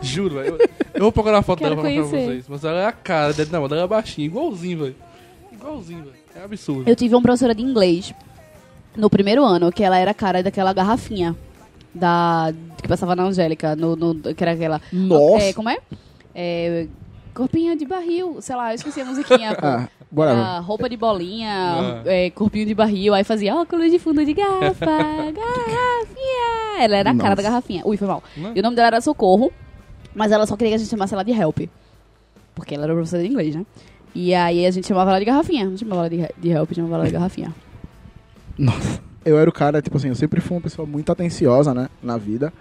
Juro, 0.00 0.36
velho. 0.36 0.56
Eu, 0.96 1.02
vou 1.02 1.12
procurar 1.12 1.38
a 1.38 1.42
foto 1.42 1.58
Quero 1.58 1.70
dela 1.76 1.82
pra 1.82 1.90
mostrar 1.90 2.08
pra 2.08 2.18
conhecer. 2.18 2.32
vocês. 2.32 2.48
Mas 2.48 2.64
ela 2.64 2.80
é 2.80 2.86
a 2.86 2.92
cara 2.92 3.32
de 3.32 3.42
Ed 3.42 3.52
na 3.52 3.60
moda, 3.60 3.74
ela 3.76 3.84
é 3.84 3.88
baixinha, 3.88 4.26
igualzinho, 4.26 4.78
velho. 4.78 4.96
Igualzinho, 5.52 5.98
velho. 6.00 6.12
É 6.34 6.44
absurdo. 6.44 6.88
Eu 6.88 6.96
tive 6.96 7.14
uma 7.14 7.22
professora 7.22 7.54
de 7.54 7.62
inglês 7.62 8.12
no 8.96 9.08
primeiro 9.10 9.44
ano, 9.44 9.70
que 9.72 9.82
ela 9.84 9.98
era 9.98 10.10
a 10.10 10.14
cara 10.14 10.42
daquela 10.42 10.72
garrafinha 10.72 11.34
da 11.94 12.52
que 12.82 12.88
passava 12.88 13.16
na 13.16 13.22
Angélica, 13.24 13.74
no, 13.74 13.96
no- 13.96 14.14
que 14.34 14.42
era 14.44 14.52
aquela. 14.52 14.80
Nossa. 14.92 15.44
É, 15.44 15.52
como 15.52 15.68
é? 15.70 15.78
É, 16.34 16.86
corpinho 17.34 17.76
de 17.76 17.86
barril, 17.86 18.36
sei 18.40 18.54
lá, 18.56 18.70
eu 18.72 18.74
esqueci 18.74 19.00
a 19.00 19.04
musiquinha. 19.04 19.54
pô. 19.54 19.66
Ah, 20.08 20.18
whatever. 20.20 20.44
Ah, 20.44 20.60
roupa 20.60 20.88
de 20.88 20.96
bolinha, 20.96 21.50
Ah. 21.50 22.02
é, 22.06 22.30
corpinho 22.30 22.64
de 22.64 22.74
barril, 22.74 23.12
aí 23.12 23.24
fazia 23.24 23.54
óculos 23.56 23.90
de 23.90 23.98
fundo 23.98 24.24
de 24.24 24.32
garrafa, 24.34 24.86
garrafinha. 25.34 26.78
Ela 26.84 26.96
era 26.96 27.10
a 27.10 27.14
cara 27.16 27.30
Nossa. 27.30 27.36
da 27.36 27.42
garrafinha. 27.42 27.82
Ui, 27.84 27.96
foi 27.96 28.06
mal. 28.06 28.22
Não. 28.36 28.52
E 28.54 28.60
o 28.60 28.62
nome 28.62 28.76
dela 28.76 28.88
era 28.88 29.00
Socorro, 29.00 29.52
mas 30.16 30.32
ela 30.32 30.46
só 30.46 30.56
queria 30.56 30.70
que 30.70 30.76
a 30.76 30.78
gente 30.78 30.88
chamasse 30.88 31.12
ela 31.12 31.22
de 31.22 31.30
Help. 31.30 31.60
Porque 32.54 32.74
ela 32.74 32.84
era 32.84 32.94
professora 32.94 33.22
de 33.22 33.28
inglês, 33.28 33.54
né? 33.54 33.66
E 34.14 34.34
aí 34.34 34.64
a 34.64 34.70
gente 34.70 34.86
chamava 34.86 35.10
ela 35.10 35.18
de 35.18 35.26
garrafinha. 35.26 35.66
Não 35.66 35.76
chamava 35.76 36.06
ela 36.06 36.10
de, 36.10 36.34
de 36.38 36.48
Help, 36.48 36.72
chamava 36.72 36.94
ela 36.94 37.04
de 37.04 37.12
garrafinha. 37.12 37.54
Nossa. 38.58 39.00
Eu 39.24 39.38
era 39.38 39.50
o 39.50 39.52
cara, 39.52 39.82
tipo 39.82 39.96
assim, 39.96 40.08
eu 40.08 40.14
sempre 40.14 40.40
fui 40.40 40.56
uma 40.56 40.62
pessoa 40.62 40.86
muito 40.86 41.12
atenciosa, 41.12 41.74
né, 41.74 41.88
na 42.02 42.16
vida. 42.16 42.52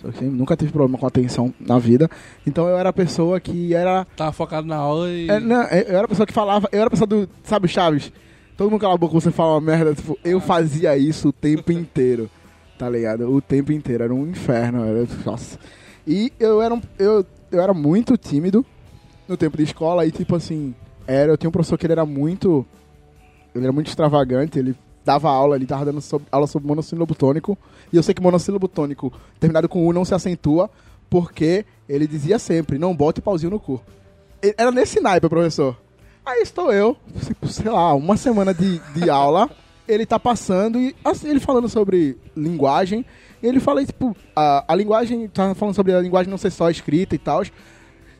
Só 0.00 0.10
que 0.12 0.24
nunca 0.24 0.56
tive 0.56 0.70
problema 0.70 0.96
com 0.96 1.06
atenção 1.06 1.52
na 1.58 1.78
vida. 1.78 2.08
Então 2.46 2.68
eu 2.68 2.78
era 2.78 2.90
a 2.90 2.92
pessoa 2.92 3.40
que 3.40 3.74
era. 3.74 4.06
Tava 4.16 4.32
focado 4.32 4.66
na 4.66 4.76
aula 4.76 5.10
e. 5.10 5.28
É, 5.28 5.40
não, 5.40 5.62
eu 5.64 5.96
era 5.96 6.04
a 6.04 6.08
pessoa 6.08 6.26
que 6.26 6.32
falava. 6.32 6.68
Eu 6.70 6.78
era 6.78 6.86
a 6.86 6.90
pessoa 6.90 7.06
do. 7.06 7.28
Sabe, 7.42 7.68
Chaves? 7.68 8.12
Todo 8.56 8.70
mundo 8.70 8.80
cala 8.80 8.94
a 8.94 8.98
boca, 8.98 9.14
você 9.14 9.30
fala 9.30 9.54
uma 9.54 9.60
merda. 9.60 9.94
Tipo, 9.94 10.18
eu 10.24 10.40
fazia 10.40 10.96
isso 10.96 11.28
o 11.28 11.32
tempo 11.32 11.72
inteiro. 11.72 12.30
Tá 12.78 12.88
ligado? 12.88 13.30
O 13.30 13.42
tempo 13.42 13.72
inteiro. 13.72 14.04
Era 14.04 14.14
um 14.14 14.26
inferno. 14.26 14.84
Era, 14.84 15.06
nossa. 15.24 15.58
E 16.12 16.32
eu 16.40 16.60
era, 16.60 16.74
um, 16.74 16.80
eu, 16.98 17.24
eu 17.52 17.60
era 17.62 17.72
muito 17.72 18.16
tímido 18.16 18.66
no 19.28 19.36
tempo 19.36 19.56
de 19.56 19.62
escola. 19.62 20.04
E 20.04 20.10
tipo 20.10 20.34
assim. 20.34 20.74
Era, 21.06 21.30
eu 21.32 21.36
tinha 21.36 21.48
um 21.48 21.52
professor 21.52 21.78
que 21.78 21.86
ele 21.86 21.92
era 21.92 22.04
muito. 22.04 22.66
Ele 23.54 23.64
era 23.64 23.72
muito 23.72 23.86
extravagante. 23.86 24.58
Ele 24.58 24.74
dava 25.04 25.30
aula, 25.30 25.54
ele 25.54 25.66
tava 25.66 25.84
dando 25.84 26.00
sob- 26.00 26.24
aula 26.32 26.46
sobre 26.48 26.66
monossílabo 26.66 27.14
tônico. 27.14 27.56
E 27.92 27.96
eu 27.96 28.02
sei 28.02 28.12
que 28.14 28.20
monossílabo 28.22 28.66
tônico 28.66 29.12
terminado 29.38 29.68
com 29.68 29.86
U 29.86 29.92
não 29.92 30.04
se 30.04 30.14
acentua. 30.14 30.68
Porque 31.08 31.64
ele 31.88 32.06
dizia 32.08 32.38
sempre: 32.38 32.76
não 32.78 32.94
bote 32.94 33.20
pauzinho 33.20 33.50
no 33.50 33.60
cu. 33.60 33.80
Era 34.56 34.70
nesse 34.72 35.00
naipe, 35.00 35.28
professor. 35.28 35.76
Aí 36.26 36.42
estou 36.42 36.72
eu, 36.72 36.96
tipo, 37.26 37.48
sei 37.48 37.70
lá, 37.70 37.94
uma 37.94 38.16
semana 38.16 38.52
de, 38.52 38.78
de 38.94 39.08
aula, 39.08 39.48
ele 39.88 40.04
tá 40.04 40.18
passando 40.18 40.78
e 40.78 40.94
assim, 41.04 41.28
ele 41.28 41.40
falando 41.40 41.68
sobre 41.68 42.16
linguagem, 42.36 43.04
e 43.42 43.46
ele 43.46 43.60
fala, 43.60 43.84
tipo, 43.84 44.16
a, 44.36 44.64
a 44.68 44.74
linguagem, 44.74 45.28
tá 45.28 45.54
falando 45.54 45.74
sobre 45.74 45.92
a 45.92 46.00
linguagem 46.00 46.30
não 46.30 46.38
ser 46.38 46.50
só 46.50 46.70
escrita 46.70 47.14
e 47.14 47.18
tal. 47.18 47.42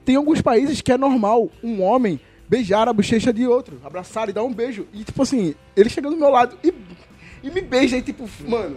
Tem 0.05 0.17
alguns 0.17 0.41
países 0.41 0.81
que 0.81 0.93
é 0.93 0.97
normal 0.97 1.51
um 1.63 1.83
homem 1.83 2.19
beijar 2.49 2.89
a 2.89 2.93
bochecha 2.93 3.33
de 3.33 3.47
outro, 3.47 3.79
abraçar 3.85 4.29
e 4.29 4.33
dar 4.33 4.43
um 4.43 4.53
beijo. 4.53 4.87
E 4.93 5.05
tipo 5.05 5.23
assim, 5.23 5.55
ele 5.77 5.91
chega 5.91 6.11
do 6.11 6.17
meu 6.17 6.31
lado 6.31 6.59
e, 6.65 6.73
e 7.43 7.51
me 7.51 7.61
beija 7.61 7.97
e 7.97 8.03
tipo, 8.03 8.29
mano, 8.49 8.77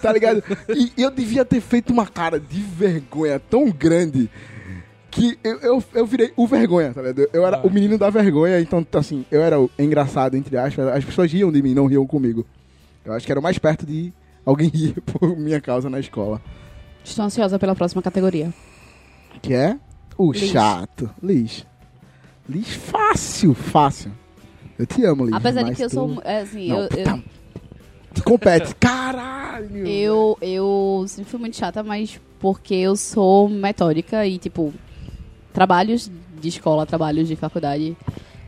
tá 0.00 0.12
ligado? 0.12 0.42
E 0.96 1.02
eu 1.02 1.10
devia 1.10 1.44
ter 1.44 1.60
feito 1.60 1.92
uma 1.92 2.06
cara 2.06 2.38
de 2.38 2.60
vergonha 2.60 3.38
tão 3.38 3.68
grande 3.70 4.30
que 5.10 5.36
eu, 5.42 5.58
eu, 5.58 5.84
eu 5.92 6.06
virei 6.06 6.32
o 6.36 6.46
vergonha, 6.46 6.94
tá 6.94 7.02
ligado? 7.02 7.28
Eu 7.32 7.44
era 7.44 7.66
o 7.66 7.70
menino 7.70 7.98
da 7.98 8.08
vergonha, 8.08 8.60
então, 8.60 8.86
assim, 8.94 9.26
eu 9.30 9.42
era 9.42 9.60
o 9.60 9.68
engraçado, 9.76 10.36
entre 10.36 10.56
aspas. 10.56 10.86
As 10.86 11.04
pessoas 11.04 11.32
riam 11.32 11.50
de 11.50 11.60
mim, 11.60 11.74
não 11.74 11.86
riam 11.86 12.06
comigo. 12.06 12.46
Eu 13.04 13.12
acho 13.12 13.26
que 13.26 13.32
era 13.32 13.40
o 13.40 13.42
mais 13.42 13.58
perto 13.58 13.84
de 13.84 14.12
alguém 14.44 14.68
rir 14.68 15.00
por 15.06 15.36
minha 15.36 15.60
causa 15.60 15.88
na 15.90 16.00
escola. 16.00 16.40
Estou 17.04 17.24
ansiosa 17.24 17.58
pela 17.58 17.74
próxima 17.74 18.02
categoria. 18.02 18.52
Que 19.42 19.54
é 19.54 19.76
o 20.18 20.32
Liz. 20.32 20.50
chato. 20.50 21.10
Liz. 21.22 21.66
Liz 22.48 22.68
fácil, 22.74 23.54
fácil. 23.54 24.12
Eu 24.78 24.86
te 24.86 25.04
amo, 25.04 25.24
Liz. 25.24 25.34
Apesar 25.34 25.62
de 25.62 25.74
que 25.74 25.82
eu 25.84 25.88
tu- 25.88 25.94
sou. 25.94 26.08
mu- 26.08 26.22
é, 26.24 26.40
assim, 26.40 26.68
Não, 26.68 26.80
eu, 26.80 26.88
eu, 26.96 28.22
Compete. 28.24 28.74
Caralho! 28.80 29.86
eu, 29.86 30.36
eu 30.40 31.04
sempre 31.06 31.30
fui 31.30 31.40
muito 31.40 31.56
chata, 31.56 31.82
mas 31.82 32.20
porque 32.38 32.74
eu 32.74 32.96
sou 32.96 33.48
metódica 33.48 34.26
e, 34.26 34.36
tipo, 34.38 34.72
trabalhos 35.52 36.10
de 36.40 36.48
escola, 36.48 36.86
trabalhos 36.86 37.28
de 37.28 37.36
faculdade. 37.36 37.96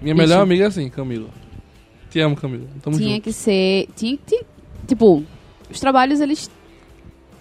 Minha 0.00 0.14
melhor 0.14 0.40
amiga 0.42 0.64
é 0.64 0.66
assim, 0.66 0.88
Camila. 0.88 1.28
Te 2.10 2.20
amo, 2.20 2.34
Camila. 2.36 2.66
Tamo 2.82 2.96
tinha 2.98 3.14
junto. 3.14 3.22
que 3.24 3.32
ser. 3.32 3.88
Tinha, 3.94 4.18
tinha- 4.26 4.44
tipo, 4.86 5.22
os 5.72 5.80
trabalhos 5.80 6.20
eles 6.20 6.50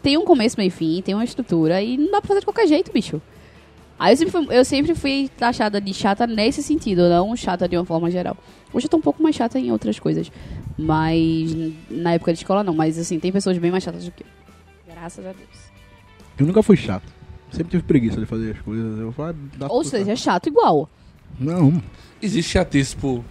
têm 0.01 0.17
um 0.17 0.25
começo, 0.25 0.57
meio 0.57 0.69
e 0.69 0.71
fim, 0.71 1.01
tem 1.01 1.13
uma 1.13 1.23
estrutura 1.23 1.81
e 1.81 1.97
não 1.97 2.11
dá 2.11 2.21
pra 2.21 2.29
fazer 2.29 2.39
de 2.39 2.45
qualquer 2.45 2.67
jeito, 2.67 2.91
bicho. 2.91 3.21
Aí 3.99 4.13
eu 4.13 4.17
sempre 4.17 4.31
fui, 4.31 4.57
eu 4.57 4.65
sempre 4.65 4.95
fui 4.95 5.29
taxada 5.37 5.79
de 5.79 5.93
chata 5.93 6.25
nesse 6.25 6.63
sentido, 6.63 7.07
não 7.07 7.35
chata 7.35 7.67
de 7.67 7.77
uma 7.77 7.85
forma 7.85 8.09
geral. 8.09 8.35
Hoje 8.73 8.87
eu 8.87 8.89
tô 8.89 8.97
um 8.97 9.01
pouco 9.01 9.21
mais 9.21 9.35
chata 9.35 9.59
em 9.59 9.71
outras 9.71 9.99
coisas. 9.99 10.31
Mas 10.77 11.55
na 11.89 12.13
época 12.13 12.33
de 12.33 12.39
escola 12.39 12.63
não, 12.63 12.73
mas 12.73 12.97
assim, 12.97 13.19
tem 13.19 13.31
pessoas 13.31 13.57
bem 13.59 13.69
mais 13.69 13.83
chatas 13.83 14.05
do 14.05 14.11
que 14.11 14.23
eu. 14.23 14.27
Graças 14.91 15.23
a 15.23 15.31
Deus. 15.33 15.71
Eu 16.39 16.47
nunca 16.47 16.63
fui 16.63 16.75
chato. 16.75 17.05
Sempre 17.51 17.71
tive 17.71 17.83
preguiça 17.83 18.19
de 18.19 18.25
fazer 18.25 18.55
as 18.55 18.61
coisas. 18.61 18.99
Eu 18.99 19.11
falo, 19.11 19.35
ah, 19.59 19.67
Ou 19.69 19.83
seja, 19.83 20.13
é 20.13 20.15
chato 20.15 20.47
igual. 20.47 20.89
Não. 21.39 21.81
Existe 22.21 22.53
chatice 22.53 22.95
por 22.95 23.23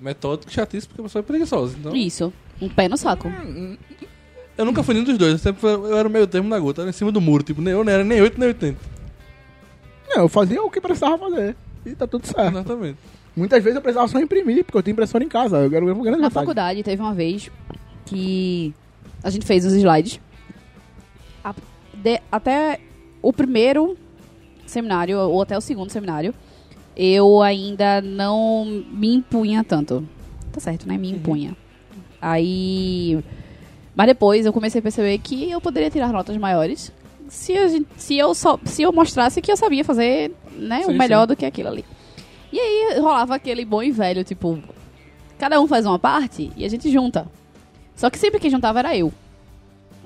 metódico 0.00 0.50
e 0.50 0.54
chatice 0.54 0.88
porque 0.88 1.02
a 1.02 1.04
pessoa 1.04 1.20
é 1.20 1.24
preguiçosa. 1.24 1.76
Então, 1.78 1.94
Isso. 1.94 2.32
Um 2.62 2.68
pé 2.68 2.88
no 2.88 2.96
saco. 2.96 3.28
eu 4.56 4.64
nunca 4.64 4.82
fui 4.82 4.94
nenhum 4.94 5.04
dos 5.06 5.18
dois. 5.18 5.32
Eu, 5.32 5.38
sempre, 5.38 5.60
fui- 5.60 5.70
eu 5.72 5.96
era 5.96 6.06
o 6.06 6.10
meio 6.10 6.26
termo 6.26 6.48
na 6.48 6.58
gota. 6.58 6.82
Era 6.82 6.90
em 6.90 6.92
cima 6.92 7.10
do 7.10 7.20
muro. 7.20 7.42
Tipo, 7.42 7.60
nem 7.60 7.72
eu 7.72 7.82
não 7.84 7.92
era 7.92 8.04
nem 8.04 8.20
8 8.22 8.38
nem 8.38 8.48
80. 8.48 8.78
Não, 10.14 10.22
eu 10.22 10.28
fazia 10.28 10.62
o 10.62 10.70
que 10.70 10.80
precisava 10.80 11.18
fazer. 11.18 11.56
E 11.84 11.94
tá 11.94 12.06
tudo 12.06 12.26
certo. 12.26 12.50
Exatamente. 12.58 12.98
Muitas 13.34 13.62
vezes 13.64 13.76
eu 13.76 13.82
precisava 13.82 14.06
só 14.08 14.18
imprimir, 14.20 14.64
porque 14.64 14.76
eu 14.78 14.82
tenho 14.82 14.92
impressora 14.92 15.24
em 15.24 15.28
casa. 15.28 15.58
Eu 15.58 15.70
quero 15.70 15.86
ver 15.86 15.92
uma 15.92 16.04
grande 16.04 16.20
Na 16.20 16.28
vantagem. 16.28 16.46
faculdade 16.46 16.82
teve 16.82 17.02
uma 17.02 17.14
vez 17.14 17.50
que 18.04 18.72
a 19.22 19.30
gente 19.30 19.46
fez 19.46 19.64
os 19.64 19.72
slides. 19.72 20.20
A- 21.42 21.54
de- 21.94 22.20
até 22.30 22.78
o 23.22 23.32
primeiro 23.32 23.96
seminário, 24.66 25.18
ou 25.18 25.42
até 25.42 25.56
o 25.56 25.60
segundo 25.60 25.90
seminário, 25.90 26.34
eu 26.96 27.40
ainda 27.42 28.00
não 28.02 28.64
me 28.92 29.14
impunha 29.14 29.64
tanto. 29.64 30.06
Tá 30.52 30.60
certo, 30.60 30.86
né? 30.86 30.98
Me 30.98 31.10
impunha. 31.10 31.56
Aí. 32.22 33.18
Mas 33.94 34.06
depois 34.06 34.46
eu 34.46 34.52
comecei 34.52 34.78
a 34.78 34.82
perceber 34.82 35.18
que 35.18 35.50
eu 35.50 35.60
poderia 35.60 35.90
tirar 35.90 36.12
notas 36.12 36.36
maiores 36.38 36.90
se, 37.28 37.56
a 37.58 37.66
gente- 37.68 37.88
se, 37.96 38.16
eu, 38.16 38.34
só, 38.34 38.58
se 38.64 38.82
eu 38.82 38.92
mostrasse 38.92 39.42
que 39.42 39.50
eu 39.52 39.56
sabia 39.56 39.84
fazer 39.84 40.32
né, 40.56 40.82
Sim, 40.84 40.92
o 40.92 40.94
melhor 40.96 41.22
sim. 41.22 41.26
do 41.28 41.36
que 41.36 41.44
aquilo 41.44 41.68
ali. 41.68 41.84
E 42.52 42.58
aí 42.60 42.98
rolava 43.00 43.34
aquele 43.34 43.64
bom 43.64 43.82
e 43.82 43.90
velho, 43.90 44.22
tipo, 44.24 44.58
cada 45.38 45.60
um 45.60 45.66
faz 45.66 45.84
uma 45.84 45.98
parte 45.98 46.50
e 46.56 46.64
a 46.64 46.68
gente 46.68 46.90
junta. 46.90 47.26
Só 47.96 48.08
que 48.08 48.18
sempre 48.18 48.38
quem 48.40 48.50
juntava 48.50 48.78
era 48.78 48.96
eu. 48.96 49.12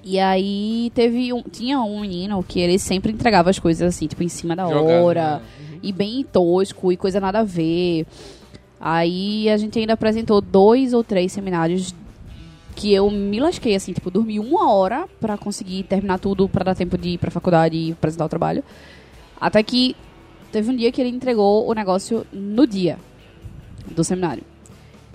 E 0.03 0.19
aí 0.21 0.91
teve 0.95 1.33
um, 1.33 1.43
tinha 1.43 1.81
um 1.81 2.01
menino 2.01 2.43
que 2.43 2.61
ele 2.61 2.79
sempre 2.79 3.13
entregava 3.13 3.51
as 3.51 3.59
coisas 3.59 3.95
assim, 3.95 4.07
tipo, 4.07 4.23
em 4.23 4.29
cima 4.29 4.55
da 4.57 4.67
Jogado, 4.69 5.05
hora. 5.05 5.37
né? 5.39 5.79
E 5.83 5.93
bem 5.93 6.25
tosco 6.25 6.91
e 6.93 6.97
coisa 6.97 7.19
nada 7.21 7.41
a 7.41 7.45
ver. 7.45 8.07
Aí 8.81 9.49
a 9.49 9.57
gente 9.57 9.79
ainda 9.79 9.95
apresentou 9.95 10.41
dois 10.41 10.93
ou 10.93 11.03
três 11.03 11.33
seminários 11.33 11.93
que 12.77 12.93
eu 12.93 13.11
me 13.11 13.41
lasquei, 13.41 13.75
assim, 13.75 13.93
tipo, 13.95 14.11
dormi 14.11 14.39
uma 14.39 14.71
hora 14.71 15.09
pra 15.19 15.39
conseguir 15.39 15.83
terminar 15.85 16.19
tudo, 16.19 16.47
pra 16.47 16.63
dar 16.63 16.75
tempo 16.75 16.97
de 16.99 17.11
ir 17.11 17.19
pra 17.19 17.31
faculdade 17.31 17.77
e 17.77 17.93
apresentar 17.93 18.27
o 18.27 18.29
trabalho. 18.29 18.63
Até 19.41 19.63
que 19.63 19.97
teve 20.53 20.71
um 20.71 20.77
dia 20.77 20.93
que 20.93 21.01
ele 21.01 21.11
entregou 21.11 21.69
o 21.69 21.73
negócio 21.73 22.27
no 22.33 22.67
dia 22.67 22.99
do 23.91 24.05
seminário. 24.05 24.45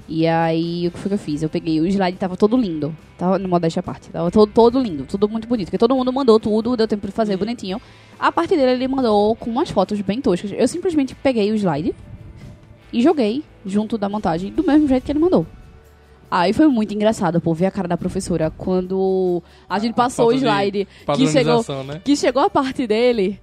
E 0.10 0.28
aí, 0.28 0.88
o 0.88 0.92
que 0.92 1.00
foi 1.00 1.10
que 1.10 1.14
eu 1.14 1.20
fiz? 1.20 1.44
Eu 1.44 1.50
peguei 1.50 1.80
o 1.80 1.86
slide, 1.86 2.18
tava 2.18 2.36
todo 2.36 2.58
lindo. 2.58 2.94
Tava 3.18 3.38
no 3.38 3.48
modéstia 3.48 3.80
à 3.80 3.84
parte. 3.84 4.10
Tava 4.10 4.30
todo, 4.32 4.52
todo 4.52 4.82
lindo, 4.82 5.06
tudo 5.06 5.30
muito 5.30 5.48
bonito. 5.48 5.68
Porque 5.68 5.78
todo 5.78 5.96
mundo 5.96 6.12
mandou 6.12 6.40
tudo, 6.40 6.76
deu 6.76 6.88
tempo 6.88 7.08
de 7.08 7.14
fazer 7.14 7.38
bonitinho. 7.38 7.80
A 8.20 8.32
parte 8.32 8.56
dele, 8.56 8.72
ele 8.72 8.88
mandou 8.88 9.36
com 9.36 9.50
umas 9.50 9.70
fotos 9.70 10.02
bem 10.02 10.20
toscas. 10.20 10.52
Eu 10.52 10.68
simplesmente 10.68 11.16
peguei 11.16 11.52
o 11.52 11.56
slide 11.56 11.96
e 12.92 13.02
joguei 13.02 13.44
junto 13.66 13.98
da 13.98 14.10
montagem, 14.10 14.52
do 14.52 14.64
mesmo 14.64 14.88
jeito 14.88 15.06
que 15.06 15.12
ele 15.12 15.20
mandou. 15.20 15.46
Aí 16.32 16.54
foi 16.54 16.66
muito 16.68 16.94
engraçado, 16.94 17.42
pô, 17.42 17.54
ver 17.54 17.66
a 17.66 17.72
cara 17.72 17.90
da 17.90 17.98
professora 17.98 18.50
quando 18.58 19.44
a 19.70 19.78
gente 19.80 19.94
passou 19.94 20.28
o 20.28 20.32
slide, 20.38 20.88
que 21.18 21.24
chegou, 21.34 21.56
né? 21.84 22.02
que 22.06 22.16
chegou 22.16 22.42
a 22.44 22.50
parte 22.50 22.88
dele, 22.88 23.38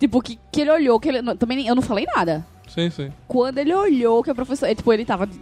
tipo, 0.00 0.20
que, 0.20 0.36
que 0.50 0.60
ele 0.62 0.70
olhou, 0.72 0.98
que 0.98 1.08
ele, 1.08 1.22
não- 1.22 1.36
também 1.36 1.66
eu 1.68 1.74
não 1.76 1.82
falei 1.82 2.04
nada. 2.16 2.44
Sim, 2.66 2.90
sim. 2.90 3.10
Quando 3.28 3.58
ele 3.58 3.72
olhou 3.72 4.22
que 4.24 4.30
a 4.30 4.34
professora, 4.34 4.74
tipo, 4.74 4.92
ele 4.92 5.04
tava 5.04 5.26
de, 5.26 5.38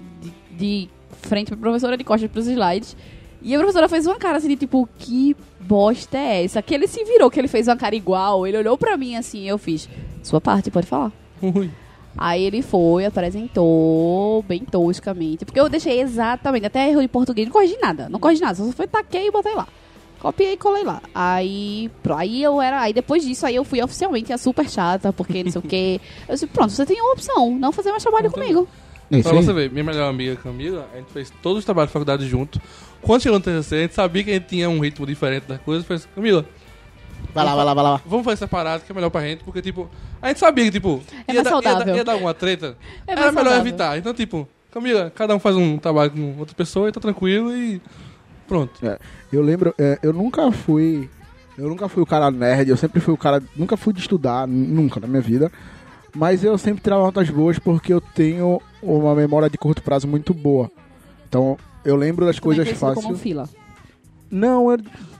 de- 0.59 0.88
frente 1.22 1.48
pra 1.48 1.57
professora, 1.57 1.96
de 1.96 2.05
costas 2.05 2.30
pros 2.30 2.46
slides, 2.46 2.94
e 3.40 3.55
a 3.55 3.59
professora 3.59 3.88
fez 3.88 4.07
uma 4.07 4.16
cara 4.18 4.36
assim, 4.36 4.48
de 4.48 4.57
tipo, 4.57 4.86
que 4.98 5.34
bosta 5.59 6.18
é 6.18 6.44
essa? 6.44 6.61
Que 6.61 6.74
ele 6.74 6.86
se 6.86 7.03
virou, 7.05 7.30
que 7.30 7.40
ele 7.40 7.48
fez 7.48 7.66
uma 7.66 7.76
cara 7.76 7.94
igual, 7.96 8.46
ele 8.46 8.59
olhou 8.59 8.76
pra 8.76 8.96
mim 8.98 9.16
assim, 9.16 9.44
e 9.44 9.48
eu 9.48 9.57
fiz, 9.57 9.88
sua 10.22 10.40
parte, 10.40 10.70
pode 10.70 10.86
falar. 10.86 11.11
Ui. 11.40 11.70
Aí 12.16 12.44
ele 12.44 12.62
foi, 12.62 13.04
apresentou 13.06 14.42
bem 14.42 14.61
toscamente. 14.61 15.44
Porque 15.44 15.61
eu 15.61 15.68
deixei 15.68 16.00
exatamente, 16.00 16.66
até 16.66 16.88
erro 16.90 17.00
de 17.00 17.08
português, 17.08 17.46
não 17.46 17.52
corrigi 17.52 17.78
nada. 17.80 18.08
Não 18.08 18.18
corrigi 18.18 18.42
nada, 18.42 18.54
só 18.54 18.64
foi 18.72 18.86
taquei 18.86 19.28
e 19.28 19.30
botei 19.30 19.54
lá. 19.54 19.66
Copiei 20.20 20.52
e 20.52 20.56
colei 20.56 20.84
lá. 20.84 21.00
Aí, 21.14 21.90
aí 22.14 22.42
eu 22.42 22.61
era. 22.61 22.80
Aí 22.82 22.92
depois 22.92 23.24
disso, 23.24 23.46
aí 23.46 23.56
eu 23.56 23.64
fui 23.64 23.82
oficialmente 23.82 24.32
a 24.32 24.38
super 24.38 24.68
chata, 24.68 25.12
porque 25.14 25.42
não 25.42 25.50
sei 25.50 25.58
o 25.58 25.62
quê. 25.62 26.00
Eu 26.28 26.34
disse, 26.34 26.46
pronto, 26.46 26.70
você 26.70 26.84
tem 26.84 27.00
uma 27.00 27.14
opção, 27.14 27.56
não 27.58 27.72
fazer 27.72 27.90
mais 27.90 28.02
trabalho 28.02 28.30
comigo. 28.30 28.68
Pra 29.22 29.32
você 29.32 29.52
ver, 29.52 29.70
minha 29.72 29.82
melhor 29.82 30.08
amiga 30.08 30.36
Camila, 30.36 30.88
a 30.92 30.98
gente 30.98 31.11
fez 31.11 31.32
todos 31.42 31.61
os 31.61 31.64
trabalhos 31.64 31.88
de 31.88 31.94
faculdade 31.94 32.28
junto. 32.28 32.61
Quando 33.02 33.22
chegou 33.22 33.38
no 33.38 33.44
TCC, 33.44 33.74
a 33.74 33.80
gente 33.80 33.94
sabia 33.94 34.22
que 34.22 34.30
a 34.30 34.34
gente 34.34 34.46
tinha 34.46 34.68
um 34.68 34.78
ritmo 34.78 35.06
diferente 35.06 35.46
das 35.48 35.61
coisas. 35.62 35.86
Fez, 35.86 36.06
Camila, 36.14 36.44
Vai 37.34 37.44
lá, 37.44 37.54
vai 37.54 37.64
lá, 37.64 37.74
vai 37.74 37.84
lá. 37.84 38.00
vamos 38.04 38.24
fazer 38.24 38.38
separado, 38.38 38.82
que 38.84 38.90
é 38.90 38.94
melhor 38.94 39.10
pra 39.10 39.20
gente, 39.22 39.44
porque, 39.44 39.62
tipo, 39.62 39.88
a 40.20 40.28
gente 40.28 40.40
sabia 40.40 40.64
que, 40.64 40.70
tipo, 40.72 41.00
É 41.28 41.32
ia, 41.32 41.42
mais 41.44 41.62
dar, 41.62 41.70
ia, 41.70 41.84
dar, 41.84 41.96
ia 41.96 42.04
dar 42.04 42.12
alguma 42.12 42.34
treta. 42.34 42.76
É 43.06 43.12
era 43.12 43.20
melhor 43.30 43.34
saudável. 43.34 43.60
evitar. 43.60 43.98
Então, 43.98 44.12
tipo, 44.12 44.48
Camila, 44.72 45.10
cada 45.14 45.34
um 45.34 45.38
faz 45.38 45.54
um 45.56 45.78
trabalho 45.78 46.10
com 46.10 46.36
outra 46.38 46.54
pessoa 46.54 46.88
e 46.88 46.92
tá 46.92 47.00
tranquilo 47.00 47.54
e 47.56 47.80
pronto. 48.48 48.72
É, 48.84 48.98
eu 49.32 49.42
lembro, 49.42 49.74
é, 49.78 49.98
eu 50.02 50.12
nunca 50.12 50.50
fui. 50.52 51.08
Eu 51.58 51.68
nunca 51.68 51.88
fui 51.88 52.02
o 52.02 52.06
cara 52.06 52.30
nerd, 52.30 52.70
eu 52.70 52.76
sempre 52.76 53.00
fui 53.00 53.12
o 53.12 53.16
cara. 53.18 53.42
Nunca 53.54 53.76
fui 53.76 53.92
de 53.92 54.00
estudar, 54.00 54.46
nunca 54.48 54.98
na 54.98 55.06
minha 55.06 55.20
vida. 55.20 55.52
Mas 56.14 56.42
eu 56.42 56.56
sempre 56.58 56.82
tirava 56.82 57.02
notas 57.02 57.28
boas 57.30 57.58
porque 57.58 57.92
eu 57.92 58.00
tenho 58.00 58.60
uma 58.82 59.14
memória 59.14 59.48
de 59.48 59.58
curto 59.58 59.82
prazo 59.82 60.08
muito 60.08 60.32
boa. 60.34 60.70
Então, 61.28 61.56
eu 61.84 61.94
lembro 61.96 62.24
das 62.26 62.36
Também 62.36 62.56
coisas 62.56 62.64
conhecido 62.64 62.80
fáceis. 62.80 63.04
como 63.04 63.16
fila. 63.18 63.48
Não, 64.30 64.70
eu, 64.70 64.78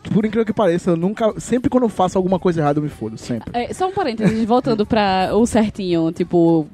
por 0.09 0.25
incrível 0.25 0.47
que 0.47 0.53
pareça, 0.53 0.91
eu 0.91 0.97
nunca. 0.97 1.39
Sempre 1.39 1.69
quando 1.69 1.85
eu 1.85 1.89
faço 1.89 2.17
alguma 2.17 2.39
coisa 2.39 2.61
errada, 2.61 2.79
eu 2.79 2.83
me 2.83 2.89
fodo. 2.89 3.19
Sempre. 3.19 3.51
É, 3.53 3.73
só 3.73 3.89
um 3.89 3.93
parênteses, 3.93 4.45
voltando 4.45 4.87
pra 4.87 5.31
o 5.35 5.47
certinho, 5.47 6.11
tipo, 6.13 6.67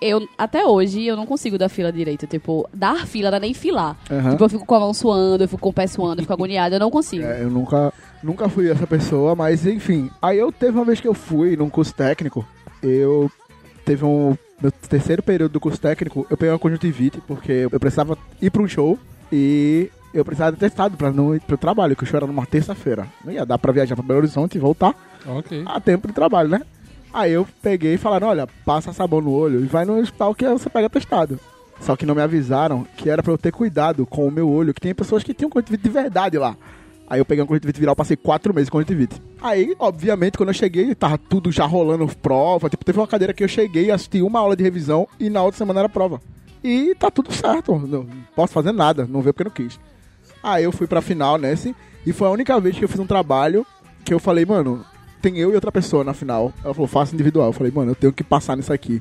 eu 0.00 0.28
até 0.36 0.66
hoje 0.66 1.06
eu 1.06 1.16
não 1.16 1.24
consigo 1.24 1.56
dar 1.56 1.70
fila 1.70 1.90
direito, 1.90 2.26
tipo, 2.26 2.68
dar 2.74 3.06
fila 3.06 3.30
não 3.30 3.38
é 3.38 3.40
nem 3.40 3.54
filar. 3.54 3.96
Aham. 4.10 4.32
Tipo, 4.32 4.44
eu 4.44 4.48
fico 4.50 4.66
com 4.66 4.74
a 4.74 4.80
mão 4.80 4.92
suando, 4.92 5.44
eu 5.44 5.48
fico 5.48 5.60
com 5.60 5.70
o 5.70 5.72
pé 5.72 5.86
suando, 5.86 6.20
eu 6.20 6.24
fico 6.24 6.32
agoniada, 6.32 6.76
eu 6.76 6.80
não 6.80 6.90
consigo. 6.90 7.24
É, 7.24 7.42
eu 7.42 7.50
nunca, 7.50 7.92
nunca 8.22 8.48
fui 8.48 8.70
essa 8.70 8.86
pessoa, 8.86 9.34
mas 9.34 9.66
enfim. 9.66 10.10
Aí 10.20 10.38
eu 10.38 10.52
teve 10.52 10.76
uma 10.76 10.84
vez 10.84 11.00
que 11.00 11.08
eu 11.08 11.14
fui 11.14 11.56
num 11.56 11.70
curso 11.70 11.94
técnico, 11.94 12.46
eu 12.82 13.30
teve 13.84 14.04
um. 14.04 14.36
Meu 14.60 14.70
terceiro 14.70 15.22
período 15.22 15.52
do 15.52 15.60
curso 15.60 15.80
técnico, 15.80 16.26
eu 16.30 16.36
peguei 16.36 16.52
uma 16.52 16.58
conjuntivite, 16.58 17.20
porque 17.26 17.66
eu 17.70 17.80
precisava 17.80 18.16
ir 18.40 18.50
pra 18.50 18.62
um 18.62 18.68
show 18.68 18.98
e 19.32 19.90
eu 20.14 20.24
precisava 20.24 20.52
de 20.52 20.58
testado 20.58 20.96
pra 20.96 21.10
não 21.12 21.34
ir 21.34 21.40
pro 21.40 21.58
trabalho, 21.58 21.96
que 21.96 22.04
o 22.04 22.06
show 22.06 22.16
era 22.16 22.26
numa 22.26 22.46
terça-feira. 22.46 23.06
Não 23.24 23.32
ia 23.32 23.44
dar 23.44 23.58
pra 23.58 23.72
viajar 23.72 23.94
pra 23.96 24.04
Belo 24.04 24.20
Horizonte 24.20 24.56
e 24.56 24.60
voltar 24.60 24.94
Ok. 25.26 25.62
a 25.66 25.80
tempo 25.80 26.06
de 26.08 26.14
trabalho, 26.14 26.48
né? 26.48 26.62
Aí 27.12 27.32
eu 27.32 27.46
peguei 27.62 27.94
e 27.94 27.98
falaram, 27.98 28.28
olha, 28.28 28.48
passa 28.64 28.92
sabão 28.92 29.20
no 29.20 29.30
olho 29.32 29.60
e 29.62 29.66
vai 29.66 29.84
no 29.84 29.98
hospital 29.98 30.34
que 30.34 30.48
você 30.48 30.70
pega 30.70 30.88
testado. 30.90 31.38
Só 31.80 31.96
que 31.96 32.06
não 32.06 32.14
me 32.14 32.22
avisaram 32.22 32.86
que 32.96 33.10
era 33.10 33.22
pra 33.22 33.32
eu 33.32 33.38
ter 33.38 33.52
cuidado 33.52 34.06
com 34.06 34.26
o 34.26 34.30
meu 34.30 34.48
olho, 34.48 34.72
que 34.72 34.80
tem 34.80 34.94
pessoas 34.94 35.22
que 35.22 35.34
tinham 35.34 35.50
conjuntivite 35.50 35.82
de 35.84 35.90
verdade 35.90 36.38
lá. 36.38 36.56
Aí 37.06 37.20
eu 37.20 37.24
peguei 37.24 37.42
uma 37.42 37.46
conjuntivite 37.48 37.78
viral, 37.78 37.94
passei 37.94 38.16
quatro 38.16 38.54
meses 38.54 38.70
com 38.70 38.78
conjuntivite. 38.78 39.20
Aí, 39.42 39.74
obviamente, 39.78 40.38
quando 40.38 40.48
eu 40.48 40.54
cheguei, 40.54 40.94
tava 40.94 41.18
tudo 41.18 41.52
já 41.52 41.66
rolando 41.66 42.06
prova. 42.22 42.70
Tipo, 42.70 42.84
teve 42.84 42.98
uma 42.98 43.06
cadeira 43.06 43.34
que 43.34 43.44
eu 43.44 43.48
cheguei, 43.48 43.90
assisti 43.90 44.22
uma 44.22 44.38
aula 44.40 44.56
de 44.56 44.62
revisão 44.64 45.06
e 45.20 45.28
na 45.28 45.42
outra 45.42 45.58
semana 45.58 45.80
era 45.80 45.88
prova. 45.88 46.20
E 46.62 46.94
tá 46.94 47.10
tudo 47.10 47.30
certo, 47.32 47.76
não 47.78 48.06
posso 48.34 48.52
fazer 48.54 48.72
nada, 48.72 49.06
não 49.06 49.20
veio 49.20 49.34
porque 49.34 49.44
não 49.44 49.50
quis. 49.68 49.78
Aí 50.44 50.62
eu 50.62 50.70
fui 50.70 50.86
pra 50.86 51.00
final 51.00 51.38
nesse, 51.38 51.74
e 52.04 52.12
foi 52.12 52.28
a 52.28 52.30
única 52.30 52.60
vez 52.60 52.76
que 52.76 52.84
eu 52.84 52.88
fiz 52.88 53.00
um 53.00 53.06
trabalho 53.06 53.66
que 54.04 54.12
eu 54.12 54.18
falei, 54.18 54.44
mano, 54.44 54.84
tem 55.22 55.38
eu 55.38 55.50
e 55.50 55.54
outra 55.54 55.72
pessoa 55.72 56.04
na 56.04 56.12
final. 56.12 56.52
Ela 56.62 56.74
falou, 56.74 56.86
faça 56.86 57.14
individual. 57.14 57.46
Eu 57.46 57.52
falei, 57.54 57.72
mano, 57.72 57.92
eu 57.92 57.94
tenho 57.94 58.12
que 58.12 58.22
passar 58.22 58.54
nisso 58.54 58.70
aqui. 58.70 59.00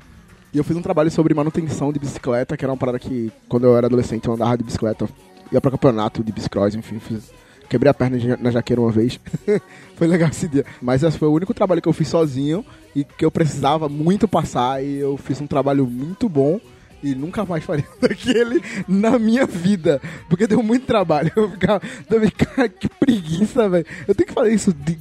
E 0.53 0.57
eu 0.57 0.63
fiz 0.63 0.77
um 0.77 0.81
trabalho 0.81 1.11
sobre 1.11 1.33
manutenção 1.33 1.91
de 1.91 1.99
bicicleta, 1.99 2.55
que 2.55 2.63
era 2.63 2.71
uma 2.71 2.77
parada 2.77 2.97
que, 2.97 3.29
quando 3.49 3.65
eu 3.65 3.75
era 3.75 3.87
adolescente, 3.87 4.25
eu 4.25 4.33
andava 4.33 4.57
de 4.57 4.63
bicicleta. 4.63 5.09
Ia 5.51 5.59
pra 5.59 5.69
campeonato 5.69 6.23
de 6.23 6.31
bicicross, 6.31 6.75
enfim, 6.75 6.97
fiz. 6.99 7.29
Quebrei 7.67 7.91
a 7.91 7.93
perna 7.93 8.37
na 8.39 8.49
jaqueira 8.49 8.81
uma 8.81 8.91
vez. 8.91 9.19
foi 9.97 10.07
legal 10.07 10.29
esse 10.29 10.47
dia. 10.47 10.65
Mas 10.81 11.03
esse 11.03 11.17
foi 11.17 11.27
o 11.27 11.33
único 11.33 11.53
trabalho 11.53 11.81
que 11.81 11.89
eu 11.89 11.93
fiz 11.93 12.07
sozinho 12.07 12.63
e 12.95 13.03
que 13.03 13.25
eu 13.25 13.31
precisava 13.31 13.89
muito 13.89 14.29
passar. 14.29 14.81
E 14.81 14.99
eu 14.99 15.17
fiz 15.17 15.41
um 15.41 15.47
trabalho 15.47 15.85
muito 15.85 16.29
bom 16.29 16.61
e 17.03 17.13
nunca 17.13 17.45
mais 17.45 17.63
faria 17.63 17.85
daquele 18.01 18.61
na 18.87 19.19
minha 19.19 19.45
vida. 19.45 20.01
Porque 20.29 20.47
deu 20.47 20.63
muito 20.63 20.85
trabalho. 20.85 21.31
Eu 21.35 21.51
ficava, 21.51 21.81
eu 22.09 22.21
ficava 22.27 22.69
que 22.69 22.87
preguiça, 22.87 23.67
velho. 23.69 23.85
Eu 24.07 24.15
tenho 24.15 24.27
que 24.27 24.33
fazer 24.33 24.53
isso. 24.53 24.73
De, 24.73 24.97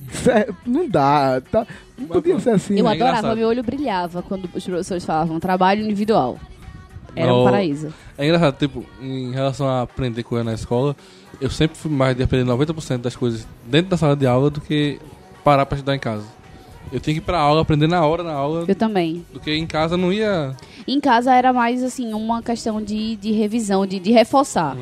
não 0.67 0.89
dá. 0.89 1.41
Tá, 1.41 1.67
não 1.97 2.09
podia 2.09 2.39
ser 2.41 2.51
assim. 2.51 2.77
Eu 2.77 2.85
né? 2.85 2.93
adorava, 2.93 3.35
meu 3.35 3.49
olho 3.49 3.63
brilhava 3.63 4.23
quando 4.23 4.49
os 4.53 4.65
professores 4.65 5.05
falavam 5.05 5.39
trabalho 5.39 5.85
individual. 5.85 6.39
Era 7.15 7.35
um 7.35 7.45
paraíso. 7.45 7.93
É 8.17 8.25
engraçado, 8.25 8.57
tipo, 8.59 8.85
em 9.01 9.33
relação 9.33 9.69
a 9.69 9.83
aprender 9.83 10.23
coisa 10.23 10.43
na 10.43 10.55
escola, 10.55 10.97
eu 11.41 11.51
sempre 11.51 11.77
fui 11.77 11.91
mais 11.91 12.17
de 12.17 12.23
aprender 12.23 12.51
90% 12.51 12.99
das 12.99 13.15
coisas 13.15 13.47
dentro 13.67 13.91
da 13.91 13.97
sala 13.97 14.17
de 14.17 14.27
aula 14.27 14.49
do 14.49 14.61
que 14.61 14.99
parar 15.45 15.67
pra 15.67 15.77
estudar 15.77 15.95
em 15.95 15.99
casa. 15.99 16.25
Eu 16.91 17.01
tinha 17.01 17.15
que 17.15 17.21
ir 17.21 17.25
pra 17.25 17.39
aula, 17.39 17.63
aprender 17.63 17.87
na 17.87 18.05
hora, 18.05 18.23
na 18.23 18.33
aula, 18.33 18.65
Eu 18.67 18.75
também. 18.75 19.25
do 19.33 19.41
que 19.41 19.55
em 19.55 19.67
casa 19.67 19.97
não 19.97 20.13
ia... 20.13 20.55
Em 20.87 21.01
casa 21.01 21.35
era 21.35 21.53
mais, 21.53 21.83
assim, 21.83 22.13
uma 22.13 22.43
questão 22.43 22.83
de, 22.83 23.17
de 23.17 23.33
revisão, 23.33 23.87
de, 23.87 23.99
de 23.99 24.11
reforçar. 24.11 24.77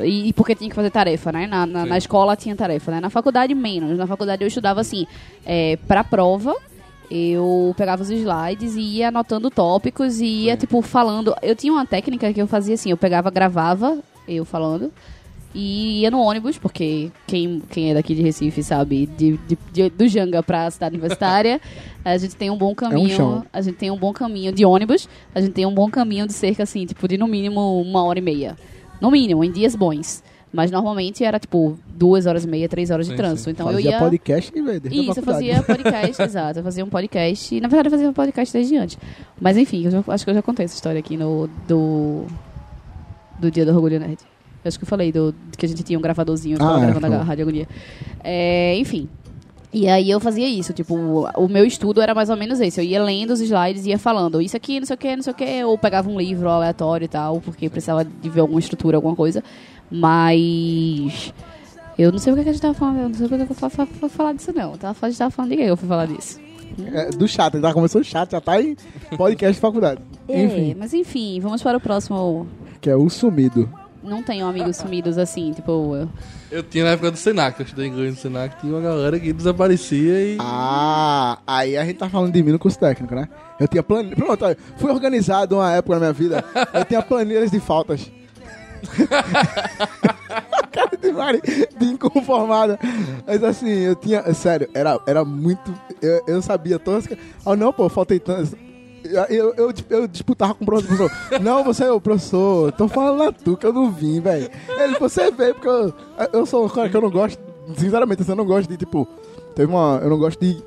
E, 0.00 0.28
e 0.28 0.32
porque 0.32 0.54
tinha 0.54 0.68
que 0.68 0.76
fazer 0.76 0.90
tarefa, 0.90 1.32
né? 1.32 1.46
Na, 1.46 1.66
na, 1.66 1.86
na 1.86 1.98
escola 1.98 2.36
tinha 2.36 2.54
tarefa, 2.56 2.90
né? 2.90 3.00
Na 3.00 3.10
faculdade, 3.10 3.54
menos. 3.54 3.96
Na 3.98 4.06
faculdade 4.06 4.42
eu 4.42 4.48
estudava, 4.48 4.80
assim, 4.80 5.06
é, 5.44 5.78
pra 5.86 6.02
prova, 6.04 6.54
eu 7.10 7.74
pegava 7.76 8.02
os 8.02 8.10
slides 8.10 8.74
e 8.74 8.80
ia 8.80 9.08
anotando 9.08 9.50
tópicos 9.50 10.20
e 10.20 10.26
ia, 10.44 10.56
tipo, 10.56 10.82
falando. 10.82 11.34
Eu 11.42 11.54
tinha 11.54 11.72
uma 11.72 11.86
técnica 11.86 12.32
que 12.32 12.40
eu 12.40 12.46
fazia 12.46 12.74
assim, 12.74 12.90
eu 12.90 12.96
pegava, 12.96 13.30
gravava 13.30 13.98
eu 14.28 14.44
falando 14.44 14.90
e 15.58 16.02
ia 16.02 16.10
no 16.10 16.20
ônibus, 16.20 16.58
porque 16.58 17.10
quem, 17.26 17.62
quem 17.70 17.90
é 17.90 17.94
daqui 17.94 18.14
de 18.14 18.20
Recife 18.20 18.62
sabe, 18.62 19.06
de, 19.06 19.38
de- 19.48 19.58
de- 19.72 19.88
do 19.90 20.06
Janga 20.06 20.42
pra 20.42 20.70
cidade 20.70 20.94
universitária, 20.96 21.58
a 22.04 22.16
gente 22.18 22.36
tem 22.36 22.50
um 22.50 22.58
bom 22.58 22.74
caminho. 22.74 23.16
chão. 23.16 23.44
a 23.50 23.60
gente 23.62 23.76
tem 23.76 23.90
um 23.90 23.96
bom 23.96 24.12
caminho 24.12 24.52
de 24.52 24.66
ônibus, 24.66 25.08
a 25.34 25.40
gente 25.40 25.52
tem 25.54 25.64
um 25.64 25.72
bom 25.72 25.88
caminho 25.90 26.26
de 26.26 26.34
cerca, 26.34 26.62
assim, 26.64 26.84
tipo, 26.84 27.08
de 27.08 27.16
no 27.16 27.26
mínimo 27.26 27.80
uma 27.80 28.04
hora 28.04 28.18
e 28.18 28.22
meia. 28.22 28.54
No 29.00 29.10
mínimo, 29.10 29.42
em 29.42 29.50
dias 29.50 29.74
bons. 29.74 30.22
Mas 30.52 30.70
normalmente 30.70 31.22
era, 31.24 31.38
tipo, 31.38 31.78
duas 31.86 32.24
horas 32.24 32.44
e 32.44 32.48
meia, 32.48 32.68
três 32.68 32.90
horas 32.90 33.06
de 33.06 33.12
Sim, 33.12 33.16
trânsito. 33.16 33.44
sim. 33.44 33.50
Então 33.50 33.66
Fazia 33.66 33.90
eu 33.90 33.92
ia. 33.92 33.98
podcast 33.98 34.52
e 34.56 34.62
desde 34.62 34.88
a 34.88 34.92
Isso, 35.10 35.20
eu 35.20 35.22
fazia 35.24 35.62
podcast, 35.62 36.22
exato. 36.22 36.58
Eu 36.60 36.62
fazia 36.62 36.84
um 36.84 36.88
podcast. 36.88 37.54
E, 37.54 37.60
na 37.60 37.68
verdade, 37.68 37.88
eu 37.88 37.90
fazia 37.90 38.08
um 38.08 38.12
podcast 38.12 38.52
desde 38.54 38.76
antes. 38.76 38.98
Mas 39.40 39.56
enfim, 39.58 39.84
eu 39.84 39.90
já- 39.90 40.04
acho 40.08 40.24
que 40.24 40.30
eu 40.30 40.34
já 40.34 40.40
contei 40.42 40.64
essa 40.64 40.74
história 40.74 40.98
aqui 40.98 41.16
no. 41.16 41.48
Do. 41.68 42.24
Do 43.38 43.50
dia 43.50 43.66
do 43.66 43.72
Orgulho 43.74 44.00
Nerd. 44.00 44.18
Eu 44.66 44.68
acho 44.68 44.78
que 44.78 44.84
eu 44.84 44.88
falei 44.88 45.10
do, 45.12 45.34
que 45.56 45.64
a 45.64 45.68
gente 45.68 45.82
tinha 45.82 45.98
um 45.98 46.02
gravadorzinho 46.02 46.56
que 46.58 46.62
Ah, 46.64 46.76
é, 46.78 46.80
gravando 46.86 47.06
a 47.06 47.10
falou. 47.10 47.24
Rádio 47.24 47.42
Agonia. 47.42 47.68
É, 48.22 48.76
enfim. 48.78 49.08
E 49.72 49.88
aí 49.88 50.10
eu 50.10 50.18
fazia 50.20 50.48
isso, 50.48 50.72
tipo, 50.72 50.94
o- 50.96 51.48
meu 51.48 51.64
estudo 51.66 52.00
era 52.00 52.14
mais 52.14 52.30
ou 52.30 52.36
menos 52.36 52.60
esse. 52.60 52.80
Eu 52.80 52.84
ia 52.84 53.02
lendo 53.02 53.32
os 53.32 53.40
slides 53.40 53.84
e 53.84 53.90
ia 53.90 53.98
falando 53.98 54.40
isso 54.40 54.56
aqui, 54.56 54.78
não 54.80 54.86
sei 54.86 54.94
o 54.94 54.98
que, 54.98 55.16
não 55.16 55.22
sei 55.22 55.32
o 55.32 55.36
que, 55.36 55.64
ou 55.64 55.76
pegava 55.76 56.08
um 56.08 56.18
livro 56.18 56.48
aleatório 56.48 57.04
e 57.04 57.08
tal, 57.08 57.40
porque 57.42 57.68
precisava 57.68 58.02
de 58.04 58.28
ver 58.30 58.40
alguma 58.40 58.58
estrutura, 58.60 58.96
alguma 58.96 59.14
coisa. 59.14 59.42
Mas 59.90 61.32
eu 61.98 62.10
não 62.12 62.18
sei 62.18 62.32
o 62.32 62.36
que 62.36 62.42
que 62.42 62.48
a 62.48 62.52
gente 62.52 62.62
tava 62.62 62.74
falando, 62.74 62.98
eu 63.00 63.08
não 63.08 63.14
sei 63.14 63.26
o 63.26 63.28
que 63.28 63.36
que 63.36 63.42
eu 63.42 63.46
fui 63.54 63.68
fa- 63.70 63.86
fa- 63.86 64.08
falar 64.08 64.32
disso 64.32 64.52
não. 64.54 64.72
Tava, 64.78 64.96
a 65.02 65.08
gente 65.10 65.18
tava 65.18 65.30
falando 65.30 65.50
de 65.50 65.56
quem 65.58 65.66
eu 65.66 65.76
fui 65.76 65.88
falar 65.88 66.06
disso. 66.06 66.40
É, 66.92 67.10
do 67.10 67.26
chat, 67.28 67.58
já 67.60 67.72
começou 67.72 68.00
o 68.00 68.04
chat, 68.04 68.30
já 68.30 68.40
tá 68.40 68.60
em 68.60 68.76
podcast 69.16 69.54
de 69.54 69.60
faculdade. 69.60 70.00
É, 70.28 70.44
Enfim, 70.44 70.74
mas 70.78 70.92
enfim, 70.94 71.38
vamos 71.40 71.62
para 71.62 71.76
o 71.78 71.80
próximo. 71.80 72.46
que 72.80 72.88
é 72.90 72.96
o 72.96 73.08
sumido. 73.08 73.68
Não 74.06 74.22
tenho 74.22 74.46
amigos 74.46 74.76
sumidos 74.76 75.18
assim, 75.18 75.52
tipo. 75.52 75.94
eu- 75.96 76.08
Eu 76.50 76.62
tinha 76.62 76.84
na 76.84 76.90
época 76.90 77.10
do 77.10 77.16
Senac, 77.18 77.58
eu 77.60 77.64
estudei 77.64 77.86
inglês 77.88 78.14
no 78.14 78.20
Senac, 78.20 78.60
tinha 78.60 78.72
uma 78.72 78.80
galera 78.80 79.18
que 79.18 79.32
desaparecia 79.32 80.20
e. 80.20 80.36
Ah, 80.40 81.38
aí 81.46 81.76
a 81.76 81.84
gente 81.84 81.96
tá 81.98 82.08
falando 82.08 82.32
de 82.32 82.42
mim 82.42 82.52
no 82.52 82.58
curso 82.58 82.78
técnico, 82.78 83.14
né? 83.14 83.28
Eu 83.58 83.66
tinha 83.68 83.82
planilha. 83.82 84.14
Pronto, 84.16 84.44
olha, 84.44 84.56
fui 84.76 84.90
organizado 84.90 85.56
uma 85.56 85.72
época 85.72 85.94
na 85.94 86.00
minha 86.00 86.12
vida. 86.12 86.44
Eu 86.72 86.84
tinha 86.84 87.02
planilhas 87.02 87.50
de 87.50 87.58
faltas. 87.60 88.10
Cara 90.72 90.96
de 91.00 91.12
Mari, 91.12 91.40
de 91.78 91.86
inconformada. 91.86 92.78
Mas 93.26 93.42
assim, 93.42 93.68
eu 93.70 93.94
tinha. 93.94 94.22
Sério, 94.34 94.68
era, 94.74 95.00
era 95.06 95.24
muito. 95.24 95.74
Eu, 96.02 96.22
eu 96.26 96.42
sabia 96.42 96.78
todas. 96.78 97.06
as- 97.10 97.18
Ah, 97.44 97.56
não, 97.56 97.72
pô, 97.72 97.88
faltei 97.88 98.18
tantas. 98.20 98.54
Eu, 99.06 99.54
eu, 99.54 99.72
eu, 99.90 100.06
disputava 100.08 100.54
com 100.54 100.64
o 100.64 100.66
professor. 100.66 101.10
Não, 101.40 101.62
você 101.64 101.84
é 101.84 101.90
o 101.92 102.00
professor. 102.00 102.72
Tô 102.72 102.88
falando 102.88 103.34
tu 103.44 103.56
que 103.56 103.66
eu 103.66 103.72
não 103.72 103.90
vim, 103.90 104.20
velho. 104.20 104.50
Ele, 104.78 104.98
você 104.98 105.30
veio 105.30 105.54
porque 105.54 105.68
eu, 105.68 105.94
eu 106.32 106.46
sou 106.46 106.66
um 106.66 106.68
cara 106.68 106.88
que 106.88 106.96
eu 106.96 107.00
não 107.00 107.10
gosto. 107.10 107.38
Sinceramente, 107.76 108.22
assim, 108.22 108.32
eu 108.32 108.36
não 108.36 108.44
gosto 108.46 108.68
de, 108.68 108.76
tipo. 108.76 109.06
Teve 109.54 109.70
uma. 109.72 110.00
Eu 110.02 110.10
não 110.10 110.18
gosto 110.18 110.40
de 110.40 110.62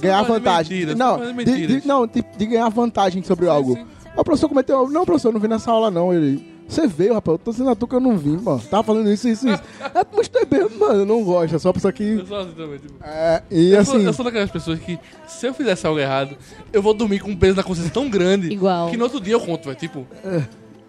ganhar 0.00 0.22
vantagem. 0.22 0.78
mentiras, 0.78 0.96
não, 0.96 1.18
de, 1.36 1.66
de- 1.80 1.86
não 1.86 2.06
de, 2.06 2.22
de 2.36 2.46
ganhar 2.46 2.68
vantagem 2.68 3.22
sobre 3.22 3.48
algo. 3.48 3.76
Ah, 4.16 4.20
O 4.20 4.24
professor 4.24 4.48
cometeu 4.48 4.76
algo. 4.76 4.92
Não, 4.92 5.04
professor, 5.04 5.28
eu 5.28 5.32
não 5.32 5.40
vim 5.40 5.48
nessa 5.48 5.70
aula, 5.70 5.90
não. 5.90 6.12
Ele. 6.12 6.51
Você 6.68 6.86
veio, 6.86 7.12
rapaz. 7.14 7.34
Eu 7.34 7.38
tô 7.38 7.52
sendo 7.52 7.68
a 7.70 7.74
tu 7.76 7.86
que 7.86 7.94
eu 7.94 8.00
não 8.00 8.16
vim, 8.16 8.38
mano. 8.38 8.60
Tava 8.70 8.82
falando 8.82 9.10
isso, 9.12 9.28
isso, 9.28 9.46
isso. 9.48 9.62
é, 9.94 10.04
mas 10.16 10.28
tu 10.28 10.38
é 10.38 10.44
bem, 10.44 10.66
mano, 10.78 11.00
eu 11.00 11.06
não 11.06 11.22
gosto. 11.22 11.54
É 11.54 11.58
só 11.58 11.68
a 11.68 11.74
pessoa 11.74 11.92
que. 11.92 12.02
Eu 12.02 12.26
sou 12.26 12.38
assim 12.38 12.52
também, 12.52 12.78
tipo. 12.78 12.94
É, 13.04 13.42
e 13.50 13.72
eu, 13.72 13.84
sou, 13.84 13.96
assim. 13.96 14.06
eu 14.06 14.12
sou 14.12 14.24
daquelas 14.24 14.50
pessoas 14.50 14.78
que, 14.78 14.98
se 15.26 15.46
eu 15.46 15.52
fizesse 15.52 15.86
algo 15.86 15.98
errado, 16.00 16.36
eu 16.72 16.80
vou 16.82 16.94
dormir 16.94 17.20
com 17.20 17.30
um 17.30 17.36
peso 17.36 17.56
na 17.56 17.62
consciência 17.62 17.92
tão 17.92 18.08
grande 18.08 18.50
Igual. 18.52 18.88
que 18.90 18.96
no 18.96 19.04
outro 19.04 19.20
dia 19.20 19.34
eu 19.34 19.40
conto, 19.40 19.64
velho. 19.66 19.76
Tipo, 19.76 20.06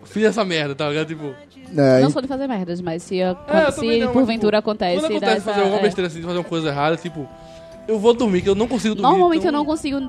fiz 0.05 0.23
essa 0.23 0.45
merda, 0.45 0.73
tá 0.75 0.87
ligado? 0.89 1.07
Tipo, 1.07 1.33
É, 1.75 2.01
Não 2.01 2.09
sou 2.11 2.21
de 2.21 2.27
fazer 2.27 2.47
merdas, 2.47 2.79
mas 2.81 3.01
se, 3.03 3.21
a- 3.21 3.35
É, 3.47 3.67
eu 3.67 3.71
se 3.71 3.99
não, 3.99 4.11
porventura 4.13 4.57
tipo, 4.59 4.69
acontece, 4.69 4.99
quando 5.01 5.11
dá 5.19 5.27
acontece 5.27 5.41
fazer 5.45 5.61
alguma 5.61 5.79
é. 5.79 5.81
besteira 5.81 6.07
assim, 6.07 6.19
de 6.19 6.25
fazer 6.25 6.37
uma 6.37 6.43
coisa 6.43 6.69
errada, 6.69 6.95
tipo, 6.97 7.27
eu 7.87 7.97
vou 7.99 8.13
dormir, 8.13 8.41
que 8.43 8.47
eu 8.49 8.53
não 8.55 8.67
consigo 8.67 8.93
dormir. 8.95 9.09
Normalmente 9.09 9.39
então 9.41 9.49
eu 9.49 9.57
não 9.57 9.65
consigo. 9.65 9.99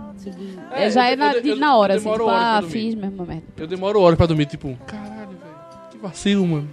É, 0.73 0.91
já 0.91 1.09
eu- 1.09 1.12
é 1.15 1.16
na, 1.16 1.32
eu- 1.32 1.43
eu- 1.43 1.57
na 1.57 1.77
hora, 1.77 1.95
eu 1.95 1.97
assim. 1.99 2.11
Tipo, 2.12 2.24
pra 2.24 2.59
ah, 2.59 2.62
fiz 2.62 2.95
mesmo 2.95 3.15
uma 3.15 3.24
merda. 3.24 3.43
Eu 3.57 3.66
demoro 3.66 3.99
horas 4.01 4.16
pra 4.19 4.27
dormir, 4.27 4.45
tipo, 4.47 4.77
caralho, 4.86 5.14
vacilo, 6.09 6.47
mano. 6.47 6.68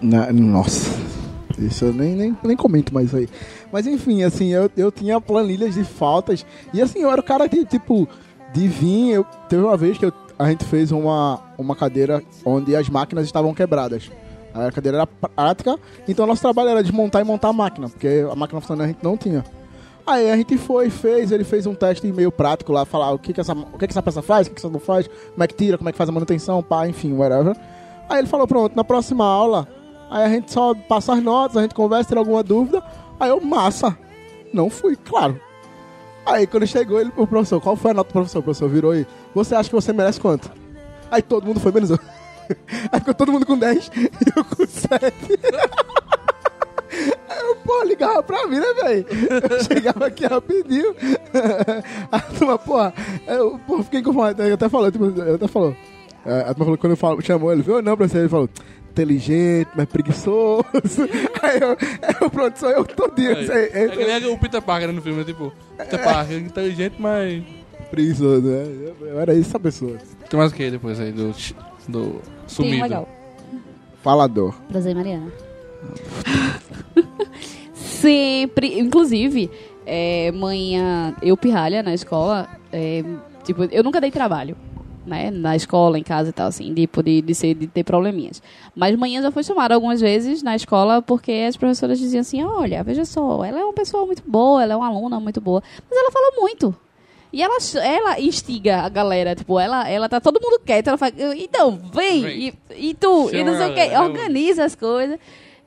Na- 0.00 0.32
nossa. 0.32 0.90
Isso 1.58 1.86
eu 1.86 1.92
nem, 1.92 2.14
nem, 2.14 2.36
nem 2.42 2.56
comento 2.56 2.92
mais 2.92 3.14
aí. 3.14 3.28
Mas 3.72 3.86
enfim, 3.86 4.22
assim, 4.22 4.48
eu, 4.52 4.70
eu 4.76 4.92
tinha 4.92 5.20
planilhas 5.20 5.74
de 5.74 5.84
faltas. 5.84 6.44
E 6.72 6.80
assim, 6.82 7.00
eu 7.00 7.10
era 7.10 7.20
o 7.20 7.24
cara 7.24 7.46
de, 7.48 7.64
tipo, 7.64 8.06
de 8.52 8.68
vir. 8.68 9.12
Eu, 9.12 9.24
teve 9.48 9.62
uma 9.62 9.76
vez 9.76 9.96
que 9.98 10.04
eu- 10.06 10.12
a 10.38 10.50
gente 10.50 10.64
fez 10.64 10.92
uma, 10.92 11.40
uma 11.56 11.74
cadeira 11.74 12.22
onde 12.44 12.76
as 12.76 12.88
máquinas 12.90 13.24
estavam 13.24 13.54
quebradas. 13.54 14.10
A 14.52 14.70
cadeira 14.72 14.98
era 14.98 15.06
prática, 15.06 15.78
então 16.08 16.26
nosso 16.26 16.40
trabalho 16.40 16.70
era 16.70 16.82
desmontar 16.82 17.20
e 17.20 17.24
montar 17.24 17.48
a 17.48 17.52
máquina, 17.52 17.88
porque 17.90 18.24
a 18.30 18.34
máquina 18.34 18.58
funcionando 18.60 18.84
a 18.84 18.88
gente 18.88 19.02
não 19.02 19.14
tinha. 19.16 19.44
Aí 20.06 20.30
a 20.30 20.36
gente 20.36 20.56
foi, 20.56 20.88
fez, 20.88 21.30
ele 21.32 21.44
fez 21.44 21.66
um 21.66 21.74
teste 21.74 22.06
meio 22.10 22.30
prático 22.32 22.72
lá, 22.72 22.84
falar 22.86 23.10
o 23.12 23.18
que, 23.18 23.32
que, 23.34 23.40
essa, 23.40 23.52
o 23.52 23.76
que, 23.78 23.86
que 23.86 23.92
essa 23.92 24.02
peça 24.02 24.22
faz, 24.22 24.46
o 24.46 24.50
que, 24.50 24.56
que 24.56 24.60
essa 24.60 24.70
não 24.70 24.78
faz, 24.80 25.08
como 25.32 25.42
é 25.42 25.46
que 25.46 25.54
tira, 25.54 25.76
como 25.76 25.88
é 25.90 25.92
que 25.92 25.98
faz 25.98 26.08
a 26.08 26.12
manutenção, 26.12 26.62
pá, 26.62 26.86
enfim, 26.88 27.12
whatever. 27.12 27.54
Aí 28.08 28.18
ele 28.18 28.28
falou, 28.28 28.46
pronto, 28.46 28.76
na 28.76 28.84
próxima 28.84 29.24
aula, 29.24 29.68
aí 30.10 30.24
a 30.24 30.28
gente 30.28 30.52
só 30.52 30.74
passa 30.74 31.14
as 31.14 31.22
notas, 31.22 31.56
a 31.56 31.62
gente 31.62 31.74
conversa, 31.74 32.10
tem 32.10 32.18
alguma 32.18 32.42
dúvida. 32.42 32.82
Aí 33.18 33.30
eu, 33.30 33.40
massa. 33.40 33.96
Não 34.52 34.70
fui, 34.70 34.96
claro. 34.96 35.40
Aí 36.24 36.46
quando 36.46 36.66
chegou 36.66 37.00
ele, 37.00 37.12
o 37.16 37.26
professor, 37.26 37.60
qual 37.60 37.76
foi 37.76 37.92
a 37.92 37.94
nota 37.94 38.08
do 38.08 38.12
professor? 38.12 38.38
O 38.40 38.42
professor 38.42 38.68
virou 38.68 38.94
e, 38.94 39.06
você 39.34 39.54
acha 39.54 39.68
que 39.68 39.74
você 39.74 39.92
merece 39.92 40.20
quanto? 40.20 40.50
Aí 41.10 41.22
todo 41.22 41.46
mundo 41.46 41.60
foi 41.60 41.72
menos 41.72 41.90
eu. 41.90 41.98
Aí 42.92 43.00
ficou 43.00 43.14
todo 43.14 43.32
mundo 43.32 43.46
com 43.46 43.58
10 43.58 43.90
e 43.96 44.10
eu 44.36 44.44
com 44.44 44.66
7. 44.66 44.90
Aí 47.28 47.40
eu, 47.40 47.56
pô, 47.56 47.82
ligava 47.82 48.22
pra 48.22 48.46
mim, 48.46 48.58
né, 48.58 48.74
velho? 48.74 49.06
Eu 49.50 49.64
chegava 49.64 50.06
aqui 50.06 50.24
rapidinho. 50.26 50.94
A 52.10 52.20
turma, 52.20 52.58
porra, 52.58 52.94
eu 53.26 53.60
fiquei 53.84 54.02
conformado. 54.02 54.42
Ele 54.42 54.54
até 54.54 54.68
falou, 54.68 54.90
tipo, 54.90 55.04
ele 55.04 55.34
até 55.34 55.48
falou. 55.48 55.76
É, 56.26 56.40
A 56.40 56.44
turma 56.54 56.64
falou, 56.64 56.78
quando 56.78 56.92
eu 56.92 56.96
falo, 56.96 57.20
chamou 57.22 57.52
ele, 57.52 57.62
viu? 57.62 57.80
Não, 57.82 57.96
pra 57.96 58.08
você, 58.08 58.18
ele 58.18 58.28
falou, 58.28 58.48
inteligente, 58.90 59.68
mas 59.76 59.86
preguiçoso. 59.86 60.64
Aí 61.42 61.60
eu, 61.60 61.76
eu 62.22 62.30
pronto, 62.30 62.58
sou 62.58 62.70
eu 62.70 62.84
todinho. 62.84 63.32
É, 63.32 63.42
Isso 63.42 63.52
aí, 63.52 63.64
é 63.72 63.88
que 63.88 64.04
nem 64.04 64.26
o 64.32 64.38
Peter 64.38 64.62
Parker 64.62 64.92
no 64.92 65.02
filme, 65.02 65.18
né? 65.18 65.24
Tipo, 65.24 65.52
Peter 65.76 66.02
Parker, 66.02 66.38
inteligente, 66.38 66.94
mas. 66.98 67.42
Preguiçoso, 67.90 68.42
né? 68.42 68.64
Eu, 69.00 69.06
eu 69.06 69.20
era 69.20 69.38
essa 69.38 69.60
pessoa. 69.60 69.96
Tem 70.28 70.38
mais 70.38 70.50
o 70.50 70.54
que 70.54 70.70
depois 70.70 70.98
aí 70.98 71.12
do. 71.12 71.32
do 71.88 72.02
Tem 72.02 72.10
um 72.10 72.20
sumido? 72.48 72.82
legal. 72.82 73.08
Falador. 74.02 74.54
Prazer, 74.68 74.94
Mariana. 74.94 75.30
Sempre. 77.74 78.78
Inclusive, 78.78 79.50
é, 79.84 80.30
manhã, 80.32 81.14
eu 81.22 81.36
pirralha 81.36 81.82
na 81.82 81.94
escola. 81.94 82.48
é, 82.72 83.04
tipo, 83.44 83.64
eu 83.64 83.82
nunca 83.82 84.00
dei 84.00 84.10
trabalho. 84.10 84.56
Né, 85.06 85.30
na 85.30 85.54
escola, 85.54 85.96
em 85.98 86.02
casa 86.02 86.30
e 86.30 86.32
tal, 86.32 86.48
assim, 86.48 86.74
tipo, 86.74 87.00
de, 87.00 87.22
de, 87.22 87.32
ser, 87.32 87.54
de 87.54 87.68
ter 87.68 87.84
probleminhas. 87.84 88.42
Mas 88.74 88.96
manhã 88.98 89.22
já 89.22 89.30
foi 89.30 89.44
chamada 89.44 89.72
algumas 89.72 90.00
vezes 90.00 90.42
na 90.42 90.56
escola 90.56 91.00
porque 91.00 91.30
as 91.48 91.56
professoras 91.56 91.96
diziam 92.00 92.22
assim: 92.22 92.42
olha, 92.42 92.82
veja 92.82 93.04
só, 93.04 93.44
ela 93.44 93.60
é 93.60 93.64
uma 93.64 93.72
pessoa 93.72 94.04
muito 94.04 94.22
boa, 94.26 94.62
ela 94.64 94.72
é 94.72 94.76
uma 94.76 94.88
aluna 94.88 95.20
muito 95.20 95.40
boa, 95.40 95.62
mas 95.88 95.96
ela 95.96 96.10
fala 96.10 96.32
muito. 96.40 96.74
E 97.32 97.40
ela, 97.42 97.56
ela 97.84 98.20
instiga 98.20 98.80
a 98.80 98.88
galera, 98.88 99.34
tipo, 99.36 99.60
ela, 99.60 99.88
ela 99.88 100.08
tá 100.08 100.20
todo 100.20 100.40
mundo 100.42 100.60
quieto, 100.64 100.88
ela 100.88 100.96
fala, 100.98 101.12
então, 101.36 101.78
vem, 101.92 102.22
Vem. 102.22 102.48
E, 102.48 102.88
e 102.88 102.94
tu, 102.94 103.28
e 103.28 103.38
Chama 103.38 103.50
não 103.50 103.58
sei 103.58 103.66
o 103.70 103.74
que, 103.74 103.86
galera, 103.86 104.02
organiza 104.02 104.64
as 104.64 104.74
coisas. 104.74 105.18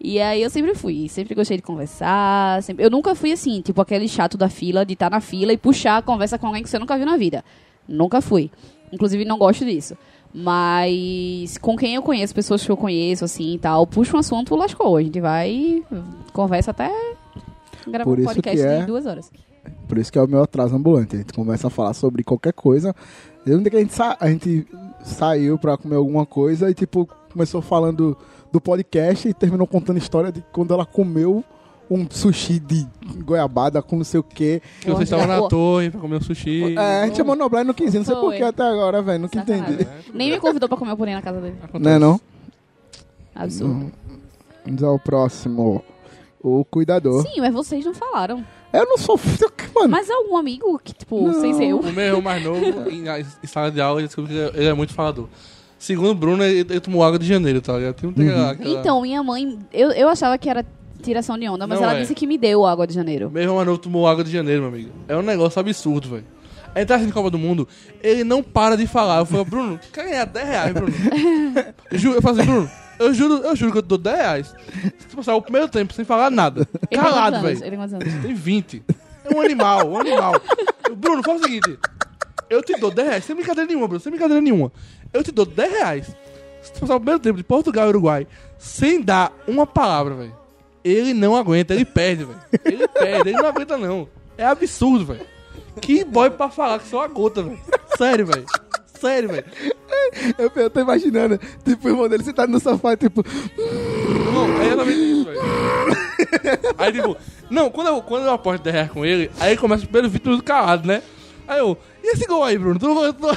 E 0.02 0.20
aí 0.20 0.42
eu 0.42 0.50
sempre 0.50 0.74
fui, 0.76 1.08
sempre 1.10 1.36
gostei 1.36 1.58
de 1.58 1.64
conversar, 1.64 2.62
sempre- 2.64 2.84
eu 2.86 2.90
nunca 2.90 3.14
fui 3.16 3.32
assim, 3.32 3.62
tipo 3.62 3.82
aquele 3.82 4.08
chato 4.08 4.38
da 4.38 4.50
fila, 4.50 4.86
de 4.86 4.94
estar 4.94 5.10
na 5.10 5.20
fila 5.22 5.54
e 5.54 5.58
puxar 5.58 5.98
a 5.98 6.02
conversa 6.02 6.38
com 6.38 6.48
alguém 6.48 6.64
que 6.64 6.70
você 6.70 6.80
nunca 6.80 6.96
viu 6.98 7.06
na 7.06 7.18
vida. 7.18 7.44
Nunca 7.88 8.22
fui. 8.22 8.50
Inclusive 8.92 9.26
não 9.26 9.38
gosto 9.38 9.66
disso. 9.66 9.96
Mas 10.34 11.58
com 11.58 11.76
quem 11.76 11.96
eu 11.96 12.02
conheço, 12.02 12.34
pessoas 12.36 12.64
que 12.64 12.72
eu 12.72 12.78
conheço, 12.78 13.26
assim 13.26 13.54
e 13.56 13.60
tal, 13.60 13.86
puxa 13.88 14.16
um 14.16 14.20
assunto, 14.20 14.56
lascou. 14.56 14.98
A 14.98 15.02
gente 15.04 15.20
vai 15.20 15.50
e 15.52 15.84
conversa 16.34 16.72
até 16.72 16.92
gravar 17.88 18.04
Por 18.04 18.20
um 18.20 18.24
podcast 18.24 18.62
que 18.62 18.66
é- 18.68 18.80
de 18.82 18.86
duas 18.86 19.06
horas. 19.06 19.32
Por 19.88 19.98
isso 19.98 20.12
que 20.12 20.18
é 20.18 20.22
o 20.22 20.28
meu 20.28 20.42
atraso 20.44 20.76
ambulante. 20.76 21.16
A 21.16 21.20
gente 21.20 21.34
começa 21.34 21.68
a 21.68 21.70
falar 21.70 21.94
sobre 21.94 22.24
qualquer 22.24 22.54
coisa. 22.54 22.96
Eu 23.46 23.62
que 23.62 23.76
a 23.76 23.80
gente, 23.80 23.94
sa- 23.94 24.18
a 24.20 24.30
gente 24.30 24.68
saiu 25.04 25.58
pra 25.58 25.78
comer 25.78 25.96
alguma 25.96 26.26
coisa 26.26 26.70
e, 26.70 26.74
tipo, 26.74 27.08
começou 27.32 27.62
falando 27.62 28.16
do 28.52 28.60
podcast 28.62 29.28
e 29.28 29.34
terminou 29.34 29.68
contando 29.68 29.96
a 29.98 30.00
história 30.00 30.32
de 30.32 30.44
quando 30.52 30.74
ela 30.74 30.86
comeu 30.86 31.44
um 31.90 32.06
sushi 32.10 32.60
de 32.60 32.86
goiabada 33.26 33.82
com 33.82 33.98
não 33.98 34.04
sei 34.04 34.20
o 34.20 34.24
quê. 34.24 34.62
Que 34.82 34.88
vocês 34.92 35.12
estavam 35.12 35.26
na 35.28 35.48
torre 35.48 35.90
pra 35.90 36.00
comer 36.00 36.18
um 36.18 36.22
sushi. 36.22 36.76
É, 36.78 37.02
a 37.02 37.06
gente 37.06 37.18
chamou 37.18 37.36
Noblar 37.36 37.64
e 37.64 37.68
não 37.68 37.74
quis 37.74 37.94
ir. 37.94 37.98
Não 37.98 38.06
sei 38.06 38.16
Foi. 38.16 38.24
por 38.24 38.36
que 38.36 38.44
até 38.44 38.64
agora, 38.64 39.02
velho. 39.02 39.20
Nunca 39.24 39.40
Sacanagem. 39.40 39.74
entendi. 39.74 39.90
Nem 40.14 40.32
me 40.32 40.40
convidou 40.40 40.70
pra 40.70 40.78
comer 40.78 40.92
o 40.92 40.98
purinho 40.98 41.18
na 41.18 41.22
casa 41.24 41.42
dele. 41.42 41.56
Não 41.74 41.92
é 41.92 41.98
não? 42.00 42.22
Absurdo. 43.36 43.92
Vamos 44.66 44.84
ao 44.84 45.00
próximo. 45.00 45.84
O 46.42 46.64
cuidador. 46.64 47.24
Sim, 47.24 47.42
mas 47.42 47.54
vocês 47.54 47.84
não 47.86 47.94
falaram. 47.94 48.46
Eu 48.72 48.86
não 48.86 48.98
sou... 48.98 49.20
Mano, 49.76 49.90
Mas 49.90 50.10
algum 50.10 50.38
amigo 50.38 50.80
que, 50.84 50.94
tipo, 50.94 51.34
sem 51.34 51.54
ser 51.54 51.66
eu. 51.68 51.80
O 51.80 51.92
meu 51.92 52.04
irmão 52.06 52.22
mais 52.22 52.44
novo, 52.44 52.62
em, 52.90 53.04
em 53.08 53.48
sala 53.48 53.72
de 53.72 53.82
aula, 53.82 54.00
ele 54.00 54.08
descobriu 54.08 54.52
que 54.52 54.58
ele 54.58 54.68
é 54.68 54.74
muito 54.74 54.94
falador. 54.94 55.28
Segundo 55.78 56.12
o 56.12 56.16
Bruno, 56.16 56.44
ele, 56.44 56.60
ele 56.60 56.80
tomou 56.80 57.04
água 57.04 57.18
de 57.18 57.26
janeiro, 57.26 57.62
tá 57.62 57.78
ligado? 57.78 57.96
Tem, 57.96 58.12
tem 58.12 58.30
aquela- 58.30 58.52
aquela- 58.52 58.80
Então, 58.80 59.02
minha 59.02 59.24
mãe, 59.24 59.58
eu, 59.74 59.92
eu 59.92 60.08
achava 60.10 60.38
que 60.38 60.50
era 60.50 60.66
tiração 61.02 61.38
de 61.38 61.48
onda, 61.50 61.66
mas 61.68 61.80
Não 61.80 61.86
ela 61.90 61.98
é. 61.98 62.02
disse 62.02 62.14
que 62.16 62.28
me 62.28 62.38
deu 62.38 62.66
água 62.66 62.86
de 62.88 62.94
janeiro. 62.94 63.30
Meu 63.32 63.44
irmão 63.44 63.64
novo 63.66 63.78
tomou 63.78 64.08
água 64.08 64.24
de 64.24 64.32
janeiro, 64.32 64.62
meu 64.62 64.70
amigo. 64.72 64.92
É 65.08 65.16
um 65.16 65.22
negócio 65.22 65.60
absurdo, 65.60 66.10
velho. 66.10 66.26
A 66.76 66.80
gente 66.80 66.88
tá 66.88 66.96
assistindo 66.96 67.14
Copa 67.16 67.32
do 67.32 67.40
Mundo, 67.40 67.68
ele 68.04 68.24
não 68.24 68.44
para 68.44 68.78
de 68.78 68.86
falar. 68.86 69.18
Eu 69.20 69.26
falo, 69.26 69.44
Bruno, 69.44 69.80
quer 69.92 70.06
ganhar 70.06 70.26
10 70.26 70.48
reais, 70.48 70.74
Bruno? 70.74 70.94
Eu, 71.92 71.98
ju- 71.98 72.14
eu 72.14 72.22
falo 72.22 72.40
assim, 72.40 72.50
Bruno, 72.52 72.70
eu 73.00 73.14
juro, 73.14 73.34
eu 73.44 73.56
juro 73.56 73.72
que 73.72 73.78
eu 73.80 73.82
te 73.82 73.88
dou 73.88 73.98
10 73.98 74.18
reais. 74.18 74.56
Se 75.10 75.16
passar 75.16 75.34
o 75.36 75.42
primeiro 75.42 75.68
tempo 75.68 75.92
sem 75.94 76.06
falar 76.06 76.30
nada. 76.30 76.68
Ele 76.92 77.02
Calado, 77.02 77.42
velho. 77.42 77.58
Ele 77.58 77.70
tem 77.72 77.80
quantos 77.80 77.94
anos? 77.96 78.14
Tem 78.22 78.34
20. 78.36 78.84
É 79.26 79.36
um 79.36 79.42
animal, 79.42 79.90
um 79.90 79.98
animal. 80.00 80.34
Bruno, 80.96 81.24
fala 81.24 81.40
o 81.40 81.44
seguinte. 81.44 81.78
Eu 82.50 82.62
te 82.62 82.78
dou 82.80 82.92
10 82.92 83.08
reais, 83.08 83.26
sem 83.26 83.36
brincadeira 83.36 83.68
nenhuma, 83.68 83.88
Bruno, 83.88 84.00
sem 84.00 84.12
brincadeira 84.12 84.40
nenhuma. 84.42 84.72
Eu 85.12 85.24
te 85.24 85.32
dou 85.32 85.46
10 85.46 85.72
reais. 85.72 86.16
Se 86.62 86.74
tu 86.74 86.82
passar 86.82 86.96
o 86.96 87.00
primeiro 87.00 87.20
tempo 87.20 87.38
de 87.38 87.44
Portugal 87.44 87.88
e 87.88 87.90
Uruguai 87.90 88.28
sem 88.60 89.02
dar 89.02 89.32
uma 89.48 89.66
palavra, 89.66 90.14
velho. 90.14 90.36
Ele 90.84 91.14
não 91.14 91.36
aguenta, 91.36 91.74
ele 91.74 91.86
perde, 91.86 92.26
velho. 92.26 92.40
Ele 92.66 92.88
perde, 92.88 93.30
ele 93.30 93.38
não 93.42 93.50
aguenta, 93.50 93.78
não. 93.78 94.08
É 94.38 94.46
absurdo, 94.46 95.06
velho. 95.06 95.26
Que 95.82 96.04
boy 96.04 96.30
pra 96.30 96.50
falar 96.50 96.80
que 96.80 96.88
só 96.88 97.04
a 97.04 97.08
gota, 97.08 97.44
velho. 97.44 97.60
Sério, 97.98 98.26
velho. 98.26 98.46
Sério, 99.00 99.30
velho. 99.30 99.46
eu, 100.38 100.52
eu 100.56 100.70
tô 100.70 100.80
imaginando, 100.80 101.38
tipo, 101.64 101.88
o 101.88 101.92
irmão 101.92 102.08
dele 102.10 102.24
sentado 102.24 102.52
no 102.52 102.60
sofá, 102.60 102.96
tipo... 102.98 103.24
Não, 104.34 104.62
é 104.62 104.66
exatamente 104.68 105.00
isso, 105.12 105.26
velho. 105.26 105.40
Aí, 106.78 106.92
tipo, 106.92 107.18
não, 107.50 107.70
quando 107.70 107.88
eu, 107.88 108.02
quando 108.02 108.26
eu 108.26 108.32
aposto 108.34 108.64
10 108.64 108.74
reais 108.74 108.92
com 108.92 109.06
ele, 109.06 109.30
aí 109.40 109.52
ele 109.52 109.60
começa 109.62 109.86
pelo 109.86 110.10
20 110.10 110.24
minutos 110.26 110.46
calado, 110.46 110.88
né? 110.88 111.02
Aí 111.48 111.60
eu, 111.60 111.78
e 112.04 112.12
esse 112.14 112.26
gol 112.28 112.44
aí, 112.44 112.58
Bruno? 112.58 112.78
Tu, 112.80 113.14
tu... 113.14 113.28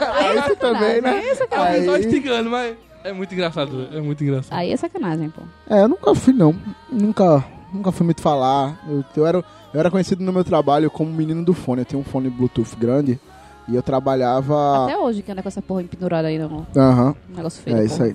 Aí 0.00 0.40
você 0.40 0.56
também, 0.56 1.00
né? 1.00 1.22
Esse 1.26 1.42
É 1.50 1.56
uma 1.58 1.66
pessoa 1.66 1.96
Aí- 1.96 2.04
instigando, 2.04 2.50
mas. 2.50 2.76
É 3.08 3.12
muito 3.12 3.32
engraçado, 3.32 3.88
é 3.90 4.02
muito 4.02 4.22
engraçado. 4.22 4.58
Aí 4.58 4.70
é 4.70 4.76
sacanagem, 4.76 5.30
pô. 5.30 5.40
É, 5.70 5.82
eu 5.82 5.88
nunca 5.88 6.14
fui, 6.14 6.34
não. 6.34 6.54
Nunca, 6.92 7.42
nunca 7.72 7.90
fui 7.90 8.04
muito 8.04 8.20
falar. 8.20 8.78
Eu, 8.86 9.02
eu 9.16 9.26
era, 9.26 9.38
eu 9.72 9.80
era 9.80 9.90
conhecido 9.90 10.22
no 10.22 10.30
meu 10.30 10.44
trabalho 10.44 10.90
como 10.90 11.10
menino 11.10 11.42
do 11.42 11.54
fone. 11.54 11.80
Eu 11.80 11.84
tinha 11.86 11.98
um 11.98 12.04
fone 12.04 12.28
Bluetooth 12.28 12.76
grande 12.76 13.18
e 13.66 13.74
eu 13.74 13.82
trabalhava... 13.82 14.84
Até 14.84 14.98
hoje 14.98 15.22
que 15.22 15.32
anda 15.32 15.40
com 15.40 15.48
essa 15.48 15.62
porra 15.62 15.82
pendurada 15.84 16.28
aí 16.28 16.38
no 16.38 16.66
Aham. 16.76 17.14
negócio 17.34 17.62
feio. 17.62 17.78
É 17.78 17.84
isso 17.86 18.02
aí. 18.02 18.14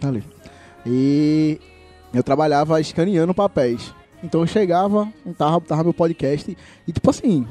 Tá 0.00 0.08
ali. 0.08 0.24
E 0.86 1.60
eu 2.14 2.22
trabalhava 2.22 2.80
escaneando 2.80 3.34
papéis. 3.34 3.94
Então 4.24 4.40
eu 4.40 4.46
chegava, 4.46 5.12
tava, 5.36 5.60
tava 5.60 5.84
meu 5.84 5.92
podcast 5.92 6.56
e, 6.88 6.92
tipo 6.92 7.10
assim, 7.10 7.46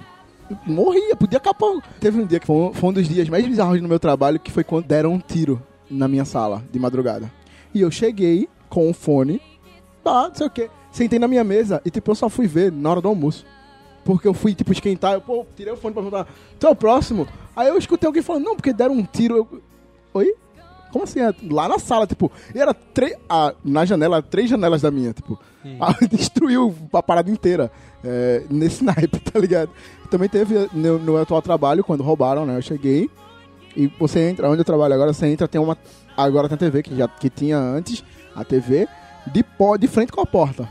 eu 0.49 0.58
morria, 0.66 1.16
podia 1.16 1.38
acabar. 1.38 1.80
Teve 1.99 2.20
um 2.20 2.26
dia 2.26 2.40
que 2.40 2.48
foi 2.48 2.56
um, 2.56 2.74
foi 2.74 2.90
um 2.90 2.94
dos 2.94 3.08
dias 3.08 3.30
mais 3.30 3.45
bizarros 3.45 3.80
no 3.80 3.88
meu 3.88 3.99
trabalho, 3.99 4.40
que 4.40 4.49
foi 4.52 4.64
quando 4.64 4.86
deram 4.86 5.14
um 5.14 5.20
tiro 5.20 5.62
na 5.91 6.07
minha 6.07 6.26
sala 6.26 6.63
de 6.72 6.80
madrugada. 6.80 7.31
E 7.73 7.81
eu 7.81 7.91
cheguei 7.91 8.47
com 8.69 8.89
o 8.89 8.93
fone, 8.93 9.41
tá, 10.03 10.30
não 10.30 10.35
sei 10.35 10.47
o 10.47 10.49
que. 10.49 10.69
Sentei 10.91 11.19
na 11.19 11.27
minha 11.27 11.43
mesa 11.43 11.81
e, 11.85 11.89
tipo, 11.89 12.11
eu 12.11 12.15
só 12.15 12.30
fui 12.30 12.47
ver 12.47 12.72
na 12.72 12.89
hora 12.89 13.01
do 13.01 13.07
almoço. 13.07 13.45
Porque 14.03 14.27
eu 14.27 14.34
fui, 14.34 14.55
tipo, 14.55 14.72
esquentar, 14.72 15.13
eu, 15.13 15.22
pô, 15.22 15.45
tirei 15.55 15.72
o 15.72 15.77
fone 15.77 15.93
pra 15.93 16.01
perguntar, 16.01 16.27
tu 16.59 16.68
é 16.68 16.69
o 16.69 16.76
próximo? 16.76 17.27
Aí 17.55 17.68
eu 17.68 17.77
escutei 17.77 18.07
alguém 18.07 18.23
falando, 18.23 18.45
não, 18.45 18.55
porque 18.55 18.73
deram 18.73 18.95
um 18.95 19.03
tiro. 19.03 19.38
Eu, 19.38 19.61
Oi? 20.13 20.34
Como 20.91 21.05
assim? 21.05 21.22
É 21.22 21.34
Lá 21.49 21.69
na 21.69 21.80
sala, 21.80 22.05
tipo, 22.05 22.30
e 22.53 22.59
era 22.59 22.73
três. 22.73 23.15
Ah, 23.30 23.53
na 23.63 23.85
janela, 23.85 24.22
três 24.22 24.49
janelas 24.49 24.81
da 24.81 24.91
minha, 24.91 25.13
tipo. 25.13 25.39
Ah, 25.80 25.95
destruiu 26.11 26.76
a 26.91 27.01
parada 27.03 27.30
inteira. 27.31 27.72
é, 28.03 28.43
nesse 28.49 28.84
naipe, 28.85 29.19
tá 29.19 29.39
ligado? 29.39 29.69
Também 30.09 30.27
teve 30.27 30.68
no, 30.73 30.99
no 30.99 31.18
atual 31.18 31.41
trabalho, 31.41 31.84
quando 31.84 32.03
roubaram, 32.03 32.45
né? 32.45 32.57
Eu 32.57 32.61
cheguei. 32.61 33.09
E 33.76 33.88
você 33.88 34.30
entra, 34.30 34.49
onde 34.49 34.61
eu 34.61 34.65
trabalho 34.65 34.93
agora, 34.93 35.14
você 35.14 35.27
entra, 35.27 35.48
tem 35.48 35.60
uma. 35.61 35.77
Agora 36.15 36.48
tem 36.48 36.56
a 36.56 36.60
TV, 36.60 36.84
que, 36.84 36.95
já, 36.95 37.07
que 37.07 37.30
tinha 37.30 37.57
antes, 37.57 38.03
a 38.35 38.43
TV, 38.43 38.88
de, 39.27 39.43
pó, 39.43 39.77
de 39.77 39.88
frente 39.88 40.11
com 40.11 40.22
a 40.22 40.26
porta. 40.26 40.68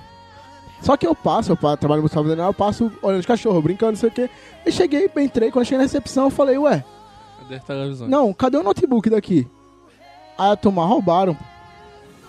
Só 0.83 0.97
que 0.97 1.07
eu 1.07 1.15
passo, 1.15 1.53
eu 1.53 1.57
trabalho 1.57 1.97
no 1.97 2.03
Gustavo 2.03 2.29
Daniel, 2.29 2.49
eu 2.49 2.55
passo 2.55 2.91
olhando 3.03 3.21
os 3.21 3.27
cachorros, 3.27 3.63
brincando, 3.63 3.93
não 3.93 3.99
sei 3.99 4.09
o 4.09 4.13
quê. 4.13 4.31
Eu 4.65 4.73
cheguei, 4.73 5.11
entrei, 5.19 5.51
quando 5.51 5.65
cheguei 5.65 5.79
na 5.79 5.85
recepção, 5.85 6.25
eu 6.25 6.31
falei, 6.31 6.57
ué, 6.57 6.85
Deve 7.43 7.57
estar 7.57 7.75
televisão. 7.75 8.09
não, 8.09 8.33
cadê 8.33 8.57
o 8.57 8.63
notebook 8.63 9.11
daqui? 9.11 9.47
Aí 10.39 10.53
a 10.53 10.57
turma 10.57 10.85
roubaram. 10.87 11.37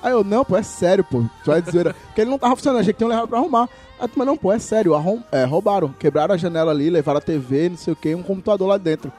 Aí 0.03 0.11
eu, 0.11 0.23
não, 0.23 0.43
pô, 0.43 0.57
é 0.57 0.64
sério, 0.64 1.03
pô. 1.03 1.23
Tu 1.43 1.52
vai 1.52 1.61
dizer. 1.61 1.93
Porque 2.07 2.22
ele 2.22 2.30
não 2.30 2.39
tava 2.39 2.56
funcionando, 2.56 2.81
achei 2.81 2.91
que 2.91 2.98
tinham 2.98 3.10
levado 3.10 3.27
pra 3.27 3.38
arrumar. 3.38 3.69
Aí 3.99 4.06
a 4.06 4.07
turma, 4.07 4.26
não, 4.26 4.35
pô, 4.35 4.52
é 4.52 4.60
sério, 4.60 4.95
arrum... 4.95 5.22
é, 5.31 5.43
roubaram. 5.45 5.89
Quebraram 5.89 6.34
a 6.34 6.38
janela 6.38 6.72
ali, 6.72 6.89
levaram 6.89 7.19
a 7.19 7.22
TV, 7.22 7.69
não 7.69 7.77
sei 7.77 7.93
o 7.93 7.95
que, 7.95 8.14
um 8.15 8.23
computador 8.23 8.68
lá 8.68 8.77
dentro. 8.77 9.11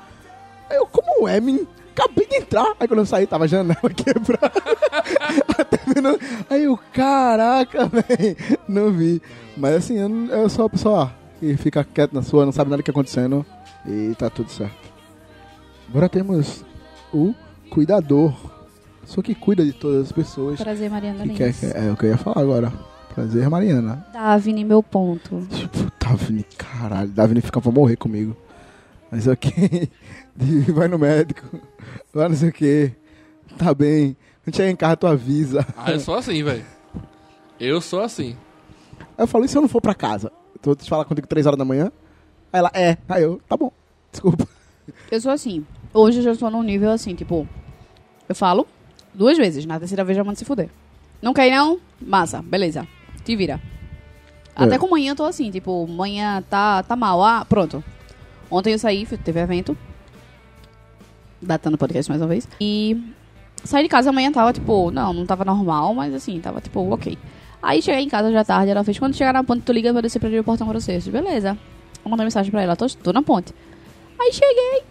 Eu, 0.73 0.87
como 0.87 1.29
é, 1.29 1.41
menino? 1.41 1.67
Acabei 1.97 2.27
de 2.27 2.37
entrar. 2.37 2.75
Aí 2.81 2.89
quando 2.89 3.01
eu 3.01 3.07
saí, 3.07 3.27
tava 3.27 3.45
a 3.45 3.47
janela 3.47 3.77
quebrada. 3.95 4.53
Não- 6.03 6.19
Aí 6.49 6.65
eu, 6.65 6.79
caraca, 6.93 7.87
velho. 7.87 8.37
Não 8.69 8.91
vi. 8.93 9.21
Mas 9.57 9.77
assim, 9.77 9.99
eu, 9.99 10.09
eu 10.37 10.49
sou 10.49 10.67
a 10.67 10.71
pessoa 10.71 11.13
que 11.39 11.57
fica 11.57 11.85
quieta 11.85 12.15
na 12.15 12.23
sua, 12.23 12.45
não 12.47 12.53
sabe 12.53 12.71
nada 12.71 12.83
do 12.83 12.85
que 12.85 12.91
tá 12.91 12.97
acontecendo. 12.99 13.45
E 13.87 14.15
tá 14.17 14.31
tudo 14.31 14.51
certo. 14.51 14.75
Agora 15.89 16.09
temos 16.09 16.65
o 17.13 17.35
cuidador. 17.71 18.33
Só 19.05 19.21
que 19.21 19.35
cuida 19.35 19.65
de 19.65 19.73
todas 19.73 20.07
as 20.07 20.13
pessoas. 20.13 20.59
Prazer, 20.61 20.89
Mariana 20.89 21.25
que 21.27 21.35
quer, 21.35 21.53
que- 21.53 21.67
é 21.67 21.91
o 21.93 21.97
que 21.97 22.07
eu 22.07 22.11
ia 22.11 22.17
falar 22.17 22.41
agora. 22.41 22.73
Prazer, 23.15 23.51
Mariana. 23.51 24.07
Davine, 24.13 24.65
meu 24.65 24.83
ponto. 24.83 25.47
Davine, 26.01 26.45
caralho. 26.57 27.09
Davine 27.11 27.41
fica 27.43 27.61
pra 27.61 27.71
morrer 27.71 27.97
comigo. 27.97 28.35
Mas 29.11 29.27
ok. 29.27 29.91
Vai 30.75 30.89
no 30.89 30.99
médico. 30.99 31.61
Vai 32.13 32.29
não 32.29 32.37
sei 32.37 32.49
o 32.49 32.53
que. 32.53 32.93
Tá 33.59 33.75
bem. 33.75 34.17
Quando 34.45 34.57
chegar 34.57 34.71
em 34.71 34.77
casa, 34.77 34.97
tu 34.97 35.07
avisa. 35.07 35.67
Ah, 35.77 35.93
eu 35.93 36.01
sou 36.01 36.15
assim, 36.17 36.43
velho. 36.43 36.65
Eu 37.61 37.81
sou 37.81 38.01
assim. 38.01 38.37
Aí 39.01 39.07
eu 39.25 39.27
falo, 39.27 39.45
e 39.45 39.49
se 39.49 39.57
eu 39.57 39.63
não 39.63 39.69
for 39.69 39.81
pra 39.81 39.95
casa? 39.95 40.33
Tu 40.61 40.67
vou 40.67 40.77
te 40.77 40.89
falar 40.89 41.05
contigo 41.05 41.27
3 41.27 41.47
horas 41.47 41.59
da 41.59 41.65
manhã? 41.65 41.93
Aí 42.53 42.59
ela, 42.59 42.71
é. 42.75 42.97
Aí 43.09 43.23
eu, 43.23 43.41
tá 43.49 43.57
bom. 43.57 43.71
Desculpa. 44.11 44.47
Eu 45.11 45.21
sou 45.21 45.31
assim. 45.31 45.65
Hoje 45.95 46.19
eu 46.19 46.23
já 46.25 46.33
estou 46.33 46.51
num 46.51 46.63
nível 46.63 46.91
assim, 46.91 47.15
tipo, 47.15 47.47
eu 48.29 48.35
falo 48.35 48.67
duas 49.15 49.37
vezes, 49.37 49.67
na 49.67 49.79
terceira 49.79 50.03
vez 50.05 50.17
já 50.17 50.25
mando 50.25 50.39
se 50.39 50.45
fuder. 50.45 50.69
Não 51.21 51.33
quer 51.35 51.49
ir 51.49 51.51
não? 51.53 51.79
Massa, 52.01 52.43
beleza. 52.43 52.87
Te 53.25 53.37
vira. 53.37 53.61
Até 54.57 54.75
É. 54.75 54.79
com 54.79 54.89
manhã 54.89 55.13
eu 55.13 55.17
tô 55.17 55.25
assim, 55.25 55.51
tipo, 55.51 55.87
manhã 55.87 56.43
tá, 56.49 56.83
tá 56.83 56.97
mal, 56.97 57.23
ah, 57.23 57.45
pronto. 57.45 57.83
Ontem 58.51 58.73
eu 58.73 58.79
saí, 58.79 59.07
teve 59.07 59.41
evento. 59.41 59.77
Datando 61.43 61.75
o 61.75 61.79
podcast 61.79 62.11
mais 62.11 62.23
uma 62.23 62.29
vez. 62.29 62.49
E 62.61 63.03
saí 63.65 63.83
de 63.83 63.89
casa 63.89 64.11
amanhã 64.11 64.31
tava, 64.31 64.53
tipo, 64.53 64.91
não, 64.91 65.13
não 65.13 65.27
tava 65.27 65.45
normal, 65.45 65.93
mas 65.95 66.15
assim, 66.15 66.41
tava, 66.41 66.61
tipo, 66.61 66.81
ok. 66.93 67.19
Aí 67.63 67.83
cheguei 67.83 68.03
em 68.03 68.09
casa 68.09 68.31
já 68.33 68.45
tarde, 68.45 68.71
ela 68.71 68.85
fez, 68.85 68.99
quando 68.99 69.15
chegar 69.15 69.33
na 69.33 69.45
ponte, 69.45 69.63
tu 69.63 69.73
liga 69.73 69.93
pra 69.93 70.01
descer 70.01 70.19
pra 70.19 70.29
abrir 70.29 70.41
o 70.41 70.45
portão 70.45 70.67
pra 70.67 70.81
você. 70.81 70.95
Eu 70.95 70.99
disse, 70.99 71.11
beleza. 71.11 71.59
Eu 72.05 72.11
mandei 72.11 72.25
mensagem 72.25 72.51
pra 72.51 72.63
ela, 72.63 72.75
tô, 72.77 72.87
tô 72.89 73.13
na 73.13 73.23
ponte. 73.23 73.53
Aí 74.21 74.33
cheguei, 74.33 74.83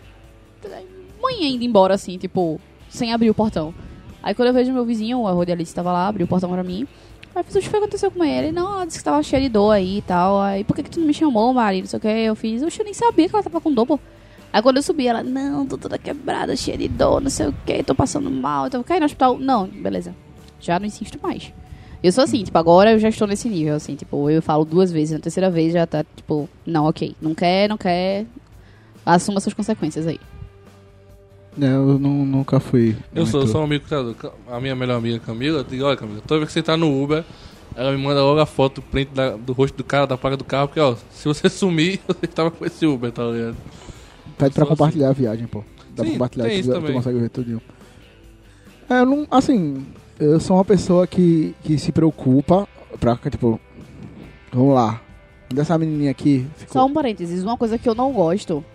manhã 1.22 1.48
indo 1.48 1.64
embora, 1.64 1.94
assim, 1.94 2.18
tipo, 2.18 2.60
sem 2.90 3.14
abrir 3.14 3.30
o 3.30 3.34
portão. 3.34 3.74
Aí 4.24 4.36
quando 4.36 4.50
eu 4.50 4.54
vejo 4.54 4.72
meu 4.72 4.86
vizinho, 4.86 5.26
a 5.26 5.34
radialista 5.34 5.76
tava 5.76 5.92
lá, 5.92 6.08
abriu 6.08 6.26
o 6.26 6.30
portão 6.30 6.50
pra 6.50 6.64
mim. 6.64 6.88
Aí 7.34 7.40
eu 7.40 7.44
fiz, 7.44 7.56
o 7.56 7.60
que 7.60 7.70
foi 7.70 7.80
que 7.80 7.86
aconteceu 7.86 8.12
com 8.12 8.24
ele? 8.24 8.52
Não, 8.52 8.74
ela 8.74 8.86
disse 8.86 9.00
que 9.00 9.04
tava 9.06 9.24
cheia 9.24 9.42
de 9.42 9.50
dor 9.50 9.72
aí 9.72 10.00
e 10.00 10.02
tal. 10.02 10.42
Aí, 10.42 10.64
por 10.64 10.76
que, 10.76 10.84
que 10.84 10.90
tu 10.90 11.00
não 11.00 11.08
me 11.08 11.14
chamou, 11.14 11.54
Mari? 11.54 11.80
Não 11.80 11.88
sei 11.88 11.98
o 11.98 12.02
que. 12.02 12.08
Eu 12.08 12.36
fiz, 12.36 12.62
eu 12.62 12.70
nem 12.84 12.94
sabia 12.94 13.28
que 13.28 13.36
ela 13.36 13.44
tava 13.44 13.62
com 13.62 13.72
dor, 13.74 13.86
pô. 13.86 14.00
Aí 14.54 14.62
quando 14.62 14.78
eu 14.78 14.84
subi, 14.84 15.08
ela, 15.08 15.24
não, 15.24 15.66
tô 15.66 15.78
toda 15.78 15.98
quebrada, 15.98 16.56
cheia 16.56 16.78
de 16.78 16.88
dor, 16.88 17.22
não 17.22 17.30
sei 17.30 17.48
o 17.48 17.54
que, 17.66 17.82
tô 17.84 17.96
passando 17.96 18.30
mal, 18.30 18.68
então 18.68 18.84
caí 18.84 19.00
no 19.00 19.06
hospital. 19.06 19.38
Não, 19.40 19.66
beleza. 19.68 20.14
Já 20.60 20.78
não 20.80 20.86
insisto 20.86 21.18
mais. 21.22 21.54
Eu 22.04 22.12
sou 22.12 22.24
assim, 22.24 22.44
tipo, 22.44 22.58
agora 22.58 22.92
eu 22.94 23.00
já 23.00 23.10
estou 23.10 23.28
nesse 23.28 23.48
nível, 23.48 23.76
assim, 23.76 23.96
tipo, 23.96 24.30
eu 24.30 24.42
falo 24.42 24.66
duas 24.66 24.92
vezes, 24.92 25.12
na 25.14 25.20
terceira 25.20 25.50
vez 25.52 25.72
já 25.72 25.86
tá, 25.86 26.04
tipo, 26.16 26.50
não, 26.66 26.86
ok. 26.86 27.16
Não 27.22 27.34
quer, 27.36 27.70
não 27.70 27.78
quer. 27.78 28.26
Assuma 29.06 29.40
suas 29.40 29.54
consequências 29.54 30.06
aí. 30.08 30.20
Não, 31.58 31.68
eu 31.92 32.00
nu- 32.00 32.26
nunca 32.26 32.60
fui. 32.60 32.96
Eu 33.14 33.26
sou, 33.26 33.42
muito- 33.42 33.52
sou 33.52 33.62
um 33.62 33.66
amigo 33.66 33.86
cuidador. 33.88 34.16
A 34.50 34.60
minha 34.60 34.76
melhor 34.76 34.98
amiga 34.98 35.20
Camila, 35.20 35.60
eu 35.60 35.64
digo, 35.64 35.84
olha 35.86 35.98
Camila, 35.98 36.22
toda 36.26 36.40
vez 36.40 36.48
que 36.50 36.54
você 36.54 36.64
tá 36.64 36.78
no 36.78 37.04
Uber, 37.04 37.24
ela 37.76 37.92
me 37.92 37.98
manda 37.98 38.22
logo 38.22 38.40
a 38.40 38.46
foto, 38.46 38.82
print 38.82 39.12
da- 39.14 39.36
do 39.36 39.52
rosto 39.54 39.76
do 39.76 39.84
cara, 39.84 40.08
da 40.08 40.18
placa 40.18 40.38
do 40.38 40.44
carro, 40.46 40.68
porque 40.70 40.80
ó, 40.80 40.96
se 41.12 41.26
você 41.28 41.50
sumir, 41.50 42.00
você 42.08 42.28
tava 42.28 42.52
com 42.52 42.66
esse 42.66 42.86
Uber, 42.86 43.12
tá 43.12 43.24
ligado? 43.26 43.58
Pede 44.42 44.56
pra 44.56 44.66
Sou 44.66 44.76
compartilhar 44.76 45.10
a 45.10 45.14
viagem, 45.14 45.46
pô. 45.46 45.60
Dá 45.90 45.98
pra 45.98 46.06
Sim, 46.06 46.12
compartilhar, 46.14 46.46
tem 46.46 46.56
tu, 46.56 46.60
isso 46.62 46.70
tu 46.70 46.74
também. 46.74 46.94
consegue 46.94 47.20
ver 47.20 47.30
tudinho. 47.30 47.62
É, 48.90 49.00
eu 49.00 49.06
não, 49.06 49.28
assim, 49.30 49.86
eu 50.20 50.40
sou 50.40 50.58
uma 50.58 50.66
pessoa 50.66 51.06
que, 51.06 51.56
que 51.64 51.78
se 51.78 51.92
preocupa 51.92 52.68
pra, 53.00 53.16
tipo, 53.30 53.60
vamos 54.52 54.74
lá. 54.74 55.00
Dessa 55.54 55.78
menininha 55.78 56.10
aqui, 56.10 56.48
ficou... 56.56 56.82
Só 56.82 56.88
um 56.88 56.94
parênteses, 56.94 57.44
uma 57.44 57.56
coisa 57.56 57.78
que 57.78 57.88
eu 57.88 57.94
não 57.94 58.12
gosto, 58.12 58.66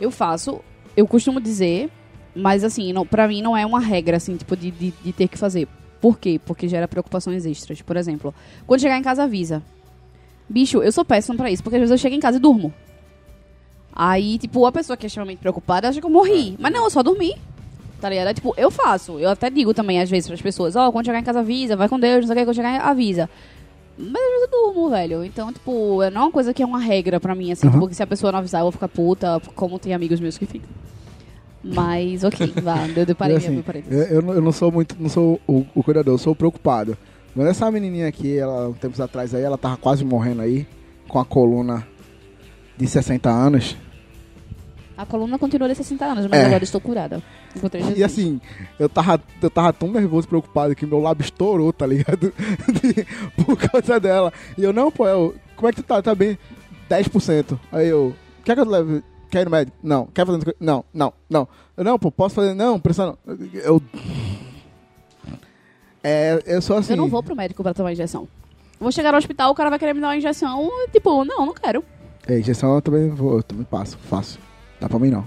eu 0.00 0.10
faço, 0.10 0.60
eu 0.96 1.06
costumo 1.06 1.40
dizer, 1.40 1.88
mas 2.34 2.62
assim, 2.62 2.92
não, 2.92 3.06
pra 3.06 3.26
mim 3.26 3.40
não 3.40 3.56
é 3.56 3.64
uma 3.64 3.80
regra, 3.80 4.16
assim, 4.18 4.36
tipo, 4.36 4.56
de, 4.56 4.70
de, 4.70 4.90
de 4.90 5.12
ter 5.12 5.26
que 5.28 5.38
fazer. 5.38 5.66
Por 6.00 6.18
quê? 6.18 6.40
Porque 6.44 6.68
gera 6.68 6.86
preocupações 6.88 7.46
extras. 7.46 7.80
Por 7.82 7.96
exemplo, 7.96 8.34
quando 8.66 8.80
chegar 8.80 8.98
em 8.98 9.02
casa, 9.02 9.22
avisa. 9.24 9.62
Bicho, 10.48 10.82
eu 10.82 10.90
sou 10.92 11.04
péssima 11.04 11.36
pra 11.36 11.50
isso, 11.50 11.62
porque 11.62 11.76
às 11.76 11.80
vezes 11.80 11.92
eu 11.92 11.98
chego 11.98 12.16
em 12.16 12.20
casa 12.20 12.36
e 12.36 12.40
durmo. 12.40 12.74
Aí, 14.02 14.38
tipo, 14.38 14.64
a 14.64 14.72
pessoa 14.72 14.96
que 14.96 15.04
é 15.04 15.08
extremamente 15.08 15.40
preocupada 15.40 15.86
acha 15.88 16.00
que 16.00 16.06
eu 16.06 16.10
morri. 16.10 16.56
Mas 16.58 16.72
não, 16.72 16.84
eu 16.84 16.90
só 16.90 17.02
dormi. 17.02 17.34
Tá 18.00 18.08
ligado? 18.08 18.28
É, 18.28 18.32
tipo, 18.34 18.54
eu 18.56 18.70
faço. 18.70 19.18
Eu 19.18 19.28
até 19.28 19.50
digo 19.50 19.74
também, 19.74 20.00
às 20.00 20.08
vezes, 20.08 20.26
pras 20.26 20.40
pessoas, 20.40 20.74
ó, 20.74 20.90
quando 20.90 21.04
chegar 21.04 21.18
em 21.18 21.22
casa, 21.22 21.40
avisa, 21.40 21.76
vai 21.76 21.86
com 21.86 22.00
Deus, 22.00 22.20
não 22.20 22.28
sei 22.28 22.34
o 22.34 22.38
que, 22.38 22.44
quando 22.46 22.56
chegar, 22.56 22.80
avisa. 22.80 23.28
Mas 23.98 24.08
às 24.22 24.30
vezes 24.30 24.42
eu 24.42 24.48
durmo, 24.72 24.88
velho. 24.88 25.22
Então, 25.22 25.52
tipo, 25.52 26.02
é 26.02 26.08
não 26.08 26.22
é 26.22 26.24
uma 26.24 26.30
coisa 26.32 26.54
que 26.54 26.62
é 26.62 26.66
uma 26.66 26.78
regra 26.78 27.20
pra 27.20 27.34
mim, 27.34 27.52
assim, 27.52 27.66
Uhum. 27.66 27.78
porque 27.78 27.94
se 27.94 28.02
a 28.02 28.06
pessoa 28.06 28.32
não 28.32 28.38
avisar, 28.38 28.60
eu 28.62 28.64
vou 28.64 28.72
ficar 28.72 28.88
puta, 28.88 29.38
como 29.54 29.78
tem 29.78 29.92
amigos 29.92 30.18
meus 30.18 30.38
que 30.38 30.46
ficam. 30.46 30.70
Mas, 31.62 32.24
ok, 32.24 32.54
vá, 32.62 32.86
eu 32.96 33.04
deparei 33.04 33.36
minha 33.36 33.50
assim, 33.50 33.60
parênteses. 33.62 34.10
eu, 34.10 34.22
eu 34.32 34.40
não- 34.40 34.52
sou 34.52 34.72
muito, 34.72 34.96
não 34.98 35.10
sou 35.10 35.38
o, 35.46 35.66
o 35.74 35.82
cuidador, 35.82 36.14
eu 36.14 36.18
sou 36.18 36.32
o 36.32 36.36
preocupado. 36.36 36.96
Mas 37.36 37.48
essa 37.48 37.70
menininha 37.70 38.08
aqui, 38.08 38.38
ela, 38.38 38.72
tempos 38.80 38.98
atrás 38.98 39.34
aí, 39.34 39.42
ela 39.42 39.58
tava 39.58 39.76
quase 39.76 40.02
morrendo 40.04 40.40
aí, 40.40 40.66
com 41.06 41.18
a 41.18 41.24
coluna 41.24 41.86
de 42.78 42.86
60 42.86 43.28
anos. 43.28 43.76
A 45.00 45.06
coluna 45.06 45.38
continua 45.38 45.66
de 45.66 45.74
60 45.74 46.04
anos, 46.04 46.26
mas 46.26 46.40
É. 46.40 46.44
agora 46.46 46.62
estou 46.62 46.78
curada. 46.78 47.22
Encontrei 47.56 47.80
Jesus. 47.82 47.98
E 47.98 48.04
assim, 48.04 48.38
eu 48.78 48.86
tava, 48.86 49.18
eu 49.40 49.48
tava 49.48 49.72
tão 49.72 49.90
nervoso, 49.90 50.28
preocupado, 50.28 50.74
que 50.74 50.84
meu 50.84 51.00
lábio 51.00 51.24
estourou, 51.24 51.72
tá 51.72 51.86
ligado? 51.86 52.34
Por 53.46 53.56
causa 53.56 53.98
dela. 53.98 54.30
E 54.58 54.62
eu, 54.62 54.74
não, 54.74 54.92
pô, 54.92 55.08
eu, 55.08 55.34
como 55.56 55.68
é 55.68 55.72
que 55.72 55.82
tu 55.82 55.86
tá? 55.86 56.02
Tá 56.02 56.14
bem? 56.14 56.38
10%. 56.90 57.58
Aí 57.72 57.88
eu, 57.88 58.14
quer 58.44 58.54
que 58.54 58.60
eu 58.60 58.68
leve? 58.68 59.02
Quer 59.30 59.40
ir 59.40 59.44
no 59.46 59.50
médico? 59.52 59.76
Não. 59.82 60.04
Quer 60.06 60.26
fazer? 60.26 60.44
coisa? 60.44 60.56
Não, 60.60 60.84
não, 60.92 61.12
não. 61.30 61.48
Eu, 61.78 61.84
não, 61.84 61.98
pô, 61.98 62.10
posso 62.10 62.34
fazer? 62.34 62.52
Não, 62.52 62.78
pressão 62.78 63.16
não. 63.26 63.38
Eu... 63.54 63.80
É, 66.04 66.42
eu 66.44 66.60
sou 66.60 66.76
assim... 66.76 66.92
Eu 66.92 66.96
não 66.98 67.08
vou 67.08 67.22
pro 67.22 67.34
médico 67.34 67.62
pra 67.62 67.72
tomar 67.72 67.92
injeção. 67.92 68.28
Vou 68.78 68.92
chegar 68.92 69.12
no 69.12 69.18
hospital, 69.18 69.50
o 69.50 69.54
cara 69.54 69.70
vai 69.70 69.78
querer 69.78 69.94
me 69.94 70.00
dar 70.00 70.08
uma 70.08 70.16
injeção, 70.16 70.68
tipo, 70.92 71.24
não, 71.24 71.46
não 71.46 71.54
quero. 71.54 71.82
É, 72.26 72.38
injeção 72.38 72.74
eu 72.74 72.82
também 72.82 73.08
vou, 73.10 73.36
eu 73.36 73.42
também 73.42 73.64
passo, 73.64 73.96
faço. 73.98 74.38
Dá 74.80 74.88
pra 74.88 74.98
mim 74.98 75.10
não. 75.10 75.24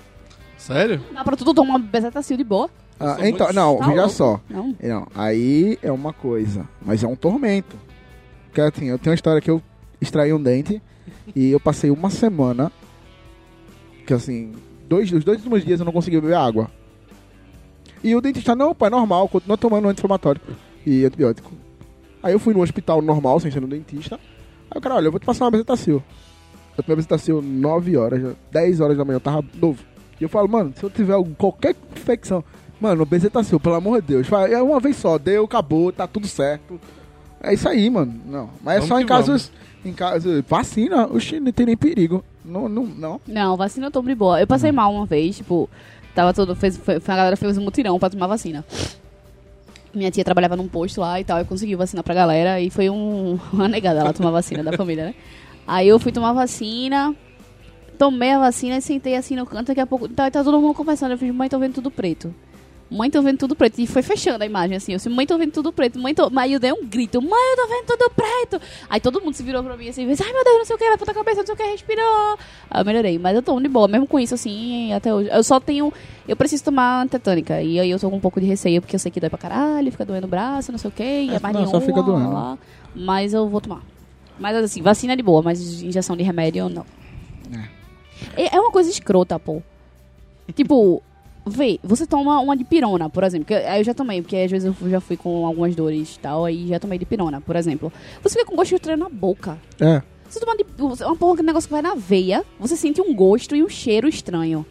Sério? 0.57 1.01
Dá 1.13 1.23
pra 1.23 1.35
tudo 1.35 1.53
tomar 1.53 1.71
uma 1.71 1.79
bezetacil 1.79 2.37
de 2.37 2.43
boa. 2.43 2.69
Ah, 2.99 3.17
então, 3.19 3.47
muito- 3.47 3.53
não, 3.53 3.77
Tá 3.77 3.85
veja 3.87 3.97
louco. 4.01 4.13
só. 4.13 4.39
Não. 4.49 4.75
Não, 4.81 5.07
aí 5.13 5.77
é 5.81 5.91
uma 5.91 6.13
coisa, 6.13 6.67
mas 6.81 7.03
é 7.03 7.07
um 7.07 7.15
tormento. 7.15 7.75
Porque 8.47 8.61
assim, 8.61 8.85
eu 8.85 8.97
tenho 8.97 9.11
uma 9.11 9.15
história 9.15 9.41
que 9.41 9.49
eu 9.51 9.61
extraí 9.99 10.31
um 10.31 10.41
dente 10.41 10.81
e 11.35 11.51
eu 11.51 11.59
passei 11.59 11.89
uma 11.91 12.09
semana 12.09 12.71
que 14.05 14.13
assim, 14.13 14.53
dois, 14.87 15.11
os 15.11 15.23
dois 15.23 15.37
últimos 15.39 15.65
dias 15.65 15.79
eu 15.79 15.85
não 15.85 15.91
consegui 15.93 16.19
beber 16.21 16.35
água. 16.35 16.69
E 18.03 18.15
o 18.15 18.21
dentista, 18.21 18.53
não, 18.55 18.75
pai, 18.75 18.89
normal, 18.89 19.27
continua 19.29 19.57
tomando 19.57 19.87
anti-inflamatório 19.87 20.41
e 20.85 21.05
antibiótico. 21.05 21.51
Aí 22.21 22.33
eu 22.33 22.39
fui 22.39 22.53
no 22.53 22.61
hospital 22.61 23.01
normal, 23.01 23.39
sem 23.39 23.49
ser 23.49 23.59
no 23.61 23.67
dentista. 23.67 24.19
Aí 24.69 24.77
o 24.77 24.81
cara, 24.81 24.95
olha, 24.95 25.07
eu 25.07 25.11
vou 25.11 25.19
te 25.19 25.25
passar 25.25 25.45
uma 25.45 25.51
bezetacil. 25.51 26.01
Eu 26.77 26.83
tomei 26.83 26.95
bezetacil 26.95 27.41
9 27.41 27.95
horas, 27.97 28.21
já- 28.21 28.31
10 28.51 28.79
horas 28.81 28.97
da 28.97 29.05
manhã, 29.05 29.17
eu 29.17 29.21
tava 29.21 29.43
novo. 29.61 29.83
E 30.19 30.23
eu 30.23 30.29
falo, 30.29 30.47
mano, 30.47 30.73
se 30.75 30.83
eu 30.83 30.89
tiver 30.89 31.13
algum- 31.13 31.33
qualquer 31.33 31.75
infecção, 31.95 32.43
mano, 32.81 33.05
bezetacil, 33.05 33.59
pelo 33.59 33.75
amor 33.75 34.01
de 34.01 34.07
Deus, 34.09 34.27
vai, 34.27 34.53
é 34.53 34.61
uma 34.61 34.79
vez 34.79 34.95
só, 34.97 35.17
deu, 35.17 35.43
acabou, 35.45 35.91
tá 35.91 36.07
tudo 36.07 36.27
certo. 36.27 36.79
É 37.41 37.53
isso 37.53 37.67
aí, 37.67 37.89
mano. 37.89 38.13
Não, 38.25 38.49
mas 38.63 38.75
é 38.75 38.79
Vamos 38.79 38.87
só 38.87 38.97
que 38.97 39.03
em 39.03 39.05
casos, 39.05 39.51
em 39.85 39.93
casos, 39.93 40.43
vacina, 40.47 41.05
oxi, 41.07 41.39
não 41.39 41.51
tem 41.51 41.65
nem 41.65 41.77
perigo. 41.77 42.23
Não, 42.43 42.67
não, 42.69 42.85
não. 42.85 43.21
Não, 43.27 43.55
vacina 43.57 43.87
eu 43.87 43.91
tô 43.91 44.01
de 44.01 44.15
boa. 44.15 44.39
Eu 44.39 44.47
passei 44.47 44.71
mal 44.71 44.93
uma 44.93 45.05
vez, 45.05 45.37
tipo, 45.37 45.69
tava 46.15 46.33
todo. 46.33 46.55
Fez, 46.55 46.77
foi, 46.77 46.99
foi- 46.99 47.13
a 47.13 47.17
galera 47.17 47.35
fez 47.37 47.57
um 47.57 47.61
mutirão 47.63 47.99
pra 47.99 48.09
tomar 48.09 48.27
vacina. 48.27 48.63
Minha 49.93 50.09
tia 50.09 50.23
trabalhava 50.23 50.55
num 50.55 50.67
posto 50.67 50.99
lá 51.01 51.19
e 51.19 51.23
tal, 51.23 51.37
eu 51.39 51.45
consegui 51.45 51.75
vacinar 51.75 52.03
pra 52.03 52.15
galera 52.15 52.59
e 52.59 52.69
foi 52.69 52.89
um, 52.89 53.37
uma 53.53 53.67
negada 53.67 53.99
ela 53.99 54.13
tomar 54.13 54.31
vacina 54.31 54.63
da 54.63 54.71
família, 54.73 55.05
né? 55.05 55.15
Aí 55.67 55.87
eu 55.87 55.99
fui 55.99 56.11
tomar 56.11 56.33
vacina, 56.33 57.15
tomei 57.97 58.31
a 58.31 58.39
vacina 58.39 58.77
e 58.77 58.81
sentei 58.81 59.15
assim 59.15 59.35
no 59.35 59.45
canto, 59.45 59.67
daqui 59.67 59.79
a 59.81 59.85
pouco. 59.87 60.07
Tá, 60.09 60.29
tá 60.29 60.43
todo 60.43 60.59
mundo 60.59 60.73
conversando, 60.73 61.11
eu 61.11 61.17
fiz, 61.17 61.33
mãe, 61.33 61.47
tô 61.49 61.57
vendo 61.59 61.73
tudo 61.75 61.89
preto. 61.91 62.33
Mãe, 62.91 63.09
tô 63.09 63.23
vendo 63.23 63.39
tudo 63.39 63.55
preto. 63.55 63.79
E 63.81 63.87
foi 63.87 64.03
fechando 64.03 64.43
a 64.43 64.45
imagem, 64.45 64.77
assim. 64.77 64.91
Eu 64.91 64.97
disse, 64.97 65.09
mãe, 65.09 65.25
tô 65.25 65.35
vendo 65.35 65.51
tudo 65.51 65.73
preto. 65.73 65.97
Mãe, 65.97 66.13
tô... 66.13 66.29
Aí 66.35 66.53
eu 66.53 66.59
dei 66.59 66.71
um 66.71 66.85
grito, 66.85 67.19
mãe, 67.19 67.31
eu 67.31 67.55
tô 67.57 67.67
vendo 67.67 67.85
tudo 67.87 68.11
preto. 68.11 68.61
Aí 68.87 68.99
todo 68.99 69.19
mundo 69.19 69.33
se 69.33 69.41
virou 69.41 69.63
pra 69.63 69.75
mim 69.75 69.87
assim, 69.89 70.01
ai 70.01 70.33
meu 70.33 70.43
Deus, 70.43 70.57
não 70.59 70.65
sei 70.65 70.75
o 70.75 70.79
que, 70.79 70.83
levanta 70.87 71.09
a 71.09 71.13
cabeça, 71.13 71.37
não 71.39 71.45
sei 71.47 71.55
o 71.55 71.57
que, 71.57 71.63
respirou. 71.63 72.37
Aí 72.69 72.81
eu 72.81 72.85
melhorei. 72.85 73.17
Mas 73.17 73.35
eu 73.35 73.41
tô 73.41 73.59
de 73.59 73.67
boa, 73.67 73.87
mesmo 73.87 74.05
com 74.05 74.19
isso, 74.19 74.35
assim, 74.35 74.93
até 74.93 75.11
hoje. 75.11 75.27
Eu 75.31 75.43
só 75.43 75.59
tenho. 75.59 75.91
Eu 76.27 76.35
preciso 76.35 76.65
tomar 76.65 77.01
antetânica. 77.01 77.59
E 77.63 77.79
aí 77.79 77.89
eu 77.89 77.97
tô 77.99 78.11
com 78.11 78.17
um 78.17 78.19
pouco 78.19 78.39
de 78.39 78.45
receio, 78.45 78.79
porque 78.79 78.95
eu 78.95 78.99
sei 78.99 79.09
que 79.11 79.19
dói 79.19 79.29
pra 79.29 79.39
caralho, 79.39 79.91
fica 79.91 80.05
doendo 80.05 80.27
o 80.27 80.29
braço, 80.29 80.71
não 80.71 80.77
sei 80.77 80.89
o 80.89 80.91
que, 80.93 81.03
e 81.03 81.29
é, 81.31 81.35
É, 81.35 81.39
mais 81.39 81.55
não, 81.55 81.65
só 81.65 81.79
nenhuma, 81.79 81.81
fica 81.81 82.03
doendo. 82.03 82.31
lá. 82.31 82.57
Mas 82.93 83.33
eu 83.33 83.49
vou 83.49 83.59
tomar. 83.59 83.81
Mas 84.39 84.55
assim, 84.57 84.81
vacina 84.81 85.13
é 85.13 85.15
de 85.15 85.23
boa, 85.23 85.41
mas 85.41 85.81
injeção 85.81 86.15
de 86.15 86.23
remédio, 86.23 86.69
não. 86.69 86.85
É, 88.35 88.55
é 88.55 88.59
uma 88.59 88.71
coisa 88.71 88.89
escrota, 88.89 89.39
pô. 89.39 89.61
Tipo, 90.53 91.01
vê, 91.45 91.79
você 91.83 92.05
toma 92.05 92.39
uma 92.39 92.55
de 92.55 92.63
pirona, 92.63 93.09
por 93.09 93.23
exemplo. 93.23 93.45
Que 93.45 93.53
eu 93.53 93.83
já 93.83 93.93
tomei, 93.93 94.21
porque 94.21 94.37
às 94.37 94.51
vezes 94.51 94.73
eu 94.81 94.89
já 94.89 94.99
fui 94.99 95.17
com 95.17 95.45
algumas 95.45 95.75
dores 95.75 96.15
e 96.15 96.19
tal, 96.19 96.45
aí 96.45 96.67
já 96.67 96.79
tomei 96.79 96.97
de 96.97 97.05
pirona, 97.05 97.41
por 97.41 97.55
exemplo. 97.55 97.91
Você 98.21 98.37
fica 98.37 98.49
com 98.49 98.55
gosto 98.55 98.75
estranho 98.75 98.99
na 98.99 99.09
boca. 99.09 99.57
É. 99.79 100.01
Você 100.29 100.39
toma 100.39 100.55
de, 100.57 100.65
uma 101.03 101.15
porra, 101.15 101.37
que 101.37 101.43
negócio 101.43 101.67
que 101.67 101.73
vai 101.73 101.81
na 101.81 101.93
veia, 101.93 102.43
você 102.59 102.75
sente 102.75 102.99
um 102.99 103.13
gosto 103.13 103.55
e 103.55 103.63
um 103.63 103.69
cheiro 103.69 104.07
estranho. 104.07 104.65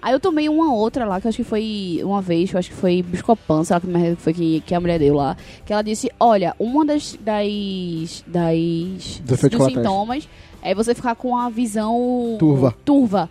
Aí 0.00 0.12
eu 0.12 0.20
tomei 0.20 0.48
uma 0.48 0.72
outra 0.72 1.04
lá, 1.04 1.20
que 1.20 1.26
eu 1.26 1.28
acho 1.28 1.38
que 1.38 1.44
foi 1.44 2.00
uma 2.04 2.22
vez, 2.22 2.50
que 2.50 2.56
eu 2.56 2.58
acho 2.58 2.70
que 2.70 2.76
foi 2.76 3.02
Biscopan, 3.02 3.64
sei 3.64 3.74
lá 3.74 3.80
que 3.80 4.16
foi 4.16 4.32
que, 4.32 4.60
que 4.60 4.74
a 4.74 4.80
mulher 4.80 4.98
deu 4.98 5.14
lá. 5.14 5.36
Que 5.66 5.72
ela 5.72 5.82
disse, 5.82 6.10
olha, 6.20 6.54
uma 6.58 6.84
das, 6.84 7.18
das, 7.20 8.24
das 8.26 9.20
Dos 9.24 9.40
sintomas 9.74 10.28
é 10.62 10.74
você 10.74 10.94
ficar 10.94 11.14
com 11.16 11.36
a 11.36 11.48
visão 11.48 12.36
Turva. 12.38 12.74
turva. 12.84 13.30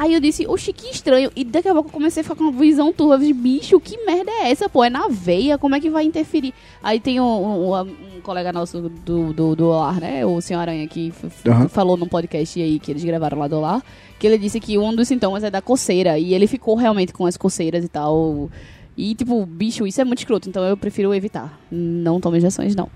Aí 0.00 0.14
eu 0.14 0.20
disse, 0.20 0.46
oxi, 0.46 0.72
que 0.72 0.86
estranho. 0.90 1.28
E 1.34 1.42
daqui 1.42 1.66
a 1.68 1.72
pouco 1.72 1.88
eu 1.88 1.92
comecei 1.92 2.20
a 2.20 2.24
ficar 2.24 2.36
com 2.36 2.44
uma 2.44 2.52
visão 2.52 2.92
turva. 2.92 3.14
Eu 3.14 3.18
disse, 3.18 3.32
bicho, 3.32 3.80
que 3.80 3.96
merda 4.06 4.30
é 4.30 4.50
essa, 4.52 4.68
pô? 4.68 4.84
É 4.84 4.88
na 4.88 5.08
veia, 5.08 5.58
como 5.58 5.74
é 5.74 5.80
que 5.80 5.90
vai 5.90 6.04
interferir? 6.04 6.54
Aí 6.80 7.00
tem 7.00 7.20
um, 7.20 7.24
um- 7.24 7.80
um 7.80 8.20
colega 8.22 8.52
nosso 8.52 8.80
do, 8.88 9.32
do, 9.32 9.56
do 9.56 9.64
Olar, 9.66 9.98
né? 9.98 10.24
O 10.24 10.40
senhor 10.40 10.60
Aranha, 10.60 10.86
que 10.86 11.12
Aham. 11.48 11.66
falou 11.68 11.96
num 11.96 12.06
podcast 12.06 12.62
aí 12.62 12.78
que 12.78 12.92
eles 12.92 13.02
gravaram 13.02 13.40
lá 13.40 13.48
do 13.48 13.56
Olar, 13.56 13.82
que 14.20 14.26
ele 14.28 14.38
disse 14.38 14.60
que 14.60 14.78
um 14.78 14.94
dos 14.94 15.08
sintomas 15.08 15.42
é 15.42 15.50
da 15.50 15.60
coceira. 15.60 16.16
E 16.16 16.32
ele 16.32 16.46
ficou 16.46 16.76
realmente 16.76 17.12
com 17.12 17.26
as 17.26 17.36
coceiras 17.36 17.84
e 17.84 17.88
tal. 17.88 18.48
E, 18.96 19.16
tipo, 19.16 19.44
bicho, 19.46 19.84
isso 19.84 20.00
é 20.00 20.04
muito 20.04 20.20
escroto. 20.20 20.48
Então 20.48 20.62
eu 20.62 20.76
prefiro 20.76 21.12
evitar. 21.12 21.58
Não 21.72 22.20
tome 22.20 22.38
injeções, 22.38 22.76
não. 22.76 22.88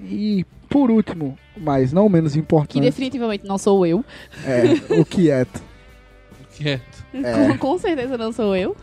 E 0.00 0.44
por 0.68 0.90
último, 0.90 1.36
mas 1.60 1.92
não 1.92 2.08
menos 2.08 2.32
Que 2.32 2.38
importante, 2.38 2.80
definitivamente 2.80 3.46
não 3.46 3.58
sou 3.58 3.86
eu. 3.86 4.04
é 4.44 5.00
o 5.00 5.04
quieto. 5.04 5.62
Quieto. 6.56 7.04
É. 7.14 7.32
Com, 7.32 7.58
com 7.58 7.78
certeza 7.78 8.18
não 8.18 8.32
sou 8.32 8.54
eu. 8.56 8.76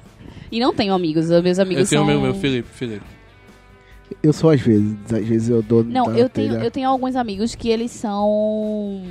E 0.51 0.59
não 0.59 0.73
tenho 0.73 0.93
amigos. 0.93 1.29
Os 1.29 1.43
meus 1.43 1.59
amigos 1.59 1.83
Eu 1.83 1.89
tenho 1.89 2.01
o 2.01 2.05
são... 2.05 2.13
meu, 2.13 2.21
meu 2.21 2.33
Felipe, 2.35 2.67
Felipe. 2.69 3.05
Eu 4.21 4.31
sou 4.31 4.49
às 4.49 4.61
vezes, 4.61 4.95
às 5.11 5.27
vezes 5.27 5.49
eu 5.49 5.61
dou. 5.61 5.83
Não, 5.83 6.15
eu 6.15 6.29
tenho, 6.29 6.53
telha. 6.53 6.63
eu 6.63 6.71
tenho 6.71 6.89
alguns 6.89 7.15
amigos 7.15 7.55
que 7.55 7.69
eles 7.69 7.91
são 7.91 9.03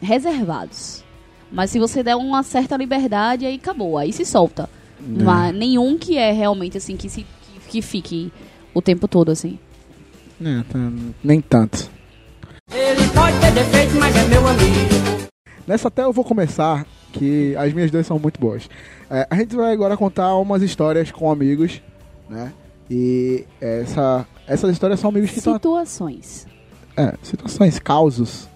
reservados. 0.00 1.04
Mas 1.50 1.70
se 1.70 1.78
você 1.78 2.02
der 2.02 2.16
uma 2.16 2.42
certa 2.42 2.76
liberdade, 2.76 3.46
aí 3.46 3.56
acabou, 3.56 3.98
aí 3.98 4.12
se 4.12 4.24
solta. 4.24 4.68
Né. 5.00 5.22
Mas 5.24 5.54
nenhum 5.54 5.98
que 5.98 6.16
é 6.16 6.32
realmente 6.32 6.76
assim, 6.78 6.96
que, 6.96 7.08
se, 7.08 7.22
que, 7.22 7.60
que 7.68 7.82
fique 7.82 8.32
o 8.74 8.80
tempo 8.80 9.06
todo 9.06 9.30
assim. 9.30 9.58
É, 10.40 10.62
tá, 10.68 10.78
nem 11.22 11.40
tanto. 11.40 11.90
Ele 12.70 13.08
pode 13.14 13.40
ter 13.40 13.52
defeito, 13.52 13.94
mas 13.98 14.14
é 14.14 14.24
meu 14.28 14.46
amigo. 14.46 15.28
Nessa 15.66 15.88
até 15.88 16.04
eu 16.04 16.12
vou 16.12 16.24
começar, 16.24 16.86
que 17.12 17.56
as 17.56 17.72
minhas 17.72 17.90
duas 17.90 18.06
são 18.06 18.18
muito 18.18 18.40
boas. 18.40 18.68
É, 19.10 19.26
a 19.28 19.36
gente 19.36 19.54
vai 19.56 19.72
agora 19.72 19.96
contar 19.96 20.34
umas 20.36 20.62
histórias 20.62 21.10
com 21.10 21.30
amigos, 21.30 21.82
né? 22.28 22.52
E 22.90 23.44
essa, 23.60 24.26
essas 24.46 24.70
histórias 24.72 25.00
são 25.00 25.10
amigos 25.10 25.30
que 25.30 25.38
estão. 25.38 25.54
Situações. 25.54 26.46
É, 26.96 27.14
situações, 27.22 27.78
causos. 27.78 28.48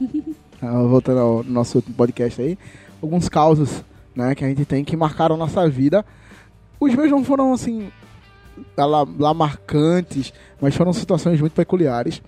Ah, 0.62 0.82
Voltando 0.82 1.20
ao 1.20 1.44
nosso 1.44 1.82
podcast 1.82 2.40
aí. 2.40 2.56
Alguns 3.02 3.28
causos, 3.28 3.84
né, 4.16 4.34
que 4.34 4.42
a 4.42 4.48
gente 4.48 4.64
tem 4.64 4.82
que 4.82 4.96
marcaram 4.96 5.36
nossa 5.36 5.68
vida. 5.68 6.06
Os 6.80 6.94
meus 6.94 7.10
não 7.10 7.22
foram 7.22 7.52
assim. 7.52 7.90
Lá, 8.74 9.06
lá 9.18 9.34
marcantes, 9.34 10.32
mas 10.58 10.74
foram 10.74 10.90
situações 10.94 11.38
muito 11.38 11.52
peculiares. 11.52 12.22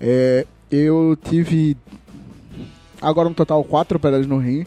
É, 0.00 0.46
eu 0.70 1.16
tive 1.22 1.76
agora 3.00 3.28
no 3.28 3.34
total 3.34 3.62
quatro 3.64 3.98
pedras 3.98 4.26
no 4.26 4.38
rim, 4.38 4.66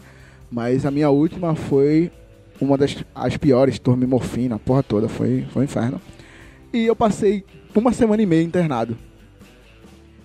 mas 0.52 0.86
a 0.86 0.92
minha 0.92 1.10
última 1.10 1.56
foi 1.56 2.12
uma 2.60 2.78
das 2.78 3.04
as 3.14 3.38
piores, 3.38 3.80
dormi 3.80 4.06
morfina, 4.06 4.56
a 4.56 4.60
porra 4.60 4.84
toda, 4.84 5.08
foi, 5.08 5.46
foi 5.52 5.62
um 5.62 5.66
inferno. 5.66 6.02
E 6.74 6.86
eu 6.86 6.96
passei 6.96 7.44
uma 7.76 7.92
semana 7.94 8.22
e 8.22 8.26
meia 8.26 8.44
internado. 8.44 8.98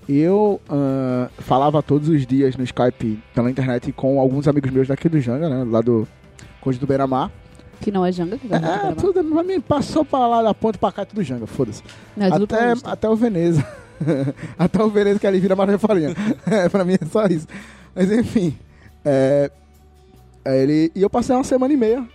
Eu 0.09 0.61
ah, 0.69 1.29
falava 1.39 1.83
todos 1.83 2.09
os 2.09 2.27
dias 2.27 2.57
no 2.57 2.65
Skype, 2.65 3.19
pela 3.35 3.51
internet, 3.51 3.93
com 3.93 4.19
alguns 4.19 4.49
amigos 4.49 4.71
meus 4.71 4.89
daqui 4.89 5.09
do 5.09 5.21
Janga, 5.21 5.49
né? 5.49 5.65
Lá 5.69 5.81
do 5.81 6.07
Conde 6.61 6.79
do 6.79 6.87
Beira-Mar. 6.87 7.31
Que 7.81 7.91
não 7.91 8.05
é 8.05 8.13
Janga, 8.13 8.39
que 8.39 8.47
vai 8.47 8.61
É, 8.63 8.95
tudo, 8.95 9.23
pra 9.25 9.43
mim 9.43 9.61
passou 9.61 10.05
pra 10.05 10.27
lá 10.27 10.43
da 10.43 10.55
ponta 10.55 10.79
pra 10.79 10.93
cá, 10.93 11.05
tudo 11.05 11.23
Janga, 11.23 11.47
foda-se. 11.47 11.83
É 12.17 12.27
até, 12.27 12.75
até 12.85 13.09
o 13.09 13.17
Veneza. 13.17 13.67
até 14.59 14.83
o 14.83 14.91
Veneza 14.91 15.19
que 15.19 15.27
ali 15.27 15.41
vira 15.41 15.57
Maria 15.57 15.79
Farinha. 15.79 16.15
é, 16.47 16.69
pra 16.69 16.85
mim 16.85 16.95
é 17.01 17.07
só 17.07 17.27
isso. 17.27 17.47
Mas 17.95 18.11
enfim. 18.11 18.57
É, 19.05 19.51
é, 20.45 20.63
ele, 20.63 20.93
e 20.95 21.03
eu 21.03 21.11
passei 21.11 21.35
uma 21.35 21.45
semana 21.45 21.73
e 21.73 21.77
meia. 21.77 22.07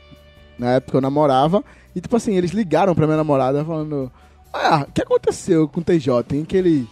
Na 0.58 0.72
época 0.76 0.98
eu 0.98 1.02
namorava. 1.02 1.64
E 1.96 2.02
tipo 2.02 2.16
assim, 2.16 2.36
eles 2.36 2.52
ligaram 2.52 2.94
pra 2.96 3.06
minha 3.08 3.18
namorada 3.18 3.64
falando: 3.66 4.12
Ah, 4.54 4.86
o 4.88 4.92
que 4.92 5.02
aconteceu 5.02 5.68
com 5.68 5.80
o 5.80 5.84
TJ? 5.84 6.46
Que 6.48 6.58
ele 6.58 6.88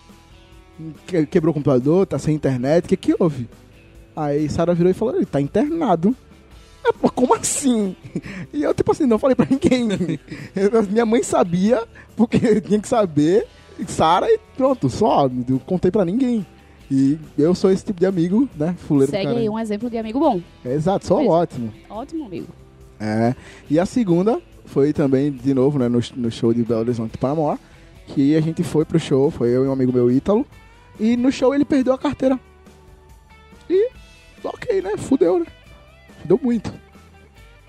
que- 1.07 1.26
quebrou 1.26 1.51
o 1.51 1.53
computador, 1.53 2.05
tá 2.05 2.19
sem 2.19 2.35
internet, 2.35 2.85
o 2.85 2.88
que 2.89 2.97
que 2.97 3.15
houve? 3.17 3.47
Aí 4.15 4.47
Sara 4.49 4.73
virou 4.73 4.91
e 4.91 4.93
falou: 4.93 5.15
Ele 5.15 5.26
tá 5.26 5.39
internado. 5.41 6.15
Eu, 6.85 6.93
"Pô, 6.93 7.09
como 7.09 7.34
assim? 7.34 7.95
E 8.53 8.61
eu, 8.63 8.73
tipo 8.73 8.91
assim, 8.91 9.05
não 9.05 9.17
falei 9.19 9.35
pra 9.35 9.47
ninguém. 9.49 10.19
Eu- 10.55 10.84
minha 10.84 11.05
mãe 11.05 11.23
sabia, 11.23 11.84
porque 12.15 12.38
eu 12.45 12.61
tinha 12.61 12.80
que 12.80 12.88
saber. 12.88 13.47
Sara 13.88 14.27
e 14.30 14.39
pronto, 14.56 14.89
só. 14.89 15.27
Não 15.30 15.60
contei 15.60 15.91
pra 15.91 16.06
ninguém. 16.06 16.45
E 16.89 17.18
eu 17.38 17.56
sou 17.56 17.72
esse 17.72 17.84
tipo 17.84 17.99
de 17.99 18.06
amigo, 18.06 18.47
né? 18.56 18.76
Fuleiro 18.77 19.11
Segue 19.11 19.27
aí 19.27 19.49
um 19.49 19.57
exemplo 19.57 19.89
de 19.89 19.97
amigo 19.97 20.19
bom. 20.19 20.39
É, 20.64 20.73
exato, 20.73 21.06
sou 21.06 21.18
Mas- 21.18 21.27
ótimo. 21.27 21.73
Ótimo 21.89 22.26
amigo. 22.26 22.47
É. 22.99 23.35
E 23.69 23.80
a 23.80 23.85
segunda 23.85 24.39
foi 24.65 24.93
também, 24.93 25.31
de 25.31 25.53
novo, 25.53 25.80
né, 25.80 25.88
no, 25.88 25.99
no 26.15 26.31
show 26.31 26.53
de 26.53 26.64
Belo 26.64 26.81
Horizonte 26.81 27.18
Panamá, 27.18 27.57
que 28.07 28.35
a 28.35 28.41
gente 28.41 28.64
foi 28.64 28.85
pro 28.85 28.99
show, 28.99 29.30
foi 29.31 29.49
eu 29.49 29.65
e 29.65 29.68
um 29.68 29.72
amigo 29.72 29.91
meu, 29.91 30.11
Ítalo, 30.11 30.45
e 30.99 31.18
no 31.18 31.31
show 31.31 31.53
ele 31.53 31.65
perdeu 31.65 31.93
a 31.93 31.97
carteira. 31.97 32.39
E, 33.69 33.89
ok, 34.43 34.81
né, 34.81 34.95
fudeu, 34.97 35.39
né? 35.39 35.45
Fudeu 36.22 36.39
muito. 36.41 36.73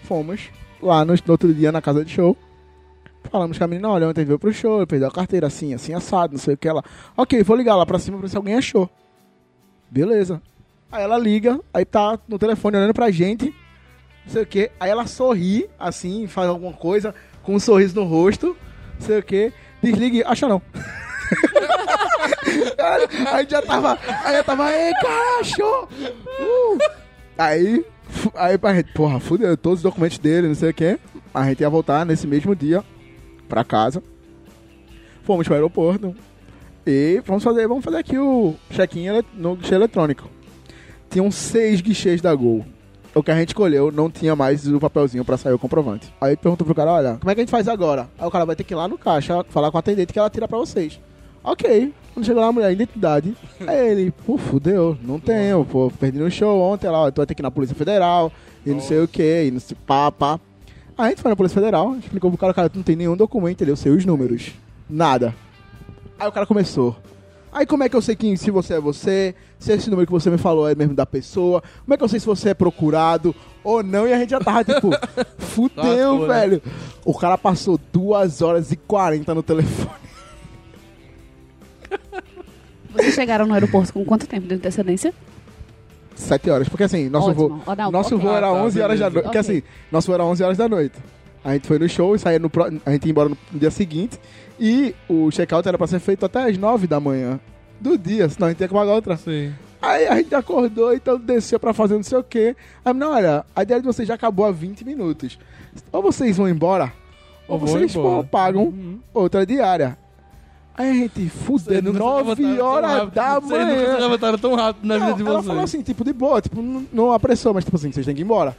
Fomos 0.03 0.43
lá 0.81 1.05
no, 1.05 1.15
no 1.15 1.21
outro 1.33 1.53
dia 1.53 1.73
na 1.73 1.81
casa 1.83 2.05
de 2.05 2.13
show, 2.13 2.37
falamos 3.27 3.59
com 3.59 3.65
a 3.65 3.67
menina, 3.67 3.89
olha, 3.89 4.09
ontem 4.09 4.25
veio 4.25 4.39
pro 4.39 4.53
show, 4.53 4.87
perdeu 4.87 5.09
a 5.09 5.13
carteira 5.13 5.47
assim, 5.47 5.75
assim, 5.75 5.93
assado, 5.93 6.33
não 6.33 6.39
sei 6.39 6.55
o 6.55 6.57
que 6.57 6.69
ela. 6.69 6.83
Ok, 7.17 7.43
vou 7.43 7.57
ligar 7.57 7.77
lá 7.77 7.85
pra 7.85 7.99
cima 7.99 8.17
pra 8.19 8.27
ver 8.27 8.31
se 8.31 8.37
alguém 8.37 8.55
achou. 8.55 8.89
Beleza. 9.91 10.41
Aí 10.91 11.03
ela 11.03 11.19
liga, 11.19 11.61
aí 11.73 11.85
tá 11.85 12.19
no 12.29 12.39
telefone 12.39 12.77
olhando 12.77 12.95
pra 12.95 13.11
gente, 13.11 13.47
não 14.25 14.33
sei 14.33 14.43
o 14.43 14.47
que. 14.47 14.71
Aí 14.79 14.91
ela 14.91 15.07
sorri, 15.07 15.69
assim, 15.79 16.27
faz 16.27 16.49
alguma 16.49 16.73
coisa, 16.73 17.15
com 17.43 17.55
um 17.55 17.61
sorriso 17.61 17.95
no 17.95 18.05
rosto, 18.05 18.57
não 18.99 19.07
sei 19.07 19.19
o 19.19 19.23
que. 19.23 19.53
Desliga 19.83 20.17
e 20.17 20.25
acha 20.25 20.49
não. 20.49 20.63
Aí 23.33 23.47
já 23.49 23.61
tava, 23.61 23.99
aí 24.25 24.37
já 24.37 24.45
tava, 24.45 24.73
ei, 24.73 24.93
cara, 24.95 25.41
achou! 25.41 25.89
Uh! 26.41 26.79
Aí, 27.37 27.85
aí 28.35 28.59
a 28.63 28.75
gente, 28.75 28.93
porra, 28.93 29.19
fudeu, 29.19 29.57
todos 29.57 29.81
os 29.81 29.83
documentos 29.83 30.19
dele, 30.19 30.49
não 30.49 30.55
sei 30.55 30.71
o 30.71 30.75
que. 30.75 30.99
A 31.35 31.45
gente 31.45 31.61
ia 31.61 31.69
voltar 31.69 32.07
nesse 32.07 32.27
mesmo 32.27 32.55
dia 32.55 32.85
pra 33.49 33.65
casa. 33.65 34.03
Fomos 35.25 35.47
pro 35.47 35.55
aeroporto. 35.55 36.15
E 36.87 37.21
vamos 37.27 37.43
fazer, 37.43 37.67
vamos 37.67 37.85
fazer 37.85 37.97
aqui 37.97 38.17
o 38.17 38.55
check-in 38.71 39.07
no 39.35 39.57
guichê 39.57 39.75
eletrônico. 39.75 40.31
Tinham 41.11 41.31
seis 41.31 41.81
guichês 41.81 42.21
da 42.21 42.35
Gol. 42.35 42.65
O 43.15 43.23
que 43.23 43.31
a 43.31 43.37
gente 43.37 43.49
escolheu 43.49 43.91
não 43.91 44.11
tinha 44.11 44.37
mais 44.37 44.69
o 44.69 44.79
papelzinho 44.79 45.25
pra 45.25 45.37
sair 45.37 45.55
o 45.55 45.59
comprovante. 45.59 46.13
Aí 46.21 46.37
perguntou 46.37 46.65
pro 46.67 46.75
cara, 46.75 46.93
olha, 46.93 47.17
como 47.19 47.31
é 47.31 47.35
que 47.35 47.41
a 47.41 47.43
gente 47.43 47.51
faz 47.51 47.67
agora? 47.67 48.09
Aí 48.19 48.27
o 48.27 48.31
cara 48.31 48.45
vai 48.45 48.55
ter 48.55 48.63
que 48.63 48.75
ir 48.75 48.77
lá 48.77 48.87
no 48.87 48.99
caixa, 48.99 49.43
falar 49.49 49.71
com 49.71 49.79
a 49.79 49.81
atendente 49.81 50.13
que 50.13 50.19
ela 50.19 50.31
tira 50.31 50.47
pra 50.47 50.59
vocês. 50.59 51.01
Ok. 51.43 51.95
Quando 52.13 52.27
chegou 52.27 52.43
lá 52.43 52.49
a 52.49 52.53
mulher, 52.53 52.73
identidade. 52.73 53.35
Aí 53.67 53.91
ele, 53.91 54.11
pô, 54.11 54.37
fudeu, 54.37 54.99
não 55.03 55.19
tenho, 55.19 55.65
pô, 55.65 55.91
perdi 55.99 56.19
no 56.19 56.31
show 56.31 56.61
ontem 56.61 56.89
lá, 56.89 57.11
tu 57.11 57.17
vai 57.17 57.27
ter 57.27 57.35
que 57.35 57.41
ir 57.41 57.45
na 57.45 57.51
Polícia 57.51 57.75
Federal, 57.75 58.31
e 58.65 58.71
não 58.71 58.81
sei 58.81 59.01
o 59.01 59.09
que, 59.09 59.45
e 59.45 59.51
não 59.51 59.61
sei, 59.61 59.77
pá, 59.87 60.13
pá. 60.13 60.39
Aí 60.99 61.07
a 61.07 61.09
gente 61.11 61.21
foi 61.21 61.31
na 61.31 61.37
Polícia 61.37 61.61
Federal, 61.61 61.95
explicou 61.97 62.31
pro 62.31 62.39
cara, 62.39 62.55
cara, 62.55 62.71
tu 62.71 62.77
não 62.77 62.83
tem 62.83 62.97
nenhum 62.97 63.17
documento, 63.17 63.61
ele, 63.61 63.71
eu 63.71 63.77
sei 63.77 63.93
os 63.93 64.05
números. 64.05 64.53
Nada. 64.89 65.35
Aí 66.19 66.27
o 66.27 66.33
cara 66.33 66.47
começou. 66.47 66.97
Aí 67.53 67.67
como 67.67 67.83
é 67.85 67.89
que 67.89 67.97
eu 67.97 68.03
sei 68.03 68.17
que 68.17 68.37
se 68.37 68.51
você 68.51 68.75
é 68.75 68.81
você, 68.81 69.35
se 69.59 69.73
esse 69.73 69.89
número 69.89 70.07
que 70.07 70.13
você 70.13 70.31
me 70.31 70.39
falou 70.39 70.69
é 70.69 70.75
mesmo 70.75 70.95
da 70.95 71.07
pessoa, 71.07 71.63
como 71.85 71.95
é 71.95 71.97
que 71.97 72.05
eu 72.05 72.09
sei 72.09 72.21
se 72.21 72.27
você 72.27 72.51
é 72.51 72.55
procurado 72.55 73.35
ou 73.63 73.83
não? 73.83 74.07
E 74.07 74.13
a 74.13 74.19
gente 74.19 74.31
já 74.31 74.41
tava 74.41 74.65
tipo, 74.65 74.91
fudeu, 75.39 76.13
Lascou, 76.13 76.29
né? 76.29 76.35
velho. 76.35 76.63
O 77.05 77.15
cara 77.15 77.39
passou 77.39 77.79
2 77.93 78.43
horas 78.43 78.73
e 78.73 78.77
40 78.77 79.35
no 79.35 79.43
telefone. 79.43 80.07
Vocês 82.93 83.15
chegaram 83.15 83.47
no 83.47 83.55
aeroporto 83.55 83.93
com 83.93 84.05
quanto 84.05 84.27
tempo 84.27 84.47
de 84.47 84.55
antecedência? 84.55 85.13
7 86.17 86.51
horas, 86.51 86.69
porque 86.69 86.85
assim, 86.85 87.09
nosso 87.09 87.31
Ótimo. 87.31 87.49
voo, 87.65 87.77
não, 87.77 87.91
nosso 87.91 88.15
ok. 88.17 88.27
voo 88.27 88.37
era 88.37 88.49
Ah, 88.49 88.53
tá, 88.55 88.63
11 88.65 88.81
horas 88.81 88.99
da 89.01 89.11
noite, 89.11 89.23
porque 89.25 89.39
assim, 89.39 89.63
nosso 89.93 90.07
voo 90.07 90.15
era 90.15 90.25
11 90.25 90.43
horas 90.45 90.57
da 90.59 90.69
noite. 90.69 90.95
A 91.45 91.53
gente 91.53 91.67
foi 91.69 91.79
no 91.79 91.89
show 91.89 92.15
e 92.17 92.19
saía 92.19 92.39
no 92.39 92.51
pro... 92.51 92.65
a 92.85 92.91
gente 92.91 93.05
ia 93.07 93.11
embora 93.11 93.29
no 93.29 93.37
dia 93.53 93.71
seguinte 93.71 94.19
e 94.59 94.95
o 95.09 95.31
check-out 95.31 95.67
era 95.69 95.79
pra 95.79 95.87
ser 95.87 96.01
feito 96.01 96.27
até 96.27 96.43
as 96.51 96.59
9 96.59 96.87
da 96.87 96.99
manhã 96.99 97.39
do 97.81 97.97
dia, 97.97 98.29
senão 98.29 98.49
a 98.49 98.51
gente 98.51 98.61
ia 98.61 98.69
pagar 98.69 98.93
outra. 98.95 99.17
Sim. 99.17 99.53
Aí 99.81 100.07
a 100.09 100.17
gente 100.17 100.35
acordou, 100.35 100.93
então 100.95 101.19
desceu 101.19 101.61
pra 101.61 101.73
fazer 101.73 101.95
não 101.95 102.03
sei 102.03 102.19
o 102.19 102.25
quê. 102.25 102.57
Aí, 102.85 102.93
não, 102.95 103.13
olha, 103.13 103.45
a 103.55 103.63
ideia 103.63 103.79
de 103.81 103.87
vocês 103.87 104.09
já 104.09 104.15
acabou 104.15 104.47
há 104.47 104.51
20 104.51 104.85
minutos. 104.85 105.39
Ou 105.93 106.03
vocês 106.03 106.37
vão 106.37 106.49
embora, 106.49 106.93
ou 107.47 107.61
Ou 107.61 107.67
vocês 107.67 107.95
embora. 107.95 108.23
pô, 108.23 108.29
pagam 108.29 108.65
Uhum. 108.65 108.99
outra 109.15 109.45
diária. 109.47 109.97
Aí 110.79 110.91
a 110.91 110.95
gente, 110.95 111.29
fudeu, 111.31 111.83
nunca 111.83 111.99
se 111.99 112.05
9 112.05 112.43
levantaram 112.43 112.57
tão 112.57 112.67
horas 112.67 112.91
rápido. 112.91 113.15
da 113.15 113.39
Vocês 113.41 113.61
nunca 113.67 113.75
manhã. 113.77 113.99
levantaram 113.99 114.39
tão 114.39 114.55
rápido 114.55 114.85
na 114.87 114.95
vida 114.95 115.07
Não, 115.09 115.17
de 115.17 115.23
ela 115.23 115.33
vocês. 115.33 115.47
falou 115.47 115.63
assim, 115.65 115.83
tipo, 115.83 116.05
de 116.05 116.13
boa, 116.13 116.41
tipo, 116.43 116.63
não, 116.93 117.13
apressou, 117.13 117.55
mas 117.55 117.65
tipo 117.65 117.77
assim, 117.77 117.91
vocês 117.93 118.05
têm 118.05 118.15
que 118.15 118.21
ir 118.21 118.25
embora. 118.25 118.55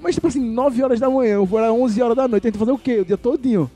Mas 0.00 0.14
tipo 0.14 0.26
assim, 0.26 0.40
9 0.40 0.82
horas 0.82 0.98
da 0.98 1.10
manhã, 1.10 1.38
o 1.38 1.44
voo 1.44 1.58
era 1.58 1.70
11 1.72 2.00
horas 2.02 2.16
da 2.16 2.26
noite, 2.26 2.46
a 2.46 2.50
gente 2.50 2.58
fazer 2.58 2.72
o 2.72 2.78
quê? 2.78 3.00
O 3.00 3.04
dia 3.04 3.18
todinho. 3.18 3.70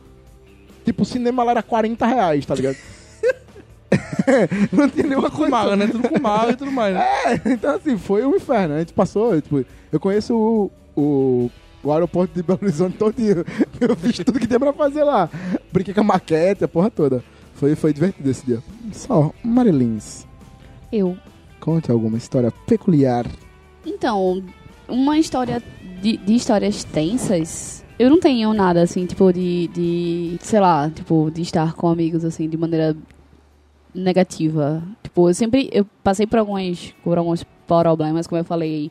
Tipo, 0.84 1.02
o 1.02 1.06
cinema 1.06 1.44
lá 1.44 1.50
era 1.52 1.62
40 1.62 2.06
reais, 2.06 2.46
tá 2.46 2.54
ligado? 2.54 2.76
não 4.72 4.88
tinha 4.88 5.06
nenhuma 5.06 5.30
com 5.30 5.36
coisa. 5.36 5.50
mala, 5.50 5.76
né? 5.76 5.86
Tudo 5.86 6.08
com 6.08 6.18
mala 6.20 6.52
e 6.52 6.56
tudo 6.56 6.70
mais, 6.72 6.94
né? 6.94 7.06
É, 7.26 7.52
então 7.52 7.76
assim, 7.76 7.96
foi 7.98 8.24
um 8.24 8.34
inferno. 8.36 8.74
A 8.74 8.78
gente 8.78 8.92
passou, 8.92 9.40
tipo, 9.40 9.64
eu 9.92 10.00
conheço 10.00 10.34
o, 10.34 10.70
o, 10.96 11.50
o 11.82 11.92
aeroporto 11.92 12.34
de 12.34 12.42
Belo 12.42 12.58
Horizonte 12.62 12.96
todinho. 12.96 13.44
Eu 13.80 13.94
fiz 13.96 14.16
tudo 14.18 14.38
que 14.40 14.46
tem 14.46 14.58
pra 14.58 14.72
fazer 14.72 15.04
lá. 15.04 15.28
Brinquei 15.72 15.92
com 15.92 16.00
a 16.00 16.04
maquete, 16.04 16.64
a 16.64 16.68
porra 16.68 16.90
toda. 16.90 17.22
Foi, 17.54 17.74
foi 17.74 17.92
divertido 17.92 18.28
esse 18.30 18.44
dia. 18.44 18.62
Só, 18.92 19.32
Marilins, 19.42 20.26
Eu. 20.92 21.16
conte 21.60 21.90
alguma 21.90 22.16
história 22.18 22.50
peculiar. 22.66 23.26
Então, 23.86 24.42
uma 24.88 25.18
história 25.18 25.62
de, 26.02 26.16
de 26.16 26.34
histórias 26.34 26.84
tensas. 26.84 27.84
Eu 27.98 28.10
não 28.10 28.18
tenho 28.18 28.52
nada 28.52 28.82
assim, 28.82 29.06
tipo, 29.06 29.32
de, 29.32 29.68
de. 29.68 30.36
Sei 30.40 30.58
lá, 30.58 30.90
tipo, 30.90 31.30
de 31.32 31.42
estar 31.42 31.74
com 31.74 31.88
amigos 31.88 32.24
assim, 32.24 32.48
de 32.48 32.56
maneira 32.56 32.96
negativa. 33.94 34.82
Tipo, 35.02 35.28
eu 35.30 35.34
sempre. 35.34 35.68
Eu 35.72 35.86
passei 36.02 36.26
por 36.26 36.38
alguns, 36.38 36.92
por 37.04 37.18
alguns 37.18 37.44
problemas, 37.66 38.26
como 38.26 38.40
eu 38.40 38.44
falei 38.44 38.90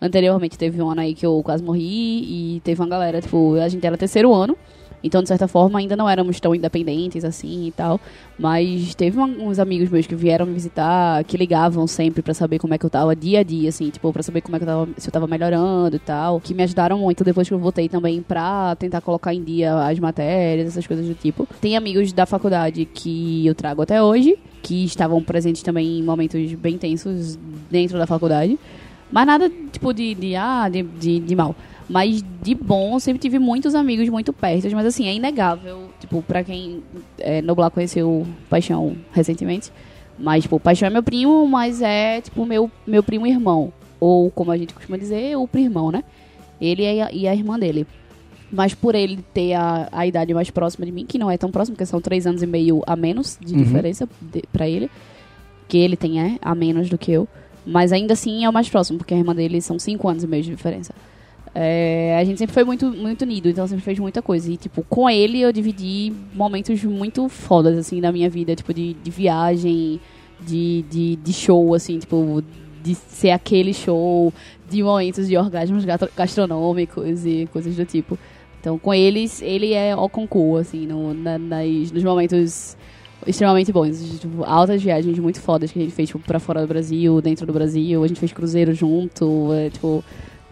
anteriormente. 0.00 0.56
Teve 0.56 0.80
um 0.80 0.90
ano 0.90 1.00
aí 1.00 1.14
que 1.14 1.26
eu 1.26 1.42
quase 1.44 1.62
morri 1.64 2.56
e 2.56 2.60
teve 2.60 2.80
uma 2.80 2.88
galera, 2.88 3.20
tipo, 3.20 3.54
a 3.54 3.68
gente 3.68 3.84
era 3.86 3.96
terceiro 3.96 4.32
ano. 4.32 4.56
Então, 5.04 5.22
de 5.22 5.28
certa 5.28 5.46
forma, 5.46 5.78
ainda 5.78 5.94
não 5.94 6.08
éramos 6.08 6.40
tão 6.40 6.54
independentes 6.54 7.26
assim 7.26 7.66
e 7.66 7.72
tal. 7.72 8.00
Mas 8.38 8.94
teve 8.94 9.20
uns 9.20 9.58
amigos 9.58 9.90
meus 9.90 10.06
que 10.06 10.14
vieram 10.14 10.46
me 10.46 10.54
visitar, 10.54 11.22
que 11.24 11.36
ligavam 11.36 11.86
sempre 11.86 12.22
pra 12.22 12.32
saber 12.32 12.58
como 12.58 12.72
é 12.72 12.78
que 12.78 12.86
eu 12.86 12.90
tava 12.90 13.14
dia 13.14 13.40
a 13.40 13.42
dia, 13.42 13.68
assim, 13.68 13.90
tipo, 13.90 14.10
pra 14.14 14.22
saber 14.22 14.40
como 14.40 14.56
é 14.56 14.58
que 14.58 14.64
eu 14.64 14.66
tava, 14.66 14.88
se 14.96 15.06
eu 15.06 15.12
tava 15.12 15.26
melhorando 15.26 15.96
e 15.96 15.98
tal. 15.98 16.40
Que 16.40 16.54
me 16.54 16.62
ajudaram 16.62 16.98
muito 16.98 17.22
depois 17.22 17.46
que 17.46 17.52
eu 17.52 17.58
voltei 17.58 17.86
também 17.86 18.22
pra 18.22 18.74
tentar 18.76 19.02
colocar 19.02 19.34
em 19.34 19.44
dia 19.44 19.74
as 19.86 19.98
matérias, 19.98 20.68
essas 20.68 20.86
coisas 20.86 21.06
do 21.06 21.14
tipo. 21.14 21.46
Tem 21.60 21.76
amigos 21.76 22.10
da 22.10 22.24
faculdade 22.24 22.86
que 22.86 23.46
eu 23.46 23.54
trago 23.54 23.82
até 23.82 24.02
hoje, 24.02 24.38
que 24.62 24.86
estavam 24.86 25.22
presentes 25.22 25.62
também 25.62 25.98
em 25.98 26.02
momentos 26.02 26.54
bem 26.54 26.78
tensos 26.78 27.38
dentro 27.70 27.98
da 27.98 28.06
faculdade. 28.06 28.58
Mas 29.12 29.26
nada, 29.26 29.50
tipo, 29.70 29.92
de, 29.92 30.14
de, 30.14 30.34
ah, 30.34 30.68
de, 30.68 30.82
de, 30.82 31.20
de 31.20 31.36
mal. 31.36 31.54
Mas 31.88 32.24
de 32.42 32.54
bom, 32.54 32.98
sempre 32.98 33.20
tive 33.20 33.38
muitos 33.38 33.74
amigos 33.74 34.08
muito 34.08 34.32
perto. 34.32 34.68
Mas 34.74 34.86
assim, 34.86 35.06
é 35.06 35.14
inegável. 35.14 35.90
Tipo, 36.00 36.22
pra 36.22 36.42
quem 36.42 36.82
é, 37.18 37.42
Noblar 37.42 37.70
conheceu 37.70 38.26
Paixão 38.48 38.96
recentemente. 39.12 39.70
Mas, 40.18 40.44
tipo, 40.44 40.58
Paixão 40.60 40.86
é 40.86 40.90
meu 40.90 41.02
primo, 41.02 41.46
mas 41.46 41.82
é, 41.82 42.20
tipo, 42.20 42.46
meu, 42.46 42.70
meu 42.86 43.02
primo 43.02 43.26
irmão. 43.26 43.72
Ou, 44.00 44.30
como 44.30 44.50
a 44.50 44.56
gente 44.56 44.72
costuma 44.72 44.96
dizer, 44.96 45.36
o 45.36 45.46
primo, 45.46 45.90
né? 45.90 46.02
Ele 46.60 46.82
e 46.82 47.00
a, 47.02 47.12
e 47.12 47.28
a 47.28 47.34
irmã 47.34 47.58
dele. 47.58 47.86
Mas 48.50 48.72
por 48.72 48.94
ele 48.94 49.18
ter 49.34 49.54
a, 49.54 49.88
a 49.90 50.06
idade 50.06 50.32
mais 50.32 50.48
próxima 50.50 50.86
de 50.86 50.92
mim, 50.92 51.04
que 51.04 51.18
não 51.18 51.30
é 51.30 51.36
tão 51.36 51.50
próxima, 51.50 51.74
porque 51.74 51.84
são 51.86 52.00
três 52.00 52.26
anos 52.26 52.42
e 52.42 52.46
meio 52.46 52.82
a 52.86 52.94
menos 52.94 53.36
de 53.44 53.52
Uhum. 53.54 53.62
diferença 53.62 54.08
de, 54.20 54.42
pra 54.52 54.68
ele. 54.68 54.88
Que 55.68 55.78
ele 55.78 55.96
tem, 55.96 56.20
é, 56.20 56.38
a 56.40 56.54
menos 56.54 56.88
do 56.88 56.96
que 56.96 57.10
eu. 57.10 57.26
Mas 57.66 57.92
ainda 57.92 58.12
assim 58.12 58.44
é 58.44 58.48
o 58.48 58.52
mais 58.52 58.68
próximo, 58.68 58.98
porque 58.98 59.12
a 59.14 59.16
irmã 59.16 59.34
dele 59.34 59.60
são 59.60 59.78
cinco 59.78 60.08
anos 60.08 60.22
e 60.22 60.26
meio 60.26 60.42
de 60.44 60.50
diferença. 60.50 60.94
É, 61.54 62.16
a 62.18 62.24
gente 62.24 62.38
sempre 62.38 62.52
foi 62.52 62.64
muito, 62.64 62.90
muito 62.90 63.22
unido, 63.22 63.48
então 63.48 63.66
sempre 63.66 63.84
fez 63.84 63.98
muita 63.98 64.20
coisa. 64.20 64.50
E, 64.50 64.56
tipo, 64.56 64.82
com 64.88 65.08
ele 65.08 65.40
eu 65.40 65.52
dividi 65.52 66.12
momentos 66.34 66.82
muito 66.82 67.28
fodas, 67.28 67.78
assim, 67.78 68.00
da 68.00 68.10
minha 68.10 68.28
vida. 68.28 68.54
Tipo, 68.56 68.74
de, 68.74 68.94
de 68.94 69.10
viagem, 69.10 70.00
de, 70.40 70.82
de, 70.90 71.16
de 71.16 71.32
show, 71.32 71.72
assim, 71.74 71.98
tipo, 71.98 72.42
de 72.82 72.94
ser 72.94 73.30
aquele 73.30 73.72
show, 73.72 74.32
de 74.68 74.82
momentos 74.82 75.28
de 75.28 75.36
orgasmos 75.36 75.84
gastronômicos 76.16 77.24
e 77.24 77.48
coisas 77.52 77.74
do 77.76 77.84
tipo. 77.84 78.18
Então, 78.60 78.78
com 78.78 78.92
eles, 78.92 79.40
ele 79.42 79.74
é 79.74 79.94
o 79.94 80.08
concurso, 80.08 80.68
assim, 80.68 80.86
no, 80.86 81.14
na- 81.14 81.38
nas, 81.38 81.92
nos 81.92 82.02
momentos 82.02 82.76
extremamente 83.26 83.70
bons. 83.70 84.18
Tipo, 84.20 84.42
altas 84.44 84.82
viagens 84.82 85.18
muito 85.18 85.40
fodas 85.40 85.70
que 85.70 85.78
a 85.78 85.82
gente 85.82 85.94
fez, 85.94 86.08
tipo, 86.08 86.18
pra 86.18 86.40
fora 86.40 86.60
do 86.62 86.66
Brasil, 86.66 87.20
dentro 87.20 87.46
do 87.46 87.52
Brasil. 87.52 88.02
A 88.02 88.08
gente 88.08 88.18
fez 88.18 88.32
cruzeiro 88.32 88.74
junto, 88.74 89.52
é, 89.52 89.70
tipo, 89.70 90.02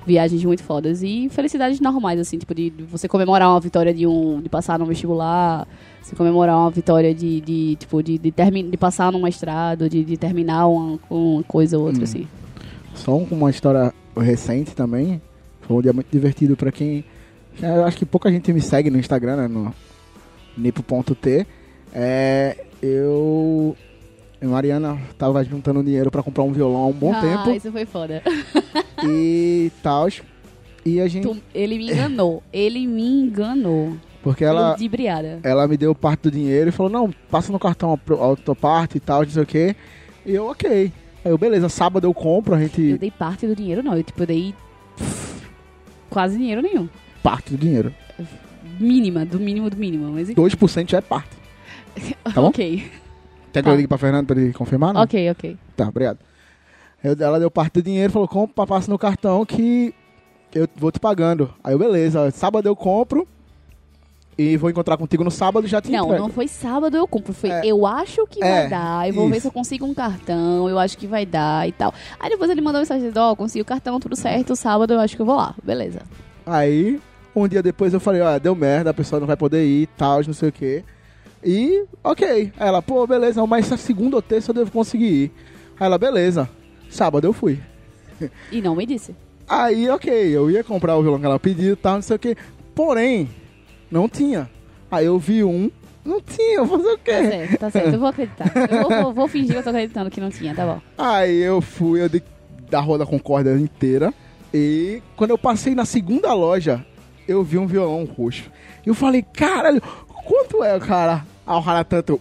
viagens 0.07 0.45
muito 0.45 0.63
fodas. 0.63 1.03
E 1.03 1.29
felicidades 1.31 1.81
normais, 1.81 2.19
assim, 2.21 2.39
tipo, 2.39 2.55
de 2.55 2.71
você 2.91 3.07
comemorar 3.09 3.49
uma 3.51 3.61
vitória 3.61 3.93
de 3.95 4.07
um. 4.07 4.41
de 4.41 4.49
passar 4.49 4.79
no 4.79 4.85
vestibular, 4.87 5.67
você 6.03 6.15
comemorar 6.17 6.57
uma 6.59 6.71
vitória 6.71 7.15
de, 7.15 7.41
de 7.41 7.77
tipo, 7.77 8.03
de, 8.03 8.19
de, 8.19 8.31
termi- 8.33 8.65
de 8.65 8.77
passar 8.77 9.13
num 9.13 9.23
mestrado, 9.23 9.89
de, 9.89 10.05
de 10.05 10.17
terminar 10.17 10.67
uma, 10.67 10.99
uma 11.11 11.43
coisa 11.45 11.79
ou 11.79 11.85
outra, 11.87 12.01
Hum. 12.01 12.05
assim. 12.05 12.27
Só 12.95 13.17
um- 13.17 13.27
uma 13.31 13.51
história 13.51 13.93
recente 14.17 14.75
também. 14.75 15.21
Foi 15.63 15.77
um 15.77 15.81
dia 15.83 15.93
muito 15.93 16.09
divertido 16.11 16.57
pra 16.57 16.73
quem. 16.73 17.05
Eu 17.61 17.85
acho 17.85 17.97
que 17.97 18.05
pouca 18.07 18.31
gente 18.31 18.53
me 18.53 18.61
segue 18.61 18.91
no 18.91 18.99
Instagram, 18.99 19.37
né? 19.37 19.49
No 19.49 19.73
nipo.t. 20.57 21.47
É, 21.95 22.57
eu. 22.83 23.77
Mariana 24.43 24.99
tava 25.17 25.45
juntando 25.45 25.85
dinheiro 25.85 26.11
pra 26.11 26.21
comprar 26.23 26.43
um 26.43 26.51
violão 26.53 26.83
há 26.83 26.87
um 26.89 26.93
bom 26.93 27.13
ah, 27.15 27.21
tempo. 27.21 27.51
isso 27.51 27.71
foi 27.71 27.87
foda. 27.87 28.21
E 29.09 29.71
tal. 29.83 30.09
E 30.85 31.01
a 31.01 31.09
gente. 31.09 31.23
Tu- 31.29 31.43
ele 31.55 31.79
me 31.79 31.91
enganou. 31.93 32.43
Ele 32.53 32.87
me 32.87 33.03
enganou. 33.07 33.97
Porque 34.23 34.45
ela. 34.45 34.73
Ludibriada. 34.73 35.41
Ela 35.43 35.67
me 35.69 35.77
deu 35.77 35.95
parte 35.95 36.23
do 36.23 36.31
dinheiro 36.31 36.69
e 36.69 36.73
falou: 36.73 36.91
Não, 36.91 37.11
passa 37.31 37.51
no 37.53 37.59
cartão 37.59 37.93
a 37.93 37.99
pro- 37.99 38.21
a 38.23 38.27
outra 38.29 38.55
parte 38.55 38.97
e 38.97 39.01
tal, 39.01 39.23
não 39.23 39.31
sei 39.31 39.43
o 39.43 39.47
quê. 39.47 39.77
E 40.27 40.33
eu, 40.35 40.47
ok. 40.47 40.93
Aí 41.25 41.31
eu, 41.31 41.39
beleza, 41.39 41.69
sábado 41.69 42.07
eu 42.07 42.15
compro, 42.15 42.55
a 42.55 42.59
gente. 42.61 42.81
Eu 42.83 42.99
dei 42.99 43.11
parte 43.11 43.47
do 43.47 43.55
dinheiro, 43.55 43.83
não. 43.83 43.97
Eu, 43.97 44.03
tipo, 44.03 44.23
eu 44.23 44.27
dei 44.27 44.55
pff, 44.97 45.43
quase 46.11 46.37
dinheiro 46.37 46.61
nenhum. 46.63 46.89
Parte 47.23 47.51
do 47.51 47.57
dinheiro. 47.59 47.93
Mínima, 48.81 49.25
do 49.25 49.39
mínimo 49.39 49.69
do 49.71 49.77
mínimo. 49.77 50.11
Mas 50.13 50.31
enfim. 50.31 50.41
2% 50.41 50.91
já 50.91 50.99
é 50.99 51.01
parte. 51.01 51.31
Tá 52.25 52.41
bom? 52.41 52.49
ok. 52.49 52.91
Quer 53.53 53.61
que 53.61 53.65
Tá. 53.65 53.71
eu 53.71 53.77
ligue 53.77 53.87
pra 53.89 53.99
Fernando 53.99 54.27
pra 54.27 54.41
ele 54.41 54.53
confirmar? 54.53 54.95
Não? 54.95 55.03
Ok, 55.03 55.31
ok. 55.31 55.57
Tá, 55.77 55.87
obrigado. 55.89 56.19
Eu- 57.03 57.17
ela 57.19 57.39
deu 57.39 57.51
parte 57.51 57.75
do 57.75 57.83
dinheiro 57.83 58.13
falou: 58.13 58.29
compra, 58.29 58.67
passa 58.67 58.91
no 58.91 58.99
cartão 58.99 59.45
que 59.45 59.95
eu 60.55 60.69
vou 60.77 60.91
te 60.93 61.01
pagando. 61.01 61.53
Aí 61.63 61.73
eu, 61.75 61.79
beleza, 61.79 62.31
sábado 62.31 62.67
eu 62.69 62.77
compro 62.77 63.27
e 64.39 64.57
vou 64.57 64.71
encontrar 64.71 64.97
contigo 64.97 65.23
no 65.23 65.31
sábado 65.31 65.67
e 65.67 65.69
já 65.71 65.81
te 65.81 65.91
Não, 65.91 66.05
entrego. 66.07 66.23
não 66.23 66.31
foi 66.31 66.49
sábado 66.49 66.97
eu 66.97 67.07
compro. 67.07 67.33
Foi 67.35 67.51
É. 67.51 67.61
eu 67.67 67.87
acho 67.87 68.27
que 68.27 68.43
É, 68.43 68.49
vai 68.61 68.69
dar. 68.71 69.09
Eu 69.09 69.15
vou 69.15 69.29
ver 69.29 69.33
isso. 69.37 69.43
se 69.43 69.49
eu 69.49 69.53
consigo 69.53 69.85
um 69.85 69.93
cartão. 69.95 70.69
Eu 70.69 70.79
acho 70.79 70.97
que 70.97 71.07
vai 71.07 71.27
dar 71.27 71.69
e 71.69 71.73
tal. 71.73 71.93
Aí 72.19 72.31
depois 72.31 72.51
ele 72.51 72.61
mandou 72.61 72.81
mensagem 72.81 73.03
dizendo: 73.03 73.21
Ó, 73.21 73.35
consegui 73.37 73.63
o 73.63 73.65
cartão, 73.67 73.99
tudo 74.01 74.17
certo. 74.17 74.55
Sábado 74.57 74.93
eu 74.95 75.01
acho 75.01 75.17
que 75.17 75.23
eu 75.23 75.27
vou 75.27 75.37
lá. 75.37 75.55
Beleza. 75.63 76.01
Aí, 76.47 77.01
um 77.37 77.47
dia 77.49 77.63
depois 77.63 77.93
eu 77.95 78.01
falei, 78.01 78.21
ó, 78.21 78.37
deu 78.39 78.55
merda, 78.55 78.91
a 78.91 78.95
pessoa 78.95 79.21
não 79.21 79.27
vai 79.29 79.37
poder 79.37 79.65
ir, 79.65 79.87
tal, 79.97 80.21
não 80.27 80.33
sei 80.35 80.49
o 80.49 80.53
quê. 80.53 80.85
E, 81.45 81.85
ok. 82.03 82.53
Aí 82.59 82.69
ela, 82.69 82.83
pô, 82.83 83.07
beleza, 83.07 83.45
mas 83.47 83.67
segunda 83.67 84.17
ou 84.17 84.23
terça 84.23 84.51
eu 84.51 84.55
devo 84.55 84.71
conseguir 84.71 85.07
ir. 85.25 85.33
Aí 85.79 85.87
ela, 85.87 85.99
beleza. 85.99 86.49
Sábado 86.93 87.27
eu 87.27 87.33
fui. 87.33 87.59
E 88.53 88.61
não 88.63 88.77
me 88.77 88.87
disse. 88.87 89.15
Aí, 89.49 89.89
ok, 89.91 90.13
eu 90.13 90.51
ia 90.51 90.63
comprar 90.63 90.97
o 90.97 91.03
violão 91.03 91.19
que 91.19 91.27
ela 91.27 91.39
pediu 91.41 91.73
e 91.73 91.77
tal, 91.77 91.95
não 91.97 92.03
sei 92.03 92.17
o 92.17 92.19
quê. 92.19 92.37
Porém, 92.75 93.29
não 93.91 94.09
tinha. 94.09 94.49
Aí 94.91 95.07
eu 95.07 95.19
vi 95.19 95.43
um, 95.43 95.71
não 96.05 96.21
tinha, 96.21 96.59
eu 96.59 96.67
vou 96.67 96.79
fazer 96.79 96.93
o 96.93 96.99
quê? 96.99 97.13
Tá 97.13 97.23
certo, 97.31 97.59
tá 97.59 97.71
certo. 97.71 97.95
Eu 97.95 97.99
vou 97.99 98.09
acreditar. 98.09 98.53
Eu 98.71 98.83
vou, 98.83 99.03
vou- 99.03 99.13
vou 99.13 99.29
fingir 99.29 99.53
que 99.53 99.57
eu 99.59 99.63
tô 99.63 99.71
acreditando 99.71 100.11
que 100.11 100.21
não 100.21 100.31
tinha, 100.31 100.55
tá 100.55 100.65
bom. 100.67 100.81
Aí 100.97 101.39
eu 101.41 101.61
fui, 101.61 102.03
eu 102.03 102.09
dei 102.09 102.23
da 102.71 102.81
Rua 102.81 102.99
da 102.99 103.07
Concórdia 103.07 103.53
inteira. 103.57 104.13
E 104.55 105.03
quando 105.17 105.31
eu 105.31 105.39
passei 105.39 105.75
na 105.75 105.85
segunda 105.87 106.33
loja, 106.35 106.85
eu 107.27 107.43
vi 107.43 107.57
um 107.59 107.67
violão 107.67 108.05
roxo. 108.05 108.51
E 108.85 108.89
eu 108.89 108.95
falei, 108.95 109.23
caralho, 109.23 109.81
quanto 110.25 110.63
é, 110.63 110.79
cara? 110.79 111.25
Aí 111.47 111.57
o 111.57 111.63
cara 111.63 111.83
tanto. 111.85 112.21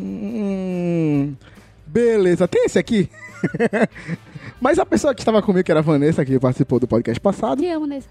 Hum, 0.00 1.34
beleza, 1.86 2.46
tem 2.48 2.64
esse 2.66 2.78
aqui? 2.78 3.08
Mas 4.60 4.78
a 4.78 4.86
pessoa 4.86 5.14
que 5.14 5.20
estava 5.20 5.40
comigo, 5.42 5.64
que 5.64 5.70
era 5.70 5.80
a 5.80 5.82
Vanessa, 5.82 6.24
que 6.24 6.38
participou 6.38 6.78
do 6.78 6.86
podcast 6.86 7.20
passado, 7.20 7.62
Te 7.62 7.68
amo 7.68 7.86
nesse. 7.86 8.08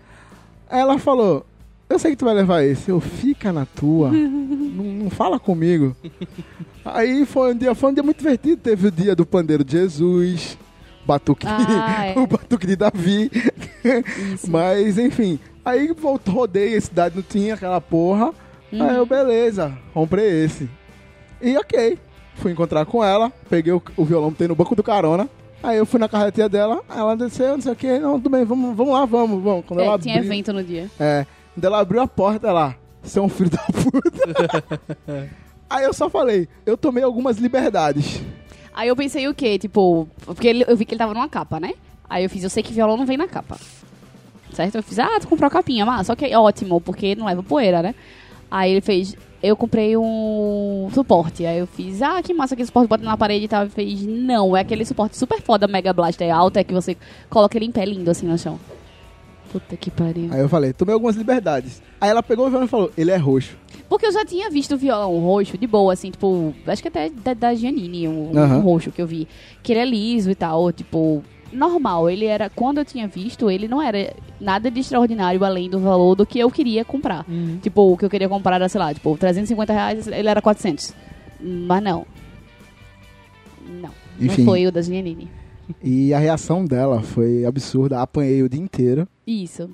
ela 0.70 0.98
falou: 0.98 1.46
Eu 1.90 2.00
sei 2.00 2.12
que 2.12 2.18
tu 2.18 2.26
vai 2.26 2.34
levar 2.34 2.64
esse, 2.64 2.90
eu 2.90 3.00
fica 3.00 3.52
na 3.54 3.66
tua. 3.66 4.10
não, 4.12 4.84
não 5.04 5.10
fala 5.10 5.40
comigo. 5.40 5.96
Aí 6.84 7.26
foi 7.26 7.54
um 7.54 7.58
dia, 7.58 7.76
foi 7.76 7.92
um 7.92 7.94
dia 7.94 8.04
muito 8.04 8.18
divertido. 8.18 8.58
Teve 8.62 8.88
o 8.88 8.92
dia 8.92 9.16
do 9.16 9.26
pandeiro 9.26 9.64
de 9.64 9.74
Jesus, 9.74 10.58
batuque, 11.06 11.46
Ah, 11.48 12.06
é. 12.08 12.18
o 12.20 12.26
batuque 12.26 12.66
de 12.68 12.76
Davi. 12.76 13.30
Mas 14.48 14.98
enfim, 14.98 15.40
aí 15.64 15.94
voltou, 15.94 16.34
rodei, 16.34 16.76
a 16.76 16.82
cidade 16.82 17.16
não 17.16 17.24
tinha 17.24 17.54
aquela 17.54 17.80
porra. 17.82 18.32
Uhum. 18.72 18.84
Aí 18.84 18.96
eu, 18.98 19.06
beleza, 19.06 19.76
comprei 19.94 20.44
esse. 20.46 20.70
E 21.42 21.58
ok, 21.58 21.98
fui 22.40 22.52
encontrar 22.52 22.86
com 22.86 23.04
ela, 23.04 23.32
peguei 23.50 23.72
o, 23.74 23.82
o 23.98 24.04
violão, 24.06 24.30
botei 24.30 24.48
no 24.48 24.56
banco 24.56 24.76
do 24.76 24.84
carona. 24.84 25.30
Aí 25.62 25.78
eu 25.78 25.86
fui 25.86 26.00
na 26.00 26.08
carretinha 26.08 26.48
dela, 26.48 26.82
aí 26.88 27.00
ela 27.00 27.16
desceu, 27.18 27.54
não 27.56 27.62
sei 27.62 27.74
o 27.74 27.76
que, 27.76 28.00
não, 28.00 28.14
tudo 28.14 28.30
bem, 28.30 28.46
vamos, 28.46 28.76
vamos 28.76 28.94
lá, 28.94 29.06
vamos, 29.06 29.44
vamos. 29.44 29.66
Quando 29.66 29.82
ela 29.82 29.96
É, 29.96 29.98
tinha 30.00 30.16
abriu- 30.16 30.32
evento 30.32 30.54
no 30.54 30.64
dia. 30.64 30.90
é. 31.00 31.26
Quando 31.54 31.66
ela 31.66 31.80
abriu 31.80 32.02
a 32.02 32.08
porta 32.08 32.52
lá, 32.54 32.76
você 33.04 33.20
é 33.20 33.22
um 33.22 33.28
filho 33.28 33.50
da 33.50 33.58
puta. 33.60 34.64
Aí 35.70 35.84
eu 35.84 35.94
só 35.94 36.10
falei, 36.10 36.48
eu 36.66 36.78
tomei 36.78 37.04
algumas 37.04 37.38
liberdades. 37.38 38.22
Aí 38.74 38.88
eu 38.88 38.96
pensei 38.96 39.28
o 39.28 39.34
quê? 39.34 39.60
Tipo, 39.60 40.08
porque 40.26 40.48
ele- 40.48 40.66
eu 40.68 40.78
vi 40.78 40.86
que 40.86 40.94
ele 40.94 41.00
tava 41.00 41.14
numa 41.14 41.28
capa, 41.28 41.60
né? 41.60 41.74
Aí 42.10 42.24
eu 42.24 42.30
fiz, 42.30 42.44
eu 42.44 42.50
sei 42.50 42.64
que 42.64 42.72
violão 42.74 42.96
não 42.98 43.06
vem 43.06 43.18
na 43.18 43.28
capa. 43.28 43.58
Certo? 44.54 44.76
Eu 44.76 44.84
fiz, 44.84 44.98
ah, 44.98 45.20
tu 45.20 45.28
comprou 45.28 45.48
a 45.48 45.52
capinha, 45.52 45.86
mas 45.86 46.08
só 46.08 46.16
que 46.16 46.26
é 46.26 46.38
ótimo, 46.40 46.80
porque 46.82 47.16
não 47.16 47.26
leva 47.26 47.44
poeira, 47.44 47.82
né? 47.84 47.94
Aí 48.50 48.72
ele 48.72 48.82
fez, 48.82 49.16
eu 49.42 49.56
comprei 49.56 49.96
um 49.98 50.90
suporte. 50.94 51.46
Aí 51.46 51.60
eu 51.60 51.68
fiz, 51.68 52.02
ah, 52.02 52.22
que 52.22 52.34
massa 52.34 52.54
aquele 52.54 52.68
suporte, 52.68 52.90
bota 52.90 53.04
na 53.04 53.18
parede 53.18 53.46
e 53.46 53.48
tal. 53.48 53.64
Ele 53.64 53.72
fez, 53.72 54.06
não, 54.06 54.56
é 54.56 54.62
aquele 54.62 54.86
suporte 54.86 55.18
super 55.18 55.42
foda, 55.42 55.68
Mega 55.68 55.94
Blaster 55.94 56.34
alto, 56.34 56.58
é 56.58 56.64
que 56.64 56.74
você 56.74 56.98
coloca 57.30 57.58
ele 57.58 57.66
em 57.66 57.72
pé 57.72 57.86
lindo 57.86 58.10
assim 58.10 58.28
no 58.28 58.38
chão. 58.38 58.60
Puta 59.52 59.76
que 59.76 59.90
pariu. 59.90 60.30
Aí 60.32 60.42
eu 60.42 60.50
falei, 60.50 60.74
tomei 60.74 60.94
algumas 60.94 61.16
liberdades. 61.16 61.82
Aí 62.00 62.10
ela 62.10 62.22
pegou 62.22 62.46
o 62.46 62.50
violão 62.50 62.66
e 62.66 62.70
falou, 62.70 62.92
ele 62.96 63.10
é 63.10 63.18
roxo. 63.18 63.58
Porque 63.88 64.06
eu 64.06 64.12
já 64.12 64.24
tinha 64.24 64.50
visto 64.50 64.76
o 64.76 64.78
violão 64.78 65.18
roxo 65.20 65.58
de 65.58 65.66
boa, 65.66 65.94
assim, 65.94 66.12
tipo, 66.12 66.54
acho 66.68 66.82
que 66.82 66.88
até 66.88 67.10
da, 67.10 67.34
da 67.34 67.56
Giannini, 67.56 68.08
um, 68.08 68.32
um 68.32 68.60
roxo 68.60 68.92
que 68.92 69.02
eu 69.02 69.08
vi. 69.08 69.28
Que 69.64 69.74
ele 69.74 69.80
é 69.80 69.86
liso 69.86 70.30
e 70.30 70.36
tal, 70.36 70.72
tipo, 70.72 71.24
normal. 71.52 72.10
Ele 72.10 72.26
era, 72.26 72.50
quando 72.50 72.80
eu 72.80 72.86
tinha 72.86 73.08
visto, 73.08 73.50
ele 73.50 73.68
não 73.68 73.82
era 73.82 74.14
nada 74.40 74.70
de 74.70 74.80
extraordinário 74.80 75.44
além 75.44 75.70
do 75.70 75.80
valor 75.80 76.16
do 76.16 76.26
que 76.26 76.40
eu 76.40 76.50
queria 76.50 76.84
comprar. 76.86 77.26
Tipo, 77.62 77.94
o 77.94 77.98
que 77.98 78.06
eu 78.06 78.10
queria 78.10 78.30
comprar 78.30 78.56
era, 78.56 78.70
sei 78.70 78.80
lá, 78.80 78.94
tipo, 78.94 79.18
350 79.18 79.74
reais, 79.74 80.08
ele 80.08 80.28
era 80.28 80.42
400. 80.42 80.94
Mas 81.42 81.84
não. 81.84 82.06
Não. 83.82 83.92
Enfim. 84.20 84.42
Não 84.42 84.46
foi 84.52 84.68
o 84.68 84.72
da 84.72 84.82
Giannini. 84.82 85.30
E 85.84 86.14
a 86.14 86.20
reação 86.20 86.66
dela 86.66 87.02
foi 87.02 87.46
absurda, 87.46 88.02
apanhei 88.02 88.42
o 88.42 88.50
dia 88.50 88.62
inteiro. 88.62 89.08
Isso. 89.26 89.70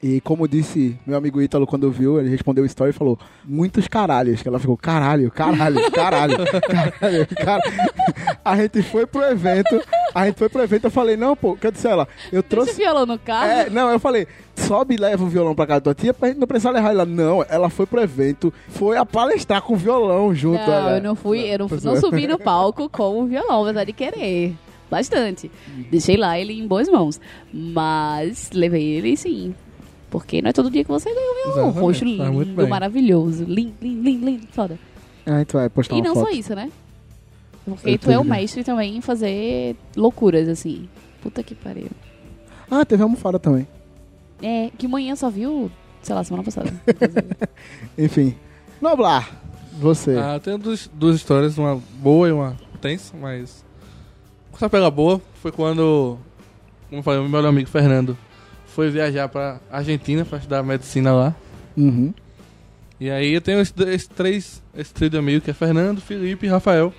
E 0.00 0.20
como 0.20 0.46
disse 0.46 0.96
meu 1.04 1.16
amigo 1.16 1.42
Ítalo 1.42 1.66
quando 1.66 1.90
viu, 1.90 2.20
ele 2.20 2.28
respondeu 2.28 2.62
o 2.62 2.66
story 2.66 2.90
e 2.90 2.92
falou, 2.92 3.18
muitos 3.44 3.88
caralhos. 3.88 4.40
Que 4.42 4.48
ela 4.48 4.58
ficou, 4.58 4.76
caralho, 4.76 5.30
caralho, 5.30 5.90
caralho, 5.90 6.36
caralho, 6.62 7.26
caralho. 7.36 7.62
A 8.44 8.56
gente 8.56 8.82
foi 8.82 9.06
pro 9.06 9.22
evento, 9.24 9.80
a 10.18 10.26
gente 10.26 10.38
foi 10.38 10.48
pro 10.48 10.62
evento, 10.62 10.84
eu 10.84 10.90
falei, 10.90 11.16
não, 11.16 11.36
pô, 11.36 11.56
quer 11.56 11.70
dizer, 11.70 11.88
ela, 11.88 12.08
eu 12.32 12.42
Trouxe 12.42 12.72
trouxe... 12.72 12.82
violão 12.82 13.06
no 13.06 13.18
carro? 13.18 13.50
É, 13.50 13.70
não, 13.70 13.90
eu 13.90 14.00
falei, 14.00 14.26
sobe 14.56 14.94
e 14.94 14.98
leva 14.98 15.22
o 15.22 15.28
violão 15.28 15.54
pra 15.54 15.66
casa 15.66 15.80
da 15.80 15.84
tua 15.84 15.94
tia 15.94 16.12
pra 16.12 16.28
gente 16.28 16.38
não 16.38 16.46
precisar 16.46 16.70
levar 16.70 16.90
ela. 16.90 17.06
Não, 17.06 17.44
ela 17.48 17.70
foi 17.70 17.86
pro 17.86 18.00
evento, 18.00 18.52
foi 18.68 18.96
a 18.96 19.06
palestrar 19.06 19.62
com 19.62 19.74
o 19.74 19.76
violão 19.76 20.34
junto. 20.34 20.58
Não, 20.58 20.72
ela. 20.72 20.96
eu 20.96 21.02
não 21.02 21.14
fui, 21.14 21.40
eu 21.40 21.58
não, 21.60 21.68
não 21.68 21.92
é. 21.92 22.00
subi 22.00 22.26
no 22.26 22.38
palco 22.38 22.88
com 22.88 23.22
o 23.22 23.26
violão, 23.26 23.62
apesar 23.62 23.84
de 23.84 23.92
querer. 23.92 24.54
Bastante. 24.90 25.50
Deixei 25.90 26.16
lá 26.16 26.38
ele 26.38 26.58
em 26.58 26.66
boas 26.66 26.88
mãos. 26.88 27.20
Mas 27.52 28.50
levei 28.52 28.82
ele 28.82 29.16
sim. 29.16 29.54
Porque 30.10 30.40
não 30.40 30.48
é 30.48 30.52
todo 30.52 30.70
dia 30.70 30.82
que 30.82 30.90
você 30.90 31.12
ganha 31.12 31.30
um 31.30 31.52
violão. 31.52 31.70
Roxo 31.70 32.04
lindo, 32.04 32.68
maravilhoso. 32.68 33.44
Lindo, 33.44 33.74
lindo, 33.82 34.02
lindo, 34.02 34.26
lindo. 34.26 34.46
Foda. 34.50 34.78
A 35.26 35.38
gente 35.40 35.52
vai 35.52 35.68
postar 35.68 35.94
e 35.94 36.00
não 36.00 36.14
foto. 36.14 36.26
só 36.26 36.32
isso, 36.32 36.54
né? 36.54 36.70
Porque 37.76 37.90
Eu 37.90 37.98
tu 37.98 38.10
é 38.10 38.18
o 38.18 38.24
mestre 38.24 38.64
também 38.64 38.96
em 38.96 39.00
fazer 39.00 39.76
loucuras, 39.96 40.48
assim. 40.48 40.88
Puta 41.22 41.42
que 41.42 41.54
pariu. 41.54 41.88
Ah, 42.70 42.84
teve 42.84 43.02
almofada 43.02 43.38
também. 43.38 43.66
É, 44.42 44.70
que 44.76 44.86
manhã 44.86 45.16
só 45.16 45.30
viu, 45.30 45.70
sei 46.02 46.14
lá, 46.14 46.22
semana 46.22 46.44
passada. 46.44 46.72
Enfim. 47.96 48.34
Noblar, 48.80 49.28
você. 49.78 50.16
Ah, 50.16 50.38
tem 50.38 50.58
duas, 50.58 50.88
duas 50.92 51.16
histórias, 51.16 51.58
uma 51.58 51.80
boa 52.00 52.28
e 52.28 52.32
uma 52.32 52.56
tensa, 52.80 53.16
mas. 53.16 53.64
Essa 54.54 54.68
pega 54.68 54.90
boa 54.90 55.22
foi 55.40 55.52
quando, 55.52 56.18
como 56.88 56.98
eu 56.98 57.02
falei, 57.02 57.20
o 57.20 57.22
meu 57.22 57.30
melhor 57.30 57.48
amigo 57.48 57.68
Fernando 57.68 58.18
foi 58.66 58.90
viajar 58.90 59.28
pra 59.28 59.60
Argentina 59.70 60.24
pra 60.24 60.38
estudar 60.38 60.62
medicina 60.64 61.12
lá. 61.12 61.36
Uhum. 61.76 62.12
E 63.00 63.08
aí 63.08 63.32
eu 63.32 63.40
tenho 63.40 63.60
esses 63.60 63.74
esses 63.76 64.08
três, 64.08 64.62
esse 64.76 64.92
trio 64.92 65.10
de 65.10 65.16
amigos 65.16 65.44
que 65.44 65.50
é 65.50 65.54
Fernando, 65.54 66.00
Felipe 66.00 66.46
e 66.46 66.48
Rafael. 66.48 66.92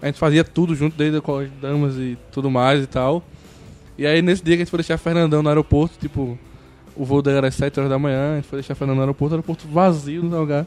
A 0.00 0.06
gente 0.06 0.18
fazia 0.18 0.44
tudo 0.44 0.74
junto 0.74 0.96
desde 0.96 1.18
o 1.18 1.22
colégio 1.22 1.52
de 1.54 1.60
damas 1.60 1.96
e 1.96 2.18
tudo 2.30 2.50
mais 2.50 2.82
e 2.82 2.86
tal. 2.86 3.22
E 3.98 4.06
aí 4.06 4.20
nesse 4.20 4.44
dia 4.44 4.56
que 4.56 4.62
a 4.62 4.64
gente 4.64 4.70
foi 4.70 4.78
deixar 4.78 4.98
Fernandão 4.98 5.42
no 5.42 5.48
aeroporto, 5.48 5.98
tipo, 5.98 6.38
o 6.94 7.04
voo 7.04 7.22
dele 7.22 7.38
era 7.38 7.48
às 7.48 7.54
7 7.54 7.78
horas 7.78 7.90
da 7.90 7.98
manhã, 7.98 8.32
a 8.32 8.36
gente 8.36 8.48
foi 8.48 8.58
deixar 8.58 8.74
Fernandão 8.74 8.96
no 8.96 9.02
aeroporto, 9.02 9.34
aeroporto 9.34 9.66
vazio 9.68 10.22
no 10.22 10.38
lugar. 10.38 10.66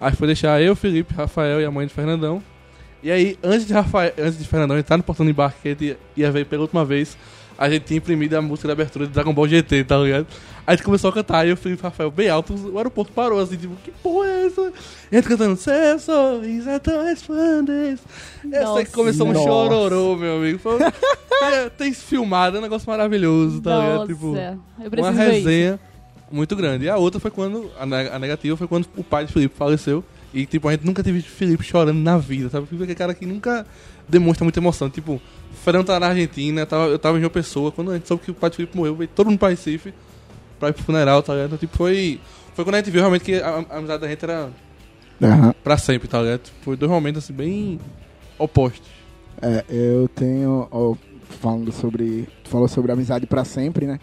Aí 0.00 0.12
foi 0.12 0.26
deixar 0.26 0.60
eu, 0.62 0.74
Felipe, 0.74 1.14
Rafael 1.14 1.60
e 1.60 1.64
a 1.64 1.70
mãe 1.70 1.86
de 1.86 1.92
Fernandão. 1.92 2.42
E 3.02 3.10
aí, 3.10 3.38
antes 3.42 3.66
de 3.66 3.72
Rafael, 3.72 4.12
antes 4.18 4.38
de 4.38 4.46
Fernandão 4.46 4.78
entrar 4.78 4.96
no 4.96 5.02
portão 5.02 5.24
de 5.24 5.32
embarque 5.32 5.60
que 5.62 5.68
a 5.68 5.70
gente 5.72 5.98
ia 6.16 6.30
ver 6.30 6.46
pela 6.46 6.62
última 6.62 6.84
vez, 6.84 7.16
a 7.60 7.68
gente 7.68 7.84
tinha 7.84 7.98
imprimido 7.98 8.32
a 8.32 8.40
música 8.40 8.68
da 8.68 8.72
abertura 8.72 9.06
de 9.06 9.12
Dragon 9.12 9.34
Ball 9.34 9.46
GT, 9.46 9.84
tá 9.84 9.98
ligado? 9.98 10.26
Aí 10.66 10.72
a 10.72 10.72
gente 10.72 10.82
começou 10.82 11.10
a 11.10 11.12
cantar, 11.12 11.46
e 11.46 11.50
eu 11.50 11.56
Felipe 11.58 11.82
e 11.82 11.84
Rafael 11.84 12.10
bem 12.10 12.30
alto, 12.30 12.54
o 12.54 12.78
aeroporto 12.78 13.12
parou 13.12 13.38
assim, 13.38 13.58
tipo, 13.58 13.76
que 13.84 13.90
porra 13.90 14.28
é 14.28 14.46
essa? 14.46 14.72
E 15.12 15.16
a 15.16 15.20
gente 15.20 15.28
cantando, 15.28 15.56
seu 15.56 15.98
sorriso 15.98 16.70
é 16.70 16.78
tão 16.78 17.04
resplandece. 17.04 18.02
Essa 18.50 18.78
aí 18.78 18.86
começou 18.86 19.28
um 19.28 19.32
Nossa. 19.34 19.44
chororô, 19.46 20.16
meu 20.16 20.38
amigo. 20.38 20.58
Foi, 20.58 20.78
tem, 20.78 20.90
tem 21.76 21.92
filmado, 21.92 22.56
é 22.56 22.60
um 22.60 22.62
negócio 22.62 22.88
maravilhoso, 22.88 23.60
tá 23.60 23.78
ligado? 23.78 23.94
Nossa, 23.94 24.06
Tipo, 24.06 24.36
eu 24.36 25.02
uma 25.02 25.10
resenha 25.10 25.78
muito 26.32 26.56
grande. 26.56 26.86
E 26.86 26.88
a 26.88 26.96
outra 26.96 27.20
foi 27.20 27.30
quando, 27.30 27.70
a 27.78 28.18
negativa 28.18 28.56
foi 28.56 28.66
quando 28.66 28.88
o 28.96 29.04
pai 29.04 29.26
de 29.26 29.34
Felipe 29.34 29.54
faleceu. 29.54 30.02
E, 30.32 30.46
tipo, 30.46 30.68
a 30.68 30.72
gente 30.72 30.86
nunca 30.86 31.02
teve 31.02 31.20
Felipe 31.22 31.64
chorando 31.64 31.98
na 31.98 32.16
vida, 32.18 32.48
sabe? 32.48 32.66
Felipe 32.66 32.82
é 32.82 32.84
aquele 32.84 32.98
cara 32.98 33.14
que 33.14 33.26
nunca 33.26 33.66
demonstra 34.08 34.44
muita 34.44 34.60
emoção. 34.60 34.88
Tipo, 34.88 35.20
Fernando 35.64 35.86
tá 35.86 35.98
na 35.98 36.06
Argentina, 36.08 36.60
eu 36.62 36.66
tava, 36.66 36.84
eu 36.86 36.98
tava 36.98 37.16
em 37.18 37.20
João 37.20 37.30
Pessoa. 37.32 37.72
Quando 37.72 37.90
a 37.90 37.94
gente 37.94 38.06
soube 38.06 38.22
que 38.24 38.30
o 38.30 38.34
pai 38.34 38.48
de 38.50 38.56
Felipe 38.56 38.76
morreu, 38.76 38.94
veio 38.94 39.08
todo 39.08 39.26
mundo 39.28 39.38
pra 39.38 39.48
Recife 39.48 39.92
pra 40.58 40.68
ir 40.68 40.72
pro 40.72 40.82
funeral, 40.84 41.22
tá 41.22 41.32
ligado? 41.32 41.46
Então, 41.48 41.58
tipo, 41.58 41.76
foi, 41.76 42.20
foi 42.54 42.64
quando 42.64 42.74
a 42.74 42.78
gente 42.78 42.90
viu 42.90 43.00
realmente 43.00 43.24
que 43.24 43.34
a, 43.36 43.64
a 43.70 43.78
amizade 43.78 44.02
da 44.02 44.08
gente 44.08 44.24
era 44.24 44.50
Aham. 45.22 45.54
pra 45.64 45.76
sempre, 45.78 46.06
tá 46.06 46.20
ligado? 46.22 46.50
Foi 46.62 46.76
dois 46.76 46.90
momentos, 46.92 47.24
assim, 47.24 47.32
bem 47.32 47.80
opostos. 48.38 48.86
É, 49.42 49.64
eu 49.68 50.06
tenho, 50.14 50.68
ó, 50.70 50.94
falando 51.40 51.72
sobre, 51.72 52.28
tu 52.44 52.50
falou 52.50 52.68
sobre 52.68 52.92
amizade 52.92 53.26
pra 53.26 53.44
sempre, 53.44 53.86
né? 53.86 53.98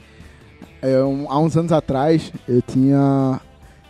É, 0.81 1.01
um- 1.03 1.31
há 1.31 1.39
uns 1.39 1.55
anos 1.55 1.71
atrás, 1.71 2.31
eu 2.47 2.61
tinha, 2.61 3.39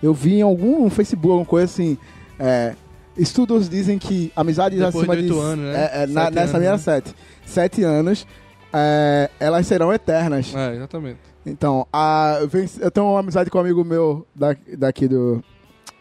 eu 0.03 0.13
vi 0.13 0.35
em 0.35 0.41
algum 0.41 0.83
um 0.85 0.89
Facebook, 0.89 1.29
alguma 1.29 1.45
coisa 1.45 1.65
assim, 1.65 1.97
é, 2.39 2.75
estudos 3.17 3.69
dizem 3.69 3.97
que 3.97 4.31
amizades 4.35 4.77
Depois 4.79 4.95
acima 4.95 5.15
de 5.15 5.23
de... 5.23 5.31
oito 5.31 5.41
anos, 5.41 5.65
né? 5.65 5.89
É, 5.93 6.03
é, 6.03 6.07
na- 6.07 6.29
nessa 6.31 6.51
anos, 6.57 6.59
minha 6.59 6.71
né? 6.73 6.77
sete. 6.77 7.15
Sete 7.45 7.83
anos, 7.83 8.27
é, 8.73 9.29
elas 9.39 9.65
serão 9.67 9.93
eternas. 9.93 10.53
É, 10.55 10.75
exatamente. 10.75 11.19
Então, 11.45 11.87
a, 11.93 12.39
eu 12.79 12.91
tenho 12.91 13.07
uma 13.07 13.19
amizade 13.21 13.49
com 13.49 13.57
um 13.57 13.61
amigo 13.61 13.83
meu 13.83 14.25
da, 14.35 14.55
daqui 14.77 15.07
do. 15.07 15.43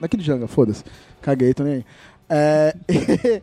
Daqui 0.00 0.16
do 0.16 0.22
Janga, 0.22 0.46
foda-se. 0.46 0.82
Caguei, 1.22 1.54
tô 1.54 1.62
nem 1.62 1.74
aí. 1.74 1.84
É, 2.28 2.76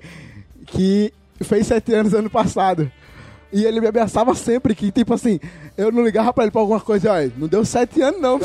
que 0.67 1.13
fez 1.41 1.67
sete 1.67 1.93
anos 1.93 2.13
ano 2.13 2.29
passado. 2.29 2.91
E 3.53 3.63
ele 3.65 3.79
me 3.79 3.87
ameaçava 3.87 4.33
sempre 4.33 4.73
que, 4.73 4.91
tipo 4.91 5.13
assim, 5.13 5.39
eu 5.77 5.91
não 5.91 6.03
ligava 6.03 6.33
pra 6.33 6.43
ele 6.43 6.51
pra 6.51 6.59
alguma 6.59 6.79
coisa, 6.81 7.11
olha, 7.13 7.31
não 7.37 7.47
deu 7.47 7.63
sete 7.63 8.01
anos 8.01 8.19
não. 8.19 8.39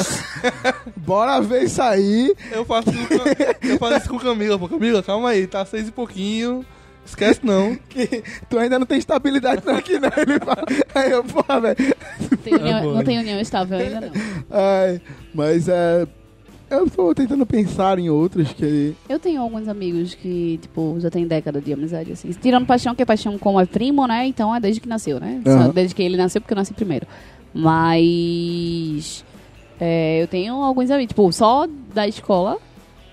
Bora 0.97 1.40
ver 1.40 1.64
isso 1.64 1.80
aí. 1.82 2.35
Eu 2.52 2.64
faço, 2.64 2.90
isso 2.90 3.06
com- 3.09 3.66
eu 3.68 3.78
faço 3.78 3.97
isso 3.98 4.09
com 4.10 4.18
Camila, 4.18 4.59
pô. 4.59 4.68
Camila, 4.68 5.02
calma 5.02 5.30
aí, 5.30 5.47
tá 5.47 5.64
seis 5.64 5.89
e 5.89 5.93
pouquinho. 5.93 6.64
Esquece 7.06 7.40
não. 7.43 7.74
Que 7.89 8.22
tu 8.51 8.59
ainda 8.59 8.78
não 8.78 8.85
tem 8.86 8.98
estabilidade 8.98 9.62
não 9.64 9.76
aqui, 9.76 9.98
né? 9.98 10.10
Ele 10.16 10.39
fala, 10.40 10.64
aí 10.94 11.10
eu, 11.10 11.24
porra, 11.24 11.60
velho. 11.60 11.76
Tem 12.44 12.55
união- 12.55 12.94
não 12.94 13.02
tem 13.05 13.18
união 13.18 13.40
estável 13.40 13.78
ainda, 13.78 14.01
não. 14.02 14.12
Ai, 14.51 15.01
mas 15.35 15.68
é. 15.68 16.06
Eu 16.70 16.89
tô 16.89 17.15
tentando 17.15 17.47
pensar 17.47 17.99
em 17.99 18.11
outros 18.11 18.53
que. 18.53 18.95
Eu 19.09 19.19
tenho 19.19 19.40
alguns 19.40 19.69
amigos 19.69 20.15
que, 20.15 20.59
tipo, 20.61 20.97
já 20.99 21.11
tem 21.11 21.27
década 21.27 21.61
de 21.61 21.73
amizade, 21.73 22.12
assim. 22.12 22.31
Tirando 22.31 22.66
paixão, 22.66 22.95
que 22.95 23.03
é 23.03 23.07
paixão 23.07 23.39
como 23.39 23.59
é 23.61 23.65
primo, 23.65 24.07
né? 24.07 24.27
Então 24.27 24.55
é 24.55 24.61
desde 24.61 24.81
que 24.81 24.89
nasceu, 24.89 25.19
né? 25.19 25.40
Aham. 25.47 25.70
desde 25.70 25.95
que 25.95 26.03
ele 26.03 26.16
nasceu, 26.16 26.40
porque 26.40 26.53
eu 26.53 26.57
nasci 26.57 26.74
primeiro. 26.74 27.07
Mas. 27.55 29.24
é, 29.81 30.23
eu 30.23 30.27
tenho 30.27 30.55
alguns 30.57 30.90
amigos, 30.90 31.09
tipo, 31.09 31.32
só 31.32 31.66
da 31.95 32.07
escola, 32.07 32.59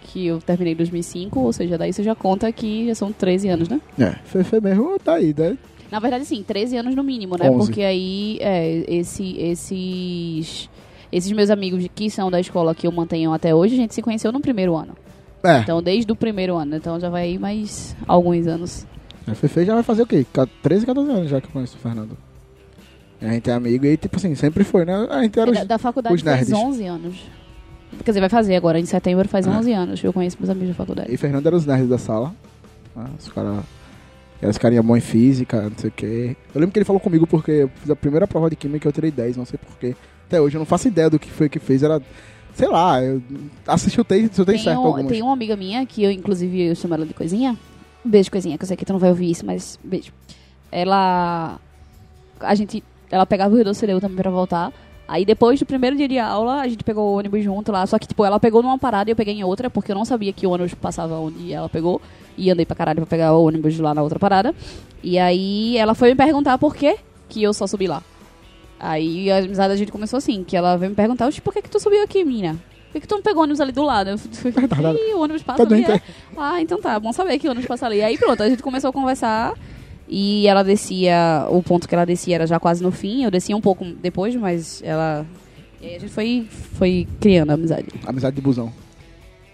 que 0.03 0.27
eu 0.27 0.40
terminei 0.40 0.73
em 0.73 0.77
2005, 0.77 1.40
ou 1.40 1.53
seja, 1.53 1.77
daí 1.77 1.94
você 1.94 2.03
já 2.03 2.14
conta 2.14 2.52
que 2.52 2.88
já 2.88 2.95
são 2.95 3.11
13 3.11 3.49
anos, 3.49 3.69
né? 3.69 3.80
É, 3.98 4.11
Fefe 4.26 4.60
mesmo 4.60 4.99
tá 4.99 5.15
aí, 5.15 5.34
né? 5.38 5.57
Na 5.91 5.99
verdade, 5.99 6.26
sim, 6.26 6.44
13 6.44 6.77
anos 6.77 6.95
no 6.95 7.03
mínimo, 7.03 7.38
né? 7.38 7.49
11. 7.49 7.57
Porque 7.57 7.82
aí, 7.82 8.38
é, 8.41 8.84
esse, 8.88 9.38
esses, 9.38 10.69
esses 11.11 11.32
meus 11.32 11.49
amigos 11.49 11.86
que 11.94 12.10
são 12.10 12.30
da 12.32 12.40
escola 12.40 12.73
que 12.76 12.88
eu 12.88 12.91
mantenho 12.91 13.32
até 13.34 13.53
hoje, 13.53 13.73
a 13.76 13.77
gente 13.77 13.94
se 13.94 14.02
conheceu 14.02 14.32
no 14.32 14.40
primeiro 14.40 14.76
ano. 14.76 14.95
É. 15.44 15.60
Então, 15.60 15.82
desde 15.82 16.11
o 16.11 16.15
primeiro 16.15 16.56
ano. 16.56 16.76
Então, 16.76 16.99
já 16.99 17.10
vai 17.10 17.23
aí 17.23 17.38
mais 17.38 17.95
alguns 18.07 18.48
anos. 18.48 18.86
A 19.27 19.34
Fefe 19.36 19.65
já 19.65 19.73
vai 19.73 19.84
fazer 19.84 20.02
o 20.03 20.07
quê? 20.07 20.26
Ca- 20.34 20.48
13, 20.64 20.86
14 20.86 21.11
anos 21.11 21.30
já 21.30 21.40
que 21.41 21.48
eu 21.48 21.52
conheço 21.52 21.76
o 21.77 21.80
Fernando. 21.80 22.18
A 23.22 23.27
gente 23.30 23.49
é 23.49 23.53
amigo 23.53 23.86
e, 23.86 23.95
tipo 23.98 24.18
assim, 24.18 24.36
sempre 24.36 24.64
foi, 24.64 24.86
né? 24.86 25.07
A 25.10 25.22
gente 25.23 25.40
era 25.40 25.49
os, 25.49 25.57
da, 25.57 25.64
da 25.64 25.77
faculdade 25.77 26.14
os 26.15 26.22
faz 26.22 26.48
nerds. 26.49 26.53
11 26.53 26.86
anos. 26.86 27.15
Quer 28.03 28.11
dizer, 28.11 28.19
vai 28.19 28.30
fazer 28.30 28.56
agora, 28.56 28.80
em 28.80 28.86
setembro 28.86 29.27
faz 29.27 29.48
É. 29.48 29.49
11 29.49 29.72
anos. 29.73 30.03
Eu 30.03 30.11
conheço 30.11 30.36
meus 30.40 30.49
amigos 30.49 30.69
da 30.69 30.73
faculdade. 30.76 31.14
E 31.14 31.18
Fernando 31.18 31.45
era 31.48 31.56
os 31.56 31.65
nerds 31.65 31.88
da 31.90 31.98
sala. 31.98 32.34
Ah, 32.95 33.07
os 33.18 33.30
caras. 33.32 33.64
Eram 34.41 34.52
os 34.52 34.57
carinha 34.57 34.84
bom 34.84 34.98
em 34.98 35.02
física, 35.02 35.61
não 35.61 35.77
sei 35.77 35.90
o 35.90 35.94
quê. 35.94 36.36
Eu 36.53 36.60
lembro 36.60 36.73
que 36.73 36.80
ele 36.80 36.86
falou 36.86 36.99
comigo 36.99 37.26
porque 37.26 37.52
eu 37.52 37.72
fiz 37.76 37.90
a 37.90 37.95
primeira 37.95 38.27
prova 38.27 38.49
de 38.49 38.56
química 38.57 38.86
e 38.86 38.90
eu 38.90 38.94
tirei 38.94 39.10
10, 39.11 39.38
não 39.38 39.45
sei 39.45 39.57
porquê. 39.57 39.95
Até 40.27 40.41
hoje 40.41 40.56
eu 40.56 40.60
não 40.60 40.65
faço 40.65 40.88
ideia 40.88 41.10
do 41.10 41.19
que 41.19 41.30
foi 41.30 41.49
que 41.49 41.60
fez. 41.60 41.84
Era. 41.84 42.02
Sei 42.53 42.68
lá, 42.68 43.03
eu 43.03 43.22
assisti 43.68 43.99
o 43.99 44.03
texto, 44.03 44.39
eu 44.39 44.45
tenho 44.45 44.60
certo 44.60 44.80
um, 44.80 44.85
algumas. 44.85 45.11
tem 45.11 45.22
uma 45.22 45.34
amiga 45.34 45.57
minha 45.57 45.85
que 45.85 46.03
eu, 46.03 46.10
inclusive, 46.10 46.68
eu 46.68 46.76
chamo 46.76 46.93
ela 46.93 47.06
de 47.06 47.14
coisinha. 47.14 47.57
Beijo, 48.03 48.31
coisinha, 48.31 48.57
que 48.57 48.64
eu 48.64 48.68
sei 48.68 48.77
que 48.77 48.85
tu 48.85 48.93
não 48.93 48.99
vai 48.99 49.10
ouvir 49.10 49.30
isso, 49.30 49.45
mas 49.45 49.77
beijo. 49.84 50.11
Ela. 50.72 51.60
A 52.39 52.56
gente. 52.56 52.84
Ela 53.11 53.26
pegava 53.26 53.53
o 53.53 53.56
Rio 53.56 53.65
Doce 53.65 53.85
eu 53.89 53.99
também 53.99 54.18
pra 54.18 54.31
voltar. 54.31 54.72
Aí 55.07 55.23
depois 55.23 55.60
do 55.60 55.65
primeiro 55.65 55.95
dia 55.95 56.07
de 56.07 56.18
aula, 56.18 56.61
a 56.61 56.68
gente 56.68 56.84
pegou 56.84 57.14
o 57.14 57.18
ônibus 57.18 57.43
junto 57.43 57.72
lá. 57.72 57.85
Só 57.85 57.99
que, 57.99 58.07
tipo, 58.07 58.26
ela 58.26 58.39
pegou 58.39 58.64
numa 58.64 58.77
parada 58.77 59.10
e 59.10 59.11
eu 59.11 59.15
peguei 59.15 59.35
em 59.35 59.43
outra, 59.43 59.69
porque 59.69 59.91
eu 59.91 59.95
não 59.95 60.06
sabia 60.06 60.34
que 60.34 60.47
o 60.47 60.49
ônibus 60.49 60.73
passava 60.73 61.15
onde 61.18 61.53
ela 61.53 61.69
pegou. 61.69 62.02
E 62.38 62.49
andei 62.49 62.65
pra 62.65 62.76
caralho 62.76 62.97
pra 62.97 63.06
pegar 63.06 63.34
o 63.34 63.45
ônibus 63.45 63.77
lá 63.80 63.93
na 63.93 64.02
outra 64.02 64.18
parada. 64.18 64.53
E 65.03 65.19
aí 65.19 65.77
ela 65.77 65.93
foi 65.93 66.10
me 66.10 66.15
perguntar 66.15 66.57
por 66.57 66.76
quê 66.76 66.97
que 67.30 67.43
eu 67.43 67.53
só 67.53 67.68
subi 67.68 67.88
lá. 67.88 68.02
Aí 68.80 69.31
a 69.31 69.38
amizade 69.38 69.69
da 69.69 69.76
gente 69.76 69.91
começou 69.91 70.18
assim, 70.18 70.43
que 70.43 70.56
ela 70.56 70.76
veio 70.77 70.89
me 70.89 70.95
perguntar, 70.95 71.27
"Oxe, 71.27 71.41
por 71.41 71.53
que, 71.53 71.61
que 71.61 71.69
tu 71.69 71.80
subiu 71.80 72.03
aqui, 72.03 72.23
mina? 72.23 72.53
Por 72.88 72.93
que, 72.93 72.99
que 73.02 73.07
tu 73.07 73.15
não 73.15 73.22
pegou 73.22 73.41
o 73.41 73.43
ônibus 73.43 73.60
ali 73.61 73.72
do 73.72 73.84
lado? 73.84 74.10
Eu 74.11 74.18
falei, 74.18 74.53
"Ih, 75.10 75.14
o 75.14 75.19
ônibus 75.22 75.43
passa 75.43 75.65
Tá 75.65 75.73
ali, 75.76 75.84
doente, 75.84 75.99
é? 75.99 76.02
Ah, 76.38 76.61
então 76.61 76.80
tá, 76.80 76.99
bom 76.99 77.11
saber 77.14 77.38
que 77.39 77.47
o 77.47 77.52
ônibus 77.52 77.68
passa 77.68 77.85
ali. 77.85 78.02
Aí 78.02 78.18
pronto, 78.18 78.41
a 78.43 78.49
gente 78.49 78.61
começou 78.64 78.89
a 78.89 78.93
conversar 78.93 79.53
e 80.07 80.47
ela 80.47 80.64
descia, 80.64 81.45
o 81.49 81.64
ponto 81.64 81.88
que 81.88 81.95
ela 81.95 82.06
descia 82.06 82.35
era 82.35 82.47
já 82.47 82.60
quase 82.60 82.84
no 82.84 82.91
fim, 82.91 83.23
eu 83.23 83.31
descia 83.31 83.56
um 83.56 83.61
pouco 83.61 83.84
depois, 83.85 84.35
mas 84.35 84.81
ela... 84.84 85.26
E 85.81 85.88
aí 85.88 85.95
a 85.95 85.99
gente 85.99 86.11
foi, 86.11 86.47
foi 86.49 87.07
criando 87.19 87.52
a 87.52 87.53
amizade. 87.53 87.88
Amizade 88.06 88.35
de 88.35 88.41
busão. 88.41 88.72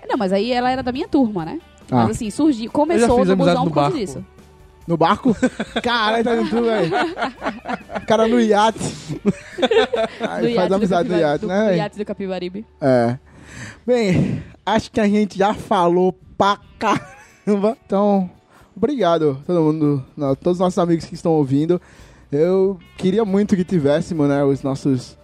Não, 0.07 0.17
mas 0.17 0.33
aí 0.33 0.51
ela 0.51 0.69
era 0.69 0.83
da 0.83 0.91
minha 0.91 1.07
turma, 1.07 1.45
né? 1.45 1.59
Ah. 1.89 2.03
Mas 2.03 2.11
assim, 2.11 2.29
surgiu, 2.29 2.69
começou 2.71 3.07
no 3.25 3.31
amizade 3.33 3.37
busão 3.37 3.63
por 3.65 3.73
causa 3.73 3.97
disso. 3.97 4.25
No 4.87 4.97
barco? 4.97 5.35
Caralho, 5.83 6.23
tá 6.23 6.35
dentro, 6.35 6.63
velho. 6.63 6.91
O 8.01 8.05
cara 8.05 8.27
no 8.27 8.39
iate. 8.39 8.79
Aí 10.19 10.47
Do 10.49 10.55
faz 10.55 10.55
iate 10.55 10.69
do 10.69 10.75
amizade 10.75 11.09
no 11.09 11.15
Capivari- 11.15 11.21
iate, 11.21 11.41
do- 11.41 11.47
né? 11.47 11.59
Do 11.61 11.65
velho? 11.67 11.77
iate 11.77 11.97
do 11.97 12.05
Capibaribe. 12.05 12.65
É. 12.81 13.17
Bem, 13.85 14.43
acho 14.65 14.91
que 14.91 14.99
a 14.99 15.07
gente 15.07 15.37
já 15.37 15.53
falou 15.53 16.13
pra 16.37 16.57
caramba. 16.79 17.77
Então, 17.85 18.29
obrigado 18.75 19.41
todo 19.45 19.61
mundo, 19.61 20.05
não, 20.15 20.35
todos 20.35 20.57
os 20.57 20.59
nossos 20.59 20.79
amigos 20.79 21.05
que 21.05 21.13
estão 21.13 21.31
ouvindo. 21.33 21.81
Eu 22.31 22.79
queria 22.97 23.25
muito 23.25 23.55
que 23.55 23.63
tivéssemos, 23.63 24.27
né, 24.29 24.43
os 24.43 24.63
nossos 24.63 25.17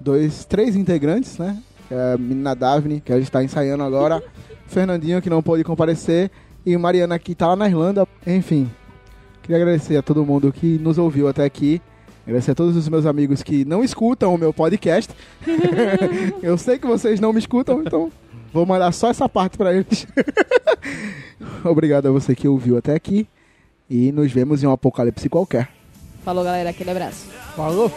dois, 0.00 0.44
três 0.44 0.76
integrantes, 0.76 1.36
né? 1.36 1.58
Que 1.88 1.94
é 1.94 2.12
a 2.14 2.16
menina 2.18 2.54
Daphne, 2.54 3.00
que 3.00 3.12
a 3.12 3.16
gente 3.16 3.24
está 3.24 3.42
ensaiando 3.42 3.82
agora. 3.82 4.22
Fernandinho, 4.68 5.20
que 5.20 5.28
não 5.28 5.42
pôde 5.42 5.62
comparecer. 5.64 6.30
E 6.64 6.76
Mariana, 6.78 7.18
que 7.18 7.34
tá 7.34 7.48
lá 7.48 7.56
na 7.56 7.66
Irlanda. 7.68 8.06
Enfim, 8.26 8.70
queria 9.44 9.58
agradecer 9.58 9.96
a 9.98 10.02
todo 10.02 10.24
mundo 10.24 10.50
que 10.50 10.78
nos 10.78 10.96
ouviu 10.96 11.28
até 11.28 11.44
aqui. 11.44 11.80
Agradecer 12.26 12.52
a 12.52 12.54
todos 12.54 12.74
os 12.74 12.88
meus 12.88 13.04
amigos 13.04 13.42
que 13.42 13.64
não 13.66 13.84
escutam 13.84 14.34
o 14.34 14.38
meu 14.38 14.52
podcast. 14.52 15.12
Eu 16.42 16.56
sei 16.56 16.78
que 16.78 16.86
vocês 16.86 17.20
não 17.20 17.32
me 17.32 17.38
escutam, 17.38 17.82
então 17.82 18.10
vou 18.52 18.64
mandar 18.64 18.90
só 18.92 19.10
essa 19.10 19.28
parte 19.28 19.58
pra 19.58 19.74
eles. 19.74 20.06
Obrigado 21.62 22.08
a 22.08 22.10
você 22.10 22.34
que 22.34 22.48
ouviu 22.48 22.78
até 22.78 22.94
aqui. 22.94 23.28
E 23.88 24.10
nos 24.10 24.32
vemos 24.32 24.62
em 24.62 24.66
um 24.66 24.72
apocalipse 24.72 25.28
qualquer. 25.28 25.68
Falou, 26.24 26.42
galera. 26.42 26.70
Aquele 26.70 26.90
abraço. 26.90 27.26
Falou! 27.54 27.92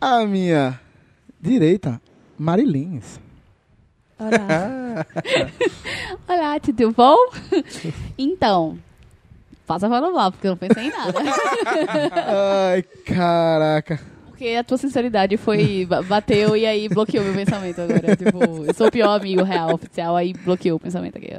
A 0.00 0.24
minha 0.26 0.78
direita, 1.40 2.00
Marilins. 2.38 3.18
Olá. 4.18 5.06
Olá, 6.28 6.60
tudo 6.60 6.92
bom? 6.92 7.16
Então, 8.16 8.78
passa 9.66 9.88
para 9.88 10.08
lá, 10.08 10.30
porque 10.30 10.46
eu 10.46 10.52
não 10.52 10.58
pensei 10.58 10.84
em 10.84 10.90
nada. 10.90 11.18
Ai, 12.72 12.82
caraca. 13.04 14.00
Porque 14.26 14.48
a 14.50 14.64
tua 14.64 14.76
sinceridade 14.78 15.36
foi. 15.36 15.86
ba- 15.86 16.02
bateu 16.02 16.56
e 16.56 16.66
aí 16.66 16.88
bloqueou 16.88 17.24
meu 17.24 17.34
pensamento 17.34 17.80
agora. 17.80 18.16
Tipo, 18.16 18.64
eu 18.66 18.74
sou 18.74 18.88
o 18.88 18.92
pior 18.92 19.18
amigo 19.18 19.42
real, 19.42 19.74
oficial, 19.74 20.14
aí 20.16 20.32
bloqueou 20.34 20.76
o 20.76 20.80
pensamento 20.80 21.16
aqui. 21.16 21.30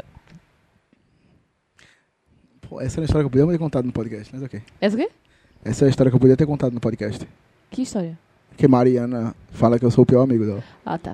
Pô, 2.62 2.82
essa 2.82 3.00
é 3.00 3.02
uma 3.02 3.06
história 3.06 3.24
que 3.24 3.28
eu 3.28 3.42
podia 3.42 3.48
ter 3.54 3.60
contado 3.60 3.86
no 3.86 3.92
podcast, 3.94 4.34
mas 4.34 4.44
ok. 4.44 4.62
Essa 4.82 4.96
o 4.96 5.00
quê? 5.00 5.10
Essa 5.64 5.86
é 5.86 5.88
a 5.88 5.90
história 5.90 6.10
que 6.12 6.16
eu 6.16 6.20
podia 6.20 6.36
ter 6.38 6.46
contado 6.46 6.74
no 6.74 6.80
podcast. 6.82 7.28
Que 7.72 7.84
história? 7.84 8.18
Que 8.58 8.68
Mariana 8.68 9.36
fala 9.52 9.78
que 9.78 9.86
eu 9.86 9.92
sou 9.92 10.02
o 10.04 10.06
pior 10.06 10.24
amigo 10.24 10.44
dela. 10.44 10.64
Ah, 10.84 10.98
tá. 10.98 11.12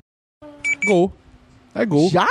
Gol. 0.86 1.12
É 1.74 1.84
gol. 1.84 2.08
Já? 2.08 2.26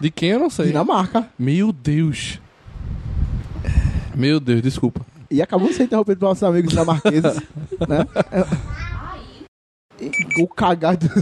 De 0.00 0.10
quem 0.10 0.30
eu 0.30 0.38
não 0.38 0.48
sei. 0.48 0.68
Dinamarca. 0.68 1.28
Meu 1.38 1.70
Deus. 1.70 2.40
Meu 4.14 4.40
Deus, 4.40 4.62
desculpa. 4.62 5.04
E 5.30 5.42
acabou 5.42 5.68
de 5.68 5.74
ser 5.74 5.84
interrompido 5.84 6.18
pelos 6.18 6.30
nossos 6.30 6.42
amigos 6.42 6.70
dinamarqueses, 6.70 7.42
né? 7.86 8.06
Gol 10.34 10.48
cagado. 10.48 11.06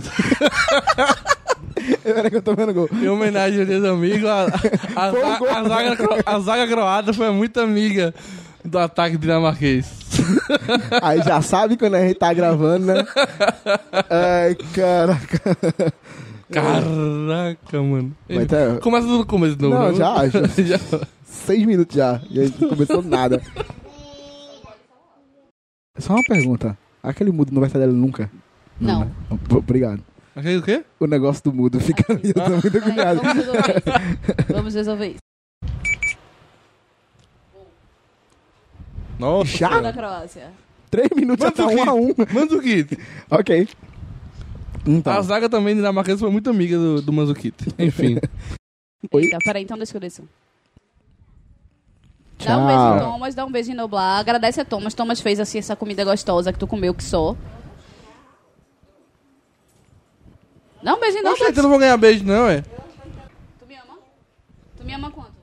Peraí 2.03 2.31
que 2.31 2.37
eu 2.37 2.43
tô 2.43 2.55
vendo 2.55 2.73
gol. 2.73 2.89
Em 2.93 3.09
homenagem 3.09 3.61
aos 3.61 3.69
meus 3.69 3.85
amigos, 3.85 4.29
a, 4.29 4.45
a, 4.95 5.11
gol. 5.11 5.49
a 5.49 5.65
zaga, 5.65 6.23
a 6.25 6.39
zaga 6.39 6.67
croata 6.69 7.13
foi 7.13 7.31
muito 7.33 7.59
amiga 7.61 8.15
do 8.67 8.79
ataque 8.79 9.17
dinamarquês. 9.17 9.87
Aí 11.03 11.23
já 11.23 11.41
sabe 11.43 11.77
quando 11.77 11.95
a 11.95 12.01
gente 12.01 12.19
tá 12.19 12.33
gravando, 12.33 12.87
né? 12.87 13.05
Ai, 14.11 14.55
caraca. 14.75 15.57
Caraca, 16.51 17.83
mano. 17.83 18.17
Ter- 18.49 18.81
Começa 18.81 19.07
do 19.07 19.27
começo 19.27 19.57
de 19.57 19.63
novo. 19.63 19.75
Não, 19.77 19.89
né? 19.91 19.95
já, 19.95 20.29
já. 20.63 20.79
Seis 21.25 21.65
minutos 21.67 21.97
já. 21.97 22.21
E 22.31 22.41
aí 22.41 22.55
não 22.59 22.69
começou 22.69 23.03
nada. 23.03 23.43
Só 25.99 26.15
uma 26.15 26.23
pergunta. 26.25 26.77
Aquele 27.03 27.31
mudo 27.33 27.53
não 27.53 27.61
vai 27.61 27.71
sair 27.71 27.81
dela 27.83 27.93
nunca. 27.93 28.31
Não. 28.81 29.01
né? 29.01 29.11
Obrigado. 29.51 30.03
Aquele 30.35 30.59
o 30.59 30.63
quê? 30.63 30.85
O 31.01 31.07
negócio 31.07 31.43
do 31.45 31.53
mudo 31.53 31.81
fica 31.81 32.13
ali, 32.13 32.29
eu 32.29 32.35
tô 32.35 32.51
muito 32.51 32.77
agoniado. 32.77 33.23
vamos 33.23 33.35
resolver 33.37 33.83
isso. 33.87 34.53
Vamos 34.53 34.75
resolver 34.75 35.07
isso. 35.09 35.19
Nossa. 39.19 39.57
Já? 39.57 39.81
Da 39.81 39.93
Croácia. 39.93 40.51
Três 40.91 41.09
minutos 41.15 41.45
já 41.45 41.51
tá 41.53 41.67
um 41.67 41.83
a 41.89 41.95
um. 41.95 42.15
Manzukit. 42.33 42.99
Ok. 43.31 43.69
Então. 44.87 45.13
A 45.13 45.21
zaga 45.23 45.49
também 45.49 45.75
dinamarquesa 45.75 46.19
foi 46.19 46.31
muito 46.31 46.49
amiga 46.49 46.77
do, 46.77 47.03
do 47.03 47.13
Manzukit. 47.13 47.57
Enfim. 47.79 48.19
Eita, 49.13 49.39
peraí, 49.45 49.63
então 49.63 49.77
deixa 49.77 49.97
eu 49.97 50.01
descer. 50.01 50.25
Dá 52.45 52.59
um 52.59 52.67
beijo 52.67 52.81
em 52.83 52.99
Thomas, 53.01 53.35
dá 53.35 53.45
um 53.47 53.51
beijo 53.51 53.73
em 53.73 53.75
Noblar. 53.75 54.21
Agradece 54.21 54.61
a 54.61 54.65
Thomas. 54.65 54.95
Thomas 54.95 55.21
fez 55.21 55.41
assim 55.41 55.59
essa 55.59 55.75
comida 55.75 56.05
gostosa 56.05 56.53
que 56.53 56.59
tu 56.59 56.67
comeu 56.67 56.95
que 56.95 57.03
só. 57.03 57.35
Dá 60.83 60.95
um 60.95 61.01
beijo 61.01 61.19
em 61.19 61.23
Não, 61.23 61.33
Noblar. 61.33 61.53
eu 61.57 61.63
não 61.63 61.71
vou 61.71 61.79
ganhar 61.79 61.97
beijo, 61.97 62.25
não, 62.25 62.49
é? 62.49 62.61
Tu 63.59 63.67
me 63.67 63.75
ama? 63.75 63.99
Tu 64.77 64.85
me 64.85 64.95
ama 64.95 65.11
quanto? 65.11 65.35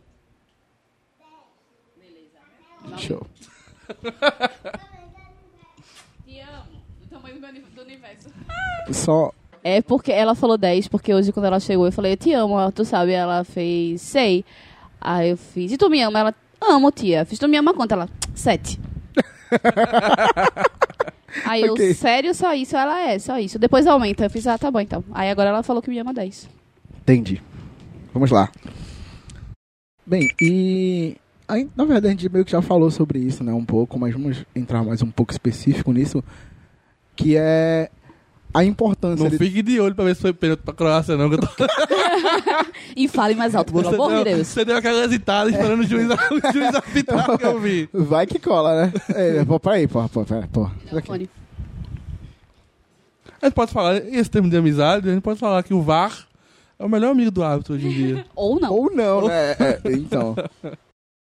Show. 2.98 3.26
Te 6.26 6.40
amo. 6.40 6.82
Do 7.02 7.08
tamanho 7.10 7.40
do 7.40 7.48
uni- 7.48 7.60
do 7.76 7.82
universo. 7.82 8.30
Só. 8.92 9.32
É 9.64 9.82
porque 9.82 10.12
ela 10.12 10.36
falou 10.36 10.58
10, 10.58 10.88
porque 10.90 11.14
hoje 11.14 11.32
quando 11.32 11.46
ela 11.46 11.60
chegou 11.60 11.86
eu 11.86 11.92
falei, 11.92 12.14
eu 12.14 12.18
te 12.18 12.34
amo, 12.34 12.72
tu 12.72 12.84
sabe, 12.84 13.14
ela 13.14 13.44
fez, 13.46 14.02
sei. 14.02 14.44
Aí 15.00 15.30
eu 15.30 15.38
fiz, 15.38 15.72
e 15.72 15.78
tu 15.78 15.90
me 15.90 16.02
ama? 16.02 16.20
Ela, 16.20 16.36
amo, 16.62 16.92
tia. 16.92 17.24
Fiz, 17.26 17.40
tu 17.40 17.48
me 17.48 17.56
ama 17.58 17.74
quanto? 17.74 17.94
Ela, 17.94 18.10
7. 18.36 18.80
Aí 21.46 21.62
eu, 21.64 21.74
Ok. 21.74 21.94
sério, 21.94 22.34
só 22.34 22.54
isso? 22.54 22.76
Ela 22.78 23.00
é, 23.10 23.18
só 23.20 23.38
isso. 23.40 23.58
Depois 23.58 23.88
aumenta. 23.88 24.26
Eu 24.26 24.30
fiz, 24.30 24.46
ah, 24.48 24.58
tá 24.58 24.70
bom 24.70 24.80
então. 24.80 25.04
Aí 25.14 25.30
agora 25.30 25.50
ela 25.50 25.64
falou 25.64 25.82
que 25.82 25.90
me 25.90 25.98
ama 26.00 26.14
10. 26.14 26.48
Entendi. 27.02 27.42
Vamos 28.14 28.30
lá. 28.32 28.52
Bem, 30.06 30.30
e. 30.42 31.16
aí, 31.48 31.70
na 31.76 31.86
verdade, 31.86 32.08
a 32.08 32.10
gente 32.12 32.30
meio 32.30 32.46
que 32.46 32.52
já 32.52 32.62
falou 32.62 32.90
sobre 32.92 33.20
isso, 33.20 33.44
né? 33.44 33.54
Um 33.54 33.66
pouco, 33.66 34.00
mas 34.00 34.14
vamos 34.14 34.46
entrar 34.56 34.84
mais 34.84 35.02
um 35.02 35.12
pouco 35.12 35.32
específico 35.32 35.92
nisso. 35.92 36.24
Que 37.16 37.36
é 37.38 37.90
a 38.54 38.64
importância 38.64 39.24
Não 39.24 39.32
de. 39.32 39.38
fique 39.38 39.62
de 39.62 39.80
olho 39.80 39.96
pra 39.96 40.06
ver 40.06 40.16
se 40.16 40.22
foi 40.22 40.34
pênalti 40.34 40.62
pra 40.62 40.74
Croácia, 40.74 41.18
não. 41.18 41.30
Que 41.30 41.36
eu 41.36 41.40
tô... 41.40 41.48
E 42.96 43.08
fale 43.08 43.34
mais 43.34 43.56
alto, 43.56 43.74
pelo 43.74 43.84
Você 43.84 43.96
amor 43.96 44.18
de 44.18 44.24
Deus. 44.26 44.48
Você 44.48 44.64
deu 44.64 44.78
aquela 44.78 45.04
hesitada 45.04 45.50
esperando 45.50 45.80
o 45.80 45.84
juiz, 45.84 46.08
o 46.08 46.54
juiz 46.54 46.76
arbitrar 46.76 47.38
que 47.38 47.46
eu 47.46 47.60
vi. 47.60 47.90
Vai 47.92 48.28
que 48.28 48.38
cola, 48.38 48.86
né? 48.86 48.94
É, 49.10 49.44
pô, 49.44 49.60
peraí, 49.60 49.88
pô, 49.88 50.08
pô, 50.10 50.24
peraí, 50.24 50.48
pô. 50.48 50.70
Aqui. 50.96 51.30
A 53.42 53.46
gente 53.48 53.56
pode 53.56 53.72
falar, 53.74 53.98
esse 53.98 54.30
termo 54.30 54.50
de 54.50 54.56
amizade, 54.56 55.10
a 55.10 55.14
gente 55.14 55.24
pode 55.24 55.40
falar 55.40 55.64
que 55.64 55.74
o 55.74 55.82
VAR 55.82 56.28
é 56.78 56.86
o 56.86 56.90
melhor 56.90 57.12
amigo 57.12 57.32
do 57.32 57.44
árbitro 57.44 57.74
hoje 57.74 57.88
em 57.88 57.92
dia. 57.92 58.26
Ou 58.36 58.60
não. 58.60 58.74
Ou 58.74 58.92
não, 58.94 59.28
né? 59.28 59.52
É, 59.54 59.82
então. 59.86 60.36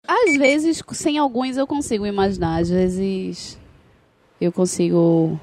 Às 0.06 0.36
vezes, 0.36 0.82
sem 0.92 1.18
alguns 1.18 1.56
eu 1.56 1.66
consigo 1.66 2.06
imaginar. 2.06 2.60
Às 2.60 2.68
vezes 2.70 3.58
eu 4.40 4.52
consigo. 4.52 5.38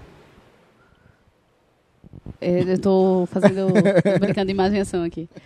É, 2.41 2.61
Eu 2.73 2.80
tô 2.80 3.26
fazendo. 3.31 3.68
tô 3.73 4.19
brincando 4.19 4.48
de 4.48 4.53
imaginação 4.53 5.03
aqui. 5.03 5.30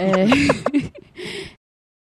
É, 0.00 0.24